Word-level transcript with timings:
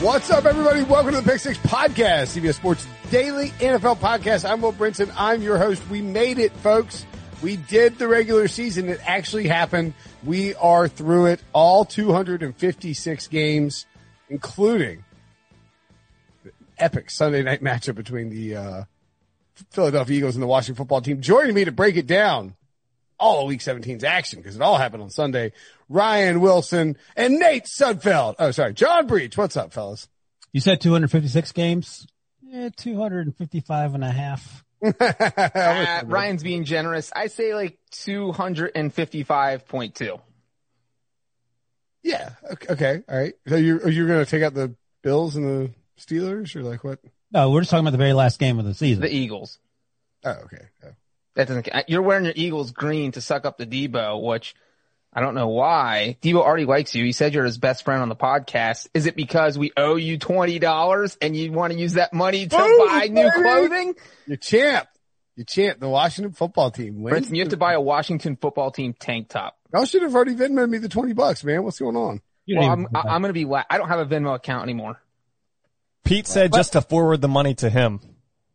What's 0.00 0.30
up, 0.30 0.46
everybody? 0.46 0.82
Welcome 0.82 1.12
to 1.12 1.20
the 1.20 1.30
Pick 1.30 1.40
Six 1.40 1.58
Podcast, 1.58 2.34
CBS 2.34 2.54
Sports 2.54 2.86
Daily 3.10 3.50
NFL 3.58 3.98
Podcast. 3.98 4.48
I'm 4.48 4.62
Will 4.62 4.72
Brinson. 4.72 5.12
I'm 5.14 5.42
your 5.42 5.58
host. 5.58 5.86
We 5.90 6.00
made 6.00 6.38
it, 6.38 6.52
folks. 6.52 7.04
We 7.42 7.56
did 7.56 7.98
the 7.98 8.08
regular 8.08 8.48
season. 8.48 8.88
It 8.88 8.98
actually 9.04 9.46
happened. 9.46 9.92
We 10.24 10.54
are 10.54 10.88
through 10.88 11.26
it. 11.26 11.42
All 11.52 11.84
256 11.84 13.28
games, 13.28 13.84
including 14.30 15.04
the 16.44 16.52
epic 16.78 17.10
Sunday 17.10 17.42
night 17.42 17.62
matchup 17.62 17.96
between 17.96 18.30
the 18.30 18.56
uh, 18.56 18.84
Philadelphia 19.68 20.16
Eagles 20.16 20.34
and 20.34 20.42
the 20.42 20.46
Washington 20.46 20.76
football 20.76 21.02
team. 21.02 21.20
Joining 21.20 21.54
me 21.54 21.66
to 21.66 21.72
break 21.72 21.96
it 21.96 22.06
down, 22.06 22.54
all 23.20 23.42
of 23.42 23.48
Week 23.48 23.60
17's 23.60 24.02
action, 24.02 24.40
because 24.40 24.56
it 24.56 24.62
all 24.62 24.78
happened 24.78 25.02
on 25.02 25.10
Sunday. 25.10 25.52
Ryan 25.88 26.40
Wilson 26.40 26.96
and 27.16 27.34
Nate 27.34 27.66
Sudfeld. 27.66 28.36
Oh, 28.38 28.50
sorry. 28.50 28.72
John 28.74 29.06
Breech. 29.06 29.36
What's 29.36 29.56
up, 29.56 29.72
fellas? 29.72 30.08
You 30.52 30.60
said 30.60 30.80
256 30.80 31.52
games? 31.52 32.04
Yeah, 32.42 32.70
255 32.76 33.94
and 33.94 34.02
a 34.02 34.10
half. 34.10 34.64
uh, 34.82 36.00
Ryan's 36.06 36.42
being 36.42 36.64
generous. 36.64 37.12
I 37.14 37.28
say 37.28 37.54
like 37.54 37.78
255.2. 37.92 40.20
Yeah. 42.02 42.30
Okay. 42.68 43.02
All 43.08 43.18
right. 43.18 43.34
So 43.46 43.56
you're, 43.56 43.88
you're 43.88 44.06
going 44.06 44.24
to 44.24 44.30
take 44.30 44.42
out 44.42 44.54
the 44.54 44.74
Bills 45.02 45.36
and 45.36 45.44
the 45.44 45.70
Steelers 45.98 46.56
or 46.56 46.62
like 46.62 46.82
what? 46.82 46.98
No, 47.30 47.50
we're 47.50 47.60
just 47.60 47.70
talking 47.70 47.84
about 47.84 47.92
the 47.92 47.98
very 47.98 48.14
last 48.14 48.38
game 48.38 48.58
of 48.58 48.64
the 48.64 48.72
season. 48.74 49.02
The 49.02 49.14
Eagles. 49.14 49.58
Oh, 50.24 50.30
okay. 50.30 50.64
Oh. 50.84 50.88
That 51.34 51.48
doesn't, 51.48 51.68
you're 51.88 52.02
wearing 52.02 52.24
your 52.24 52.34
Eagles 52.36 52.72
green 52.72 53.12
to 53.12 53.20
suck 53.20 53.44
up 53.44 53.56
the 53.56 53.66
Debo, 53.66 54.22
which 54.22 54.54
I 55.12 55.20
don't 55.20 55.34
know 55.34 55.48
why. 55.48 56.16
Debo 56.22 56.36
already 56.36 56.66
likes 56.66 56.94
you. 56.94 57.04
He 57.04 57.12
said 57.12 57.34
you're 57.34 57.44
his 57.44 57.58
best 57.58 57.84
friend 57.84 58.02
on 58.02 58.08
the 58.08 58.16
podcast. 58.16 58.88
Is 58.94 59.06
it 59.06 59.16
because 59.16 59.58
we 59.58 59.72
owe 59.76 59.96
you 59.96 60.18
$20 60.18 61.16
and 61.20 61.36
you 61.36 61.52
want 61.52 61.72
to 61.72 61.78
use 61.78 61.94
that 61.94 62.12
money 62.12 62.46
to 62.46 62.56
Ooh, 62.56 62.86
buy 62.86 63.08
new 63.08 63.30
clothing? 63.30 63.94
You're 64.26 64.36
champ. 64.36 64.88
You're 65.34 65.44
champ. 65.44 65.80
The 65.80 65.88
Washington 65.88 66.32
football 66.32 66.70
team 66.70 67.02
wins. 67.02 67.28
Brinson, 67.28 67.34
you 67.34 67.42
have 67.42 67.50
to 67.50 67.56
buy 67.56 67.72
a 67.72 67.80
Washington 67.80 68.36
football 68.36 68.70
team 68.70 68.94
tank 68.98 69.28
top. 69.28 69.56
I 69.72 69.84
should 69.84 70.02
have 70.02 70.14
already 70.14 70.34
Venmoed 70.34 70.68
me 70.68 70.78
the 70.78 70.88
20 70.88 71.12
bucks, 71.12 71.42
man. 71.44 71.62
What's 71.64 71.78
going 71.78 71.96
on? 71.96 72.20
Well, 72.48 72.68
I'm, 72.68 72.88
I'm 72.94 73.22
going 73.22 73.32
to 73.32 73.46
be, 73.46 73.46
I 73.46 73.78
don't 73.78 73.88
have 73.88 74.00
a 74.00 74.06
Venmo 74.06 74.34
account 74.34 74.64
anymore. 74.64 75.00
Pete 76.04 76.26
said 76.26 76.52
just 76.52 76.72
to 76.72 76.80
forward 76.80 77.20
the 77.20 77.28
money 77.28 77.54
to 77.56 77.70
him. 77.70 78.00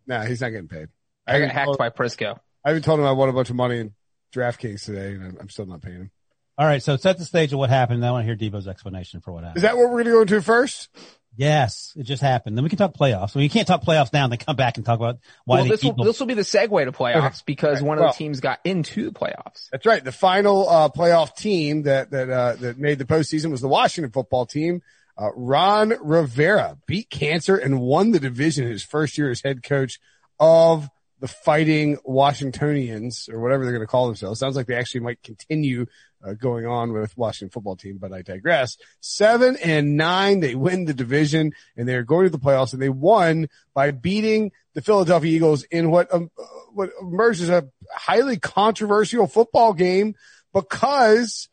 Nah, 0.08 0.24
he's 0.24 0.42
not 0.42 0.50
getting 0.50 0.68
paid. 0.68 0.88
I, 1.28 1.38
I 1.38 1.40
got 1.42 1.52
hacked 1.52 1.66
told, 1.66 1.78
by 1.78 1.90
Prisco. 1.90 2.40
I 2.66 2.72
even 2.72 2.82
told 2.82 3.00
him 3.00 3.06
I 3.06 3.12
won 3.12 3.30
a 3.30 3.34
bunch 3.34 3.52
of 3.52 3.56
money 3.56 3.80
in 3.80 3.94
DraftKings 4.34 4.84
today 4.84 5.14
and 5.14 5.38
I'm 5.40 5.50
still 5.50 5.68
not 5.68 5.82
paying 5.82 5.98
him. 5.98 6.12
All 6.58 6.66
right, 6.66 6.82
so 6.82 6.96
set 6.98 7.18
the 7.18 7.26
stage 7.26 7.54
of 7.54 7.60
what 7.60 7.70
happened. 7.70 8.04
I 8.06 8.12
want 8.12 8.26
to 8.26 8.34
hear 8.34 8.36
Debo's 8.36 8.68
explanation 8.68 9.20
for 9.20 9.32
what 9.32 9.44
happened. 9.44 9.58
Is 9.58 9.64
that 9.64 9.78
what 9.78 9.90
we're 9.90 10.04
going 10.04 10.06
to 10.06 10.12
go 10.12 10.22
into 10.22 10.42
first? 10.42 10.90
Yes, 11.38 11.92
it 11.98 12.04
just 12.04 12.22
happened. 12.22 12.58
Then 12.58 12.64
we 12.64 12.70
can 12.70 12.78
talk 12.78 12.94
playoffs. 12.94 13.36
Well, 13.36 13.44
you 13.44 13.50
can't 13.50 13.68
talk 13.68 13.84
playoffs 13.84 14.14
now 14.14 14.24
and 14.24 14.32
then 14.32 14.40
come 14.40 14.56
back 14.56 14.78
and 14.78 14.86
talk 14.86 14.98
about 14.98 15.18
why 15.44 15.58
well, 15.58 15.66
this 15.68 15.84
will, 15.84 15.94
this 15.94 16.18
will 16.18 16.28
be 16.28 16.34
the 16.34 16.44
segue 16.44 16.86
to 16.86 16.94
playoffs 16.94 17.26
okay. 17.26 17.36
because 17.46 17.82
right. 17.82 17.88
one 17.88 17.98
of 17.98 18.04
well, 18.04 18.14
the 18.14 18.18
teams 18.18 18.40
got 18.40 18.60
into 18.64 19.12
the 19.12 19.12
playoffs. 19.12 19.68
That's 19.70 19.86
right. 19.86 20.02
The 20.02 20.14
final 20.14 20.70
uh, 20.70 20.90
playoff 20.90 21.36
team 21.36 21.84
that 21.84 22.12
that 22.12 22.30
uh, 22.30 22.54
that 22.56 22.78
made 22.78 23.00
the 23.00 23.06
postseason 23.06 23.52
was 23.52 23.60
the 23.60 23.68
Washington 23.68 24.12
football 24.12 24.46
team. 24.46 24.82
Uh, 25.18 25.30
Ron 25.36 25.94
Rivera 26.02 26.78
beat 26.88 27.10
cancer 27.10 27.58
and 27.58 27.82
won 27.82 28.12
the 28.12 28.20
division 28.20 28.68
his 28.68 28.84
first 28.84 29.18
year 29.18 29.30
as 29.30 29.42
head 29.42 29.62
coach 29.62 30.00
of 30.40 30.90
the 31.20 31.28
Fighting 31.28 31.98
Washingtonians 32.04 33.30
or 33.32 33.40
whatever 33.40 33.64
they're 33.64 33.74
going 33.74 33.86
to 33.86 33.92
call 33.92 34.08
themselves. 34.08 34.40
Sounds 34.40 34.56
like 34.56 34.68
they 34.68 34.76
actually 34.76 35.02
might 35.02 35.22
continue 35.24 35.86
uh, 36.26 36.34
going 36.34 36.66
on 36.66 36.92
with 36.92 37.18
Washington 37.18 37.52
football 37.52 37.76
team, 37.76 37.98
but 37.98 38.12
I 38.12 38.22
digress. 38.22 38.78
Seven 39.00 39.58
and 39.64 39.96
nine, 39.96 40.40
they 40.40 40.56
win 40.56 40.86
the 40.86 40.94
division 40.94 41.54
and 41.78 41.88
they're 41.88 42.04
going 42.04 42.26
to 42.26 42.30
the 42.30 42.40
playoffs 42.40 42.74
and 42.74 42.82
they 42.82 42.90
won 42.90 43.48
by 43.74 43.92
beating 43.92 44.52
the 44.74 44.82
Philadelphia 44.82 45.32
Eagles 45.32 45.64
in 45.64 45.90
what, 45.90 46.14
um, 46.14 46.32
uh, 46.38 46.44
what 46.74 46.90
emerged 47.00 47.42
as 47.42 47.50
a 47.50 47.70
highly 47.94 48.38
controversial 48.38 49.28
football 49.28 49.74
game 49.74 50.16
because 50.54 51.48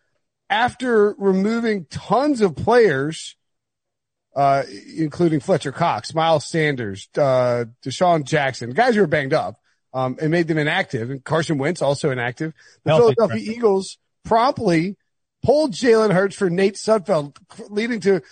after 0.51 1.15
removing 1.19 1.87
tons 1.87 2.41
of 2.41 2.57
players, 2.57 3.37
uh, 4.35 4.63
including 4.97 5.41
Fletcher 5.41 5.73
Cox, 5.73 6.15
Miles 6.15 6.45
Sanders, 6.45 7.09
uh, 7.17 7.67
DeSean 7.85 8.25
Jackson, 8.25 8.71
guys 8.71 8.95
who 8.95 9.01
were 9.01 9.07
banged 9.07 9.35
up, 9.35 9.61
um, 9.93 10.17
and 10.21 10.31
made 10.31 10.49
them 10.49 10.59
inactive. 10.59 11.11
And 11.11 11.23
Carson 11.23 11.59
Wentz 11.59 11.83
also 11.83 12.11
inactive. 12.11 12.55
The 12.85 12.91
Healthy 12.91 13.15
Philadelphia 13.15 13.53
Eagles 13.53 13.99
promptly 14.25 14.97
pulled 15.43 15.73
Jalen 15.73 16.13
Hurts 16.13 16.37
for 16.37 16.49
Nate 16.49 16.77
Sudfeld, 16.77 17.37
leading 17.69 18.01
to 18.01 18.23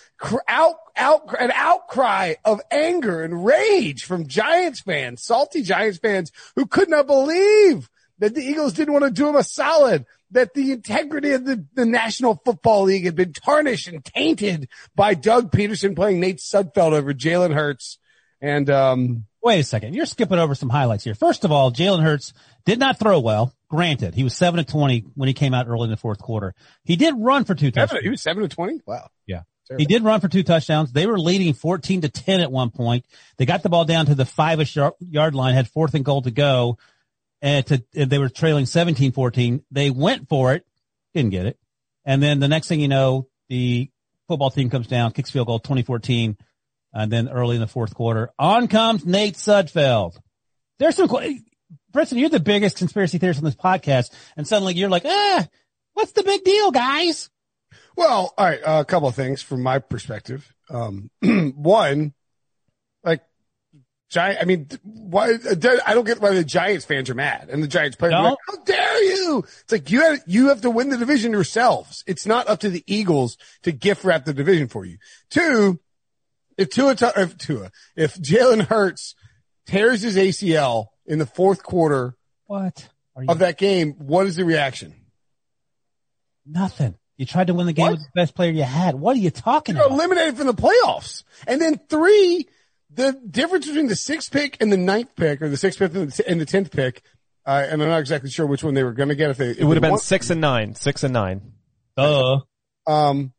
out, 0.47 0.75
out, 0.95 1.35
an 1.39 1.51
outcry 1.53 2.35
of 2.45 2.61
anger 2.71 3.21
and 3.23 3.45
rage 3.45 4.05
from 4.05 4.27
Giants 4.27 4.81
fans, 4.81 5.23
salty 5.23 5.61
Giants 5.61 5.99
fans 5.99 6.31
who 6.55 6.65
could 6.65 6.89
not 6.89 7.07
believe 7.07 7.89
that 8.19 8.33
the 8.33 8.41
Eagles 8.41 8.73
didn't 8.73 8.93
want 8.93 9.05
to 9.05 9.11
do 9.11 9.27
him 9.27 9.35
a 9.35 9.43
solid, 9.43 10.05
that 10.31 10.53
the 10.53 10.71
integrity 10.71 11.31
of 11.31 11.45
the, 11.45 11.65
the 11.73 11.85
National 11.85 12.41
Football 12.43 12.83
League 12.83 13.05
had 13.05 13.15
been 13.15 13.33
tarnished 13.33 13.87
and 13.87 14.03
tainted 14.03 14.69
by 14.95 15.13
Doug 15.13 15.51
Pederson 15.51 15.95
playing 15.95 16.19
Nate 16.19 16.37
Sudfeld 16.37 16.93
over 16.93 17.13
Jalen 17.13 17.53
Hurts. 17.53 17.97
And, 18.41 18.69
um, 18.69 19.25
wait 19.41 19.59
a 19.59 19.63
second. 19.63 19.93
You're 19.93 20.05
skipping 20.05 20.39
over 20.39 20.55
some 20.55 20.69
highlights 20.69 21.03
here. 21.03 21.15
First 21.15 21.45
of 21.45 21.51
all, 21.51 21.71
Jalen 21.71 22.03
Hurts 22.03 22.33
did 22.65 22.79
not 22.79 22.99
throw 22.99 23.19
well. 23.19 23.53
Granted, 23.69 24.15
he 24.15 24.23
was 24.23 24.35
seven 24.35 24.63
to 24.63 24.69
20 24.69 25.05
when 25.15 25.27
he 25.27 25.33
came 25.33 25.53
out 25.53 25.67
early 25.67 25.85
in 25.85 25.91
the 25.91 25.97
fourth 25.97 26.19
quarter. 26.19 26.53
He 26.83 26.95
did 26.95 27.15
run 27.17 27.45
for 27.45 27.55
two 27.55 27.71
touchdowns. 27.71 28.03
He 28.03 28.09
was 28.09 28.21
seven 28.21 28.43
to 28.43 28.49
20? 28.49 28.81
Wow. 28.85 29.09
Yeah. 29.25 29.41
He 29.77 29.85
did 29.85 30.03
run 30.03 30.19
for 30.19 30.27
two 30.27 30.43
touchdowns. 30.43 30.91
They 30.91 31.05
were 31.05 31.19
leading 31.19 31.53
14 31.53 32.01
to 32.01 32.09
10 32.09 32.41
at 32.41 32.51
one 32.51 32.71
point. 32.71 33.05
They 33.37 33.45
got 33.45 33.63
the 33.63 33.69
ball 33.69 33.85
down 33.85 34.07
to 34.07 34.15
the 34.15 34.25
five-ish 34.25 34.75
yard 34.75 35.35
line, 35.35 35.53
had 35.53 35.69
fourth 35.69 35.93
and 35.93 36.03
goal 36.03 36.21
to 36.23 36.31
go. 36.31 36.77
And, 37.41 37.65
to, 37.67 37.83
they 37.93 38.19
were 38.19 38.29
trailing 38.29 38.65
17-14. 38.65 39.63
They 39.71 39.89
went 39.89 40.29
for 40.29 40.53
it, 40.53 40.65
didn't 41.13 41.31
get 41.31 41.45
it. 41.45 41.57
And 42.05 42.21
then 42.21 42.39
the 42.39 42.47
next 42.47 42.67
thing 42.67 42.79
you 42.79 42.87
know, 42.87 43.27
the 43.49 43.89
football 44.27 44.51
team 44.51 44.69
comes 44.69 44.87
down, 44.87 45.11
kicks 45.11 45.31
field 45.31 45.47
goal 45.47 45.59
2014. 45.59 46.37
And 46.93 47.11
then 47.11 47.29
early 47.29 47.55
in 47.55 47.61
the 47.61 47.67
fourth 47.67 47.95
quarter, 47.95 48.29
on 48.37 48.67
comes 48.67 49.05
Nate 49.05 49.35
Sudfeld. 49.35 50.17
There's 50.77 50.95
some, 50.95 51.07
Brinson, 51.91 52.19
you're 52.19 52.29
the 52.29 52.39
biggest 52.39 52.77
conspiracy 52.77 53.17
theorist 53.17 53.39
on 53.39 53.45
this 53.45 53.55
podcast, 53.55 54.11
and 54.37 54.47
suddenly 54.47 54.73
you're 54.73 54.89
like, 54.89 55.05
ah, 55.05 55.47
what's 55.93 56.13
the 56.13 56.23
big 56.23 56.43
deal, 56.43 56.71
guys? 56.71 57.29
Well, 57.95 58.33
all 58.37 58.45
right, 58.45 58.61
uh, 58.63 58.81
a 58.81 58.85
couple 58.85 59.07
of 59.07 59.15
things 59.15 59.41
from 59.41 59.61
my 59.61 59.79
perspective. 59.79 60.53
Um, 60.69 61.09
one, 61.55 62.13
giant. 64.11 64.39
I 64.41 64.45
mean, 64.45 64.67
why? 64.83 65.33
I 65.33 65.93
don't 65.93 66.05
get 66.05 66.21
why 66.21 66.35
the 66.35 66.43
Giants 66.43 66.85
fans 66.85 67.09
are 67.09 67.15
mad 67.15 67.49
and 67.49 67.63
the 67.63 67.67
Giants 67.67 67.95
players. 67.95 68.11
No? 68.11 68.23
Like, 68.23 68.37
How 68.47 68.63
dare 68.63 69.03
you? 69.03 69.39
It's 69.39 69.71
like 69.71 69.89
you 69.89 70.01
have 70.01 70.21
you 70.27 70.49
have 70.49 70.61
to 70.61 70.69
win 70.69 70.89
the 70.89 70.97
division 70.97 71.31
yourselves. 71.31 72.03
It's 72.05 72.25
not 72.25 72.47
up 72.47 72.59
to 72.59 72.69
the 72.69 72.83
Eagles 72.85 73.37
to 73.63 73.71
gift 73.71 74.03
wrap 74.03 74.25
the 74.25 74.33
division 74.33 74.67
for 74.67 74.85
you. 74.85 74.97
Two, 75.29 75.79
if 76.57 76.69
Tua, 76.69 76.95
if 77.17 77.37
Tua, 77.37 77.71
if 77.95 78.15
Jalen 78.15 78.67
Hurts 78.67 79.15
tears 79.65 80.01
his 80.01 80.17
ACL 80.17 80.87
in 81.05 81.17
the 81.17 81.25
fourth 81.25 81.63
quarter 81.63 82.15
what 82.45 82.89
of 83.27 83.39
that 83.39 83.57
game, 83.57 83.93
what 83.93 84.27
is 84.27 84.35
the 84.35 84.45
reaction? 84.45 84.93
Nothing. 86.45 86.95
You 87.17 87.25
tried 87.25 87.47
to 87.47 87.53
win 87.53 87.67
the 87.67 87.73
game 87.73 87.83
what? 87.83 87.91
with 87.93 88.01
the 88.01 88.11
best 88.15 88.33
player 88.33 88.51
you 88.51 88.63
had. 88.63 88.95
What 88.95 89.15
are 89.15 89.19
you 89.19 89.29
talking 89.29 89.75
You're 89.75 89.85
about? 89.85 89.95
Eliminated 89.95 90.37
from 90.37 90.47
the 90.47 90.55
playoffs. 90.55 91.23
And 91.45 91.61
then 91.61 91.79
three, 91.87 92.47
the 92.93 93.13
difference 93.13 93.67
between 93.67 93.87
the 93.87 93.95
sixth 93.95 94.31
pick 94.31 94.57
and 94.61 94.71
the 94.71 94.77
ninth 94.77 95.15
pick, 95.15 95.41
or 95.41 95.49
the 95.49 95.57
sixth 95.57 95.79
pick 95.79 95.93
and 95.93 96.41
the 96.41 96.45
tenth 96.45 96.71
pick, 96.71 97.03
uh, 97.45 97.65
and 97.69 97.81
I'm 97.81 97.89
not 97.89 97.99
exactly 97.99 98.29
sure 98.29 98.45
which 98.45 98.63
one 98.63 98.73
they 98.73 98.83
were 98.83 98.93
going 98.93 99.09
to 99.09 99.15
get 99.15 99.29
if 99.29 99.37
they. 99.37 99.51
If 99.51 99.59
it 99.59 99.65
would 99.65 99.77
have 99.77 99.81
been 99.81 99.97
six 99.97 100.29
and 100.29 100.41
nine, 100.41 100.75
six 100.75 101.03
and 101.03 101.13
nine. 101.13 101.53
Uh, 101.97 102.39
um, 102.87 103.33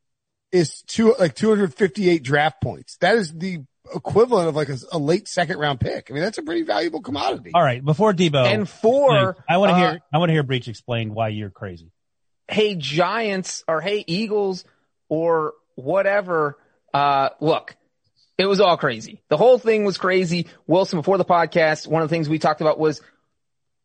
is 0.50 0.82
two 0.86 1.14
like 1.18 1.34
258 1.34 2.22
draft 2.22 2.62
points. 2.62 2.96
That 2.98 3.16
is 3.16 3.32
the 3.32 3.60
equivalent 3.94 4.48
of 4.48 4.56
like 4.56 4.68
a, 4.68 4.76
a 4.92 4.98
late 4.98 5.28
second 5.28 5.58
round 5.58 5.80
pick. 5.80 6.10
I 6.10 6.14
mean, 6.14 6.22
that's 6.22 6.38
a 6.38 6.42
pretty 6.42 6.62
valuable 6.62 7.00
commodity. 7.00 7.52
All 7.54 7.62
right, 7.62 7.84
before 7.84 8.12
Debo 8.12 8.46
And 8.46 8.68
four, 8.68 9.36
I 9.48 9.56
want 9.58 9.70
to 9.70 9.74
uh, 9.74 9.78
hear 9.78 10.00
I 10.12 10.18
want 10.18 10.28
to 10.28 10.34
hear 10.34 10.42
Breech 10.42 10.68
explain 10.68 11.14
why 11.14 11.28
you're 11.28 11.50
crazy. 11.50 11.90
hey 12.48 12.74
Giants 12.74 13.64
or 13.66 13.80
hey 13.80 14.04
Eagles 14.06 14.64
or 15.08 15.54
whatever, 15.74 16.58
uh, 16.92 17.30
look, 17.40 17.76
it 18.42 18.48
was 18.48 18.60
all 18.60 18.76
crazy. 18.76 19.20
The 19.28 19.36
whole 19.36 19.58
thing 19.58 19.84
was 19.84 19.98
crazy. 19.98 20.48
Wilson, 20.66 20.98
before 20.98 21.18
the 21.18 21.24
podcast, 21.24 21.86
one 21.86 22.02
of 22.02 22.08
the 22.08 22.14
things 22.14 22.28
we 22.28 22.38
talked 22.38 22.60
about 22.60 22.78
was 22.78 23.00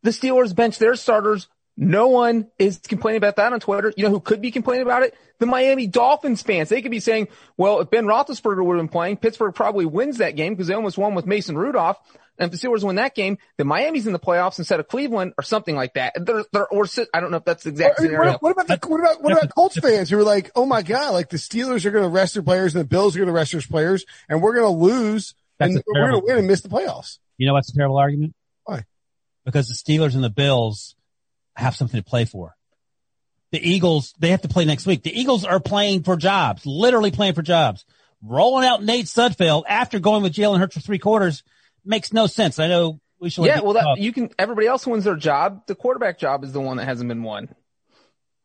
the 0.03 0.11
Steelers 0.11 0.55
bench 0.55 0.77
their 0.77 0.95
starters. 0.95 1.47
No 1.75 2.07
one 2.07 2.47
is 2.57 2.79
complaining 2.79 3.17
about 3.17 3.35
that 3.35 3.53
on 3.53 3.59
Twitter. 3.59 3.93
You 3.95 4.05
know 4.05 4.09
who 4.09 4.19
could 4.19 4.41
be 4.41 4.49
complaining 4.49 4.81
about 4.81 5.03
it? 5.03 5.15
The 5.39 5.45
Miami 5.45 5.85
Dolphins 5.85 6.41
fans. 6.41 6.69
They 6.69 6.81
could 6.81 6.91
be 6.91 6.99
saying, 6.99 7.27
well, 7.55 7.79
if 7.81 7.91
Ben 7.91 8.05
Roethlisberger 8.05 8.65
would 8.65 8.77
have 8.77 8.83
been 8.83 8.91
playing, 8.91 9.17
Pittsburgh 9.17 9.53
probably 9.53 9.85
wins 9.85 10.17
that 10.17 10.35
game 10.35 10.53
because 10.53 10.67
they 10.67 10.73
almost 10.73 10.97
won 10.97 11.13
with 11.13 11.27
Mason 11.27 11.55
Rudolph. 11.55 11.97
And 12.37 12.53
if 12.53 12.59
the 12.59 12.67
Steelers 12.67 12.83
win 12.83 12.97
that 12.97 13.15
game, 13.15 13.37
then 13.57 13.67
Miami's 13.67 14.05
in 14.05 14.13
the 14.13 14.19
playoffs 14.19 14.59
instead 14.59 14.79
of 14.79 14.87
Cleveland 14.87 15.33
or 15.37 15.43
something 15.43 15.75
like 15.75 15.95
that. 15.95 16.13
They're, 16.15 16.45
they're, 16.51 16.67
or 16.67 16.85
si- 16.85 17.07
I 17.13 17.19
don't 17.19 17.31
know 17.31 17.37
if 17.37 17.45
that's 17.45 17.63
the 17.63 17.71
exact 17.71 17.99
I 17.99 18.03
mean, 18.03 18.11
scenario. 18.11 18.31
what, 18.33 18.43
what 18.43 18.51
about 18.51 18.81
the, 18.81 18.87
what 18.87 18.99
about 18.99 19.23
what 19.23 19.33
about 19.33 19.49
Colts 19.55 19.79
fans 19.79 20.09
who 20.09 20.19
are 20.19 20.23
like, 20.23 20.51
oh 20.55 20.65
my 20.65 20.81
god, 20.83 21.11
like 21.11 21.29
the 21.29 21.37
Steelers 21.37 21.85
are 21.85 21.91
going 21.91 22.03
to 22.03 22.09
rest 22.09 22.35
their 22.35 22.43
players 22.43 22.75
and 22.75 22.83
the 22.83 22.87
Bills 22.87 23.15
are 23.15 23.19
going 23.19 23.27
to 23.27 23.33
rest 23.33 23.53
their 23.53 23.61
players, 23.61 24.05
and 24.29 24.41
we're 24.41 24.53
going 24.53 24.65
to 24.65 24.85
lose 24.85 25.33
That's 25.57 25.73
and 25.73 25.83
we're 25.87 26.11
going 26.11 26.21
to 26.21 26.25
win 26.25 26.37
and 26.37 26.47
miss 26.47 26.61
the 26.61 26.69
playoffs. 26.69 27.17
You 27.37 27.47
know 27.47 27.53
what's 27.53 27.71
a 27.71 27.75
terrible 27.75 27.97
argument? 27.97 28.35
Why? 28.65 28.83
Because 29.45 29.67
the 29.67 29.73
Steelers 29.73 30.15
and 30.15 30.23
the 30.23 30.29
Bills 30.29 30.95
have 31.55 31.75
something 31.75 31.99
to 31.99 32.07
play 32.07 32.25
for. 32.25 32.55
The 33.51 33.67
Eagles, 33.67 34.13
they 34.19 34.31
have 34.31 34.41
to 34.41 34.49
play 34.49 34.65
next 34.65 34.85
week. 34.85 35.03
The 35.03 35.17
Eagles 35.17 35.45
are 35.45 35.59
playing 35.59 36.03
for 36.03 36.17
jobs, 36.17 36.65
literally 36.65 37.11
playing 37.11 37.33
for 37.33 37.41
jobs. 37.41 37.85
Rolling 38.21 38.65
out 38.67 38.83
Nate 38.83 39.05
Sudfeld 39.05 39.63
after 39.67 39.99
going 39.99 40.23
with 40.23 40.33
Jalen 40.33 40.59
Hurts 40.59 40.75
for 40.75 40.81
three 40.81 40.99
quarters 40.99 41.43
makes 41.85 42.13
no 42.13 42.27
sense. 42.27 42.59
I 42.59 42.67
know 42.67 42.99
we 43.19 43.29
should. 43.29 43.45
Yeah, 43.45 43.61
well, 43.61 43.73
that, 43.73 43.97
you 43.97 44.13
can. 44.13 44.29
Everybody 44.37 44.67
else 44.67 44.85
wins 44.85 45.03
their 45.03 45.15
job. 45.15 45.67
The 45.67 45.75
quarterback 45.75 46.19
job 46.19 46.43
is 46.43 46.53
the 46.53 46.61
one 46.61 46.77
that 46.77 46.85
hasn't 46.85 47.07
been 47.07 47.23
won. 47.23 47.49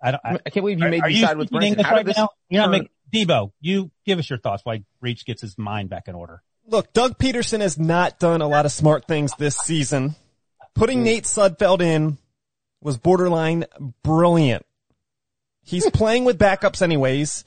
I 0.03 0.13
don't. 0.13 0.21
I, 0.25 0.35
I 0.35 0.51
can't 0.51 0.65
believe 0.65 0.79
you 0.79 0.87
are, 0.87 0.91
made 0.91 1.03
are 1.03 1.09
me 1.09 1.15
you 1.15 1.27
side 1.27 1.37
with 1.37 1.49
speaking 1.49 1.75
Brinson. 1.75 1.79
English 1.79 1.91
right 1.91 2.17
now? 2.17 2.29
You're 2.49 2.63
not 2.63 2.73
turn- 2.73 2.89
making 3.13 3.29
Debo. 3.29 3.53
You 3.61 3.91
give 4.07 4.19
us 4.19 4.29
your 4.29 4.39
thoughts. 4.39 4.63
Why 4.65 4.85
Reach 5.01 5.25
gets 5.25 5.43
his 5.43 5.57
mind 5.59 5.91
back 5.91 6.09
in 6.09 6.15
order. 6.15 6.43
Look, 6.67 6.93
Doug 6.93 7.19
Pederson 7.19 7.61
has 7.61 7.79
not 7.79 8.19
done 8.19 8.41
a 8.41 8.49
lot 8.49 8.67
of 8.67 8.73
smart 8.73 9.07
things 9.07 9.33
this 9.37 9.57
season. 9.57 10.15
Putting 10.75 10.99
hmm. 10.99 11.05
Nate 11.05 11.25
Sudfeld 11.25 11.81
in 11.81 12.19
was 12.81 12.99
borderline 12.99 13.67
brilliant. 14.03 14.65
He's 15.63 15.89
playing 15.95 16.25
with 16.25 16.39
backups 16.39 16.83
anyways. 16.83 17.45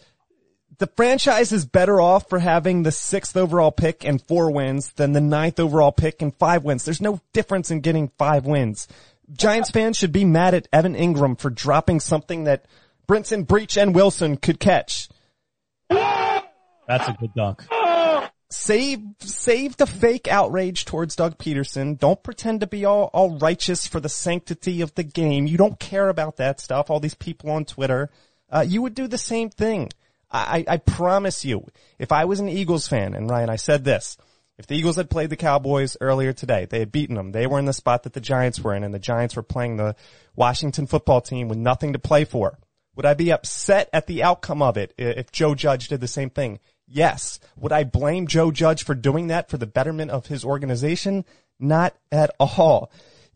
The 0.78 0.88
franchise 0.88 1.52
is 1.52 1.66
better 1.66 2.02
off 2.02 2.28
for 2.28 2.40
having 2.40 2.84
the 2.84 2.92
sixth 2.92 3.38
overall 3.38 3.72
pick 3.72 4.04
and 4.04 4.22
four 4.22 4.52
wins 4.52 4.92
than 4.94 5.14
the 5.14 5.22
ninth 5.22 5.60
overall 5.60 5.92
pick 5.92 6.22
and 6.22 6.36
five 6.36 6.64
wins. 6.64 6.84
There's 6.84 7.02
no 7.02 7.22
difference 7.34 7.72
in 7.72 7.80
getting 7.80 8.12
five 8.18 8.46
wins. 8.46 8.88
Giants 9.32 9.72
fans 9.72 9.98
should 9.98 10.12
be 10.12 10.26
mad 10.26 10.54
at 10.54 10.68
Evan 10.74 10.96
Engram 10.96 11.40
for 11.40 11.50
dropping 11.50 12.00
something 12.00 12.44
that 12.44 12.66
Brinson, 13.08 13.48
Breech, 13.48 13.78
and 13.78 13.96
Wilson 13.96 14.38
could 14.38 14.60
catch. 14.60 15.10
That's 15.90 17.08
a 17.08 17.16
good 17.20 17.34
dunk. 17.34 17.64
save 18.52 19.02
save 19.20 19.78
the 19.78 19.88
fake 19.88 20.28
outrage 20.28 20.86
towards 20.86 21.16
Doug 21.16 21.38
Pederson. 21.38 21.98
Don't 21.98 22.22
pretend 22.22 22.60
to 22.60 22.68
be 22.68 22.86
all, 22.86 23.10
all 23.14 23.38
righteous 23.38 23.88
for 23.88 24.00
the 24.00 24.10
sanctity 24.10 24.82
of 24.82 24.94
the 24.96 25.04
game. 25.04 25.48
You 25.48 25.58
don't 25.58 25.80
care 25.80 26.10
about 26.10 26.38
that 26.38 26.60
stuff. 26.60 26.90
All 26.90 27.00
these 27.00 27.16
people 27.16 27.50
on 27.52 27.66
Twitter, 27.66 28.10
uh, 28.50 28.66
you 28.68 28.82
would 28.82 28.94
do 28.94 29.08
the 29.08 29.18
same 29.18 29.50
thing. 29.50 29.90
I, 30.36 30.66
I, 30.68 30.78
promise 30.78 31.46
you, 31.46 31.66
if 32.00 32.12
I 32.12 32.26
was 32.26 32.40
an 32.40 32.50
Eagles 32.50 32.88
fan, 32.88 33.14
and 33.14 33.30
Ryan, 33.30 33.50
I 33.50 33.56
said 33.56 33.84
this, 33.84 34.18
if 34.58 34.68
the 34.68 34.76
Eagles 34.76 34.96
had 34.96 35.10
played 35.10 35.30
the 35.30 35.36
Cowboys 35.36 35.98
earlier 36.00 36.34
today, 36.34 36.66
they 36.66 36.80
had 36.80 36.92
beaten 36.92 37.16
them. 37.16 37.32
They 37.32 37.46
were 37.48 37.60
in 37.60 37.66
the 37.66 37.74
spot 37.74 38.04
that 38.04 38.14
the 38.14 38.22
Giants 38.22 38.60
were 38.60 38.74
in, 38.74 38.84
and 38.84 38.94
the 38.94 39.00
Giants 39.00 39.36
were 39.36 39.44
playing 39.44 39.78
the 39.78 39.96
Washington 40.36 40.88
football 40.88 41.22
team 41.22 41.48
with 41.48 41.58
nothing 41.58 41.94
to 41.94 42.00
play 42.00 42.26
for. 42.26 42.58
Would 42.96 43.06
I 43.06 43.14
be 43.14 43.32
upset 43.32 43.90
at 43.92 44.08
the 44.08 44.24
outcome 44.24 44.62
of 44.62 44.78
it 44.78 44.94
if 44.98 45.32
Joe 45.32 45.56
Judge 45.56 45.90
did 45.90 46.00
the 46.00 46.08
same 46.08 46.30
thing? 46.30 46.60
Yes. 46.88 47.40
Would 47.58 47.74
I 47.74 47.84
blame 47.84 48.28
Joe 48.28 48.52
Judge 48.52 48.84
for 48.84 48.96
doing 48.96 49.28
that 49.28 49.50
for 49.50 49.58
the 49.58 49.66
betterment 49.66 50.12
of 50.12 50.28
his 50.28 50.46
organization? 50.46 51.26
Not 51.60 51.96
at 52.12 52.34
all. 52.40 52.92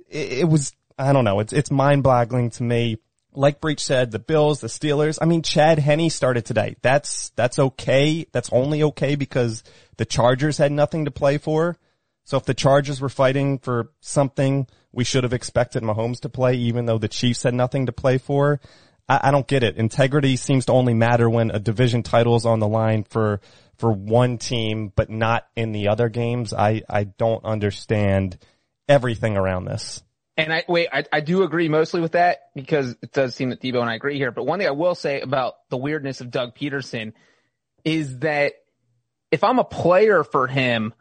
It, 0.07 0.39
it 0.39 0.49
was, 0.49 0.73
I 0.97 1.11
don't 1.11 1.25
know, 1.25 1.39
it's, 1.41 1.51
it's 1.51 1.71
mind 1.71 2.03
boggling 2.03 2.51
to 2.51 2.63
me. 2.63 2.97
Like 3.33 3.61
Breech 3.61 3.81
said, 3.81 4.11
the 4.11 4.19
Bills, 4.19 4.61
the 4.61 4.67
Steelers. 4.67 5.19
I 5.21 5.25
mean, 5.25 5.43
Chad 5.43 5.79
Henne 5.79 6.09
started 6.09 6.45
today. 6.45 6.75
That's, 6.81 7.29
that's 7.35 7.59
okay. 7.59 8.25
That's 8.31 8.51
only 8.51 8.83
okay 8.83 9.15
because 9.15 9.63
the 9.97 10.05
Chargers 10.05 10.57
had 10.57 10.71
nothing 10.71 11.05
to 11.05 11.11
play 11.11 11.37
for. 11.37 11.77
So 12.25 12.37
if 12.37 12.45
the 12.45 12.53
Chargers 12.53 13.01
were 13.01 13.09
fighting 13.09 13.59
for 13.59 13.91
something, 14.01 14.67
we 14.91 15.03
should 15.03 15.23
have 15.23 15.33
expected 15.33 15.83
Mahomes 15.83 16.21
to 16.21 16.29
play, 16.29 16.55
even 16.55 16.85
though 16.85 16.97
the 16.97 17.07
Chiefs 17.07 17.43
had 17.43 17.53
nothing 17.53 17.87
to 17.87 17.91
play 17.91 18.17
for. 18.17 18.59
I, 19.07 19.19
I 19.23 19.31
don't 19.31 19.47
get 19.47 19.63
it. 19.63 19.77
Integrity 19.77 20.35
seems 20.35 20.65
to 20.65 20.73
only 20.73 20.93
matter 20.93 21.29
when 21.29 21.51
a 21.51 21.59
division 21.59 22.03
title 22.03 22.35
is 22.35 22.45
on 22.45 22.59
the 22.59 22.67
line 22.67 23.03
for 23.03 23.41
for 23.77 23.91
one 23.91 24.37
team, 24.37 24.91
but 24.93 25.09
not 25.09 25.47
in 25.55 25.71
the 25.71 25.87
other 25.87 26.09
games. 26.09 26.53
I 26.53 26.83
I 26.89 27.05
don't 27.05 27.43
understand 27.43 28.37
everything 28.87 29.37
around 29.37 29.65
this. 29.65 30.03
And 30.39 30.53
I 30.53 30.63
wait, 30.67 30.87
I, 30.91 31.03
I 31.11 31.19
do 31.19 31.43
agree 31.43 31.69
mostly 31.69 32.01
with 32.01 32.13
that 32.13 32.49
because 32.55 32.95
it 33.01 33.11
does 33.11 33.35
seem 33.35 33.49
that 33.49 33.61
Debo 33.61 33.81
and 33.81 33.89
I 33.89 33.95
agree 33.95 34.17
here. 34.17 34.31
But 34.31 34.45
one 34.45 34.59
thing 34.59 34.67
I 34.67 34.71
will 34.71 34.95
say 34.95 35.21
about 35.21 35.55
the 35.69 35.77
weirdness 35.77 36.21
of 36.21 36.31
Doug 36.31 36.55
Pederson 36.55 37.13
is 37.83 38.19
that 38.19 38.53
if 39.31 39.43
I'm 39.43 39.59
a 39.59 39.63
player 39.63 40.23
for 40.23 40.47
him, 40.47 40.93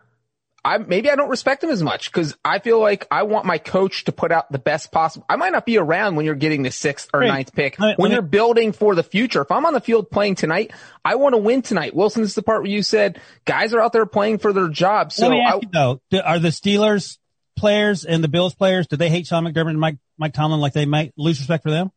I 0.64 0.79
maybe 0.79 1.08
I 1.08 1.14
don't 1.14 1.31
respect 1.31 1.62
him 1.62 1.70
as 1.70 1.82
much 1.82 2.11
because 2.11 2.37
I 2.44 2.58
feel 2.58 2.81
like 2.81 3.06
I 3.11 3.23
want 3.23 3.46
my 3.46 3.58
coach 3.58 4.05
to 4.05 4.12
put 4.12 4.32
out 4.32 4.50
the 4.50 4.58
best 4.58 4.90
possible. 4.90 5.25
I 5.29 5.37
might 5.37 5.52
not 5.52 5.64
be 5.64 5.79
around 5.79 6.17
when 6.17 6.26
you're 6.26 6.34
getting 6.34 6.62
the 6.62 6.73
sixth 6.73 7.08
or 7.14 7.20
Right. 7.20 7.29
ninth 7.29 7.55
pick. 7.55 7.76
When 7.96 8.11
you're 8.11 8.23
building 8.23 8.73
for 8.73 8.94
the 8.94 9.05
future, 9.05 9.41
if 9.43 9.52
I'm 9.52 9.64
on 9.67 9.73
the 9.73 9.81
field 9.81 10.11
playing 10.11 10.34
tonight, 10.34 10.73
I 11.05 11.14
want 11.14 11.34
to 11.34 11.38
win 11.38 11.62
tonight. 11.62 11.94
Wilson, 11.94 12.23
this 12.23 12.32
is 12.32 12.34
the 12.34 12.43
part 12.43 12.62
where 12.62 12.70
you 12.70 12.82
said 12.82 13.20
guys 13.44 13.73
are 13.73 13.81
out 13.81 13.93
there 13.93 14.05
playing 14.05 14.38
for 14.38 14.52
their 14.52 14.69
job. 14.69 15.12
So 15.12 15.29
Let 15.29 15.31
me 15.31 15.44
ask 15.46 15.56
I, 15.56 15.61
you 15.62 15.69
though: 16.11 16.23
Are 16.25 16.38
the 16.41 16.49
Steelers 16.49 17.19
players 17.58 18.05
and 18.05 18.22
the 18.22 18.28
Bills 18.28 18.55
players 18.55 18.87
do 18.87 18.96
they 18.96 19.10
hate 19.10 19.26
Sean 19.26 19.44
McDermott 19.44 19.70
and 19.70 19.81
Mike 19.81 19.99
Mike 20.16 20.32
Tomlin 20.32 20.60
like 20.60 20.72
they 20.72 20.87
might 20.87 21.12
lose 21.16 21.38
respect 21.38 21.62
for 21.62 21.70
them? 21.70 21.90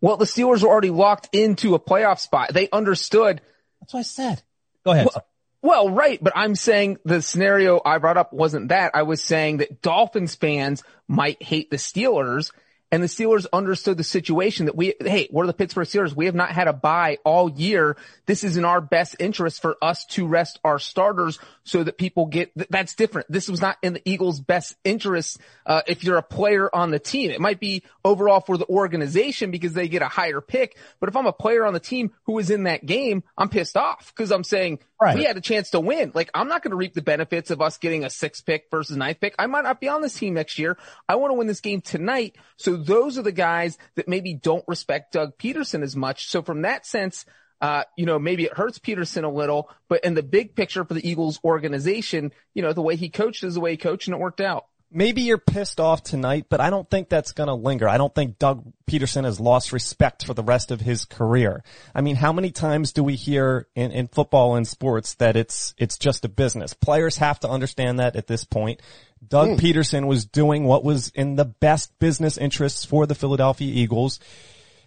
well, 0.00 0.16
the 0.16 0.24
Steelers 0.24 0.62
were 0.62 0.68
already 0.68 0.90
locked 0.90 1.28
into 1.32 1.74
a 1.74 1.78
playoff 1.78 2.20
spot. 2.20 2.52
They 2.52 2.68
understood 2.70 3.40
That's 3.80 3.92
what 3.92 4.00
I 4.00 4.04
said. 4.04 4.42
Go 4.84 4.92
ahead. 4.92 5.08
Well, 5.12 5.26
well, 5.62 5.90
right, 5.90 6.22
but 6.22 6.32
I'm 6.34 6.54
saying 6.54 6.98
the 7.04 7.20
scenario 7.20 7.82
I 7.84 7.98
brought 7.98 8.16
up 8.16 8.32
wasn't 8.32 8.68
that. 8.68 8.92
I 8.94 9.02
was 9.02 9.22
saying 9.22 9.58
that 9.58 9.82
Dolphins 9.82 10.34
fans 10.34 10.82
might 11.06 11.42
hate 11.42 11.70
the 11.70 11.76
Steelers 11.76 12.52
and 12.92 13.02
the 13.02 13.06
Steelers 13.06 13.46
understood 13.52 13.96
the 13.96 14.04
situation 14.04 14.66
that 14.66 14.76
we, 14.76 14.94
hey, 15.00 15.28
we're 15.30 15.46
the 15.46 15.52
Pittsburgh 15.52 15.86
Steelers. 15.86 16.14
We 16.14 16.26
have 16.26 16.34
not 16.34 16.50
had 16.50 16.66
a 16.66 16.72
bye 16.72 17.18
all 17.24 17.50
year. 17.50 17.96
This 18.26 18.42
is 18.42 18.56
in 18.56 18.64
our 18.64 18.80
best 18.80 19.16
interest 19.20 19.62
for 19.62 19.76
us 19.80 20.04
to 20.06 20.26
rest 20.26 20.58
our 20.64 20.78
starters 20.78 21.38
so 21.64 21.84
that 21.84 21.98
people 21.98 22.26
get, 22.26 22.50
that's 22.70 22.94
different. 22.94 23.30
This 23.30 23.48
was 23.48 23.60
not 23.60 23.76
in 23.82 23.92
the 23.92 24.02
Eagles' 24.04 24.40
best 24.40 24.74
interest. 24.84 25.38
Uh, 25.64 25.82
if 25.86 26.02
you're 26.02 26.16
a 26.16 26.22
player 26.22 26.74
on 26.74 26.90
the 26.90 26.98
team, 26.98 27.30
it 27.30 27.40
might 27.40 27.60
be 27.60 27.84
overall 28.04 28.40
for 28.40 28.56
the 28.58 28.66
organization 28.66 29.50
because 29.50 29.72
they 29.72 29.88
get 29.88 30.02
a 30.02 30.08
higher 30.08 30.40
pick. 30.40 30.76
But 30.98 31.08
if 31.08 31.16
I'm 31.16 31.26
a 31.26 31.32
player 31.32 31.64
on 31.64 31.72
the 31.72 31.80
team 31.80 32.10
who 32.24 32.38
is 32.38 32.50
in 32.50 32.64
that 32.64 32.84
game, 32.84 33.22
I'm 33.38 33.48
pissed 33.48 33.76
off 33.76 34.12
because 34.14 34.32
I'm 34.32 34.44
saying 34.44 34.80
Right. 35.00 35.16
we 35.16 35.24
had 35.24 35.38
a 35.38 35.40
chance 35.40 35.70
to 35.70 35.80
win. 35.80 36.12
Like 36.14 36.30
I'm 36.34 36.48
not 36.48 36.62
going 36.62 36.72
to 36.72 36.76
reap 36.76 36.92
the 36.92 37.00
benefits 37.00 37.50
of 37.50 37.62
us 37.62 37.78
getting 37.78 38.04
a 38.04 38.10
six 38.10 38.42
pick 38.42 38.66
versus 38.70 38.98
ninth 38.98 39.18
pick. 39.18 39.34
I 39.38 39.46
might 39.46 39.64
not 39.64 39.80
be 39.80 39.88
on 39.88 40.02
this 40.02 40.12
team 40.14 40.34
next 40.34 40.58
year. 40.58 40.76
I 41.08 41.14
want 41.14 41.30
to 41.30 41.34
win 41.36 41.46
this 41.46 41.62
game 41.62 41.80
tonight. 41.80 42.36
So 42.58 42.76
those 42.84 43.18
are 43.18 43.22
the 43.22 43.32
guys 43.32 43.78
that 43.94 44.08
maybe 44.08 44.34
don't 44.34 44.64
respect 44.66 45.12
Doug 45.12 45.38
Pederson 45.38 45.82
as 45.82 45.96
much. 45.96 46.28
So 46.28 46.42
from 46.42 46.62
that 46.62 46.86
sense, 46.86 47.24
uh, 47.60 47.84
you 47.96 48.06
know, 48.06 48.18
maybe 48.18 48.44
it 48.44 48.54
hurts 48.54 48.78
Pederson 48.78 49.24
a 49.24 49.28
little, 49.28 49.68
but 49.88 50.04
in 50.04 50.14
the 50.14 50.22
big 50.22 50.54
picture 50.54 50.84
for 50.84 50.94
the 50.94 51.08
Eagles 51.08 51.38
organization, 51.44 52.32
you 52.54 52.62
know, 52.62 52.72
the 52.72 52.82
way 52.82 52.96
he 52.96 53.10
coached 53.10 53.44
is 53.44 53.54
the 53.54 53.60
way 53.60 53.72
he 53.72 53.76
coached 53.76 54.08
and 54.08 54.14
it 54.14 54.20
worked 54.20 54.40
out. 54.40 54.66
Maybe 54.92 55.22
you're 55.22 55.38
pissed 55.38 55.78
off 55.78 56.02
tonight, 56.02 56.46
but 56.48 56.60
I 56.60 56.68
don't 56.70 56.88
think 56.88 57.08
that's 57.08 57.32
going 57.32 57.46
to 57.46 57.54
linger. 57.54 57.88
I 57.88 57.96
don't 57.96 58.14
think 58.14 58.38
Doug 58.38 58.72
Pederson 58.86 59.24
has 59.24 59.38
lost 59.38 59.72
respect 59.72 60.24
for 60.24 60.34
the 60.34 60.42
rest 60.42 60.70
of 60.70 60.80
his 60.80 61.04
career. 61.04 61.62
I 61.94 62.00
mean, 62.00 62.16
how 62.16 62.32
many 62.32 62.50
times 62.50 62.92
do 62.92 63.04
we 63.04 63.14
hear 63.14 63.68
in, 63.76 63.92
in 63.92 64.08
football 64.08 64.56
and 64.56 64.66
sports 64.66 65.14
that 65.14 65.36
it's, 65.36 65.74
it's 65.78 65.96
just 65.96 66.24
a 66.24 66.28
business? 66.28 66.74
Players 66.74 67.18
have 67.18 67.38
to 67.40 67.48
understand 67.48 68.00
that 68.00 68.16
at 68.16 68.26
this 68.26 68.44
point. 68.44 68.80
Doug 69.26 69.50
hmm. 69.50 69.54
Pederson 69.54 70.06
was 70.06 70.24
doing 70.24 70.64
what 70.64 70.82
was 70.82 71.10
in 71.10 71.36
the 71.36 71.44
best 71.44 71.96
business 71.98 72.36
interests 72.36 72.84
for 72.84 73.06
the 73.06 73.14
Philadelphia 73.14 73.72
Eagles. 73.72 74.18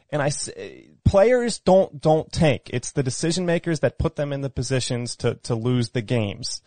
And 0.10 0.22
I 0.22 0.30
say, 0.30 0.90
players 1.06 1.60
don't, 1.60 2.02
don't 2.02 2.32
tank. 2.32 2.70
It's 2.72 2.92
the 2.92 3.04
decision 3.04 3.46
makers 3.46 3.80
that 3.80 3.98
put 3.98 4.16
them 4.16 4.34
in 4.34 4.42
the 4.42 4.50
positions 4.50 5.16
to, 5.18 5.36
to 5.44 5.56
lose 5.56 5.92
the 5.92 6.02
games 6.02 6.62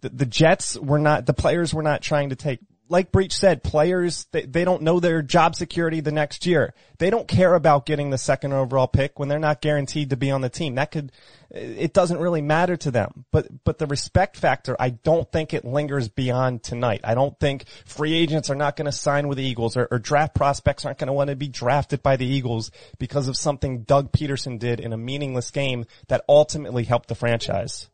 the, 0.00 0.08
the 0.10 0.26
Jets 0.26 0.76
were 0.76 0.98
not, 0.98 1.26
the 1.26 1.34
players 1.34 1.72
were 1.72 1.82
not 1.82 2.02
trying 2.02 2.30
to 2.30 2.36
take 2.36 2.60
like 2.88 3.12
Breech 3.12 3.32
said, 3.32 3.62
players, 3.62 4.26
they, 4.32 4.42
they 4.42 4.64
don't 4.64 4.82
know 4.82 5.00
their 5.00 5.22
job 5.22 5.56
security 5.56 6.00
the 6.00 6.12
next 6.12 6.46
year. 6.46 6.74
They 6.98 7.10
don't 7.10 7.26
care 7.26 7.54
about 7.54 7.86
getting 7.86 8.10
the 8.10 8.18
second 8.18 8.52
overall 8.52 8.86
pick 8.86 9.18
when 9.18 9.28
they're 9.28 9.38
not 9.38 9.60
guaranteed 9.60 10.10
to 10.10 10.16
be 10.16 10.30
on 10.30 10.40
the 10.40 10.48
team. 10.48 10.76
That 10.76 10.90
could, 10.90 11.12
it 11.50 11.92
doesn't 11.92 12.18
really 12.18 12.42
matter 12.42 12.76
to 12.76 12.90
them. 12.90 13.24
But, 13.32 13.64
but 13.64 13.78
the 13.78 13.86
respect 13.86 14.36
factor, 14.36 14.76
I 14.78 14.90
don't 14.90 15.30
think 15.30 15.52
it 15.52 15.64
lingers 15.64 16.08
beyond 16.08 16.62
tonight. 16.62 17.00
I 17.04 17.14
don't 17.14 17.38
think 17.38 17.66
free 17.84 18.14
agents 18.14 18.50
are 18.50 18.56
not 18.56 18.76
going 18.76 18.86
to 18.86 18.92
sign 18.92 19.28
with 19.28 19.38
the 19.38 19.44
Eagles 19.44 19.76
or, 19.76 19.88
or 19.90 19.98
draft 19.98 20.34
prospects 20.34 20.84
aren't 20.84 20.98
going 20.98 21.08
to 21.08 21.12
want 21.12 21.30
to 21.30 21.36
be 21.36 21.48
drafted 21.48 22.02
by 22.02 22.16
the 22.16 22.26
Eagles 22.26 22.70
because 22.98 23.28
of 23.28 23.36
something 23.36 23.82
Doug 23.82 24.12
Pederson 24.12 24.58
did 24.58 24.80
in 24.80 24.92
a 24.92 24.98
meaningless 24.98 25.50
game 25.50 25.86
that 26.08 26.24
ultimately 26.28 26.84
helped 26.84 27.08
the 27.08 27.14
franchise. 27.14 27.88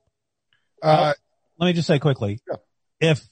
Uh, 0.83 1.15
Let 1.59 1.67
me 1.67 1.73
just 1.73 1.87
say 1.87 1.99
quickly, 1.99 2.41
if 3.01 3.25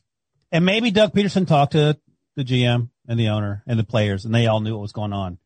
and 0.53 0.65
maybe 0.65 0.91
Doug 0.91 1.13
Pederson 1.13 1.47
talked 1.47 1.73
to 1.73 1.99
the 2.37 2.45
GM 2.45 2.91
and 3.07 3.19
the 3.19 3.29
owner 3.29 3.63
and 3.67 3.79
the 3.79 3.85
players, 3.85 4.25
and 4.25 4.35
they 4.35 4.47
all 4.47 4.61
knew 4.61 4.73
what 4.73 4.83
was 4.83 4.93
going 4.93 5.13
on. 5.13 5.39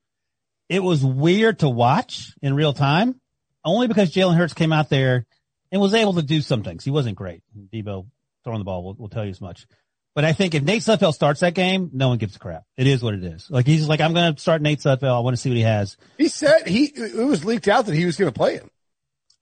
It 0.68 0.82
was 0.82 1.04
weird 1.04 1.60
to 1.60 1.68
watch 1.68 2.34
in 2.42 2.54
real 2.54 2.72
time, 2.72 3.20
only 3.64 3.86
because 3.86 4.12
Jalen 4.12 4.36
Hurts 4.36 4.54
came 4.54 4.72
out 4.72 4.88
there 4.88 5.26
and 5.70 5.80
was 5.80 5.94
able 5.94 6.14
to 6.14 6.22
do 6.22 6.40
some 6.40 6.62
things. 6.62 6.84
He 6.84 6.90
wasn't 6.90 7.16
great. 7.16 7.42
Debo 7.72 8.06
throwing 8.44 8.60
the 8.60 8.64
ball 8.64 8.84
will, 8.84 8.94
will 8.94 9.08
tell 9.08 9.24
you 9.24 9.30
as 9.30 9.40
much. 9.40 9.66
But 10.14 10.24
I 10.24 10.32
think 10.32 10.54
if 10.54 10.62
Nate 10.62 10.82
Sudfeld 10.82 11.14
starts 11.14 11.40
that 11.40 11.54
game, 11.54 11.90
no 11.92 12.08
one 12.08 12.18
gives 12.18 12.36
a 12.36 12.38
crap. 12.38 12.64
It 12.76 12.86
is 12.86 13.02
what 13.02 13.14
it 13.14 13.24
is. 13.24 13.50
Like 13.50 13.66
he's 13.66 13.88
like, 13.88 14.00
I'm 14.00 14.14
going 14.14 14.34
to 14.34 14.40
start 14.40 14.62
Nate 14.62 14.78
Sudfeld. 14.78 15.16
I 15.16 15.18
want 15.20 15.34
to 15.34 15.40
see 15.40 15.50
what 15.50 15.56
he 15.56 15.62
has. 15.62 15.96
he 16.16 16.28
said 16.28 16.68
he, 16.68 16.84
it 16.84 17.16
was 17.16 17.44
leaked 17.44 17.66
out 17.66 17.86
that 17.86 17.94
he 17.94 18.06
was 18.06 18.16
going 18.16 18.32
to 18.32 18.36
play 18.36 18.54
him. 18.54 18.70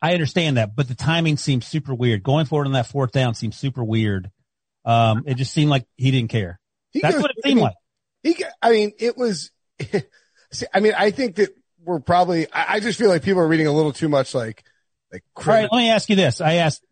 I 0.00 0.14
understand 0.14 0.56
that, 0.56 0.74
but 0.74 0.88
the 0.88 0.94
timing 0.94 1.36
seems 1.36 1.66
super 1.66 1.94
weird. 1.94 2.22
Going 2.24 2.46
forward 2.46 2.66
on 2.66 2.72
that 2.72 2.86
fourth 2.86 3.12
down 3.12 3.34
seems 3.34 3.56
super 3.56 3.84
weird. 3.84 4.30
Um, 4.84 5.24
it 5.26 5.34
just 5.34 5.52
seemed 5.52 5.70
like 5.70 5.86
he 5.96 6.10
didn't 6.10 6.30
care. 6.30 6.58
He 6.90 7.00
That's 7.00 7.14
goes- 7.14 7.22
what 7.22 7.30
it 7.32 7.36
I 7.44 7.48
seemed 7.48 7.56
mean, 7.56 7.64
like. 7.64 7.74
He, 8.22 8.44
I 8.60 8.70
mean, 8.70 8.92
it 8.98 9.16
was, 9.16 9.50
see, 10.52 10.66
I 10.72 10.80
mean, 10.80 10.92
I 10.96 11.10
think 11.10 11.36
that 11.36 11.50
we're 11.84 11.98
probably, 12.00 12.46
I, 12.52 12.74
I 12.74 12.80
just 12.80 12.98
feel 12.98 13.08
like 13.08 13.22
people 13.24 13.40
are 13.42 13.48
reading 13.48 13.66
a 13.66 13.72
little 13.72 13.92
too 13.92 14.08
much 14.08 14.34
like, 14.34 14.62
like, 15.12 15.24
All 15.36 15.44
right, 15.44 15.68
let 15.70 15.78
me 15.78 15.90
ask 15.90 16.08
you 16.08 16.16
this. 16.16 16.40
I 16.40 16.54
asked 16.54 16.84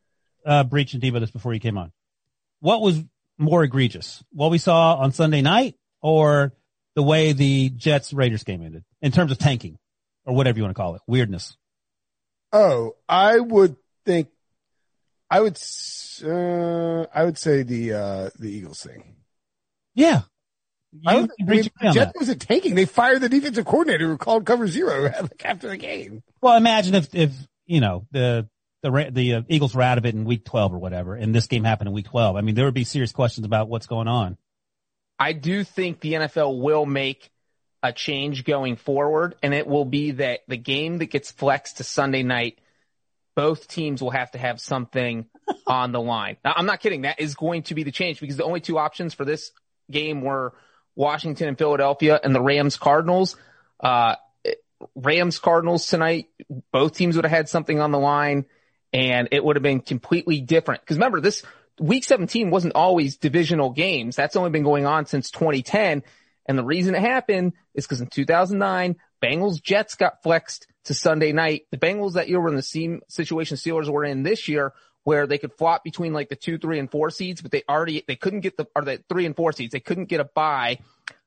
uh, 0.45 0.65
Breech 0.65 0.95
and 0.95 1.03
Debo 1.03 1.21
this 1.21 1.31
before 1.31 1.55
you 1.55 1.61
came 1.61 1.79
on. 1.79 1.93
What 2.61 2.81
was 2.81 3.01
more 3.39 3.63
egregious? 3.63 4.23
What 4.33 4.51
we 4.51 4.59
saw 4.59 4.97
on 4.97 5.13
Sunday 5.13 5.41
night 5.41 5.77
or 6.03 6.53
the 6.97 7.03
way 7.03 7.33
the 7.33 7.71
Jets 7.71 8.13
Raiders 8.13 8.43
game 8.43 8.63
ended 8.63 8.85
in 9.01 9.13
terms 9.13 9.31
of 9.33 9.39
tanking 9.39 9.79
or 10.27 10.35
whatever 10.35 10.59
you 10.59 10.65
want 10.65 10.75
to 10.77 10.81
call 10.83 10.97
it? 10.97 11.03
Weirdness. 11.07 11.57
oh, 12.53 12.97
I 13.09 13.39
would 13.39 13.77
think, 14.05 14.29
I 15.31 15.41
would, 15.41 15.59
uh, 16.25 17.07
I 17.15 17.25
would 17.25 17.39
say 17.39 17.63
the, 17.63 17.93
uh, 17.93 18.31
the 18.39 18.49
Eagles 18.49 18.83
thing. 18.83 19.17
Yeah. 19.95 20.23
I 21.07 21.15
don't 21.15 21.33
you 21.39 21.47
think, 21.47 21.49
I 21.49 21.53
mean, 21.53 21.61
agree 21.61 21.93
Jets 21.93 22.13
wasn't 22.17 22.43
tanking. 22.43 22.75
They 22.75 22.85
fired 22.85 23.21
the 23.21 23.29
defensive 23.29 23.65
coordinator 23.65 24.09
who 24.09 24.19
called 24.19 24.45
cover 24.45 24.67
zero 24.67 25.05
like 25.23 25.45
after 25.45 25.69
the 25.69 25.77
game. 25.77 26.23
Well, 26.41 26.57
imagine 26.57 26.95
if, 26.97 27.15
if, 27.15 27.33
you 27.67 27.81
know, 27.81 28.07
the, 28.11 28.49
the, 28.83 29.09
the 29.13 29.35
uh, 29.35 29.43
Eagles 29.49 29.75
were 29.75 29.83
out 29.83 29.99
of 29.99 30.07
it 30.07 30.15
in 30.15 30.25
week 30.25 30.45
12 30.45 30.75
or 30.75 30.79
whatever, 30.79 31.15
and 31.15 31.35
this 31.35 31.47
game 31.47 31.63
happened 31.63 31.89
in 31.89 31.95
week 31.95 32.07
12. 32.07 32.35
I 32.35 32.41
mean, 32.41 32.55
there 32.55 32.65
would 32.65 32.75
be 32.75 32.85
serious 32.85 33.13
questions 33.13 33.47
about 33.47 33.69
what's 33.69 33.87
going 33.87 34.09
on. 34.09 34.37
I 35.19 35.33
do 35.35 35.63
think 35.65 36.01
the 36.01 36.15
NFL 36.15 36.61
will 36.61 36.87
make 36.87 37.31
a 37.83 37.93
change 37.93 38.45
going 38.45 38.77
forward, 38.77 39.37
and 39.43 39.55
it 39.55 39.67
will 39.67 39.85
be 39.85 40.13
that 40.13 40.41
the 40.49 40.57
game 40.57 40.99
that 40.99 41.07
gets 41.07 41.31
flexed 41.31 41.77
to 41.77 41.85
Sunday 41.85 42.23
night, 42.23 42.59
both 43.35 43.69
teams 43.69 44.03
will 44.03 44.11
have 44.11 44.31
to 44.33 44.39
have 44.39 44.61
something 44.61 45.27
on 45.67 45.93
the 45.93 46.01
line. 46.01 46.37
Now, 46.45 46.55
I'm 46.57 46.67
not 46.67 46.81
kidding. 46.81 47.03
That 47.03 47.21
is 47.21 47.35
going 47.35 47.65
to 47.65 47.75
be 47.75 47.83
the 47.83 47.93
change 47.93 48.21
because 48.21 48.37
the 48.37 48.45
only 48.45 48.61
two 48.61 48.79
options 48.79 49.15
for 49.15 49.25
this 49.25 49.53
game 49.91 50.23
were 50.23 50.55
Washington 50.95 51.49
and 51.49 51.59
Philadelphia 51.59 52.21
and 52.23 52.35
the 52.35 52.43
Rams 52.43 52.77
Cardinals. 52.77 53.37
Uh, 53.79 54.17
Rams 54.95 55.39
Cardinals 55.39 55.87
tonight, 55.87 56.29
both 56.73 56.95
teams 56.95 57.17
would 57.17 57.25
have 57.25 57.33
had 57.33 57.49
something 57.49 57.81
on 57.81 57.91
the 57.91 57.99
line 57.99 58.47
and 58.93 59.29
it 59.31 59.45
would 59.45 59.57
have 59.57 59.63
been 59.63 59.81
completely 59.81 60.41
different. 60.41 60.85
Cause 60.87 60.97
remember 60.97 61.21
this 61.21 61.43
week 61.79 62.05
17 62.05 62.51
wasn't 62.51 62.75
always 62.75 63.17
divisional 63.17 63.71
games. 63.71 64.17
That's 64.17 64.37
only 64.37 64.51
been 64.51 64.63
going 64.63 64.87
on 64.87 65.07
since 65.07 65.31
2010. 65.31 66.03
And 66.47 66.59
the 66.59 66.65
reason 66.65 66.95
it 66.95 67.01
happened 67.01 67.53
is 67.75 67.87
because 67.87 68.01
in 68.01 68.09
2009, 68.09 68.97
Bengals 69.23 69.63
Jets 69.63 69.95
got 69.95 70.23
flexed 70.23 70.67
to 70.85 70.95
Sunday 70.95 71.33
night. 71.33 71.67
The 71.71 71.77
Bengals 71.77 72.15
that 72.15 72.29
year 72.29 72.41
were 72.41 72.49
in 72.49 72.57
the 72.57 72.63
same 72.63 73.01
situation 73.09 73.57
Steelers 73.57 73.89
were 73.89 74.05
in 74.05 74.23
this 74.23 74.49
year 74.49 74.73
where 75.05 75.27
they 75.27 75.39
could 75.39 75.53
flop 75.55 75.83
between 75.83 76.13
like 76.13 76.29
the 76.29 76.37
two, 76.37 76.59
three 76.59 76.79
and 76.79 76.91
four 76.91 77.11
seeds, 77.11 77.41
but 77.41 77.51
they 77.51 77.63
already, 77.69 78.05
they 78.07 78.17
couldn't 78.17 78.41
get 78.41 78.57
the, 78.57 78.67
or 78.75 78.83
the 78.83 79.03
three 79.09 79.27
and 79.27 79.37
four 79.37 79.53
seeds. 79.53 79.73
They 79.73 79.81
couldn't 79.81 80.09
get 80.09 80.21
a 80.21 80.25
bye. 80.25 80.79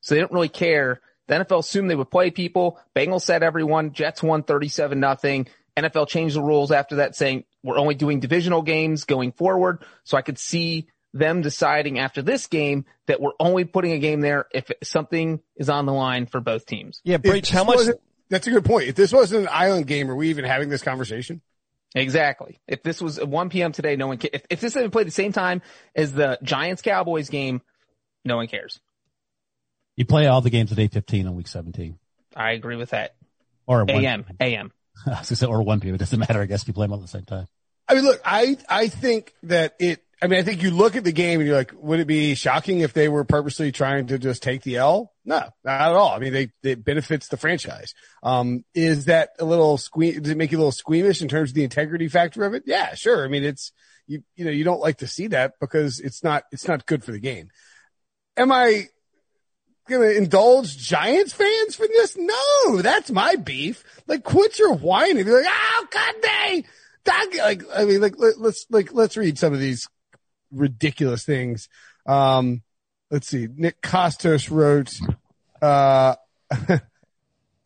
So 0.02 0.14
they 0.16 0.22
didn't 0.22 0.34
really 0.34 0.50
care. 0.50 1.02
The 1.28 1.36
NFL 1.36 1.60
assumed 1.60 1.90
they 1.90 1.96
would 1.96 2.12
play 2.12 2.30
people. 2.32 2.80
Bengals 2.96 3.22
said 3.22 3.44
everyone. 3.44 3.94
Jets 3.94 4.22
won 4.22 4.44
37 4.44 5.00
nothing. 5.00 5.48
NFL 5.78 6.08
changed 6.08 6.36
the 6.36 6.44
rules 6.44 6.72
after 6.72 6.98
that 6.98 7.16
saying 7.16 7.46
we're 7.64 7.78
only 7.80 7.96
doing 7.96 8.20
divisional 8.20 8.62
games 8.62 9.06
going 9.06 9.32
forward. 9.32 9.84
So 10.04 10.18
I 10.18 10.22
could 10.22 10.38
see 10.38 10.88
them 11.14 11.42
deciding 11.42 12.00
after 12.00 12.22
this 12.22 12.48
game 12.48 12.86
that 13.08 13.22
we're 13.22 13.32
only 13.40 13.66
putting 13.66 13.92
a 13.92 14.00
game 14.00 14.22
there 14.22 14.48
if 14.52 14.72
something 14.82 15.40
is 15.56 15.70
on 15.70 15.86
the 15.86 15.94
line 15.94 16.26
for 16.26 16.40
both 16.40 16.66
teams. 16.66 17.02
Yeah, 17.04 17.18
Breech, 17.18 17.50
how 17.50 17.64
much? 17.64 17.88
That's 18.30 18.48
a 18.48 18.52
good 18.52 18.66
point. 18.66 18.88
If 18.88 18.96
this 18.96 19.14
wasn't 19.14 19.44
an 19.44 19.50
island 19.52 19.86
game, 19.86 20.10
are 20.10 20.16
we 20.16 20.30
even 20.30 20.46
having 20.46 20.70
this 20.70 20.82
conversation? 20.82 21.42
Exactly. 21.94 22.60
If 22.68 22.82
this 22.82 23.02
was 23.02 23.24
1 23.24 23.50
p.m. 23.50 23.72
today, 23.72 23.96
no 23.96 24.08
one 24.08 24.18
ca- 24.18 24.30
if, 24.34 24.44
if 24.50 24.60
this 24.60 24.74
had 24.74 24.82
been 24.82 24.92
played 24.92 25.06
the 25.06 25.12
same 25.12 25.32
time 25.32 25.62
as 25.96 26.14
the 26.14 26.40
Giants 26.42 26.82
Cowboys 26.82 27.30
game, 27.30 27.62
no 28.26 28.38
one 28.38 28.48
cares. 28.48 28.80
You 29.96 30.06
play 30.06 30.26
all 30.26 30.42
the 30.42 30.50
games 30.50 30.72
at 30.72 30.80
8.15 30.80 31.28
on 31.28 31.36
week 31.36 31.48
17 31.48 32.00
I 32.36 32.54
agree 32.54 32.78
with 32.78 32.90
that. 32.92 33.16
or 33.68 33.86
AM, 33.88 34.26
AM. 34.40 34.72
I 35.06 35.12
was 35.12 35.30
gonna 35.30 35.36
say, 35.36 35.46
or 35.46 35.62
1 35.62 35.80
p.m. 35.82 35.94
It 35.94 36.00
doesn't 36.00 36.20
matter. 36.20 36.42
I 36.42 36.46
guess 36.46 36.64
if 36.64 36.68
you 36.68 36.74
play 36.74 36.86
them 36.86 36.94
all 36.94 37.00
at 37.00 37.04
the 37.04 37.08
same 37.08 37.26
time. 37.26 37.48
I 37.88 37.96
mean, 37.96 38.04
look, 38.06 38.20
I, 38.26 38.58
I 38.68 38.88
think 38.88 39.34
that 39.44 39.76
it, 39.80 40.04
I 40.22 40.28
mean, 40.28 40.40
I 40.40 40.44
think 40.44 40.64
you 40.64 40.72
look 40.72 40.96
at 40.96 41.04
the 41.04 41.12
game 41.12 41.40
and 41.40 41.48
you're 41.48 41.58
like, 41.58 41.74
would 41.76 42.00
it 42.00 42.08
be 42.08 42.34
shocking 42.36 42.80
if 42.80 42.94
they 42.94 43.10
were 43.10 43.26
purposely 43.26 43.72
trying 43.74 44.08
to 44.08 44.18
just 44.18 44.42
take 44.42 44.62
the 44.62 44.78
L? 44.78 45.12
No, 45.26 45.50
not 45.66 45.82
at 45.82 45.94
all. 45.94 46.12
I 46.12 46.20
mean, 46.20 46.32
they, 46.32 46.52
it 46.64 46.86
benefits 46.86 47.28
the 47.28 47.36
franchise. 47.36 47.94
Um, 48.22 48.64
is 48.74 49.06
that 49.06 49.32
a 49.40 49.46
little 49.46 49.78
sque, 49.78 50.22
does 50.22 50.32
it 50.32 50.38
make 50.38 50.52
you 50.52 50.58
a 50.58 50.60
little 50.60 50.72
squeamish 50.72 51.22
in 51.22 51.28
terms 51.28 51.50
of 51.50 51.56
the 51.56 51.64
integrity 51.64 52.08
factor 52.08 52.46
of 52.46 52.54
it? 52.54 52.64
Yeah, 52.66 52.96
sure. 52.96 53.26
I 53.26 53.28
mean, 53.28 53.44
it's, 53.44 53.74
you, 54.08 54.24
you 54.36 54.46
know, 54.46 54.52
you 54.52 54.64
don't 54.64 54.80
like 54.80 55.00
to 55.00 55.08
see 55.08 55.28
that 55.28 55.54
because 55.60 56.00
it's 56.00 56.24
not, 56.24 56.44
it's 56.52 56.68
not 56.68 56.86
good 56.86 57.04
for 57.04 57.12
the 57.12 57.20
game. 57.20 57.50
Am 58.38 58.52
I 58.52 58.88
gonna 59.90 60.08
indulge 60.08 60.78
Giants 60.78 61.34
fans 61.34 61.76
for 61.76 61.88
this? 61.88 62.16
No, 62.18 62.82
that's 62.82 63.12
my 63.12 63.36
beef. 63.36 63.84
Like, 64.08 64.24
quit 64.24 64.58
your 64.58 64.74
whining. 64.74 65.26
Be 65.26 65.32
like, 65.32 65.46
oh, 65.48 65.88
God 65.92 66.16
they, 66.22 66.66
like, 67.40 67.64
I 67.76 67.86
mean, 67.86 68.02
like, 68.02 68.18
let, 68.18 68.40
let's, 68.40 68.66
like, 68.70 68.94
let's 68.94 69.18
read 69.18 69.38
some 69.38 69.54
of 69.54 69.60
these 69.60 69.88
ridiculous 70.54 71.26
things. 71.26 71.70
Um, 72.06 72.62
let's 73.12 73.28
see. 73.28 73.48
Nick 73.54 73.82
Kostos 73.82 74.50
wrote, 74.52 74.92
uh, 75.62 76.16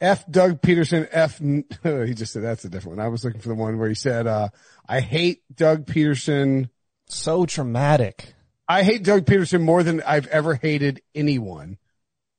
F 0.01 0.29
Doug 0.29 0.61
Pederson, 0.61 1.07
F, 1.11 1.39
he 1.83 2.13
just 2.13 2.33
said 2.33 2.43
that's 2.43 2.65
a 2.65 2.69
different 2.69 2.97
one. 2.97 3.05
I 3.05 3.09
was 3.09 3.23
looking 3.23 3.41
for 3.41 3.49
the 3.49 3.55
one 3.55 3.77
where 3.77 3.89
he 3.89 3.95
said, 3.95 4.27
uh, 4.27 4.49
I 4.87 4.99
hate 4.99 5.41
Doug 5.53 5.85
Pederson. 5.85 6.69
So 7.07 7.45
dramatic. 7.45 8.33
I 8.67 8.83
hate 8.83 9.03
Doug 9.03 9.25
Pederson 9.25 9.61
more 9.61 9.81
than 9.81 10.01
I've 10.01 10.27
ever 10.27 10.55
hated 10.55 11.01
anyone. 11.15 11.77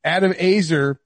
Adam 0.05 0.33
Aizer 0.35 0.99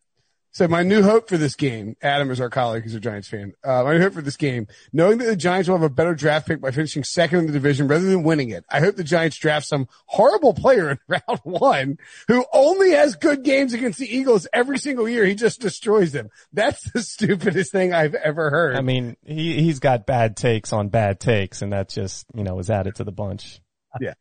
said, 0.52 0.70
my 0.70 0.82
new 0.82 1.02
hope 1.02 1.28
for 1.28 1.36
this 1.36 1.54
game, 1.54 1.96
Adam 2.02 2.30
is 2.30 2.40
our 2.40 2.50
colleague, 2.50 2.84
he's 2.84 2.94
a 2.94 3.00
Giants 3.00 3.28
fan. 3.28 3.54
Uh, 3.64 3.82
my 3.84 3.94
new 3.94 4.02
hope 4.02 4.12
for 4.12 4.22
this 4.22 4.36
game, 4.36 4.66
knowing 4.92 5.18
that 5.18 5.24
the 5.24 5.36
Giants 5.36 5.68
will 5.68 5.76
have 5.76 5.82
a 5.82 5.92
better 5.92 6.14
draft 6.14 6.46
pick 6.46 6.60
by 6.60 6.70
finishing 6.70 7.04
second 7.04 7.40
in 7.40 7.46
the 7.46 7.52
division 7.52 7.88
rather 7.88 8.04
than 8.04 8.22
winning 8.22 8.50
it. 8.50 8.64
I 8.70 8.80
hope 8.80 8.96
the 8.96 9.04
Giants 9.04 9.38
draft 9.38 9.66
some 9.66 9.88
horrible 10.06 10.54
player 10.54 10.90
in 10.90 10.98
round 11.08 11.40
one 11.42 11.98
who 12.28 12.44
only 12.52 12.90
has 12.92 13.16
good 13.16 13.42
games 13.42 13.72
against 13.72 13.98
the 13.98 14.14
Eagles 14.14 14.46
every 14.52 14.78
single 14.78 15.08
year. 15.08 15.24
He 15.24 15.34
just 15.34 15.60
destroys 15.60 16.12
them. 16.12 16.28
That's 16.52 16.90
the 16.92 17.02
stupidest 17.02 17.72
thing 17.72 17.92
I've 17.92 18.14
ever 18.14 18.50
heard. 18.50 18.76
I 18.76 18.82
mean, 18.82 19.16
he, 19.24 19.62
he's 19.62 19.78
got 19.78 20.06
bad 20.06 20.36
takes 20.36 20.72
on 20.72 20.88
bad 20.88 21.18
takes 21.18 21.62
and 21.62 21.72
that 21.72 21.88
just, 21.88 22.26
you 22.34 22.44
know, 22.44 22.58
is 22.58 22.70
added 22.70 22.96
to 22.96 23.04
the 23.04 23.12
bunch. 23.12 23.60
Yeah. 24.00 24.14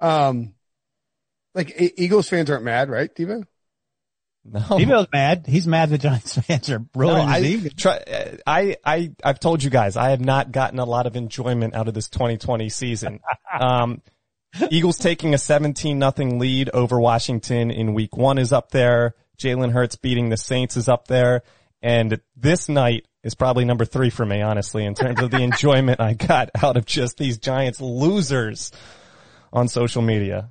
Um, 0.00 0.54
like 1.54 1.74
Eagles 1.78 2.28
fans 2.28 2.50
aren't 2.50 2.64
mad, 2.64 2.88
right, 2.88 3.14
Devo? 3.14 3.44
No. 4.44 4.60
Debo's 4.60 5.08
mad. 5.12 5.44
He's 5.46 5.66
mad 5.66 5.90
the 5.90 5.98
Giants 5.98 6.38
fans 6.38 6.70
are 6.70 6.78
No, 6.78 6.86
ruining 6.94 7.28
his 7.28 7.66
I, 7.66 7.68
try, 7.76 8.38
I, 8.46 8.76
I, 8.84 9.12
I've 9.22 9.40
told 9.40 9.62
you 9.62 9.70
guys, 9.70 9.96
I 9.96 10.10
have 10.10 10.20
not 10.20 10.52
gotten 10.52 10.78
a 10.78 10.84
lot 10.84 11.06
of 11.06 11.16
enjoyment 11.16 11.74
out 11.74 11.88
of 11.88 11.94
this 11.94 12.08
2020 12.08 12.68
season. 12.68 13.20
Um, 13.60 14.02
Eagles 14.70 14.98
taking 14.98 15.34
a 15.34 15.38
17 15.38 15.98
nothing 15.98 16.38
lead 16.38 16.70
over 16.70 17.00
Washington 17.00 17.70
in 17.70 17.94
week 17.94 18.16
one 18.16 18.38
is 18.38 18.52
up 18.52 18.70
there. 18.70 19.14
Jalen 19.38 19.72
Hurts 19.72 19.96
beating 19.96 20.28
the 20.28 20.36
Saints 20.36 20.76
is 20.76 20.88
up 20.88 21.08
there. 21.08 21.42
And 21.82 22.20
this 22.36 22.68
night 22.68 23.06
is 23.22 23.34
probably 23.34 23.64
number 23.64 23.84
three 23.84 24.10
for 24.10 24.24
me, 24.24 24.42
honestly, 24.42 24.84
in 24.84 24.94
terms 24.94 25.20
of 25.20 25.30
the 25.30 25.38
enjoyment 25.42 26.00
I 26.00 26.14
got 26.14 26.50
out 26.62 26.76
of 26.76 26.86
just 26.86 27.18
these 27.18 27.38
Giants 27.38 27.80
losers 27.80 28.70
on 29.52 29.68
social 29.68 30.02
media. 30.02 30.50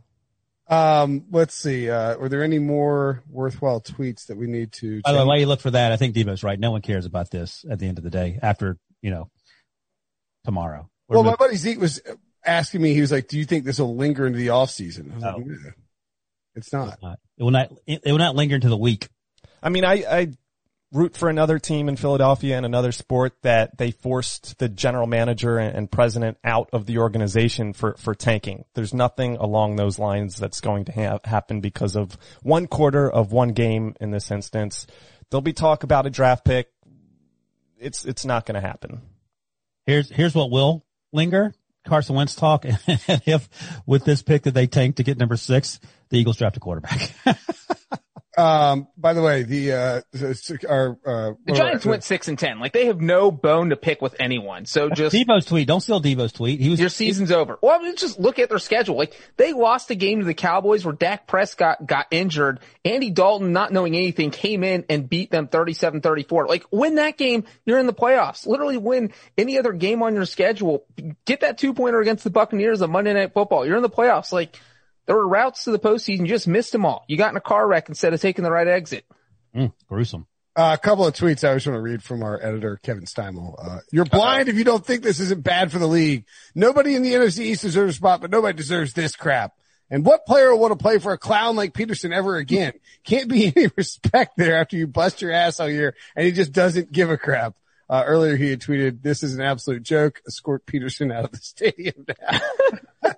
Um, 0.69 1.25
let's 1.31 1.53
see. 1.53 1.89
Uh, 1.89 2.17
were 2.17 2.27
there 2.29 2.43
any 2.43 2.59
more 2.59 3.23
worthwhile 3.29 3.79
tweets 3.81 4.25
that 4.27 4.37
we 4.37 4.47
need 4.47 4.73
to? 4.73 5.01
By 5.01 5.13
the 5.13 5.19
way, 5.19 5.23
while 5.25 5.39
you 5.39 5.45
look 5.45 5.61
for 5.61 5.71
that, 5.71 5.91
I 5.91 5.97
think 5.97 6.13
Debo's 6.15 6.43
right. 6.43 6.59
No 6.59 6.71
one 6.71 6.81
cares 6.81 7.05
about 7.05 7.31
this 7.31 7.65
at 7.69 7.79
the 7.79 7.87
end 7.87 7.97
of 7.97 8.03
the 8.03 8.09
day 8.09 8.37
after, 8.41 8.77
you 9.01 9.09
know, 9.11 9.29
tomorrow. 10.43 10.89
We're 11.07 11.15
Well, 11.17 11.23
my 11.23 11.35
buddy 11.35 11.55
Zeke 11.55 11.79
was 11.79 12.01
asking 12.45 12.81
me. 12.81 12.93
He 12.93 12.99
was 13.01 13.11
like, 13.13 13.27
"Do 13.29 13.37
you 13.37 13.45
think 13.45 13.63
this 13.63 13.79
will 13.79 13.95
linger 13.95 14.27
into 14.27 14.39
the 14.39 14.49
off 14.49 14.69
season?" 14.69 15.11
I 15.11 15.15
was 15.15 15.23
No. 15.23 15.29
like, 15.37 15.45
"Yeah." 15.47 15.71
"It's 16.55 16.73
not." 16.73 17.01
not- 17.01 17.19
it 17.37 17.43
will 17.43 17.51
not, 17.51 17.71
it 17.85 18.01
will 18.03 18.17
not 18.17 18.35
linger 18.35 18.55
into 18.55 18.67
the 18.69 18.77
week. 18.77 19.07
I 19.63 19.69
mean, 19.69 19.85
I, 19.85 19.93
I 20.09 20.27
root 20.91 21.17
for 21.17 21.29
another 21.29 21.59
team 21.59 21.89
in 21.89 21.95
Philadelphia 21.95 22.55
and 22.55 22.65
another 22.65 22.91
sport 22.91 23.33
that 23.41 23.77
they 23.77 23.91
forced 23.91 24.57
the 24.57 24.69
general 24.69 25.07
manager 25.07 25.57
and, 25.57 25.91
president 25.91 26.37
out 26.43 26.69
of 26.73 26.85
the 26.85 26.97
organization 26.97 27.73
for, 27.73 27.95
for 27.97 28.13
tanking. 28.13 28.65
There's 28.73 28.93
nothing 28.93 29.37
along 29.37 29.75
those 29.75 29.99
lines 29.99 30.37
that's 30.37 30.61
going 30.61 30.85
to 30.85 30.91
ha- 30.91 31.19
happen 31.23 31.61
because 31.61 31.95
of 31.95 32.17
one 32.41 32.67
quarter 32.67 33.09
of 33.09 33.31
one 33.31 33.49
game 33.49 33.95
in 33.99 34.11
this 34.11 34.31
instance. 34.31 34.87
There'll 35.29 35.41
be 35.41 35.53
talk 35.53 35.83
about 35.83 36.05
a 36.05 36.09
draft 36.09 36.45
pick. 36.45 36.69
It's, 37.79 38.05
it's 38.05 38.25
not 38.25 38.45
going 38.45 38.61
to 38.61 38.67
happen. 38.67 39.01
Here's, 39.85 40.09
here's 40.09 40.35
what 40.35 40.51
will 40.51 40.85
linger. 41.11 41.53
Carson 41.85 42.15
Wentz 42.15 42.35
talk. 42.35 42.65
If 43.25 43.49
with 43.85 44.03
this 44.05 44.21
pick 44.21 44.43
that 44.43 44.53
they 44.53 44.67
tanked 44.67 44.97
to 44.97 45.03
get 45.03 45.17
number 45.17 45.37
six, 45.37 45.79
the 46.09 46.19
Eagles 46.19 46.37
draft 46.37 46.57
a 46.57 46.59
quarterback. 46.59 47.13
Um, 48.37 48.87
by 48.95 49.13
the 49.13 49.23
way, 49.23 49.41
the 49.41 49.73
uh, 49.73 50.01
our 50.69 50.99
uh, 51.03 51.33
The 51.45 51.53
Giants 51.53 51.87
went 51.87 52.03
six 52.03 52.27
and 52.27 52.37
ten. 52.37 52.59
Like 52.59 52.71
they 52.71 52.85
have 52.85 53.01
no 53.01 53.31
bone 53.31 53.71
to 53.71 53.75
pick 53.75 53.99
with 53.99 54.15
anyone. 54.19 54.67
So 54.67 54.91
just 54.91 55.15
Debo's 55.15 55.45
tweet. 55.45 55.67
Don't 55.67 55.81
steal 55.81 55.99
Debo's 55.99 56.33
tweet. 56.33 56.59
He 56.59 56.69
was, 56.69 56.79
your 56.79 56.89
season's 56.89 57.31
over. 57.31 57.57
Well, 57.63 57.79
I 57.79 57.81
mean, 57.81 57.95
just 57.95 58.19
look 58.19 58.37
at 58.37 58.49
their 58.49 58.59
schedule. 58.59 58.95
Like 58.95 59.19
they 59.37 59.53
lost 59.53 59.89
a 59.89 59.95
game 59.95 60.19
to 60.19 60.25
the 60.25 60.35
Cowboys 60.35 60.85
where 60.85 60.93
Dak 60.93 61.25
Prescott 61.25 61.87
got 61.87 62.05
injured. 62.11 62.59
Andy 62.85 63.09
Dalton, 63.09 63.53
not 63.53 63.73
knowing 63.73 63.95
anything, 63.95 64.29
came 64.29 64.63
in 64.63 64.85
and 64.87 65.09
beat 65.09 65.31
them 65.31 65.47
37-34. 65.47 66.47
Like 66.47 66.63
win 66.69 66.95
that 66.95 67.17
game, 67.17 67.43
you're 67.65 67.79
in 67.79 67.87
the 67.87 67.93
playoffs. 67.93 68.45
Literally 68.45 68.77
win 68.77 69.13
any 69.35 69.57
other 69.57 69.73
game 69.73 70.03
on 70.03 70.13
your 70.13 70.25
schedule. 70.25 70.85
Get 71.25 71.39
that 71.39 71.57
two 71.57 71.73
pointer 71.73 72.01
against 72.01 72.23
the 72.23 72.29
Buccaneers 72.29 72.83
on 72.83 72.91
Monday 72.91 73.13
Night 73.13 73.33
Football. 73.33 73.65
You're 73.65 73.77
in 73.77 73.81
the 73.81 73.89
playoffs. 73.89 74.31
Like 74.31 74.55
there 75.07 75.15
were 75.15 75.27
routes 75.27 75.63
to 75.63 75.71
the 75.71 75.79
postseason. 75.79 76.19
You 76.19 76.27
just 76.27 76.47
missed 76.47 76.71
them 76.71 76.85
all. 76.85 77.03
You 77.07 77.17
got 77.17 77.31
in 77.31 77.37
a 77.37 77.41
car 77.41 77.67
wreck 77.67 77.89
instead 77.89 78.13
of 78.13 78.21
taking 78.21 78.43
the 78.43 78.51
right 78.51 78.67
exit. 78.67 79.05
Mm, 79.55 79.73
gruesome. 79.87 80.27
Uh, 80.55 80.71
a 80.73 80.77
couple 80.77 81.05
of 81.05 81.13
tweets 81.13 81.47
I 81.47 81.53
just 81.53 81.67
want 81.67 81.77
to 81.77 81.81
read 81.81 82.03
from 82.03 82.23
our 82.23 82.41
editor, 82.41 82.79
Kevin 82.81 83.05
Steimel. 83.05 83.55
Uh, 83.63 83.79
you're 83.91 84.05
blind 84.05 84.49
if 84.49 84.55
you 84.55 84.63
don't 84.63 84.85
think 84.85 85.03
this 85.03 85.19
isn't 85.19 85.43
bad 85.43 85.71
for 85.71 85.79
the 85.79 85.87
league. 85.87 86.25
Nobody 86.55 86.95
in 86.95 87.03
the 87.03 87.13
NFC 87.13 87.41
East 87.41 87.61
deserves 87.61 87.95
a 87.95 87.97
spot, 87.97 88.21
but 88.21 88.31
nobody 88.31 88.57
deserves 88.57 88.93
this 88.93 89.15
crap. 89.15 89.53
And 89.89 90.03
what 90.03 90.25
player 90.25 90.51
will 90.51 90.59
want 90.59 90.77
to 90.77 90.83
play 90.83 90.97
for 90.97 91.13
a 91.13 91.17
clown 91.17 91.55
like 91.55 91.73
Pederson 91.73 92.13
ever 92.13 92.35
again? 92.35 92.73
Can't 93.05 93.29
be 93.29 93.47
any 93.55 93.69
respect 93.77 94.35
there 94.35 94.59
after 94.59 94.75
you 94.75 94.87
bust 94.87 95.21
your 95.21 95.31
ass 95.31 95.59
all 95.59 95.69
year 95.69 95.95
and 96.15 96.25
he 96.25 96.31
just 96.31 96.51
doesn't 96.51 96.91
give 96.91 97.09
a 97.09 97.17
crap. 97.17 97.55
Uh, 97.89 98.03
earlier 98.05 98.35
he 98.35 98.49
had 98.49 98.59
tweeted, 98.59 99.01
this 99.01 99.23
is 99.23 99.35
an 99.35 99.41
absolute 99.41 99.81
joke. 99.81 100.21
Escort 100.27 100.65
Pederson 100.65 101.13
out 101.13 101.25
of 101.25 101.31
the 101.31 101.37
stadium 101.41 102.05
now. 102.07 102.39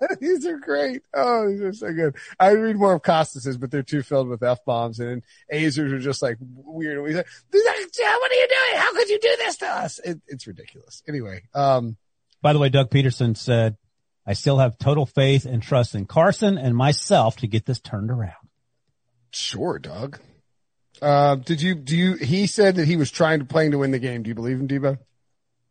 these 0.20 0.46
are 0.46 0.58
great. 0.58 1.02
Oh, 1.14 1.50
these 1.50 1.62
are 1.62 1.74
so 1.74 1.92
good. 1.92 2.16
I 2.40 2.52
read 2.52 2.76
more 2.76 2.94
of 2.94 3.02
Kostos's, 3.02 3.58
but 3.58 3.72
they're 3.72 3.82
too 3.82 4.04
filled 4.04 4.28
with 4.28 4.44
F 4.44 4.64
bombs 4.66 5.00
and 5.00 5.24
Aizers 5.52 5.92
are 5.92 6.00
just 6.00 6.22
like 6.22 6.38
weird. 6.40 7.06
He's 7.08 7.16
like, 7.16 7.28
what 7.52 8.32
are 8.32 8.36
you 8.36 8.48
doing? 8.48 8.80
How 8.82 8.94
could 8.94 9.10
you 9.10 9.20
do 9.20 9.36
this 9.40 9.58
to 9.58 9.68
us? 9.68 10.00
It, 10.00 10.22
it's 10.28 10.46
ridiculous. 10.46 11.02
Anyway, 11.08 11.44
um, 11.56 11.98
By 12.42 12.54
the 12.54 12.60
way, 12.60 12.70
Doug 12.70 12.92
Pederson 12.92 13.36
said, 13.36 13.76
I 14.26 14.34
still 14.34 14.60
have 14.60 14.78
total 14.78 15.08
faith 15.08 15.46
and 15.46 15.64
trust 15.64 15.96
in 15.96 16.06
Carson 16.06 16.60
and 16.60 16.76
myself 16.76 17.38
to 17.38 17.48
get 17.48 17.66
this 17.66 17.80
turned 17.80 18.12
around. 18.12 18.34
sure, 19.32 19.80
Doug. 19.80 20.20
Uh, 21.02 21.36
did 21.36 21.62
you, 21.62 21.76
do 21.76 21.96
you, 21.96 22.16
he 22.16 22.48
said 22.48 22.76
that 22.76 22.86
he 22.86 22.96
was 22.96 23.12
trying 23.12 23.40
to 23.40 23.46
playing 23.46 23.72
to 23.72 23.78
win 23.78 23.92
the 23.92 24.00
game. 24.00 24.24
Do 24.24 24.30
you 24.30 24.36
believe 24.36 24.60
him, 24.60 24.68
Debo? 24.68 24.98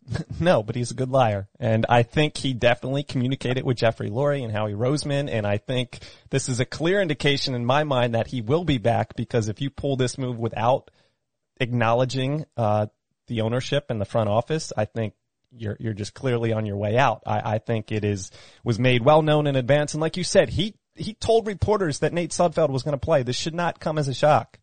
No, 0.41 0.63
but 0.63 0.77
he's 0.77 0.91
a 0.91 0.95
good 0.95 1.11
liar. 1.11 1.49
And 1.59 1.87
I 1.89 2.03
think 2.03 2.37
he 2.37 2.55
definitely 2.55 3.03
communicated 3.03 3.65
with 3.65 3.77
Jeffrey 3.77 4.11
Lurie 4.11 4.43
and 4.43 4.53
Howie 4.53 4.73
Roseman. 4.73 5.29
And 5.31 5.47
I 5.47 5.59
think 5.59 5.99
this 6.31 6.49
is 6.49 6.61
a 6.61 6.65
clear 6.65 7.01
indication 7.01 7.55
in 7.55 7.65
my 7.65 7.85
mind 7.85 8.15
that 8.15 8.29
he 8.29 8.41
will 8.41 8.65
be 8.65 8.79
back 8.79 9.17
because 9.17 9.49
if 9.49 9.61
you 9.61 9.71
pull 9.71 9.97
this 9.97 10.19
move 10.19 10.39
without 10.39 10.91
acknowledging, 11.61 12.47
uh, 12.57 12.87
the 13.27 13.43
ownership 13.43 13.87
and 13.91 14.01
the 14.01 14.07
front 14.07 14.31
office, 14.31 14.73
I 14.77 14.87
think 14.87 15.13
you're, 15.51 15.77
you're 15.79 15.93
just 15.93 16.15
clearly 16.15 16.53
on 16.53 16.65
your 16.65 16.77
way 16.77 16.97
out. 16.97 17.23
I, 17.27 17.55
I 17.55 17.59
think 17.59 17.93
it 17.93 18.05
is, 18.05 18.31
was 18.65 18.79
made 18.79 19.05
well 19.05 19.23
known 19.23 19.47
in 19.47 19.57
advance. 19.57 19.93
And 19.93 20.01
like 20.01 20.17
you 20.17 20.25
said, 20.25 20.49
he, 20.49 20.75
he 20.95 21.15
told 21.15 21.47
reporters 21.47 21.99
that 21.99 22.13
Nate 22.13 22.31
Sudfeld 22.31 22.71
was 22.71 22.83
going 22.83 22.93
to 22.93 22.99
play. 22.99 23.23
This 23.23 23.37
should 23.37 23.55
not 23.55 23.81
come 23.81 23.99
as 23.99 24.09
a 24.09 24.15
shock. 24.15 24.59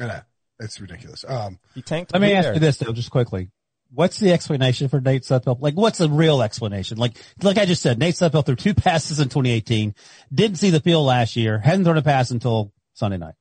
I 0.00 0.06
know. 0.06 0.20
It's 0.60 0.80
ridiculous. 0.80 1.24
Um, 1.26 1.58
He 1.74 1.82
tanked. 1.82 2.12
Let 2.12 2.22
me 2.22 2.28
to 2.28 2.34
ask 2.34 2.44
there. 2.46 2.54
you 2.54 2.60
this 2.60 2.76
though, 2.78 2.92
just 2.92 3.10
quickly. 3.10 3.50
What's 3.94 4.18
the 4.18 4.32
explanation 4.32 4.88
for 4.88 5.00
Nate 5.00 5.22
Sudfeld? 5.22 5.60
Like, 5.60 5.74
what's 5.74 5.98
the 5.98 6.08
real 6.08 6.40
explanation? 6.40 6.96
Like, 6.96 7.12
like 7.42 7.58
I 7.58 7.66
just 7.66 7.82
said, 7.82 7.98
Nate 7.98 8.14
Sudfeld 8.14 8.46
threw 8.46 8.56
two 8.56 8.74
passes 8.74 9.20
in 9.20 9.28
2018, 9.28 9.94
didn't 10.32 10.56
see 10.56 10.70
the 10.70 10.80
field 10.80 11.04
last 11.04 11.36
year, 11.36 11.58
hadn't 11.58 11.84
thrown 11.84 11.98
a 11.98 12.02
pass 12.02 12.30
until 12.30 12.72
Sunday 12.94 13.18
night. 13.18 13.34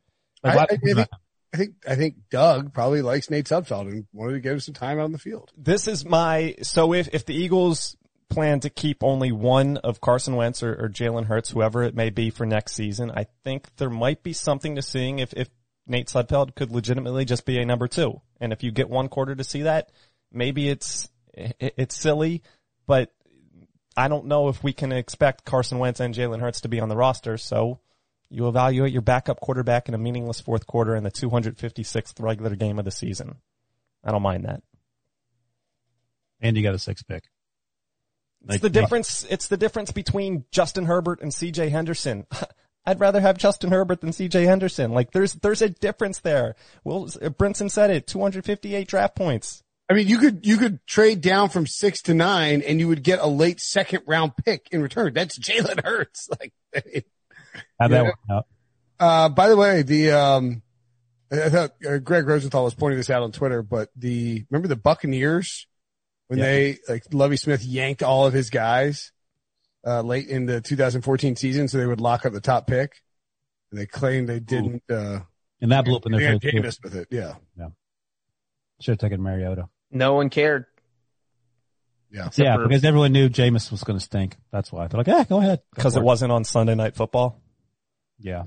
Like, 0.44 0.58
I, 0.58 0.60
I, 0.60 0.64
I 0.64 0.76
think, 0.76 1.08
I 1.54 1.58
think, 1.58 1.76
I 1.88 1.96
think 1.96 2.16
Doug 2.30 2.74
probably 2.74 3.02
likes 3.02 3.30
Nate 3.30 3.46
Sudfeld 3.46 3.92
and 3.92 4.08
wanted 4.12 4.34
to 4.34 4.40
give 4.42 4.54
him 4.54 4.60
some 4.60 4.74
time 4.74 5.00
out 5.00 5.04
on 5.04 5.12
the 5.14 5.20
field. 5.20 5.52
this 5.56 5.88
is 5.88 6.04
my 6.04 6.56
so 6.64 6.94
if 6.94 7.08
if 7.14 7.26
the 7.26 7.36
Eagles 7.36 7.96
plan 8.30 8.60
to 8.62 8.70
keep 8.70 9.04
only 9.04 9.32
one 9.32 9.78
of 9.78 10.02
Carson 10.02 10.36
Wentz 10.36 10.64
or, 10.64 10.74
or 10.74 10.90
Jalen 10.90 11.26
Hurts, 11.26 11.50
whoever 11.50 11.84
it 11.84 11.96
may 11.96 12.10
be 12.10 12.30
for 12.30 12.46
next 12.46 12.74
season, 12.74 13.12
I 13.12 13.28
think 13.44 13.68
there 13.78 13.90
might 13.90 14.24
be 14.24 14.34
something 14.34 14.76
to 14.76 14.82
seeing 14.82 15.20
if 15.20 15.34
if 15.34 15.50
Nate 15.92 16.08
Sudfeld 16.08 16.56
could 16.56 16.72
legitimately 16.72 17.26
just 17.26 17.46
be 17.46 17.60
a 17.60 17.66
number 17.66 17.88
two, 17.88 18.22
and 18.40 18.52
if 18.52 18.64
you 18.64 18.72
get 18.72 18.90
one 18.90 19.10
quarter 19.10 19.36
to 19.36 19.44
see 19.44 19.64
that, 19.64 19.92
maybe 20.32 20.68
it's 20.70 21.10
it's 21.34 21.96
silly, 21.96 22.42
but 22.88 23.14
I 23.96 24.08
don't 24.08 24.26
know 24.26 24.48
if 24.48 24.64
we 24.64 24.74
can 24.74 24.92
expect 24.92 25.46
Carson 25.46 25.78
Wentz 25.78 26.00
and 26.00 26.16
Jalen 26.16 26.40
Hurts 26.40 26.62
to 26.62 26.70
be 26.70 26.80
on 26.80 26.90
the 26.90 26.98
roster, 26.98 27.38
so. 27.38 27.80
You 28.34 28.48
evaluate 28.48 28.94
your 28.94 29.02
backup 29.02 29.42
quarterback 29.42 29.90
in 29.90 29.94
a 29.94 29.98
meaningless 29.98 30.40
fourth 30.40 30.66
quarter 30.66 30.96
in 30.96 31.04
the 31.04 31.12
256th 31.12 32.14
regular 32.22 32.56
game 32.56 32.80
of 32.80 32.86
the 32.86 32.92
season. 32.92 33.36
I 34.06 34.12
don't 34.12 34.22
mind 34.22 34.46
that. 34.46 34.64
and 36.40 36.56
you 36.56 36.64
got 36.64 36.74
a 36.74 36.80
six 36.80 37.04
pick. 37.04 37.26
It's 38.48 38.62
the 38.62 38.70
difference. 38.70 39.26
It's 39.30 39.50
the 39.50 39.58
difference 39.58 39.92
between 39.92 40.46
Justin 40.50 40.86
Herbert 40.86 41.22
and 41.22 41.34
C.J. 41.34 41.70
Henderson. 41.70 42.26
I'd 42.86 43.00
rather 43.00 43.20
have 43.22 43.38
Justin 43.38 43.70
Herbert 43.72 44.02
than 44.02 44.12
C.J. 44.12 44.44
Henderson. 44.46 44.92
Like 44.92 45.12
there's 45.12 45.34
there's 45.34 45.62
a 45.62 45.70
difference 45.70 46.20
there. 46.20 46.56
Well, 46.84 47.06
Brinson 47.06 47.70
said 47.70 47.92
it. 47.92 48.08
258 48.08 48.88
draft 48.88 49.16
points. 49.16 49.62
I 49.90 49.94
mean, 49.94 50.08
you 50.08 50.20
could, 50.20 50.46
you 50.46 50.56
could 50.58 50.80
trade 50.88 51.20
down 51.20 51.50
from 51.50 51.68
six 51.68 52.02
to 52.04 52.14
nine 52.14 52.62
and 52.62 52.80
you 52.80 52.88
would 52.88 53.04
get 53.04 53.20
a 53.20 53.28
late 53.28 53.60
second 53.60 54.04
round 54.08 54.32
pick 54.38 54.68
in 54.72 54.82
return. 54.82 55.14
That's 55.14 55.38
Jalen 55.38 55.84
Hurts. 55.84 56.30
Like, 56.74 57.06
How'd 57.80 57.92
that 57.92 58.06
work 58.06 58.16
out? 58.32 58.46
Uh, 58.98 59.28
by 59.30 59.50
the 59.50 59.58
way, 59.58 59.82
the, 59.82 60.12
um, 60.12 60.62
I 61.30 61.44
I 61.44 61.50
thought 61.50 61.72
uh, 61.86 61.98
Greg 61.98 62.26
Rosenthal 62.26 62.64
was 62.64 62.74
pointing 62.74 62.98
this 62.98 63.10
out 63.10 63.24
on 63.24 63.34
Twitter, 63.34 63.62
but 63.64 63.90
the, 63.98 64.46
remember 64.50 64.70
the 64.70 64.78
Buccaneers 64.78 65.68
when 66.28 66.40
Yeah. 66.40 66.46
they, 66.46 66.78
like, 66.88 67.04
Lovie 67.14 67.36
Smith 67.36 67.66
yanked 67.66 68.02
all 68.04 68.26
of 68.26 68.32
his 68.34 68.50
guys, 68.50 69.12
uh, 69.86 70.02
late 70.02 70.28
in 70.28 70.46
the 70.46 70.62
2014 70.62 71.36
season 71.36 71.68
so 71.68 71.78
they 71.78 71.86
would 71.86 72.02
lock 72.02 72.26
up 72.26 72.34
the 72.34 72.42
top 72.42 72.68
pick. 72.68 73.02
And 73.72 73.80
they 73.80 73.86
claimed 73.86 74.28
they 74.28 74.40
didn't, 74.40 74.84
uh, 74.90 75.20
And 75.62 75.72
that 75.72 75.86
blew 75.86 75.96
up 75.96 76.06
in 76.06 76.12
they 76.12 76.20
their 76.20 76.40
face. 76.40 76.52
too. 76.52 76.58
Jameis 76.62 76.84
with 76.84 76.96
it. 76.96 77.08
Yeah. 77.10 77.36
Should 78.82 78.94
have 78.94 79.00
taken 79.00 79.22
Mariota. 79.22 79.70
No 79.92 80.14
one 80.16 80.30
cared. 80.30 80.66
Yeah. 82.12 82.28
Except 82.28 82.44
yeah, 82.46 82.56
for- 82.58 82.68
because 82.68 82.84
everyone 82.84 83.14
knew 83.14 83.30
Jameis 83.30 83.72
was 83.72 83.84
going 83.84 83.98
to 83.98 84.04
stink. 84.04 84.36
That's 84.52 84.72
why. 84.72 84.88
They're 84.88 84.98
like, 84.98 85.08
yeah, 85.08 85.24
go 85.24 85.38
ahead. 85.40 85.62
Because 85.74 85.96
it 85.96 86.04
wasn't 86.04 86.32
on 86.32 86.44
Sunday 86.44 86.76
Night 86.76 86.96
Football. 86.96 87.40
Yeah, 88.20 88.44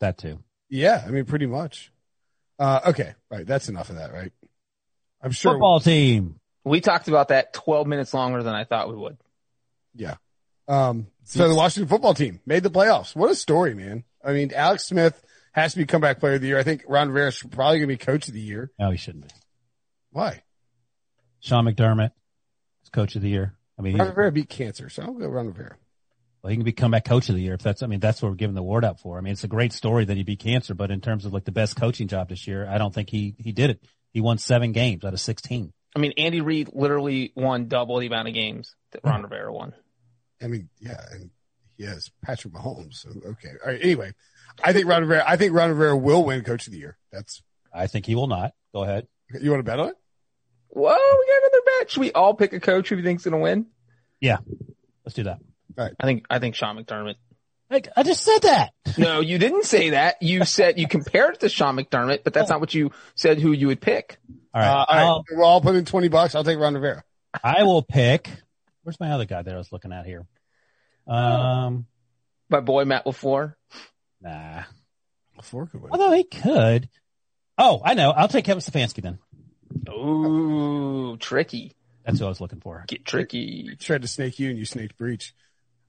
that 0.00 0.18
too. 0.18 0.38
Yeah. 0.68 1.02
I 1.06 1.10
mean, 1.10 1.24
pretty 1.24 1.46
much. 1.46 1.92
Uh, 2.58 2.80
okay. 2.88 3.14
Right. 3.30 3.46
That's 3.46 3.68
enough 3.68 3.90
of 3.90 3.96
that, 3.96 4.12
right? 4.12 4.32
I'm 5.22 5.30
sure. 5.32 5.52
Football 5.52 5.80
team. 5.80 6.38
We 6.64 6.80
talked 6.80 7.08
about 7.08 7.28
that 7.28 7.52
12 7.54 7.86
minutes 7.86 8.12
longer 8.12 8.42
than 8.42 8.54
I 8.54 8.64
thought 8.64 8.88
we 8.90 8.96
would. 8.96 9.16
Yeah. 9.94 10.16
Um, 10.70 11.08
so 11.24 11.48
the 11.48 11.54
Washington 11.54 11.88
football 11.88 12.14
team 12.14 12.40
made 12.46 12.62
the 12.62 12.70
playoffs. 12.70 13.16
What 13.16 13.30
a 13.30 13.34
story, 13.34 13.74
man. 13.74 14.04
I 14.24 14.32
mean, 14.32 14.52
Alex 14.54 14.86
Smith 14.86 15.20
has 15.52 15.72
to 15.72 15.78
be 15.78 15.84
comeback 15.84 16.20
player 16.20 16.34
of 16.34 16.40
the 16.40 16.46
year. 16.46 16.58
I 16.58 16.62
think 16.62 16.84
Ron 16.86 17.08
Rivera 17.08 17.28
is 17.28 17.42
probably 17.42 17.78
going 17.78 17.88
to 17.88 17.94
be 17.94 17.96
coach 17.96 18.28
of 18.28 18.34
the 18.34 18.40
year. 18.40 18.70
No, 18.78 18.90
he 18.90 18.96
shouldn't 18.96 19.24
be. 19.24 19.34
Why? 20.12 20.42
Sean 21.40 21.64
McDermott 21.64 22.12
is 22.84 22.90
coach 22.90 23.16
of 23.16 23.22
the 23.22 23.28
year. 23.28 23.54
I 23.78 23.82
mean, 23.82 23.96
Ron 23.96 24.06
he's, 24.06 24.10
Rivera 24.10 24.32
beat 24.32 24.48
cancer, 24.48 24.88
so 24.88 25.02
I'll 25.02 25.12
go 25.12 25.26
Ron 25.26 25.48
Rivera. 25.48 25.76
well, 26.42 26.50
he 26.50 26.56
can 26.56 26.64
be 26.64 26.72
comeback 26.72 27.04
coach 27.04 27.28
of 27.28 27.34
the 27.34 27.42
year 27.42 27.54
if 27.54 27.62
that's. 27.62 27.82
I 27.82 27.86
mean, 27.86 28.00
that's 28.00 28.22
what 28.22 28.28
we're 28.28 28.36
giving 28.36 28.54
the 28.54 28.60
award 28.60 28.84
out 28.84 29.00
for. 29.00 29.18
I 29.18 29.22
mean, 29.22 29.32
it's 29.32 29.44
a 29.44 29.48
great 29.48 29.72
story 29.72 30.04
that 30.04 30.16
he 30.16 30.22
beat 30.22 30.38
cancer, 30.38 30.74
but 30.74 30.92
in 30.92 31.00
terms 31.00 31.24
of 31.24 31.32
like 31.32 31.44
the 31.44 31.52
best 31.52 31.74
coaching 31.74 32.06
job 32.06 32.28
this 32.28 32.46
year, 32.46 32.68
I 32.68 32.78
don't 32.78 32.94
think 32.94 33.10
he 33.10 33.34
he 33.38 33.50
did 33.50 33.70
it. 33.70 33.82
He 34.12 34.20
won 34.20 34.38
seven 34.38 34.70
games 34.70 35.04
out 35.04 35.14
of 35.14 35.20
sixteen. 35.20 35.72
I 35.96 35.98
mean, 35.98 36.12
Andy 36.16 36.40
Reid 36.40 36.70
literally 36.72 37.32
won 37.34 37.66
double 37.66 37.98
the 37.98 38.06
amount 38.06 38.28
of 38.28 38.34
games 38.34 38.76
that 38.92 39.00
Ron 39.02 39.22
Rivera 39.22 39.52
won. 39.52 39.72
I 40.42 40.46
mean, 40.46 40.68
yeah, 40.80 41.00
and 41.12 41.30
he 41.76 41.84
has 41.84 42.10
Patrick 42.22 42.52
Mahomes. 42.54 42.94
So, 42.94 43.10
okay. 43.10 43.50
All 43.64 43.72
right. 43.72 43.80
Anyway, 43.82 44.12
I 44.62 44.72
think 44.72 44.86
Ron 44.86 45.02
Rivera, 45.02 45.24
I 45.26 45.36
think 45.36 45.52
Ron 45.54 45.70
Rivera 45.70 45.96
will 45.96 46.24
win 46.24 46.42
coach 46.44 46.66
of 46.66 46.72
the 46.72 46.78
year. 46.78 46.96
That's, 47.12 47.42
I 47.74 47.86
think 47.86 48.06
he 48.06 48.14
will 48.14 48.26
not. 48.26 48.52
Go 48.74 48.82
ahead. 48.84 49.06
you 49.40 49.50
want 49.50 49.60
to 49.60 49.64
bet 49.64 49.80
on 49.80 49.88
it? 49.88 49.96
Whoa, 50.68 50.90
we 50.90 51.26
got 51.26 51.42
another 51.42 51.62
bet. 51.80 51.90
Should 51.90 52.00
we 52.00 52.12
all 52.12 52.34
pick 52.34 52.52
a 52.52 52.60
coach 52.60 52.88
who 52.88 52.96
you 52.96 53.02
think's 53.02 53.24
going 53.24 53.32
to 53.32 53.38
win? 53.42 53.66
Yeah. 54.20 54.38
Let's 55.04 55.14
do 55.14 55.24
that. 55.24 55.38
All 55.78 55.84
right. 55.84 55.94
I 55.98 56.04
think 56.06 56.26
I 56.30 56.38
think 56.38 56.54
Sean 56.54 56.76
McDermott. 56.76 57.16
Like, 57.70 57.88
I 57.96 58.02
just 58.02 58.22
said 58.24 58.38
that. 58.42 58.72
No, 58.98 59.20
you 59.20 59.38
didn't 59.38 59.64
say 59.64 59.90
that. 59.90 60.20
You 60.22 60.44
said 60.44 60.78
you 60.78 60.88
compared 60.88 61.34
it 61.34 61.40
to 61.40 61.48
Sean 61.48 61.76
McDermott, 61.76 62.24
but 62.24 62.32
that's 62.34 62.50
not 62.50 62.60
what 62.60 62.74
you 62.74 62.90
said 63.14 63.38
who 63.38 63.52
you 63.52 63.68
would 63.68 63.80
pick. 63.80 64.18
All 64.52 64.60
right. 64.60 64.68
Uh, 64.68 64.74
all 64.74 64.86
I'll- 64.88 65.24
We'll 65.30 65.44
all 65.46 65.60
put 65.60 65.76
in 65.76 65.84
20 65.84 66.08
bucks. 66.08 66.34
I'll 66.34 66.44
take 66.44 66.58
Ron 66.58 66.74
Rivera. 66.74 67.02
I 67.44 67.62
will 67.62 67.82
pick. 67.82 68.28
Where's 68.82 69.00
my 69.00 69.10
other 69.12 69.24
guy 69.26 69.42
that 69.42 69.54
I 69.54 69.58
was 69.58 69.72
looking 69.72 69.92
at 69.92 70.06
here? 70.06 70.26
Um, 71.06 71.86
My 72.48 72.60
boy 72.60 72.84
Matt 72.84 73.04
LaFleur. 73.04 73.54
nah. 74.20 74.62
Four 75.42 75.66
could 75.66 75.80
win. 75.80 75.90
Although 75.92 76.12
he 76.12 76.24
could. 76.24 76.88
Oh, 77.56 77.80
I 77.82 77.94
know. 77.94 78.10
I'll 78.10 78.28
take 78.28 78.44
Kevin 78.44 78.60
Stefanski 78.62 79.02
then. 79.02 79.18
Ooh, 79.88 81.16
tricky. 81.18 81.74
That's 82.04 82.18
who 82.18 82.26
I 82.26 82.28
was 82.28 82.40
looking 82.40 82.60
for. 82.60 82.84
Get 82.88 83.04
tricky. 83.06 83.74
tried 83.78 84.02
to 84.02 84.08
snake 84.08 84.38
you 84.38 84.50
and 84.50 84.58
you 84.58 84.64
snaked 84.66 84.96
Breech. 84.98 85.34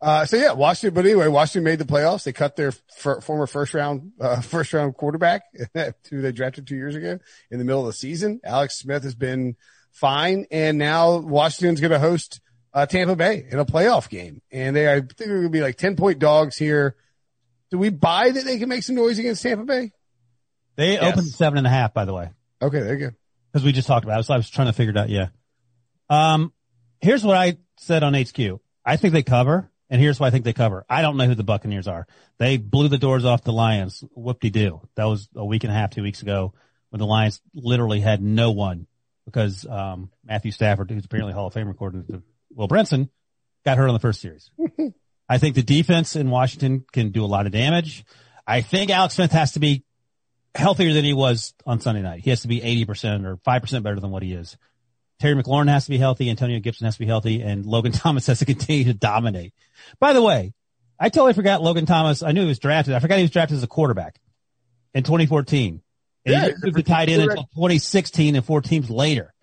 Uh, 0.01 0.25
so 0.25 0.37
yeah, 0.37 0.53
Washington, 0.53 0.95
but 0.95 1.05
anyway, 1.05 1.27
Washington 1.27 1.63
made 1.63 1.79
the 1.79 1.85
playoffs. 1.85 2.23
They 2.23 2.33
cut 2.33 2.55
their 2.55 2.69
f- 2.69 3.23
former 3.23 3.45
first 3.45 3.73
round, 3.73 4.13
uh, 4.19 4.41
first 4.41 4.73
round 4.73 4.95
quarterback 4.95 5.43
who 6.09 6.21
they 6.21 6.31
drafted 6.31 6.65
two 6.65 6.75
years 6.75 6.95
ago 6.95 7.19
in 7.51 7.59
the 7.59 7.65
middle 7.65 7.81
of 7.81 7.87
the 7.87 7.93
season. 7.93 8.39
Alex 8.43 8.79
Smith 8.79 9.03
has 9.03 9.15
been 9.15 9.55
fine. 9.91 10.45
And 10.49 10.77
now 10.77 11.17
Washington's 11.17 11.81
going 11.81 11.91
to 11.91 11.99
host, 11.99 12.39
uh, 12.73 12.85
Tampa 12.85 13.15
Bay 13.15 13.45
in 13.49 13.59
a 13.59 13.65
playoff 13.65 14.09
game. 14.09 14.41
And 14.51 14.75
they, 14.75 14.91
I 14.91 14.99
think 15.01 15.17
they're 15.17 15.27
going 15.27 15.43
to 15.43 15.49
be 15.49 15.61
like 15.61 15.77
10 15.77 15.95
point 15.95 16.19
dogs 16.19 16.57
here. 16.57 16.95
Do 17.69 17.77
we 17.77 17.89
buy 17.89 18.29
that 18.31 18.43
they 18.45 18.57
can 18.59 18.69
make 18.69 18.83
some 18.83 18.95
noise 18.95 19.17
against 19.19 19.43
Tampa 19.43 19.63
Bay? 19.65 19.91
They 20.75 20.93
Yes. 20.93 21.03
opened 21.13 21.27
seven 21.27 21.57
and 21.57 21.67
a 21.67 21.69
half, 21.69 21.93
by 21.93 22.05
the 22.05 22.13
way, 22.13 22.29
Okay, 22.61 22.79
there 22.79 22.93
you 22.97 23.09
go. 23.09 23.15
because 23.51 23.65
we 23.65 23.71
just 23.71 23.87
talked 23.87 24.03
about 24.05 24.19
it. 24.19 24.23
So 24.23 24.33
I 24.33 24.37
was 24.37 24.49
trying 24.49 24.67
to 24.67 24.73
figure 24.73 24.91
it 24.91 24.97
out. 24.97 25.09
Yeah. 25.09 25.27
Um, 26.09 26.53
here's 26.99 27.23
what 27.23 27.37
I 27.37 27.57
said 27.77 28.03
on 28.03 28.13
HQ. 28.13 28.59
I 28.85 28.97
think 28.97 29.13
they 29.13 29.23
cover, 29.23 29.69
and 29.89 30.01
here's 30.01 30.19
why 30.19 30.27
I 30.27 30.29
think 30.31 30.43
they 30.45 30.53
cover. 30.53 30.85
I 30.89 31.01
don't 31.01 31.17
know 31.17 31.25
who 31.27 31.35
the 31.35 31.43
Buccaneers 31.43 31.87
are. 31.87 32.07
They 32.39 32.57
blew 32.57 32.87
the 32.87 32.97
doors 32.97 33.25
off 33.25 33.43
the 33.43 33.53
Lions. 33.53 34.03
Whoop-de-doo. 34.15 34.81
That 34.95 35.05
was 35.05 35.29
a 35.35 35.45
week 35.45 35.63
and 35.63 35.71
a 35.71 35.75
half, 35.75 35.91
two 35.91 36.03
weeks 36.03 36.21
ago, 36.21 36.53
when 36.89 36.99
the 36.99 37.05
Lions 37.05 37.41
literally 37.53 37.99
had 37.99 38.21
no 38.21 38.51
one 38.51 38.87
because 39.25 39.65
um, 39.67 40.09
Matthew 40.25 40.51
Stafford, 40.51 40.89
who's 40.89 41.05
apparently 41.05 41.33
Hall 41.33 41.47
of 41.47 41.53
Fame 41.53 41.69
according 41.69 42.05
to 42.07 42.23
Will 42.55 42.67
Brinson, 42.67 43.09
got 43.65 43.77
hurt 43.77 43.87
on 43.87 43.93
the 43.93 43.99
first 43.99 44.21
series. 44.21 44.49
I 45.29 45.37
think 45.37 45.55
the 45.55 45.63
defense 45.63 46.15
in 46.15 46.29
Washington 46.29 46.85
can 46.91 47.11
do 47.11 47.23
a 47.23 47.27
lot 47.27 47.45
of 47.45 47.51
damage. 47.51 48.03
I 48.45 48.61
think 48.61 48.91
Alex 48.91 49.15
Smith 49.15 49.31
has 49.31 49.53
to 49.53 49.59
be 49.59 49.83
healthier 50.53 50.93
than 50.93 51.05
he 51.05 51.13
was 51.13 51.53
on 51.65 51.79
Sunday 51.79 52.01
night. 52.01 52.21
He 52.21 52.29
has 52.31 52.41
to 52.41 52.47
be 52.47 52.59
80% 52.59 53.25
or 53.25 53.37
5% 53.37 53.83
better 53.83 53.99
than 53.99 54.11
what 54.11 54.23
he 54.23 54.33
is. 54.33 54.57
Terry 55.19 55.41
McLaurin 55.41 55.69
has 55.69 55.85
to 55.85 55.91
be 55.91 55.97
healthy. 55.97 56.29
Antonio 56.29 56.59
Gibson 56.59 56.85
has 56.85 56.95
to 56.95 56.99
be 56.99 57.05
healthy 57.05 57.41
and 57.41 57.65
Logan 57.65 57.91
Thomas 57.93 58.27
has 58.27 58.39
to 58.39 58.45
continue 58.45 58.85
to 58.85 58.93
dominate. 58.93 59.53
By 59.99 60.13
the 60.13 60.21
way, 60.21 60.53
I 60.99 61.09
totally 61.09 61.33
forgot 61.33 61.61
Logan 61.61 61.85
Thomas. 61.85 62.23
I 62.23 62.31
knew 62.31 62.41
he 62.41 62.47
was 62.47 62.59
drafted. 62.59 62.93
I 62.93 62.99
forgot 62.99 63.17
he 63.17 63.23
was 63.23 63.31
drafted 63.31 63.57
as 63.57 63.63
a 63.63 63.67
quarterback 63.67 64.19
in 64.93 65.03
2014. 65.03 65.81
And 66.25 66.33
Yeah, 66.33 66.45
he 66.47 66.53
moved 66.61 66.77
to 66.77 66.83
tight 66.83 67.09
end 67.09 67.23
until 67.23 67.43
2016 67.55 68.35
and 68.35 68.45
four 68.45 68.61
teams 68.61 68.89
later. 68.89 69.33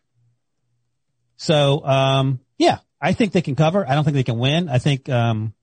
So, 1.37 1.85
um, 1.85 2.40
yeah, 2.59 2.79
I 3.01 3.13
think 3.13 3.33
they 3.33 3.43
can 3.43 3.55
cover. 3.57 3.89
I 3.89 3.95
don't 3.95 4.05
think 4.05 4.15
they 4.15 4.25
can 4.25 4.39
win. 4.39 4.69
I 4.69 4.79
think, 4.79 5.09
um, 5.09 5.55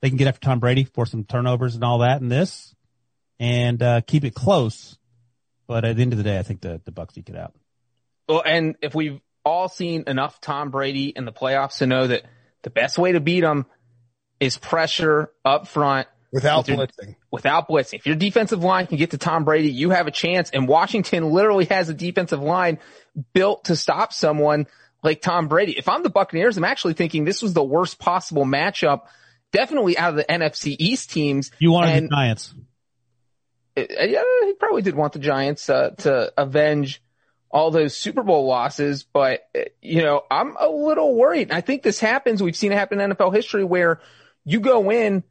they 0.00 0.08
can 0.10 0.16
get 0.18 0.28
after 0.28 0.40
Tom 0.40 0.60
Brady 0.60 0.84
for 0.84 1.06
some 1.06 1.24
turnovers 1.24 1.74
and 1.74 1.82
all 1.84 1.98
that 1.98 2.20
in 2.20 2.28
this 2.28 2.74
and, 3.40 3.82
uh, 3.82 4.00
keep 4.02 4.24
it 4.24 4.34
close. 4.34 4.98
But 5.66 5.84
at 5.84 5.96
the 5.96 6.02
end 6.02 6.12
of 6.12 6.18
the 6.18 6.24
day, 6.24 6.38
I 6.38 6.42
think 6.42 6.60
the, 6.60 6.80
the 6.84 6.92
Bucks 6.92 7.16
eke 7.16 7.30
it 7.30 7.36
out. 7.36 7.54
Well, 8.28 8.42
and 8.44 8.76
if 8.82 8.94
we've 8.94 9.20
all 9.44 9.68
seen 9.68 10.04
enough 10.06 10.40
Tom 10.40 10.70
Brady 10.70 11.08
in 11.08 11.24
the 11.24 11.32
playoffs 11.32 11.78
to 11.78 11.86
know 11.86 12.06
that 12.06 12.22
the 12.62 12.70
best 12.70 12.98
way 12.98 13.12
to 13.12 13.20
beat 13.20 13.42
him 13.44 13.66
is 14.40 14.56
pressure 14.58 15.30
up 15.44 15.66
front 15.68 16.08
Without 16.32 16.66
With 16.66 16.76
your- 16.76 16.86
blitzing. 16.86 17.14
without 17.30 17.68
blitzing. 17.68 17.94
If 17.94 18.06
your 18.06 18.16
defensive 18.16 18.64
line 18.64 18.88
can 18.88 18.96
get 18.98 19.12
to 19.12 19.18
Tom 19.18 19.44
Brady, 19.44 19.70
you 19.70 19.90
have 19.90 20.08
a 20.08 20.10
chance. 20.10 20.50
And 20.50 20.66
Washington 20.66 21.30
literally 21.30 21.66
has 21.66 21.88
a 21.88 21.94
defensive 21.94 22.42
line 22.42 22.80
built 23.34 23.66
to 23.66 23.76
stop 23.76 24.12
someone 24.12 24.66
like 25.04 25.20
Tom 25.20 25.46
Brady. 25.48 25.76
If 25.78 25.88
I'm 25.88 26.02
the 26.02 26.10
Buccaneers, 26.10 26.56
I'm 26.56 26.64
actually 26.64 26.94
thinking 26.94 27.24
this 27.24 27.42
was 27.42 27.52
the 27.52 27.62
worst 27.62 27.98
possible 27.98 28.44
matchup, 28.44 29.02
definitely 29.52 29.96
out 29.98 30.10
of 30.10 30.16
the 30.16 30.24
NFC 30.24 30.74
East 30.78 31.10
teams. 31.10 31.50
You 31.58 31.70
wanted 31.70 31.94
And- 31.96 32.06
the 32.06 32.16
Giants. 32.16 32.54
Uh, 33.76 33.82
yeah, 34.00 34.22
he 34.44 34.54
probably 34.54 34.82
did 34.82 34.94
want 34.94 35.12
the 35.12 35.18
Giants 35.18 35.68
uh, 35.68 35.90
to 35.98 36.32
avenge 36.36 37.02
all 37.50 37.70
those 37.70 37.96
Super 37.96 38.22
Bowl 38.22 38.46
losses, 38.46 39.02
but 39.04 39.42
uh, 39.56 39.60
you 39.82 40.02
know, 40.02 40.22
I'm 40.30 40.56
a 40.58 40.68
little 40.68 41.14
worried. 41.14 41.50
I 41.52 41.60
think 41.60 41.82
this 41.82 42.00
happens. 42.00 42.42
We've 42.42 42.56
seen 42.56 42.72
it 42.72 42.76
happen 42.78 43.00
in 43.00 43.10
NFL 43.12 43.34
history 43.34 43.64
where 43.64 44.00
you 44.44 44.60
go 44.60 44.90
in 44.90 45.22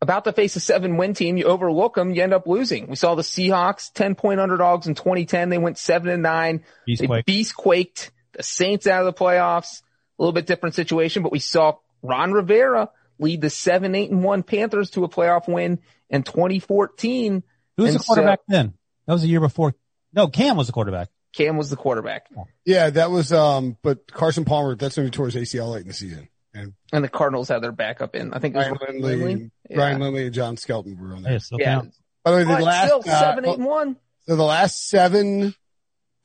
about 0.00 0.24
to 0.24 0.32
face 0.32 0.56
a 0.56 0.60
seven 0.60 0.96
win 0.96 1.14
team, 1.14 1.36
you 1.36 1.44
overlook 1.44 1.94
them, 1.94 2.12
you 2.14 2.22
end 2.22 2.32
up 2.34 2.46
losing. 2.46 2.88
We 2.88 2.96
saw 2.96 3.14
the 3.14 3.22
Seahawks 3.22 3.92
10 3.92 4.14
point 4.16 4.40
underdogs 4.40 4.86
in 4.86 4.94
2010. 4.94 5.48
They 5.50 5.58
went 5.58 5.78
seven 5.78 6.08
and 6.10 6.22
nine. 6.22 6.64
They 6.86 6.94
Beastquake. 6.94 7.24
beast 7.26 7.56
quaked 7.56 8.10
the 8.34 8.42
Saints 8.42 8.86
out 8.86 9.06
of 9.06 9.14
the 9.14 9.18
playoffs. 9.24 9.82
A 10.18 10.22
little 10.22 10.32
bit 10.32 10.46
different 10.46 10.74
situation, 10.74 11.22
but 11.22 11.32
we 11.32 11.38
saw 11.38 11.76
Ron 12.02 12.32
Rivera 12.32 12.90
lead 13.18 13.40
the 13.40 13.50
seven, 13.50 13.94
eight 13.94 14.10
and 14.10 14.22
one 14.22 14.42
Panthers 14.42 14.90
to 14.90 15.04
a 15.04 15.08
playoff 15.08 15.48
win 15.48 15.78
in 16.10 16.22
2014. 16.22 17.42
Who 17.76 17.82
was 17.82 17.92
And 17.92 18.00
the 18.00 18.04
quarterback 18.04 18.40
then? 18.48 18.74
That 19.06 19.14
was 19.14 19.22
the 19.22 19.28
year 19.28 19.40
before. 19.40 19.74
No, 20.12 20.28
Cam 20.28 20.56
was 20.56 20.66
the 20.66 20.72
quarterback. 20.72 21.08
Cam 21.32 21.56
was 21.56 21.70
the 21.70 21.76
quarterback 21.76 22.26
Yeah, 22.66 22.90
that 22.90 23.10
was, 23.10 23.32
um, 23.32 23.78
but 23.82 24.12
Carson 24.12 24.44
Palmer, 24.44 24.76
that's 24.76 24.96
when 24.98 25.06
he 25.06 25.10
tore 25.10 25.26
his 25.30 25.34
ACL 25.34 25.72
late 25.72 25.82
in 25.82 25.88
the 25.88 25.94
season. 25.94 26.28
And 26.54 26.74
and 26.92 27.02
the 27.02 27.08
Cardinals 27.08 27.48
had 27.48 27.62
their 27.62 27.72
backup 27.72 28.14
in. 28.14 28.34
I 28.34 28.38
think 28.38 28.54
it 28.54 28.58
was 28.58 28.66
Ryan 28.66 28.78
Ryan 28.80 29.00
Lindley, 29.00 29.24
Lindley. 29.26 29.50
Yeah. 29.70 29.78
Ryan 29.78 30.00
Lindley 30.02 30.24
and 30.26 30.34
John 30.34 30.56
Skelton 30.58 30.98
were 31.00 31.16
on 31.16 31.22
there. 31.22 31.32
Hey, 31.32 31.40
Yeah. 31.58 31.64
count. 31.64 31.94
By 32.22 32.30
the 32.32 32.36
way, 32.36 32.42
the 32.44 32.48
But 32.50 32.62
last, 32.62 32.86
still 32.88 32.98
uh, 33.06 33.20
seven, 33.20 33.46
eight 33.46 33.54
and 33.56 33.64
one. 33.64 33.96
so 34.26 34.36
the 34.36 34.42
last 34.44 34.86
seven 34.88 35.54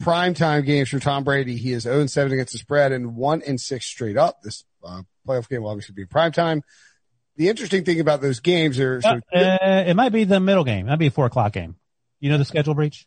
primetime 0.02 0.66
games 0.66 0.90
for 0.90 1.00
Tom 1.00 1.24
Brady, 1.24 1.58
he 1.58 1.74
is 1.74 1.84
0 1.84 2.06
7 2.08 2.32
against 2.32 2.54
the 2.54 2.60
spread 2.60 2.92
and 2.92 3.16
1 3.16 3.42
and 3.46 3.60
6 3.60 3.86
straight 3.86 4.18
up. 4.18 4.42
This 4.42 4.64
uh, 4.84 5.02
playoff 5.28 5.50
game 5.50 5.64
will 5.64 5.70
obviously 5.70 5.94
be 5.94 6.06
primetime. 6.06 6.62
The 7.36 7.50
interesting 7.50 7.84
thing 7.84 8.00
about 8.00 8.22
those 8.22 8.40
games 8.40 8.80
are, 8.80 9.02
so, 9.02 9.20
Uh, 9.34 9.38
uh, 9.38 9.84
it 9.88 9.96
might 9.96 10.12
be 10.12 10.24
the 10.24 10.40
middle 10.40 10.64
game. 10.64 10.88
It 10.88 10.90
might 10.90 11.00
be 11.00 11.08
a 11.08 11.12
four 11.12 11.26
o'clock 11.28 11.54
game. 11.54 11.76
You 12.20 12.30
know 12.32 12.38
the 12.38 12.46
schedule 12.46 12.74
Breech? 12.74 13.06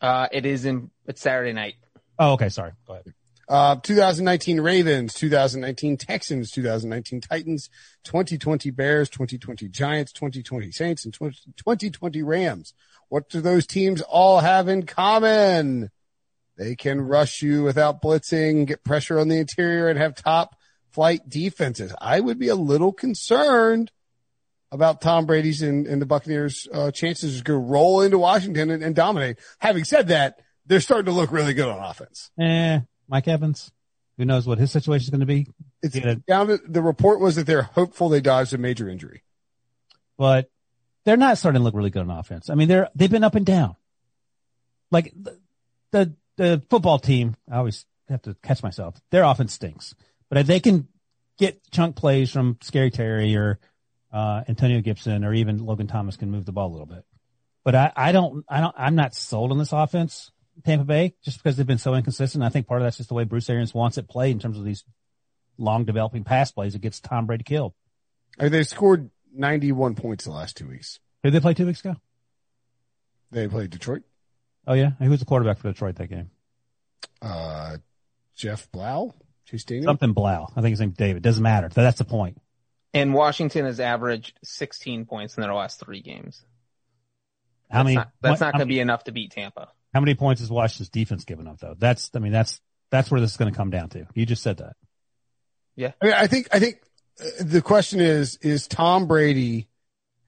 Uh, 0.00 0.28
it 0.32 0.46
is 0.46 0.64
in, 0.64 0.90
it's 1.06 1.20
Saturday 1.20 1.52
night. 1.52 1.74
Oh, 2.18 2.32
okay. 2.32 2.48
Sorry. 2.48 2.72
Go 2.86 2.94
ahead. 2.94 3.12
uh, 3.48 3.76
2019 3.76 4.60
Ravens, 4.60 5.12
2019 5.14 5.96
Texans, 5.98 6.50
2019 6.50 7.20
Titans, 7.20 7.68
2020 8.04 8.70
Bears, 8.70 9.08
2020 9.10 9.68
Giants, 9.68 10.12
2020 10.12 10.70
Saints, 10.70 11.04
and 11.04 11.12
20, 11.12 11.36
2020 11.56 12.22
Rams. 12.22 12.74
What 13.08 13.28
do 13.28 13.40
those 13.40 13.66
teams 13.66 14.00
all 14.02 14.40
have 14.40 14.68
in 14.68 14.84
common? 14.84 15.90
They 16.58 16.74
can 16.74 17.00
rush 17.00 17.40
you 17.40 17.62
without 17.62 18.02
blitzing, 18.02 18.66
get 18.66 18.84
pressure 18.84 19.18
on 19.18 19.28
the 19.28 19.38
interior, 19.38 19.88
and 19.88 19.98
have 19.98 20.16
top 20.16 20.56
flight 20.90 21.28
defenses. 21.28 21.94
I 22.00 22.18
would 22.18 22.38
be 22.38 22.48
a 22.48 22.56
little 22.56 22.92
concerned 22.92 23.92
about 24.72 25.00
Tom 25.00 25.24
Brady's 25.24 25.62
and, 25.62 25.86
and 25.86 26.02
the 26.02 26.06
Buccaneers' 26.06 26.66
uh, 26.72 26.90
chances 26.90 27.42
to 27.42 27.54
roll 27.54 28.00
into 28.00 28.18
Washington 28.18 28.70
and, 28.70 28.82
and 28.82 28.94
dominate. 28.94 29.38
Having 29.58 29.84
said 29.84 30.08
that, 30.08 30.40
they're 30.66 30.80
starting 30.80 31.06
to 31.06 31.12
look 31.12 31.30
really 31.30 31.54
good 31.54 31.68
on 31.68 31.78
offense. 31.78 32.30
Eh, 32.38 32.80
Mike 33.08 33.28
Evans. 33.28 33.70
Who 34.18 34.24
knows 34.24 34.46
what 34.46 34.58
his 34.58 34.72
situation 34.72 35.04
is 35.04 35.10
going 35.10 35.20
to 35.20 35.26
be? 35.26 35.46
It's 35.80 35.96
down 36.26 36.48
to, 36.48 36.58
the 36.66 36.82
report 36.82 37.20
was 37.20 37.36
that 37.36 37.46
they're 37.46 37.62
hopeful 37.62 38.08
they 38.08 38.20
dodged 38.20 38.52
a 38.52 38.58
major 38.58 38.88
injury. 38.88 39.22
But 40.18 40.50
they're 41.04 41.16
not 41.16 41.38
starting 41.38 41.60
to 41.60 41.64
look 41.64 41.74
really 41.74 41.90
good 41.90 42.02
on 42.02 42.10
offense. 42.10 42.50
I 42.50 42.56
mean, 42.56 42.66
they're 42.66 42.88
they've 42.96 43.10
been 43.10 43.22
up 43.22 43.36
and 43.36 43.46
down. 43.46 43.76
Like 44.90 45.14
the 45.16 45.38
the, 45.92 46.14
the 46.38 46.62
football 46.70 46.98
team, 46.98 47.36
I 47.50 47.58
always 47.58 47.84
have 48.08 48.22
to 48.22 48.34
catch 48.42 48.62
myself. 48.62 48.98
Their 49.10 49.24
offense 49.24 49.52
stinks, 49.52 49.94
but 50.30 50.38
if 50.38 50.46
they 50.46 50.60
can 50.60 50.88
get 51.38 51.60
chunk 51.70 51.96
plays 51.96 52.30
from 52.30 52.56
Scary 52.62 52.90
Terry 52.90 53.36
or 53.36 53.58
uh, 54.12 54.42
Antonio 54.48 54.80
Gibson 54.80 55.24
or 55.24 55.34
even 55.34 55.64
Logan 55.64 55.86
Thomas 55.86 56.16
can 56.16 56.30
move 56.30 56.44
the 56.44 56.52
ball 56.52 56.68
a 56.68 56.72
little 56.72 56.86
bit. 56.86 57.04
But 57.64 57.74
I, 57.74 57.92
I 57.94 58.12
don't, 58.12 58.44
I 58.48 58.60
don't, 58.60 58.74
I'm 58.78 58.94
not 58.94 59.14
sold 59.14 59.52
on 59.52 59.58
this 59.58 59.72
offense, 59.72 60.30
Tampa 60.64 60.84
Bay, 60.84 61.14
just 61.24 61.38
because 61.38 61.56
they've 61.56 61.66
been 61.66 61.78
so 61.78 61.94
inconsistent. 61.94 62.42
I 62.42 62.48
think 62.48 62.66
part 62.66 62.80
of 62.80 62.86
that's 62.86 62.96
just 62.96 63.08
the 63.08 63.14
way 63.14 63.24
Bruce 63.24 63.50
Arians 63.50 63.74
wants 63.74 63.98
it 63.98 64.08
played 64.08 64.32
in 64.32 64.38
terms 64.38 64.58
of 64.58 64.64
these 64.64 64.84
long 65.58 65.84
developing 65.84 66.24
pass 66.24 66.50
plays 66.50 66.72
that 66.72 66.80
gets 66.80 67.00
Tom 67.00 67.26
Brady 67.26 67.44
killed. 67.44 67.74
I 68.38 68.44
mean, 68.44 68.52
they 68.52 68.62
scored 68.62 69.10
91 69.34 69.96
points 69.96 70.24
the 70.24 70.30
last 70.30 70.56
two 70.56 70.68
weeks. 70.68 70.98
Did 71.22 71.32
they 71.32 71.40
play 71.40 71.54
two 71.54 71.66
weeks 71.66 71.80
ago? 71.80 71.96
They 73.30 73.48
played 73.48 73.70
Detroit. 73.70 74.02
Oh 74.68 74.74
yeah, 74.74 74.90
who 75.00 75.08
was 75.10 75.18
the 75.18 75.26
quarterback 75.26 75.58
for 75.58 75.72
Detroit 75.72 75.96
that 75.96 76.08
game? 76.08 76.30
Uh, 77.22 77.78
Jeff 78.36 78.70
Blough, 78.70 79.14
Chase 79.46 79.64
Daniel. 79.64 79.84
Something 79.86 80.12
Blough. 80.12 80.46
I 80.54 80.60
think 80.60 80.72
his 80.72 80.80
name's 80.80 80.96
David. 80.96 81.22
Doesn't 81.22 81.42
matter. 81.42 81.68
That's 81.70 81.98
the 81.98 82.04
point. 82.04 82.38
And 82.94 83.14
Washington 83.14 83.64
has 83.64 83.80
averaged 83.80 84.38
16 84.44 85.06
points 85.06 85.36
in 85.36 85.42
their 85.42 85.54
last 85.54 85.80
three 85.80 86.00
games. 86.02 86.44
How 87.70 87.78
That's 87.78 87.84
many? 87.84 87.96
not, 87.96 88.10
that's 88.20 88.40
what- 88.40 88.46
not 88.46 88.52
going 88.54 88.60
to 88.68 88.72
be 88.72 88.80
enough 88.80 89.04
to 89.04 89.12
beat 89.12 89.32
Tampa. 89.32 89.68
How 89.94 90.00
many 90.00 90.14
points 90.14 90.42
is 90.42 90.50
Washington's 90.50 90.90
defense 90.90 91.24
giving 91.24 91.46
up 91.46 91.58
though? 91.60 91.74
That's, 91.76 92.10
I 92.14 92.18
mean, 92.18 92.32
that's, 92.32 92.60
that's 92.90 93.10
where 93.10 93.20
this 93.20 93.30
is 93.32 93.36
going 93.38 93.50
to 93.52 93.56
come 93.56 93.70
down 93.70 93.88
to. 93.90 94.06
You 94.14 94.26
just 94.26 94.42
said 94.42 94.58
that. 94.58 94.76
Yeah. 95.76 95.92
I 96.00 96.04
mean, 96.04 96.14
I 96.14 96.26
think, 96.26 96.48
I 96.52 96.58
think 96.60 96.82
uh, 97.20 97.24
the 97.40 97.62
question 97.62 98.00
is, 98.00 98.36
is 98.36 98.68
Tom 98.68 99.06
Brady, 99.06 99.67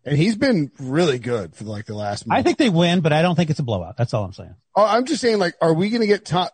and 0.05 0.17
he's 0.17 0.37
been 0.37 0.71
really 0.79 1.19
good 1.19 1.55
for 1.55 1.65
like 1.65 1.87
the 1.87 1.95
last 1.95 2.27
month. 2.27 2.39
I 2.39 2.43
think 2.43 2.59
they 2.59 2.71
win, 2.71 3.01
but 3.01 3.13
I 3.13 3.23
don't 3.23 3.37
think 3.37 3.51
it's 3.51 3.61
a 3.61 3.65
blowout. 3.65 3.97
That's 3.97 4.15
all 4.15 4.25
I'm 4.25 4.33
saying. 4.33 4.55
Oh, 4.75 4.85
I'm 4.85 5.05
just 5.05 5.21
saying, 5.21 5.39
like, 5.39 5.55
are 5.61 5.75
we 5.75 5.91
going 5.91 6.01
to 6.01 6.07
get 6.07 6.25
Tom? 6.25 6.49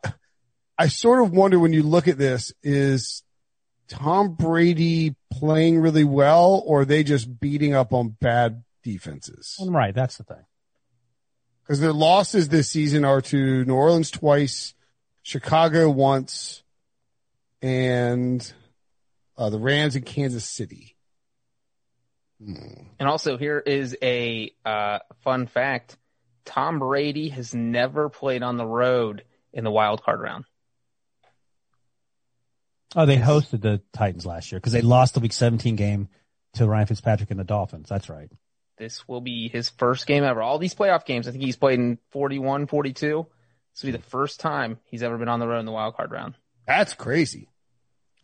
I 0.78 0.88
sort 0.88 1.22
of 1.22 1.32
wonder 1.32 1.59
when 1.59 1.72
you 1.72 1.82
look 1.82 2.09
at 2.09 2.18
this, 2.18 2.52
is 2.62 3.22
Tom 3.88 4.35
Brady 4.35 5.14
playing 5.32 5.78
really 5.78 6.04
well 6.04 6.62
or 6.66 6.80
are 6.80 6.85
they 6.85 7.04
just 7.04 7.40
beating 7.40 7.74
up 7.74 7.92
on 7.92 8.16
bad 8.20 8.64
defenses? 8.82 9.56
I'm 9.61 9.74
right. 9.74 9.94
That's 9.94 10.18
the 10.18 10.24
thing. 10.24 10.44
Because 11.62 11.80
their 11.80 11.92
losses 11.92 12.48
this 12.48 12.70
season 12.70 13.04
are 13.04 13.20
to 13.22 13.64
New 13.64 13.74
Orleans 13.74 14.11
twice, 14.11 14.74
Chicago 15.22 15.90
once, 15.90 16.62
and 17.62 18.52
uh, 19.37 19.50
the 19.50 19.59
Rams 19.59 19.96
in 19.96 20.02
Kansas 20.02 20.44
City. 20.44 20.95
Hmm. 22.44 22.55
And 22.99 23.09
also 23.09 23.37
here 23.37 23.59
is 23.59 23.96
a 24.03 24.53
uh, 24.64 24.99
fun 25.22 25.46
fact. 25.46 25.96
Tom 26.44 26.79
Brady 26.79 27.31
has 27.31 27.55
never 27.55 28.09
played 28.09 28.42
on 28.42 28.57
the 28.57 28.66
road 28.66 29.25
in 29.53 29.64
the 29.64 29.70
wild 29.70 30.03
card 30.03 30.20
round. 30.20 30.44
Oh, 32.94 33.05
they 33.05 33.16
hosted 33.16 33.62
the 33.62 33.83
Titans 33.92 34.25
last 34.25 34.53
year 34.53 34.61
because 34.61 34.72
they 34.72 34.81
lost 34.81 35.14
the 35.14 35.20
week 35.20 35.33
17 35.33 35.77
game 35.77 36.09
to 36.55 36.66
Ryan 36.66 36.87
Fitzpatrick 36.87 37.31
and 37.31 37.40
the 37.40 37.44
Dolphins. 37.44 37.88
That's 37.88 38.09
right. 38.09 38.31
This 38.79 39.07
will 39.09 39.20
be 39.20 39.49
his 39.49 39.70
first 39.70 40.07
game 40.07 40.22
ever. 40.22 40.42
All 40.42 40.59
these 40.59 40.75
playoff 40.75 41.05
games, 41.05 41.27
I 41.27 41.33
think 41.33 41.42
he's 41.42 41.57
played 41.57 41.79
in 41.79 41.99
41, 42.12 42.66
42. 42.66 43.27
This 43.75 43.83
will 43.83 43.88
be 43.88 43.96
the 43.96 44.03
first 44.05 44.40
time 44.40 44.79
he's 44.85 45.03
ever 45.03 45.18
been 45.18 45.29
on 45.29 45.40
the 45.40 45.49
road 45.49 45.61
in 45.61 45.66
the 45.66 45.72
wild 45.72 45.96
card 45.96 46.11
round. 46.11 46.35
That's 46.66 46.94
crazy. 46.94 47.49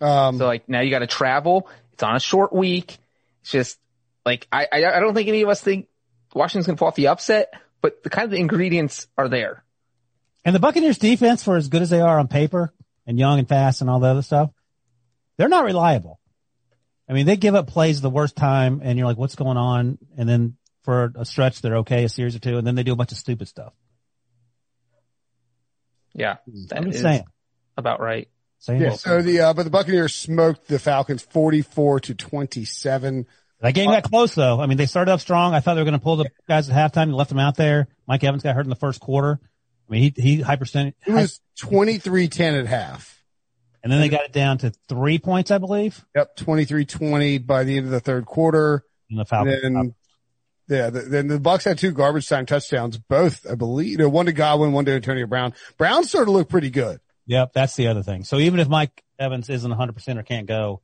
Um, 0.00 0.38
So 0.38 0.46
like 0.46 0.68
now 0.68 0.80
you 0.80 0.90
got 0.90 1.00
to 1.00 1.06
travel. 1.06 1.68
It's 1.92 2.02
on 2.02 2.16
a 2.16 2.20
short 2.20 2.52
week. 2.52 2.98
It's 3.42 3.50
just 3.50 3.78
like 4.24 4.46
I, 4.52 4.66
I 4.72 4.84
I 4.84 5.00
don't 5.00 5.14
think 5.14 5.28
any 5.28 5.42
of 5.42 5.48
us 5.48 5.60
think 5.60 5.88
Washington's 6.34 6.66
gonna 6.66 6.76
pull 6.76 6.88
off 6.88 6.94
the 6.94 7.08
upset, 7.08 7.54
but 7.80 8.02
the 8.02 8.10
kind 8.10 8.24
of 8.24 8.30
the 8.30 8.38
ingredients 8.38 9.06
are 9.16 9.28
there. 9.28 9.64
And 10.44 10.54
the 10.54 10.60
Buccaneers 10.60 10.98
defense, 10.98 11.44
for 11.44 11.56
as 11.56 11.68
good 11.68 11.82
as 11.82 11.90
they 11.90 12.00
are 12.00 12.18
on 12.18 12.28
paper 12.28 12.72
and 13.06 13.18
young 13.18 13.38
and 13.38 13.48
fast 13.48 13.80
and 13.80 13.88
all 13.88 14.00
the 14.00 14.08
other 14.08 14.22
stuff, 14.22 14.50
they're 15.36 15.48
not 15.48 15.64
reliable. 15.64 16.18
I 17.08 17.12
mean, 17.12 17.26
they 17.26 17.36
give 17.36 17.54
up 17.54 17.66
plays 17.66 18.00
the 18.00 18.10
worst 18.10 18.36
time 18.36 18.80
and 18.82 18.98
you're 18.98 19.06
like, 19.06 19.18
what's 19.18 19.34
going 19.34 19.56
on? 19.56 19.98
And 20.16 20.28
then 20.28 20.56
for 20.82 21.12
a 21.14 21.24
stretch, 21.24 21.60
they're 21.60 21.78
okay, 21.78 22.04
a 22.04 22.08
series 22.08 22.34
or 22.34 22.38
two, 22.38 22.58
and 22.58 22.66
then 22.66 22.74
they 22.74 22.82
do 22.82 22.92
a 22.92 22.96
bunch 22.96 23.12
of 23.12 23.18
stupid 23.18 23.48
stuff. 23.48 23.72
Yeah, 26.14 26.36
that 26.68 26.78
I'm 26.78 26.90
just 26.90 27.02
saying. 27.02 27.24
about 27.76 28.00
right. 28.00 28.28
saying 28.58 28.82
yeah. 28.82 28.90
So 28.96 29.22
the, 29.22 29.40
uh, 29.40 29.52
but 29.54 29.62
the 29.62 29.70
Buccaneers 29.70 30.14
smoked 30.14 30.68
the 30.68 30.78
Falcons 30.78 31.22
44 31.22 32.00
to 32.00 32.14
27. 32.14 33.26
That 33.62 33.74
game 33.74 33.90
got 33.90 34.02
close 34.02 34.34
though. 34.34 34.60
I 34.60 34.66
mean, 34.66 34.76
they 34.76 34.86
started 34.86 35.12
up 35.12 35.20
strong. 35.20 35.54
I 35.54 35.60
thought 35.60 35.74
they 35.74 35.80
were 35.80 35.84
going 35.86 35.98
to 35.98 36.02
pull 36.04 36.16
the 36.16 36.30
guys 36.48 36.68
at 36.68 36.76
halftime. 36.92 37.06
They 37.06 37.12
left 37.12 37.30
them 37.30 37.38
out 37.38 37.56
there. 37.56 37.88
Mike 38.06 38.22
Evans 38.24 38.42
got 38.42 38.54
hurt 38.54 38.64
in 38.66 38.70
the 38.70 38.76
first 38.76 39.00
quarter. 39.00 39.38
I 39.88 39.92
mean, 39.92 40.12
he, 40.16 40.22
he 40.22 40.40
high 40.40 40.56
percent, 40.56 40.94
It 41.06 41.12
was 41.12 41.40
23-10 41.60 42.58
at 42.60 42.66
half. 42.66 43.22
and 43.82 43.92
then 43.92 44.00
they 44.00 44.08
got 44.08 44.24
it 44.24 44.32
down 44.32 44.58
to 44.58 44.72
three 44.88 45.18
points, 45.18 45.50
I 45.50 45.58
believe. 45.58 46.04
Yep. 46.14 46.36
23-20 46.36 47.46
by 47.46 47.64
the 47.64 47.76
end 47.76 47.86
of 47.86 47.92
the 47.92 48.00
third 48.00 48.26
quarter. 48.26 48.84
And 49.10 49.18
the 49.18 49.22
And 49.22 49.28
Falcons. 49.28 49.62
then, 49.62 49.94
yeah, 50.68 50.90
the, 50.90 51.00
then 51.02 51.26
the 51.28 51.38
Bucks 51.40 51.64
had 51.64 51.78
two 51.78 51.92
garbage 51.92 52.28
time 52.28 52.46
touchdowns, 52.46 52.96
both, 52.98 53.46
I 53.50 53.54
believe, 53.54 53.90
you 53.90 53.98
know, 53.98 54.08
one 54.08 54.26
to 54.26 54.32
Godwin, 54.32 54.72
one 54.72 54.84
to 54.86 54.92
Antonio 54.92 55.26
Brown. 55.26 55.52
Brown 55.76 56.04
started 56.04 56.26
to 56.26 56.32
look 56.32 56.48
pretty 56.48 56.70
good. 56.70 57.00
Yep, 57.26 57.52
that's 57.52 57.76
the 57.76 57.88
other 57.88 58.02
thing. 58.02 58.24
So 58.24 58.38
even 58.38 58.58
if 58.60 58.68
Mike 58.68 59.02
Evans 59.18 59.48
isn't 59.50 59.70
100% 59.70 60.18
or 60.18 60.22
can't 60.22 60.46
go, 60.46 60.80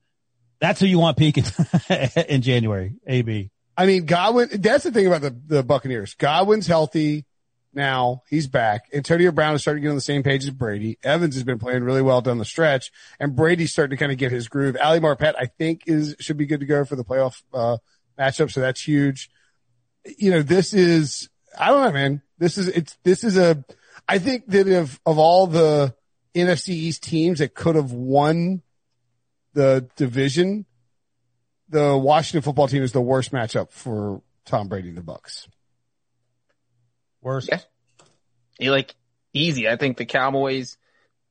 that's 0.60 0.80
who 0.80 0.86
you 0.86 0.98
want 0.98 1.16
peaking 1.16 1.44
in 2.28 2.42
January, 2.42 2.94
AB. 3.06 3.50
I 3.76 3.86
mean, 3.86 4.06
Godwin, 4.06 4.48
that's 4.54 4.84
the 4.84 4.90
thing 4.90 5.06
about 5.06 5.20
the, 5.20 5.36
the 5.46 5.62
Buccaneers. 5.62 6.14
Godwin's 6.14 6.66
healthy 6.66 7.26
now. 7.72 8.22
He's 8.28 8.48
back. 8.48 8.86
Antonio 8.92 9.30
Brown 9.30 9.54
is 9.54 9.62
starting 9.62 9.82
to 9.82 9.86
get 9.86 9.90
on 9.90 9.94
the 9.94 10.00
same 10.00 10.24
page 10.24 10.42
as 10.44 10.50
Brady. 10.50 10.98
Evans 11.04 11.36
has 11.36 11.44
been 11.44 11.60
playing 11.60 11.84
really 11.84 12.02
well 12.02 12.20
down 12.20 12.38
the 12.38 12.44
stretch 12.44 12.90
and 13.20 13.36
Brady's 13.36 13.70
starting 13.70 13.96
to 13.96 14.00
kind 14.00 14.10
of 14.10 14.18
get 14.18 14.32
his 14.32 14.48
groove. 14.48 14.76
Ali 14.82 14.98
Marpet, 14.98 15.34
I 15.38 15.46
think 15.46 15.82
is, 15.86 16.16
should 16.18 16.36
be 16.36 16.46
good 16.46 16.60
to 16.60 16.66
go 16.66 16.84
for 16.84 16.96
the 16.96 17.04
playoff, 17.04 17.42
uh, 17.54 17.76
matchup. 18.18 18.50
So 18.50 18.60
that's 18.60 18.82
huge. 18.82 19.30
You 20.04 20.32
know, 20.32 20.42
this 20.42 20.74
is, 20.74 21.28
I 21.56 21.68
don't 21.68 21.84
know, 21.84 21.92
man. 21.92 22.22
This 22.38 22.58
is, 22.58 22.66
it's, 22.66 22.96
this 23.04 23.22
is 23.22 23.36
a, 23.36 23.64
I 24.08 24.18
think 24.18 24.46
that 24.48 24.66
of, 24.66 25.00
of 25.06 25.18
all 25.18 25.46
the 25.46 25.94
NFC 26.34 26.70
East 26.70 27.04
teams 27.04 27.38
that 27.38 27.54
could 27.54 27.76
have 27.76 27.92
won 27.92 28.62
the 29.54 29.88
division, 29.96 30.66
the 31.68 31.96
Washington 31.96 32.42
football 32.42 32.68
team 32.68 32.82
is 32.82 32.92
the 32.92 33.00
worst 33.00 33.32
matchup 33.32 33.70
for 33.70 34.22
Tom 34.44 34.68
Brady 34.68 34.88
and 34.88 34.96
the 34.96 35.02
Bucks. 35.02 35.48
Worst. 37.20 37.48
Yeah. 37.50 37.60
You 38.58 38.70
like 38.70 38.94
easy. 39.32 39.68
I 39.68 39.76
think 39.76 39.96
the 39.96 40.06
Cowboys 40.06 40.76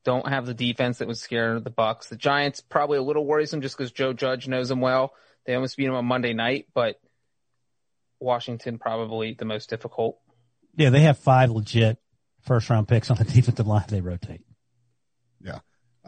don't 0.04 0.28
have 0.28 0.46
the 0.46 0.54
defense 0.54 0.98
that 0.98 1.08
was 1.08 1.20
scared 1.20 1.64
the 1.64 1.70
Bucks. 1.70 2.08
The 2.08 2.16
Giants 2.16 2.60
probably 2.60 2.98
a 2.98 3.02
little 3.02 3.26
worrisome 3.26 3.60
just 3.60 3.76
because 3.76 3.92
Joe 3.92 4.12
Judge 4.12 4.48
knows 4.48 4.68
them 4.68 4.80
well. 4.80 5.12
They 5.44 5.54
almost 5.54 5.76
beat 5.76 5.86
them 5.86 5.94
on 5.94 6.04
Monday 6.04 6.32
night, 6.32 6.66
but 6.74 7.00
Washington 8.20 8.78
probably 8.78 9.34
the 9.34 9.44
most 9.44 9.70
difficult. 9.70 10.18
Yeah, 10.76 10.90
they 10.90 11.00
have 11.00 11.18
five 11.18 11.50
legit 11.50 11.98
first 12.42 12.70
round 12.70 12.88
picks 12.88 13.10
on 13.10 13.16
the 13.16 13.24
defensive 13.32 13.66
line. 13.66 13.84
They 13.88 14.00
rotate. 14.00 14.42
Yeah. 15.40 15.60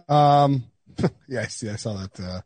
Um, 0.08 0.64
yeah, 1.28 1.40
I 1.40 1.46
see. 1.46 1.68
I 1.68 1.76
saw 1.76 1.94
that, 1.94 2.20
uh, 2.20 2.40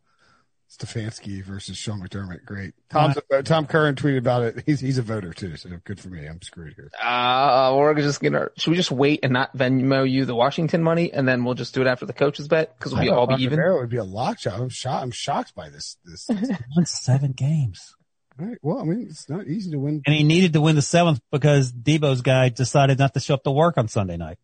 Stefanski 0.74 1.44
versus 1.44 1.76
Sean 1.76 2.00
McDermott. 2.00 2.44
Great. 2.44 2.74
Tom's 2.90 3.16
a, 3.30 3.42
Tom 3.42 3.66
Curran 3.66 3.94
tweeted 3.94 4.18
about 4.18 4.42
it. 4.42 4.64
He's, 4.66 4.80
he's 4.80 4.98
a 4.98 5.02
voter 5.02 5.32
too. 5.32 5.56
So 5.56 5.70
good 5.84 6.00
for 6.00 6.08
me. 6.08 6.26
I'm 6.26 6.42
screwed 6.42 6.74
here. 6.74 6.90
Uh, 7.00 7.74
we're 7.76 7.94
just 7.94 8.20
gonna, 8.20 8.48
should 8.56 8.70
we 8.70 8.76
just 8.76 8.90
wait 8.90 9.20
and 9.22 9.32
not 9.32 9.56
Venmo 9.56 10.08
you 10.08 10.24
the 10.24 10.34
Washington 10.34 10.82
money 10.82 11.12
and 11.12 11.28
then 11.28 11.44
we'll 11.44 11.54
just 11.54 11.74
do 11.74 11.82
it 11.82 11.86
after 11.86 12.06
the 12.06 12.12
coaches 12.12 12.48
bet? 12.48 12.78
Cause 12.80 12.92
we'll 12.92 13.02
be 13.02 13.10
all 13.10 13.26
be 13.26 13.42
even. 13.44 13.60
It 13.60 13.72
would 13.72 13.90
be 13.90 13.98
a 13.98 14.04
lock 14.04 14.40
shot. 14.40 14.58
I'm 14.58 14.68
shocked. 14.68 15.02
I'm 15.02 15.10
shocked 15.12 15.54
by 15.54 15.68
this. 15.68 15.96
This. 16.04 16.28
Won 16.76 16.86
seven 16.86 17.32
games. 17.32 17.94
All 18.40 18.46
right. 18.46 18.58
Well, 18.62 18.78
I 18.78 18.84
mean, 18.84 19.06
it's 19.08 19.28
not 19.28 19.46
easy 19.46 19.70
to 19.70 19.78
win. 19.78 20.02
And 20.06 20.14
he 20.14 20.24
needed 20.24 20.54
to 20.54 20.60
win 20.60 20.74
the 20.74 20.82
seventh 20.82 21.20
because 21.30 21.72
Debo's 21.72 22.22
guy 22.22 22.48
decided 22.48 22.98
not 22.98 23.14
to 23.14 23.20
show 23.20 23.34
up 23.34 23.44
to 23.44 23.52
work 23.52 23.78
on 23.78 23.88
Sunday 23.88 24.16
night. 24.16 24.38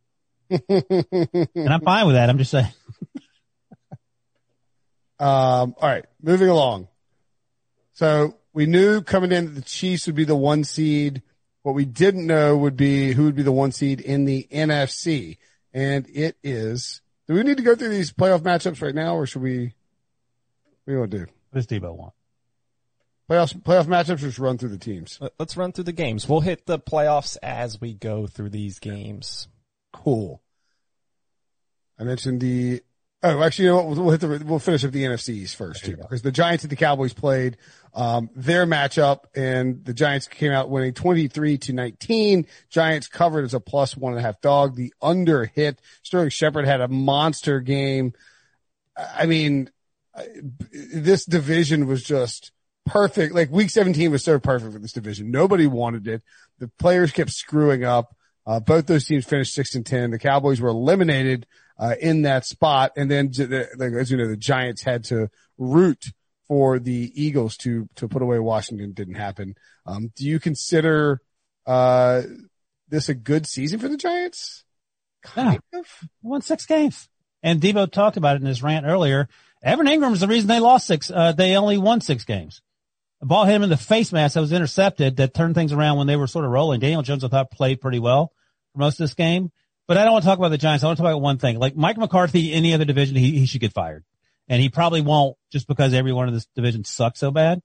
And 0.68 1.68
I'm 1.68 1.80
fine 1.80 2.06
with 2.06 2.16
that. 2.16 2.30
I'm 2.30 2.38
just 2.38 2.50
saying. 2.50 2.72
Um, 5.20 5.74
all 5.78 5.88
right, 5.88 6.06
moving 6.22 6.48
along. 6.48 6.88
So 7.92 8.38
we 8.54 8.64
knew 8.64 9.02
coming 9.02 9.30
in 9.32 9.44
that 9.46 9.50
the 9.50 9.60
Chiefs 9.60 10.06
would 10.06 10.16
be 10.16 10.24
the 10.24 10.34
one 10.34 10.64
seed. 10.64 11.22
What 11.62 11.74
we 11.74 11.84
didn't 11.84 12.26
know 12.26 12.56
would 12.56 12.76
be 12.76 13.12
who 13.12 13.24
would 13.24 13.34
be 13.36 13.42
the 13.42 13.52
one 13.52 13.70
seed 13.70 14.00
in 14.00 14.24
the 14.24 14.48
NFC. 14.50 15.36
And 15.74 16.08
it 16.08 16.36
is, 16.42 17.02
do 17.28 17.34
we 17.34 17.42
need 17.42 17.58
to 17.58 17.62
go 17.62 17.74
through 17.76 17.90
these 17.90 18.12
playoff 18.12 18.40
matchups 18.40 18.80
right 18.80 18.94
now 18.94 19.14
or 19.14 19.26
should 19.26 19.42
we, 19.42 19.74
what 20.84 20.86
do 20.86 20.92
you 20.92 20.98
want 21.00 21.10
to 21.10 21.18
do? 21.18 21.26
What 21.50 21.56
does 21.58 21.66
Debo 21.66 21.94
want? 21.94 22.14
Playoffs, 23.30 23.62
playoff 23.62 23.84
matchups 23.84 24.14
or 24.14 24.28
just 24.28 24.38
run 24.38 24.56
through 24.56 24.70
the 24.70 24.78
teams? 24.78 25.18
Let- 25.20 25.34
Let's 25.38 25.56
run 25.56 25.72
through 25.72 25.84
the 25.84 25.92
games. 25.92 26.26
We'll 26.26 26.40
hit 26.40 26.64
the 26.64 26.78
playoffs 26.78 27.36
as 27.42 27.78
we 27.78 27.92
go 27.92 28.26
through 28.26 28.50
these 28.50 28.78
games. 28.78 29.48
Cool. 29.92 30.40
I 31.98 32.04
mentioned 32.04 32.40
the, 32.40 32.82
oh, 33.22 33.42
actually, 33.42 33.66
you 33.66 33.70
know 33.70 33.82
what? 33.82 33.96
We'll, 33.96 34.18
the, 34.18 34.44
we'll 34.44 34.58
finish 34.58 34.84
up 34.84 34.92
the 34.92 35.04
NFCs 35.04 35.54
first 35.54 35.84
too, 35.84 35.96
because 35.96 36.22
the 36.22 36.32
Giants 36.32 36.64
and 36.64 36.70
the 36.70 36.76
Cowboys 36.76 37.12
played, 37.12 37.56
um, 37.94 38.30
their 38.34 38.66
matchup 38.66 39.24
and 39.34 39.84
the 39.84 39.94
Giants 39.94 40.28
came 40.28 40.52
out 40.52 40.70
winning 40.70 40.94
23 40.94 41.58
to 41.58 41.72
19. 41.72 42.46
Giants 42.68 43.08
covered 43.08 43.44
as 43.44 43.54
a 43.54 43.60
plus 43.60 43.96
one 43.96 44.12
and 44.12 44.20
a 44.20 44.22
half 44.22 44.40
dog. 44.40 44.76
The 44.76 44.92
under 45.02 45.44
hit. 45.44 45.80
Sterling 46.02 46.30
Shepard 46.30 46.66
had 46.66 46.80
a 46.80 46.88
monster 46.88 47.60
game. 47.60 48.12
I 48.96 49.26
mean, 49.26 49.70
this 50.72 51.24
division 51.24 51.86
was 51.86 52.02
just 52.02 52.52
perfect. 52.86 53.34
Like 53.34 53.50
week 53.50 53.70
17 53.70 54.10
was 54.10 54.24
so 54.24 54.38
perfect 54.38 54.72
for 54.72 54.78
this 54.78 54.92
division. 54.92 55.30
Nobody 55.30 55.66
wanted 55.66 56.06
it. 56.08 56.22
The 56.58 56.68
players 56.68 57.12
kept 57.12 57.30
screwing 57.30 57.84
up. 57.84 58.14
Uh, 58.46 58.60
both 58.60 58.86
those 58.86 59.06
teams 59.06 59.24
finished 59.24 59.54
six 59.54 59.74
and 59.74 59.86
10. 59.86 60.10
The 60.10 60.18
Cowboys 60.18 60.60
were 60.60 60.70
eliminated, 60.70 61.46
uh, 61.80 61.94
in 62.00 62.22
that 62.22 62.46
spot. 62.46 62.92
And 62.96 63.10
then, 63.10 63.30
the, 63.30 63.96
as 63.98 64.10
you 64.10 64.18
know, 64.18 64.28
the 64.28 64.36
Giants 64.36 64.82
had 64.82 65.04
to 65.04 65.30
root 65.58 66.12
for 66.46 66.78
the 66.78 67.10
Eagles 67.14 67.56
to, 67.58 67.88
to 67.96 68.06
put 68.06 68.22
away 68.22 68.38
Washington. 68.38 68.92
Didn't 68.92 69.14
happen. 69.14 69.54
Um, 69.86 70.12
do 70.14 70.26
you 70.26 70.38
consider, 70.38 71.20
uh, 71.66 72.22
this 72.88 73.08
a 73.08 73.14
good 73.14 73.46
season 73.46 73.80
for 73.80 73.88
the 73.88 73.96
Giants? 73.96 74.64
Kind 75.22 75.60
of. 75.72 75.86
Won 76.22 76.42
six 76.42 76.66
games. 76.66 77.08
And 77.42 77.60
Debo 77.60 77.90
talked 77.90 78.16
about 78.16 78.36
it 78.36 78.42
in 78.42 78.48
his 78.48 78.62
rant 78.62 78.86
earlier. 78.86 79.28
Evan 79.62 79.86
Engram 79.86 80.12
is 80.12 80.20
the 80.20 80.28
reason 80.28 80.48
they 80.48 80.60
lost 80.60 80.86
six. 80.86 81.10
Uh, 81.10 81.32
they 81.32 81.56
only 81.56 81.78
won 81.78 82.00
six 82.00 82.24
games. 82.24 82.62
Ball 83.22 83.44
hit 83.44 83.54
him 83.54 83.62
in 83.62 83.70
the 83.70 83.76
face 83.76 84.12
mask 84.12 84.34
that 84.34 84.40
was 84.40 84.52
intercepted 84.52 85.16
that 85.16 85.34
turned 85.34 85.54
things 85.54 85.72
around 85.72 85.98
when 85.98 86.06
they 86.06 86.16
were 86.16 86.26
sort 86.26 86.46
of 86.46 86.50
rolling. 86.50 86.80
Daniel 86.80 87.02
Jones, 87.02 87.22
I 87.22 87.28
thought, 87.28 87.50
played 87.50 87.80
pretty 87.80 87.98
well 87.98 88.32
for 88.72 88.78
most 88.78 88.94
of 88.94 89.04
this 89.04 89.14
game. 89.14 89.52
But 89.90 89.98
I 89.98 90.04
don't 90.04 90.12
want 90.12 90.22
to 90.22 90.28
talk 90.28 90.38
about 90.38 90.50
the 90.50 90.56
Giants. 90.56 90.84
I 90.84 90.86
want 90.86 90.98
to 90.98 91.02
talk 91.02 91.10
about 91.10 91.20
one 91.20 91.38
thing. 91.38 91.58
Like 91.58 91.74
Mike 91.74 91.98
McCarthy, 91.98 92.52
any 92.52 92.74
other 92.74 92.84
division, 92.84 93.16
he, 93.16 93.40
he 93.40 93.46
should 93.46 93.60
get 93.60 93.72
fired. 93.72 94.04
And 94.46 94.62
he 94.62 94.68
probably 94.68 95.00
won't 95.00 95.36
just 95.50 95.66
because 95.66 95.94
everyone 95.94 96.28
in 96.28 96.34
this 96.34 96.46
division 96.54 96.84
sucks 96.84 97.18
so 97.18 97.32
bad. 97.32 97.60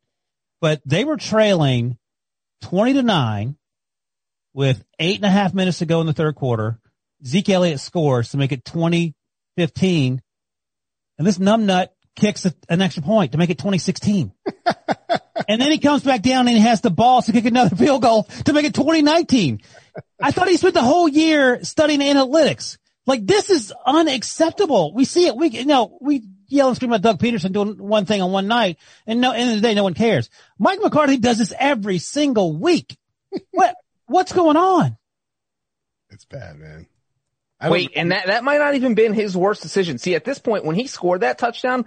But 0.59 0.81
they 0.87 1.03
were 1.03 1.17
trailing 1.17 1.99
20 2.63 2.93
to 2.93 3.03
9 3.03 3.57
with 4.55 4.83
eight 4.97 5.17
and 5.17 5.25
a 5.25 5.29
half 5.29 5.53
minutes 5.53 5.77
to 5.77 5.85
go 5.85 6.01
in 6.01 6.07
the 6.07 6.13
third 6.13 6.33
quarter. 6.33 6.79
Zeke 7.23 7.49
Elliott 7.49 7.79
scores 7.79 8.29
to 8.29 8.37
make 8.37 8.51
it 8.51 8.65
2015. 8.65 10.21
And 11.19 11.27
this 11.27 11.37
numbnut 11.37 11.89
kicks 12.15 12.47
a, 12.47 12.55
an 12.69 12.81
extra 12.81 13.03
point 13.03 13.33
to 13.33 13.37
make 13.37 13.51
it 13.51 13.59
2016. 13.59 14.31
and 15.47 15.61
then 15.61 15.69
he 15.69 15.77
comes 15.77 16.01
back 16.01 16.23
down 16.23 16.47
and 16.47 16.57
he 16.57 16.63
has 16.63 16.81
the 16.81 16.89
balls 16.89 17.27
to 17.27 17.33
kick 17.33 17.45
another 17.45 17.75
field 17.75 18.01
goal 18.01 18.23
to 18.45 18.53
make 18.53 18.65
it 18.65 18.73
2019. 18.73 19.61
I 20.21 20.31
thought 20.31 20.47
he 20.47 20.57
spent 20.57 20.73
the 20.73 20.81
whole 20.81 21.07
year 21.07 21.63
studying 21.63 21.99
analytics. 21.99 22.77
Like 23.05 23.25
this 23.25 23.49
is 23.49 23.73
unacceptable. 23.85 24.93
We 24.93 25.05
see 25.05 25.27
it. 25.27 25.35
We, 25.35 25.49
you 25.49 25.65
know, 25.65 25.97
we 26.01 26.23
yell 26.47 26.67
and 26.67 26.75
scream 26.75 26.93
at 26.93 27.01
Doug 27.01 27.19
Pederson 27.19 27.51
doing 27.51 27.77
one 27.77 28.05
thing 28.05 28.21
on 28.21 28.31
one 28.31 28.47
night 28.47 28.77
and 29.05 29.21
no, 29.21 29.31
end 29.31 29.51
of 29.51 29.55
the 29.57 29.61
day, 29.61 29.73
no 29.73 29.83
one 29.83 29.93
cares. 29.93 30.29
Mike 30.57 30.79
McCarthy 30.81 31.17
does 31.17 31.37
this 31.37 31.53
every 31.57 31.99
single 31.99 32.55
week. 32.57 32.97
what, 33.51 33.75
what's 34.07 34.33
going 34.33 34.57
on? 34.57 34.97
It's 36.09 36.25
bad, 36.25 36.57
man. 36.57 36.87
Wait, 37.67 37.91
and 37.95 38.11
that, 38.11 38.27
that 38.27 38.43
might 38.43 38.59
not 38.59 38.75
even 38.75 38.95
been 38.95 39.13
his 39.13 39.35
worst 39.35 39.61
decision. 39.61 39.97
See, 39.97 40.13
at 40.13 40.25
this 40.25 40.39
point, 40.39 40.65
when 40.65 40.75
he 40.75 40.87
scored 40.87 41.21
that 41.21 41.37
touchdown, 41.37 41.85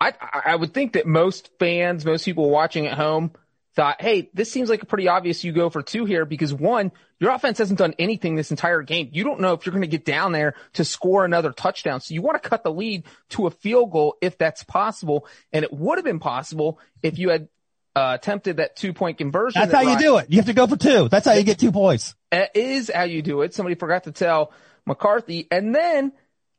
I, 0.00 0.14
I 0.44 0.56
would 0.56 0.72
think 0.72 0.92
that 0.92 1.06
most 1.06 1.50
fans, 1.58 2.04
most 2.04 2.24
people 2.24 2.50
watching 2.50 2.86
at 2.86 2.96
home 2.96 3.32
thought, 3.78 4.02
Hey, 4.02 4.28
this 4.34 4.50
seems 4.50 4.68
like 4.68 4.82
a 4.82 4.86
pretty 4.86 5.06
obvious 5.06 5.44
you 5.44 5.52
go 5.52 5.70
for 5.70 5.82
two 5.82 6.04
here 6.04 6.24
because 6.24 6.52
one, 6.52 6.90
your 7.20 7.30
offense 7.30 7.58
hasn't 7.58 7.78
done 7.78 7.94
anything 7.96 8.34
this 8.34 8.50
entire 8.50 8.82
game. 8.82 9.10
You 9.12 9.22
don't 9.22 9.38
know 9.38 9.52
if 9.52 9.64
you're 9.64 9.72
going 9.72 9.82
to 9.82 9.86
get 9.86 10.04
down 10.04 10.32
there 10.32 10.54
to 10.72 10.84
score 10.84 11.24
another 11.24 11.52
touchdown. 11.52 12.00
So 12.00 12.12
you 12.12 12.20
want 12.20 12.42
to 12.42 12.48
cut 12.48 12.64
the 12.64 12.72
lead 12.72 13.04
to 13.30 13.46
a 13.46 13.52
field 13.52 13.92
goal 13.92 14.16
if 14.20 14.36
that's 14.36 14.64
possible. 14.64 15.28
And 15.52 15.64
it 15.64 15.72
would 15.72 15.96
have 15.96 16.04
been 16.04 16.18
possible 16.18 16.80
if 17.04 17.20
you 17.20 17.28
had 17.28 17.48
uh, 17.94 18.16
attempted 18.18 18.56
that 18.56 18.74
two 18.74 18.92
point 18.92 19.16
conversion. 19.16 19.60
That's 19.60 19.70
that 19.70 19.76
how 19.78 19.84
Ryan, 19.84 19.98
you 20.00 20.04
do 20.04 20.16
it. 20.18 20.26
You 20.28 20.36
have 20.38 20.46
to 20.46 20.54
go 20.54 20.66
for 20.66 20.76
two. 20.76 21.08
That's 21.08 21.26
how 21.26 21.34
you 21.34 21.44
get 21.44 21.60
two 21.60 21.70
points. 21.70 22.16
That 22.32 22.56
is 22.56 22.90
how 22.92 23.04
you 23.04 23.22
do 23.22 23.42
it. 23.42 23.54
Somebody 23.54 23.76
forgot 23.76 24.04
to 24.04 24.12
tell 24.12 24.52
McCarthy. 24.86 25.46
And 25.52 25.72
then 25.72 26.10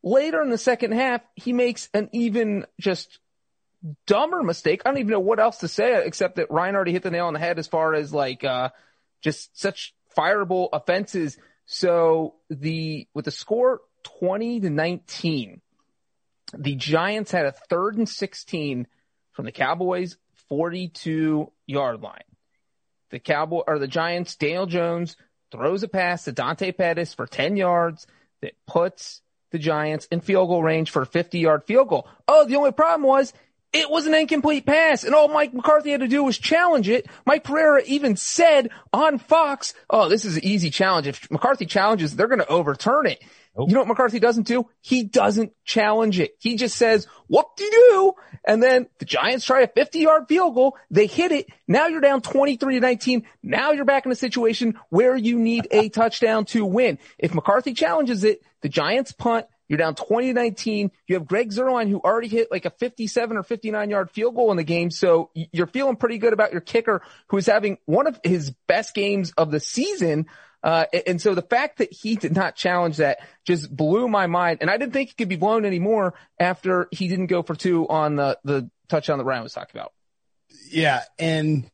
later 0.03 0.41
in 0.41 0.51
the 0.51 0.57
second 0.57 0.93
half, 0.93 1.19
he 1.35 1.51
makes 1.51 1.89
an 1.93 2.07
even 2.13 2.65
just 2.79 3.19
dumber 4.05 4.43
mistake. 4.43 4.81
I 4.85 4.89
don't 4.89 4.99
even 4.99 5.11
know 5.11 5.19
what 5.19 5.39
else 5.39 5.57
to 5.59 5.67
say 5.67 6.05
except 6.05 6.35
that 6.35 6.51
Ryan 6.51 6.75
already 6.75 6.91
hit 6.91 7.03
the 7.03 7.11
nail 7.11 7.27
on 7.27 7.33
the 7.33 7.39
head 7.39 7.59
as 7.59 7.67
far 7.67 7.93
as 7.93 8.13
like, 8.13 8.43
uh, 8.43 8.69
just 9.21 9.59
such 9.59 9.93
fireable 10.17 10.69
offenses. 10.73 11.37
So 11.65 12.35
the, 12.49 13.07
with 13.13 13.25
the 13.25 13.31
score 13.31 13.81
20 14.19 14.61
to 14.61 14.69
19, 14.69 15.61
the 16.57 16.75
Giants 16.75 17.31
had 17.31 17.45
a 17.45 17.51
third 17.51 17.97
and 17.97 18.09
16 18.09 18.87
from 19.31 19.45
the 19.45 19.51
Cowboys 19.51 20.17
42 20.49 21.51
yard 21.67 22.01
line. 22.01 22.23
The 23.11 23.19
Cowboy 23.19 23.61
or 23.67 23.79
the 23.79 23.87
Giants, 23.87 24.35
Daniel 24.35 24.65
Jones 24.65 25.15
throws 25.51 25.83
a 25.83 25.87
pass 25.87 26.25
to 26.25 26.31
Dante 26.31 26.71
Pettis 26.71 27.13
for 27.13 27.25
10 27.25 27.55
yards 27.55 28.05
that 28.41 28.53
puts 28.67 29.21
the 29.51 29.59
Giants 29.59 30.07
in 30.11 30.21
field 30.21 30.49
goal 30.49 30.63
range 30.63 30.91
for 30.91 31.03
a 31.03 31.07
50 31.07 31.39
yard 31.39 31.63
field 31.65 31.89
goal. 31.89 32.07
Oh, 32.27 32.45
the 32.45 32.55
only 32.55 32.71
problem 32.71 33.07
was 33.07 33.33
it 33.71 33.89
was 33.89 34.07
an 34.07 34.13
incomplete 34.13 34.65
pass, 34.65 35.03
and 35.03 35.13
all 35.13 35.27
Mike 35.27 35.53
McCarthy 35.53 35.91
had 35.91 35.99
to 35.99 36.07
do 36.07 36.23
was 36.23 36.37
challenge 36.37 36.89
it. 36.89 37.07
Mike 37.25 37.43
Pereira 37.43 37.83
even 37.85 38.15
said 38.15 38.69
on 38.91 39.19
Fox, 39.19 39.73
"Oh, 39.89 40.09
this 40.09 40.25
is 40.25 40.37
an 40.37 40.45
easy 40.45 40.69
challenge. 40.69 41.07
If 41.07 41.29
McCarthy 41.29 41.65
challenges, 41.65 42.15
they're 42.15 42.27
going 42.27 42.39
to 42.39 42.47
overturn 42.47 43.07
it." 43.07 43.23
Nope. 43.57 43.69
You 43.69 43.73
know 43.73 43.81
what 43.81 43.89
McCarthy 43.89 44.19
doesn't 44.19 44.47
do? 44.47 44.69
He 44.79 45.03
doesn't 45.03 45.53
challenge 45.65 46.19
it. 46.19 46.35
He 46.39 46.55
just 46.55 46.77
says, 46.77 47.07
"What 47.27 47.55
do 47.57 47.63
you 47.63 47.71
do?" 47.71 48.13
And 48.45 48.63
then 48.63 48.87
the 48.99 49.05
Giants 49.05 49.45
try 49.45 49.61
a 49.61 49.67
50-yard 49.67 50.27
field 50.27 50.55
goal. 50.55 50.77
They 50.89 51.07
hit 51.07 51.31
it. 51.31 51.47
Now 51.67 51.87
you're 51.87 52.01
down 52.01 52.21
23 52.21 52.75
to 52.75 52.79
19. 52.79 53.25
Now 53.43 53.71
you're 53.71 53.85
back 53.85 54.05
in 54.05 54.11
a 54.11 54.15
situation 54.15 54.79
where 54.89 55.15
you 55.15 55.37
need 55.37 55.67
a 55.71 55.89
touchdown 55.89 56.45
to 56.45 56.65
win. 56.65 56.99
If 57.17 57.33
McCarthy 57.33 57.73
challenges 57.73 58.23
it, 58.23 58.41
the 58.61 58.69
Giants 58.69 59.11
punt. 59.11 59.45
You're 59.69 59.77
down 59.77 59.95
2019. 59.95 60.91
You 61.07 61.15
have 61.15 61.27
Greg 61.27 61.51
Zuerlein 61.51 61.89
who 61.89 61.99
already 61.99 62.27
hit 62.27 62.51
like 62.51 62.65
a 62.65 62.71
57 62.71 63.37
or 63.37 63.43
59 63.43 63.89
yard 63.89 64.11
field 64.11 64.35
goal 64.35 64.51
in 64.51 64.57
the 64.57 64.63
game. 64.63 64.89
So 64.89 65.29
you're 65.33 65.67
feeling 65.67 65.95
pretty 65.95 66.17
good 66.17 66.33
about 66.33 66.51
your 66.51 66.61
kicker 66.61 67.01
who 67.27 67.37
is 67.37 67.45
having 67.45 67.77
one 67.85 68.07
of 68.07 68.19
his 68.23 68.51
best 68.67 68.95
games 68.95 69.31
of 69.37 69.51
the 69.51 69.59
season. 69.59 70.25
Uh, 70.61 70.85
and 71.07 71.21
so 71.21 71.35
the 71.35 71.43
fact 71.43 71.77
that 71.77 71.93
he 71.93 72.15
did 72.15 72.35
not 72.35 72.55
challenge 72.55 72.97
that 72.97 73.19
just 73.45 73.73
blew 73.73 74.09
my 74.09 74.27
mind. 74.27 74.57
And 74.61 74.69
I 74.69 74.77
didn't 74.77 74.91
think 74.93 75.11
it 75.11 75.17
could 75.17 75.29
be 75.29 75.37
blown 75.37 75.63
anymore 75.63 76.15
after 76.39 76.89
he 76.91 77.07
didn't 77.07 77.27
go 77.27 77.43
for 77.43 77.55
two 77.55 77.87
on 77.87 78.15
the, 78.15 78.39
the 78.43 78.69
touchdown 78.89 79.19
that 79.19 79.23
Ryan 79.23 79.43
was 79.43 79.53
talking 79.53 79.79
about. 79.79 79.93
Yeah. 80.71 81.03
And 81.19 81.69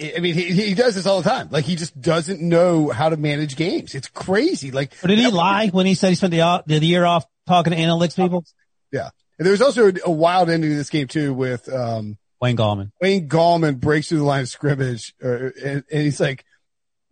I 0.00 0.20
mean, 0.20 0.34
he, 0.34 0.52
he 0.52 0.74
does 0.74 0.94
this 0.94 1.06
all 1.06 1.20
the 1.20 1.28
time. 1.28 1.48
Like 1.50 1.64
he 1.64 1.76
just 1.76 2.00
doesn't 2.00 2.40
know 2.40 2.88
how 2.88 3.10
to 3.10 3.16
manage 3.16 3.56
games. 3.56 3.94
It's 3.94 4.08
crazy. 4.08 4.70
Like, 4.70 4.92
but 5.00 5.08
did 5.08 5.18
he 5.18 5.28
lie 5.28 5.68
when 5.68 5.86
he 5.86 5.94
said 5.94 6.08
he 6.08 6.14
spent 6.14 6.32
the, 6.32 6.62
the 6.66 6.78
year 6.78 7.04
off 7.04 7.26
talking 7.46 7.72
to 7.72 7.78
analytics 7.78 8.16
people? 8.16 8.44
Yeah. 8.90 9.10
And 9.38 9.46
there 9.46 9.52
was 9.52 9.62
also 9.62 9.88
a, 9.88 9.92
a 10.06 10.10
wild 10.10 10.48
ending 10.48 10.70
to 10.70 10.76
this 10.76 10.90
game 10.90 11.08
too 11.08 11.34
with, 11.34 11.72
um, 11.72 12.16
Wayne 12.40 12.56
Gallman. 12.56 12.90
Wayne 13.00 13.28
Gallman 13.28 13.78
breaks 13.78 14.08
through 14.08 14.18
the 14.18 14.24
line 14.24 14.42
of 14.42 14.48
scrimmage, 14.48 15.14
uh, 15.22 15.50
and, 15.62 15.84
and 15.90 16.02
he's 16.02 16.18
like 16.18 16.44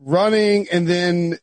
running 0.01 0.67
and 0.73 0.89
then 0.89 1.39